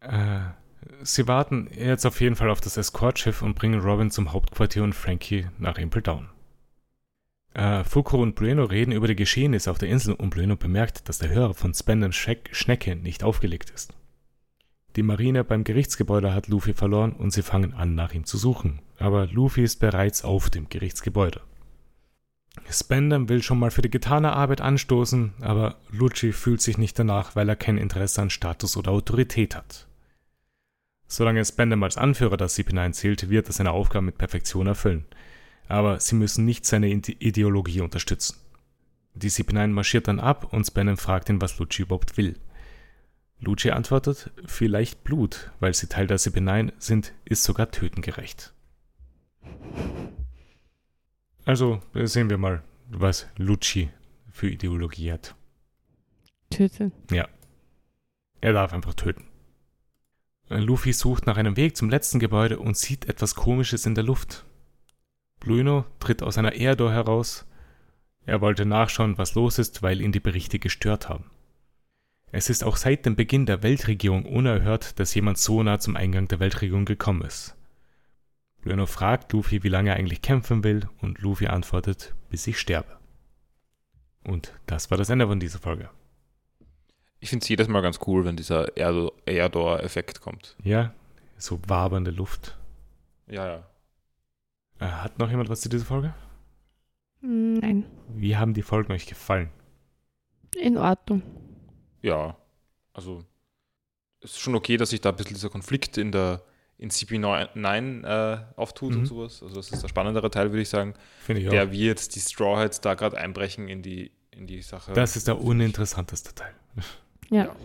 Äh, 0.00 0.40
sie 1.02 1.28
warten 1.28 1.70
jetzt 1.76 2.06
auf 2.06 2.20
jeden 2.20 2.34
Fall 2.34 2.50
auf 2.50 2.60
das 2.60 2.76
Escortschiff 2.76 3.42
und 3.42 3.54
bringen 3.54 3.80
Robin 3.80 4.10
zum 4.10 4.32
Hauptquartier 4.32 4.82
und 4.82 4.94
Frankie 4.94 5.46
nach 5.58 5.78
Impel 5.78 6.02
Down. 6.02 6.28
Äh, 7.54 7.84
Foucault 7.84 8.22
und 8.22 8.34
Bueno 8.34 8.64
reden 8.64 8.90
über 8.90 9.06
die 9.06 9.14
Geschehnisse 9.14 9.70
auf 9.70 9.78
der 9.78 9.88
Insel 9.88 10.14
und 10.14 10.34
Bueno 10.34 10.56
bemerkt, 10.56 11.08
dass 11.08 11.18
der 11.18 11.30
Hörer 11.30 11.54
von 11.54 11.72
Spandams 11.72 12.16
Schnecke 12.16 12.96
nicht 12.96 13.22
aufgelegt 13.22 13.70
ist. 13.70 13.94
Die 14.96 15.04
Marine 15.04 15.44
beim 15.44 15.64
Gerichtsgebäude 15.64 16.34
hat 16.34 16.48
Luffy 16.48 16.74
verloren 16.74 17.12
und 17.12 17.32
sie 17.32 17.42
fangen 17.42 17.72
an, 17.72 17.94
nach 17.94 18.12
ihm 18.12 18.24
zu 18.24 18.38
suchen. 18.38 18.80
Aber 18.98 19.26
Luffy 19.26 19.62
ist 19.62 19.78
bereits 19.78 20.24
auf 20.24 20.50
dem 20.50 20.68
Gerichtsgebäude. 20.68 21.40
Spandam 22.70 23.28
will 23.28 23.42
schon 23.42 23.58
mal 23.58 23.72
für 23.72 23.82
die 23.82 23.90
getane 23.90 24.32
Arbeit 24.32 24.60
anstoßen, 24.60 25.34
aber 25.40 25.76
Lucci 25.90 26.32
fühlt 26.32 26.60
sich 26.60 26.78
nicht 26.78 26.98
danach, 26.98 27.34
weil 27.34 27.48
er 27.48 27.56
kein 27.56 27.78
Interesse 27.78 28.22
an 28.22 28.30
Status 28.30 28.76
oder 28.76 28.92
Autorität 28.92 29.56
hat. 29.56 29.88
Solange 31.06 31.44
Spandam 31.44 31.82
als 31.82 31.98
Anführer 31.98 32.36
das 32.36 32.56
CP9 32.56 32.92
zählt, 32.92 33.28
wird 33.28 33.48
er 33.48 33.52
seine 33.52 33.72
Aufgabe 33.72 34.06
mit 34.06 34.18
Perfektion 34.18 34.66
erfüllen 34.66 35.04
aber 35.68 36.00
sie 36.00 36.14
müssen 36.14 36.44
nicht 36.44 36.66
seine 36.66 36.88
Ideologie 36.88 37.80
unterstützen. 37.80 38.36
Die 39.14 39.30
CP9 39.30 39.68
marschiert 39.68 40.08
dann 40.08 40.20
ab 40.20 40.52
und 40.52 40.64
Spannon 40.64 40.96
fragt 40.96 41.28
ihn, 41.28 41.40
was 41.40 41.58
Lucci 41.58 41.82
überhaupt 41.82 42.16
will. 42.16 42.38
Lucci 43.38 43.70
antwortet, 43.70 44.30
vielleicht 44.46 45.04
Blut, 45.04 45.52
weil 45.60 45.74
sie 45.74 45.86
Teil 45.86 46.06
der 46.06 46.18
CP9 46.18 46.72
sind, 46.78 47.12
ist 47.24 47.44
sogar 47.44 47.70
tötengerecht. 47.70 48.52
Also 51.44 51.80
sehen 51.94 52.30
wir 52.30 52.38
mal, 52.38 52.62
was 52.88 53.26
Lucci 53.36 53.90
für 54.30 54.48
Ideologie 54.48 55.12
hat. 55.12 55.34
Töten. 56.50 56.92
Ja. 57.10 57.28
Er 58.40 58.52
darf 58.52 58.72
einfach 58.72 58.94
töten. 58.94 59.24
Luffy 60.48 60.92
sucht 60.92 61.26
nach 61.26 61.36
einem 61.36 61.56
Weg 61.56 61.76
zum 61.76 61.88
letzten 61.88 62.18
Gebäude 62.18 62.58
und 62.58 62.76
sieht 62.76 63.08
etwas 63.08 63.34
Komisches 63.34 63.86
in 63.86 63.94
der 63.94 64.04
Luft. 64.04 64.44
Bruno 65.44 65.84
tritt 66.00 66.22
aus 66.22 66.38
einer 66.38 66.54
Erdor 66.54 66.90
heraus. 66.90 67.46
Er 68.24 68.40
wollte 68.40 68.64
nachschauen, 68.64 69.18
was 69.18 69.34
los 69.34 69.58
ist, 69.58 69.82
weil 69.82 70.00
ihn 70.00 70.10
die 70.10 70.20
Berichte 70.20 70.58
gestört 70.58 71.10
haben. 71.10 71.30
Es 72.32 72.48
ist 72.48 72.64
auch 72.64 72.76
seit 72.76 73.04
dem 73.04 73.14
Beginn 73.14 73.44
der 73.44 73.62
Weltregierung 73.62 74.24
unerhört, 74.24 74.98
dass 74.98 75.14
jemand 75.14 75.36
so 75.36 75.62
nah 75.62 75.78
zum 75.78 75.96
Eingang 75.96 76.28
der 76.28 76.40
Weltregierung 76.40 76.86
gekommen 76.86 77.22
ist. 77.22 77.54
Bruno 78.62 78.86
fragt 78.86 79.34
Luffy, 79.34 79.62
wie 79.62 79.68
lange 79.68 79.90
er 79.90 79.96
eigentlich 79.96 80.22
kämpfen 80.22 80.64
will, 80.64 80.88
und 81.02 81.20
Luffy 81.20 81.46
antwortet, 81.46 82.14
bis 82.30 82.46
ich 82.46 82.58
sterbe. 82.58 82.96
Und 84.26 84.54
das 84.64 84.90
war 84.90 84.96
das 84.96 85.10
Ende 85.10 85.26
von 85.26 85.38
dieser 85.38 85.58
Folge. 85.58 85.90
Ich 87.20 87.28
finde 87.28 87.44
es 87.44 87.48
jedes 87.50 87.68
Mal 87.68 87.82
ganz 87.82 87.98
cool, 88.06 88.24
wenn 88.24 88.36
dieser 88.36 88.74
Erdor-Effekt 88.78 90.22
kommt. 90.22 90.56
Ja, 90.64 90.94
so 91.36 91.60
wabernde 91.66 92.10
Luft. 92.10 92.56
Ja, 93.26 93.46
ja. 93.46 93.66
Äh, 94.84 94.88
hat 94.88 95.18
noch 95.18 95.30
jemand 95.30 95.48
was 95.48 95.60
zu 95.60 95.68
dieser 95.68 95.86
Folge? 95.86 96.14
Nein. 97.20 97.86
Wie 98.08 98.36
haben 98.36 98.52
die 98.52 98.62
Folgen 98.62 98.92
euch 98.92 99.06
gefallen? 99.06 99.48
In 100.56 100.76
Ordnung. 100.76 101.22
Ja. 102.02 102.36
Also 102.92 103.24
es 104.20 104.32
ist 104.32 104.40
schon 104.40 104.54
okay, 104.54 104.76
dass 104.76 104.90
sich 104.90 105.00
da 105.00 105.10
ein 105.10 105.16
bisschen 105.16 105.34
dieser 105.34 105.48
Konflikt 105.48 105.96
in 105.96 106.12
der 106.12 106.42
in 106.76 106.90
CP9 106.90 108.04
äh, 108.04 108.44
auftut 108.56 108.92
mhm. 108.92 109.00
und 109.00 109.06
sowas. 109.06 109.42
Also 109.42 109.54
das 109.56 109.70
ist 109.70 109.82
der 109.82 109.88
spannendere 109.88 110.30
Teil, 110.30 110.50
würde 110.50 110.62
ich 110.62 110.68
sagen. 110.68 110.94
Finde 111.20 111.42
ich 111.42 111.48
der 111.48 111.64
auch. 111.64 111.70
wie 111.70 111.86
jetzt 111.86 112.14
die 112.14 112.20
Straw 112.20 112.56
Hats 112.56 112.80
da 112.80 112.94
gerade 112.94 113.16
einbrechen 113.16 113.68
in 113.68 113.80
die, 113.80 114.10
in 114.32 114.46
die 114.46 114.60
Sache. 114.60 114.92
Das 114.92 115.16
ist 115.16 115.28
der 115.28 115.40
uninteressanteste 115.40 116.34
Teil. 116.34 116.52
Ja. 117.30 117.44
ja. 117.44 117.56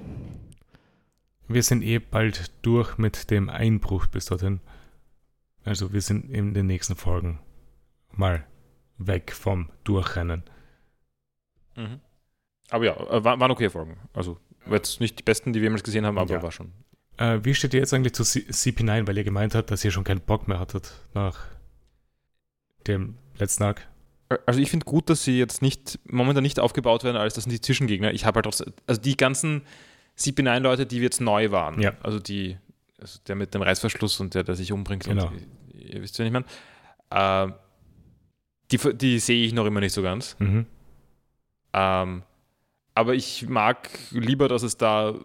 Wir 1.48 1.64
sind 1.64 1.82
eh 1.82 1.98
bald 1.98 2.52
durch 2.62 2.98
mit 2.98 3.32
dem 3.32 3.50
Einbruch 3.50 4.06
bis 4.06 4.26
dorthin. 4.26 4.62
Also 5.70 5.94
wir 5.94 6.02
sind 6.02 6.32
in 6.32 6.56
den 6.56 6.66
nächsten 6.66 6.96
Folgen 6.96 7.38
mal 8.12 8.44
weg 8.98 9.32
vom 9.32 9.70
Durchrennen. 9.84 10.42
Mhm. 11.76 12.00
Aber 12.72 12.86
ja, 12.86 12.94
äh, 13.12 13.24
waren 13.24 13.52
okay 13.52 13.70
Folgen. 13.70 13.98
Also 14.12 14.40
jetzt 14.68 15.00
nicht 15.00 15.20
die 15.20 15.24
besten, 15.24 15.54
die 15.54 15.60
wir 15.60 15.68
jemals 15.68 15.84
gesehen 15.84 16.08
haben, 16.08 16.18
aber 16.18 16.34
ja. 16.34 16.42
war 16.42 16.52
schon. 16.52 16.74
Äh, 17.18 17.42
wie 17.44 17.54
steht 17.54 17.76
ihr 17.76 17.82
jetzt 17.82 17.94
eigentlich 17.94 18.14
zu 18.14 18.24
C 18.24 18.40
CP9, 18.50 19.08
weil 19.08 19.16
ihr 19.20 19.24
gemeint 19.24 19.54
habt, 19.54 19.70
dass 19.70 19.86
ihr 19.86 19.92
schon 19.92 20.04
keinen 20.04 20.22
Bock 20.22 20.48
mehr 20.48 20.60
hattet 20.60 20.92
nach 21.14 21.38
dem 22.88 23.20
letzten 23.38 23.62
Arc? 23.62 23.88
Also 24.48 24.60
ich 24.60 24.72
finde 24.72 24.86
gut, 24.86 25.08
dass 25.12 25.24
sie 25.24 25.38
jetzt 25.38 25.62
nicht 25.62 26.00
momentan 26.06 26.42
nicht 26.42 26.60
aufgebaut 26.60 27.04
werden, 27.04 27.18
als 27.18 27.36
das 27.36 27.44
sind 27.44 27.54
die 27.54 27.62
Zwischengegner. 27.62 28.12
Ich 28.12 28.26
habe 28.26 28.38
halt 28.38 28.48
auch, 28.48 28.60
also 28.88 29.02
die 29.02 29.18
ganzen 29.18 29.62
CP9-Leute, 30.18 30.88
die 30.88 30.98
jetzt 30.98 31.22
neu 31.22 31.52
waren, 31.52 31.80
ja. 31.80 31.94
also 32.02 32.20
die, 32.20 32.58
also 33.00 33.20
der 33.28 33.36
mit 33.36 33.54
dem 33.54 33.62
Reißverschluss 33.62 34.20
und 34.20 34.34
der, 34.34 34.44
der 34.44 34.56
sich 34.56 34.72
umbringt, 34.72 35.04
genau. 35.04 35.28
und, 35.28 35.59
ihr 35.74 36.02
wisst 36.02 36.18
ja 36.18 36.26
nicht 36.26 36.34
mehr, 36.34 36.44
äh, 37.10 37.52
die, 38.72 38.98
die 38.98 39.20
sehe 39.20 39.46
ich 39.46 39.54
noch 39.54 39.66
immer 39.66 39.80
nicht 39.80 39.94
so 39.94 40.02
ganz. 40.02 40.36
Mhm. 40.40 40.66
Ähm, 41.74 42.24
aber 42.96 43.14
ich 43.16 43.48
mag 43.48 43.90
lieber, 44.12 44.48
dass 44.48 44.64
es 44.64 44.78
da 44.78 45.16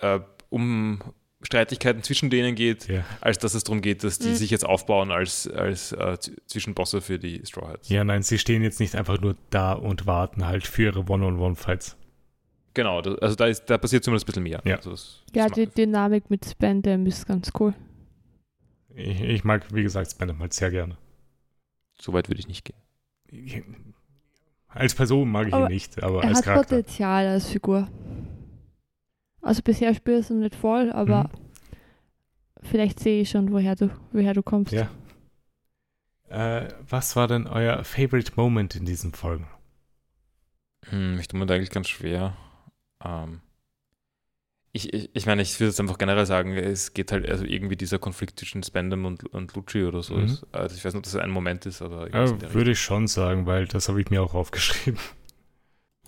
äh, 0.00 0.20
um 0.48 1.00
Streitigkeiten 1.42 2.02
zwischen 2.02 2.28
denen 2.28 2.54
geht, 2.54 2.88
ja. 2.88 3.02
als 3.20 3.38
dass 3.38 3.54
es 3.54 3.64
darum 3.64 3.80
geht, 3.80 4.04
dass 4.04 4.18
die 4.18 4.28
mhm. 4.28 4.34
sich 4.34 4.50
jetzt 4.50 4.66
aufbauen 4.66 5.10
als, 5.10 5.48
als 5.48 5.92
äh, 5.92 6.18
Zwischenbosse 6.46 7.00
für 7.00 7.18
die 7.18 7.40
Straw 7.46 7.68
Hats. 7.68 7.88
Ja, 7.88 8.04
nein, 8.04 8.22
sie 8.22 8.38
stehen 8.38 8.62
jetzt 8.62 8.78
nicht 8.78 8.94
einfach 8.94 9.20
nur 9.20 9.36
da 9.48 9.72
und 9.72 10.06
warten 10.06 10.46
halt 10.46 10.66
für 10.66 10.82
ihre 10.82 11.00
One-on-One-Fights. 11.08 11.96
Genau, 12.74 13.00
das, 13.00 13.18
also 13.18 13.34
da, 13.36 13.46
ist, 13.46 13.64
da 13.64 13.78
passiert 13.78 14.04
zumindest 14.04 14.26
ein 14.26 14.26
bisschen 14.26 14.42
mehr. 14.42 14.60
Ja, 14.64 14.76
also 14.76 14.90
das, 14.90 15.22
ja 15.34 15.48
die 15.48 15.66
Dynamik 15.66 16.28
mit 16.30 16.44
Spandam 16.44 17.06
ist 17.06 17.26
ganz 17.26 17.50
cool. 17.58 17.74
Ich, 18.94 19.20
ich 19.20 19.44
mag, 19.44 19.72
wie 19.72 19.82
gesagt, 19.82 20.10
Spandam 20.10 20.40
halt 20.40 20.52
sehr 20.52 20.70
gerne. 20.70 20.96
So 22.00 22.12
weit 22.12 22.28
würde 22.28 22.40
ich 22.40 22.48
nicht 22.48 22.64
gehen. 22.64 23.94
Als 24.68 24.94
Person 24.94 25.30
mag 25.30 25.48
ich 25.48 25.54
aber 25.54 25.66
ihn 25.66 25.72
nicht, 25.72 26.02
aber 26.02 26.22
er 26.22 26.28
als 26.28 26.38
hat 26.38 26.44
Charakter. 26.44 26.76
Potenzial 26.76 27.26
als 27.26 27.48
Figur. 27.48 27.88
Also 29.42 29.62
bisher 29.62 29.94
spürst 29.94 30.30
du 30.30 30.34
nicht 30.34 30.54
voll, 30.54 30.92
aber 30.92 31.24
mhm. 31.24 31.28
vielleicht 32.62 33.00
sehe 33.00 33.22
ich 33.22 33.30
schon, 33.30 33.52
woher 33.52 33.74
du, 33.74 33.90
woher 34.12 34.34
du 34.34 34.42
kommst. 34.42 34.72
Ja. 34.72 34.90
Äh, 36.28 36.68
was 36.88 37.16
war 37.16 37.26
denn 37.26 37.46
euer 37.46 37.82
Favorite 37.84 38.32
Moment 38.36 38.76
in 38.76 38.84
diesen 38.84 39.12
Folgen? 39.12 39.48
Hm, 40.88 41.18
ich 41.18 41.28
tue 41.28 41.38
mir 41.38 41.46
da 41.46 41.54
eigentlich 41.54 41.70
ganz 41.70 41.88
schwer. 41.88 42.36
Ähm, 43.04 43.40
ich, 44.72 44.92
ich, 44.92 45.10
ich 45.12 45.26
meine, 45.26 45.42
ich 45.42 45.58
würde 45.58 45.70
jetzt 45.70 45.80
einfach 45.80 45.98
generell 45.98 46.26
sagen, 46.26 46.56
es 46.56 46.94
geht 46.94 47.10
halt 47.10 47.28
also 47.28 47.44
irgendwie 47.44 47.76
dieser 47.76 47.98
Konflikt 47.98 48.38
zwischen 48.38 48.62
Spandam 48.62 49.04
und, 49.04 49.24
und 49.24 49.54
Lucci 49.54 49.84
oder 49.84 50.02
so. 50.02 50.14
Mhm. 50.14 50.26
Ist. 50.26 50.46
Also 50.52 50.76
ich 50.76 50.84
weiß 50.84 50.94
nicht, 50.94 50.98
ob 50.98 51.04
das 51.04 51.16
ein 51.16 51.30
Moment 51.30 51.66
ist, 51.66 51.82
aber. 51.82 52.08
Ja, 52.12 52.52
würde 52.52 52.70
ich 52.72 52.80
schon 52.80 53.08
sagen, 53.08 53.46
weil 53.46 53.66
das 53.66 53.88
habe 53.88 54.00
ich 54.00 54.10
mir 54.10 54.22
auch 54.22 54.34
aufgeschrieben. 54.34 55.00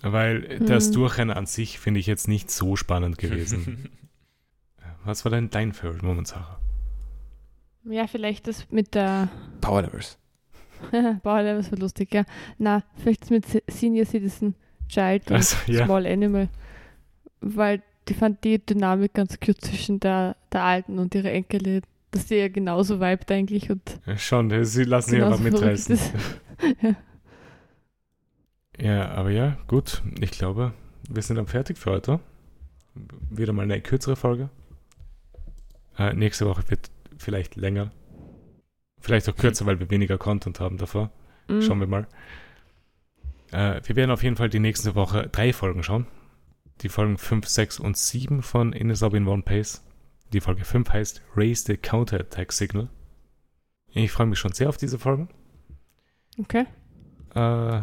Weil 0.05 0.59
mhm. 0.59 0.65
das 0.65 0.91
Durchrennen 0.91 1.33
an 1.33 1.45
sich 1.45 1.79
finde 1.79 2.01
ich 2.01 2.07
jetzt 2.07 2.27
nicht 2.27 2.51
so 2.51 2.75
spannend 2.75 3.17
gewesen. 3.17 3.89
Was 5.05 5.23
war 5.23 5.31
denn 5.31 5.49
dein 5.49 5.71
Favorite 5.71 6.05
Moment, 6.05 6.27
Sarah? 6.27 6.59
Ja, 7.85 8.07
vielleicht 8.07 8.47
das 8.47 8.69
mit 8.69 8.95
der. 8.95 9.29
Power 9.61 9.83
Levels. 9.83 10.17
Power 11.23 11.43
Levels 11.43 11.71
war 11.71 11.79
lustig, 11.79 12.13
ja. 12.13 12.25
Na, 12.57 12.83
vielleicht 12.97 13.21
das 13.21 13.29
mit 13.29 13.45
Senior 13.67 14.05
Citizen 14.05 14.55
Child 14.89 15.29
und 15.31 15.37
also, 15.37 15.55
ja. 15.67 15.85
Small 15.85 16.05
Animal. 16.05 16.49
Weil 17.39 17.81
die 18.07 18.13
fand 18.13 18.43
die 18.43 18.63
Dynamik 18.63 19.13
ganz 19.13 19.39
cute 19.39 19.61
zwischen 19.61 19.99
der, 19.99 20.35
der 20.51 20.63
Alten 20.63 20.99
und 20.99 21.15
ihrer 21.15 21.31
Enkelin, 21.31 21.81
dass 22.11 22.27
sie 22.27 22.35
ja 22.35 22.47
genauso 22.47 22.99
vibet 22.99 23.31
eigentlich. 23.31 23.69
Und 23.69 23.99
ja, 24.05 24.17
schon, 24.17 24.65
sie 24.65 24.83
lassen 24.83 25.11
sich 25.11 25.23
einfach 25.23 25.39
mitreißen. 25.39 25.97
ja. 26.81 26.95
Ja, 28.79 29.11
aber 29.11 29.29
ja, 29.29 29.57
gut. 29.67 30.01
Ich 30.19 30.31
glaube, 30.31 30.73
wir 31.09 31.21
sind 31.21 31.35
dann 31.35 31.47
fertig 31.47 31.77
für 31.77 31.91
heute. 31.91 32.19
Wieder 33.29 33.53
mal 33.53 33.63
eine 33.63 33.81
kürzere 33.81 34.15
Folge. 34.15 34.49
Äh, 35.97 36.13
nächste 36.13 36.45
Woche 36.45 36.63
wird 36.69 36.89
vielleicht 37.17 37.55
länger. 37.55 37.91
Vielleicht 38.99 39.29
auch 39.29 39.35
kürzer, 39.35 39.65
weil 39.65 39.79
wir 39.79 39.89
weniger 39.89 40.17
Content 40.17 40.59
haben 40.59 40.77
davor. 40.77 41.11
Mhm. 41.47 41.61
Schauen 41.61 41.79
wir 41.79 41.87
mal. 41.87 42.07
Äh, 43.51 43.81
wir 43.83 43.95
werden 43.95 44.11
auf 44.11 44.23
jeden 44.23 44.35
Fall 44.35 44.49
die 44.49 44.59
nächste 44.59 44.95
Woche 44.95 45.29
drei 45.31 45.53
Folgen 45.53 45.83
schauen. 45.83 46.07
Die 46.83 46.89
Folgen 46.89 47.17
5, 47.17 47.47
6 47.47 47.79
und 47.79 47.95
7 47.95 48.41
von 48.41 48.73
In 48.73 48.91
a 48.91 48.95
Sub 48.95 49.13
in 49.13 49.25
One 49.25 49.41
Pace. 49.41 49.81
Die 50.33 50.41
Folge 50.41 50.65
5 50.65 50.89
heißt 50.89 51.21
Raise 51.33 51.63
the 51.65 51.77
Counter-Attack 51.77 52.51
Signal. 52.51 52.89
Ich 53.93 54.11
freue 54.11 54.27
mich 54.27 54.39
schon 54.39 54.51
sehr 54.51 54.67
auf 54.67 54.75
diese 54.75 54.99
Folgen. 54.99 55.29
Okay. 56.37 56.65
Äh, 57.35 57.81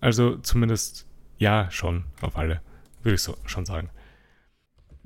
also 0.00 0.36
zumindest 0.36 1.06
ja, 1.38 1.68
schon 1.72 2.04
auf 2.20 2.36
alle, 2.36 2.60
würde 3.02 3.16
ich 3.16 3.22
so 3.22 3.36
schon 3.46 3.66
sagen. 3.66 3.90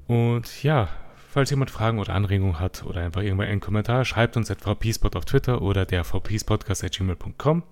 Und 0.07 0.63
ja, 0.63 0.89
falls 1.31 1.49
jemand 1.49 1.71
Fragen 1.71 1.99
oder 1.99 2.13
Anregungen 2.13 2.59
hat 2.61 2.85
oder 2.85 3.01
einfach 3.01 3.23
irgendwann 3.23 3.49
einen 3.49 3.61
Kommentar, 3.61 4.05
schreibt 4.05 4.37
uns 4.37 4.51
at 4.51 4.61
vpspot 4.61 5.17
auf 5.17 5.25
Twitter 5.25 5.63
oder 5.63 5.87
der 5.87 6.05
vpspodcast.gmail.com. 6.05 7.63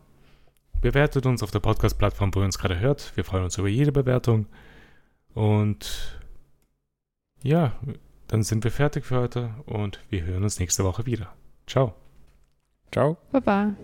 Bewertet 0.80 1.26
uns 1.26 1.42
auf 1.42 1.50
der 1.50 1.60
Podcast-Plattform, 1.60 2.34
wo 2.34 2.40
ihr 2.40 2.46
uns 2.46 2.58
gerade 2.58 2.78
hört. 2.78 3.14
Wir 3.16 3.24
freuen 3.24 3.44
uns 3.44 3.58
über 3.58 3.68
jede 3.68 3.92
Bewertung. 3.92 4.46
Und 5.34 6.20
ja, 7.42 7.78
dann 8.28 8.42
sind 8.42 8.64
wir 8.64 8.70
fertig 8.70 9.04
für 9.04 9.20
heute 9.20 9.54
und 9.66 10.00
wir 10.08 10.24
hören 10.24 10.44
uns 10.44 10.60
nächste 10.60 10.84
Woche 10.84 11.06
wieder. 11.06 11.34
Ciao. 11.66 11.94
Ciao. 12.92 13.16
Baba. 13.32 13.74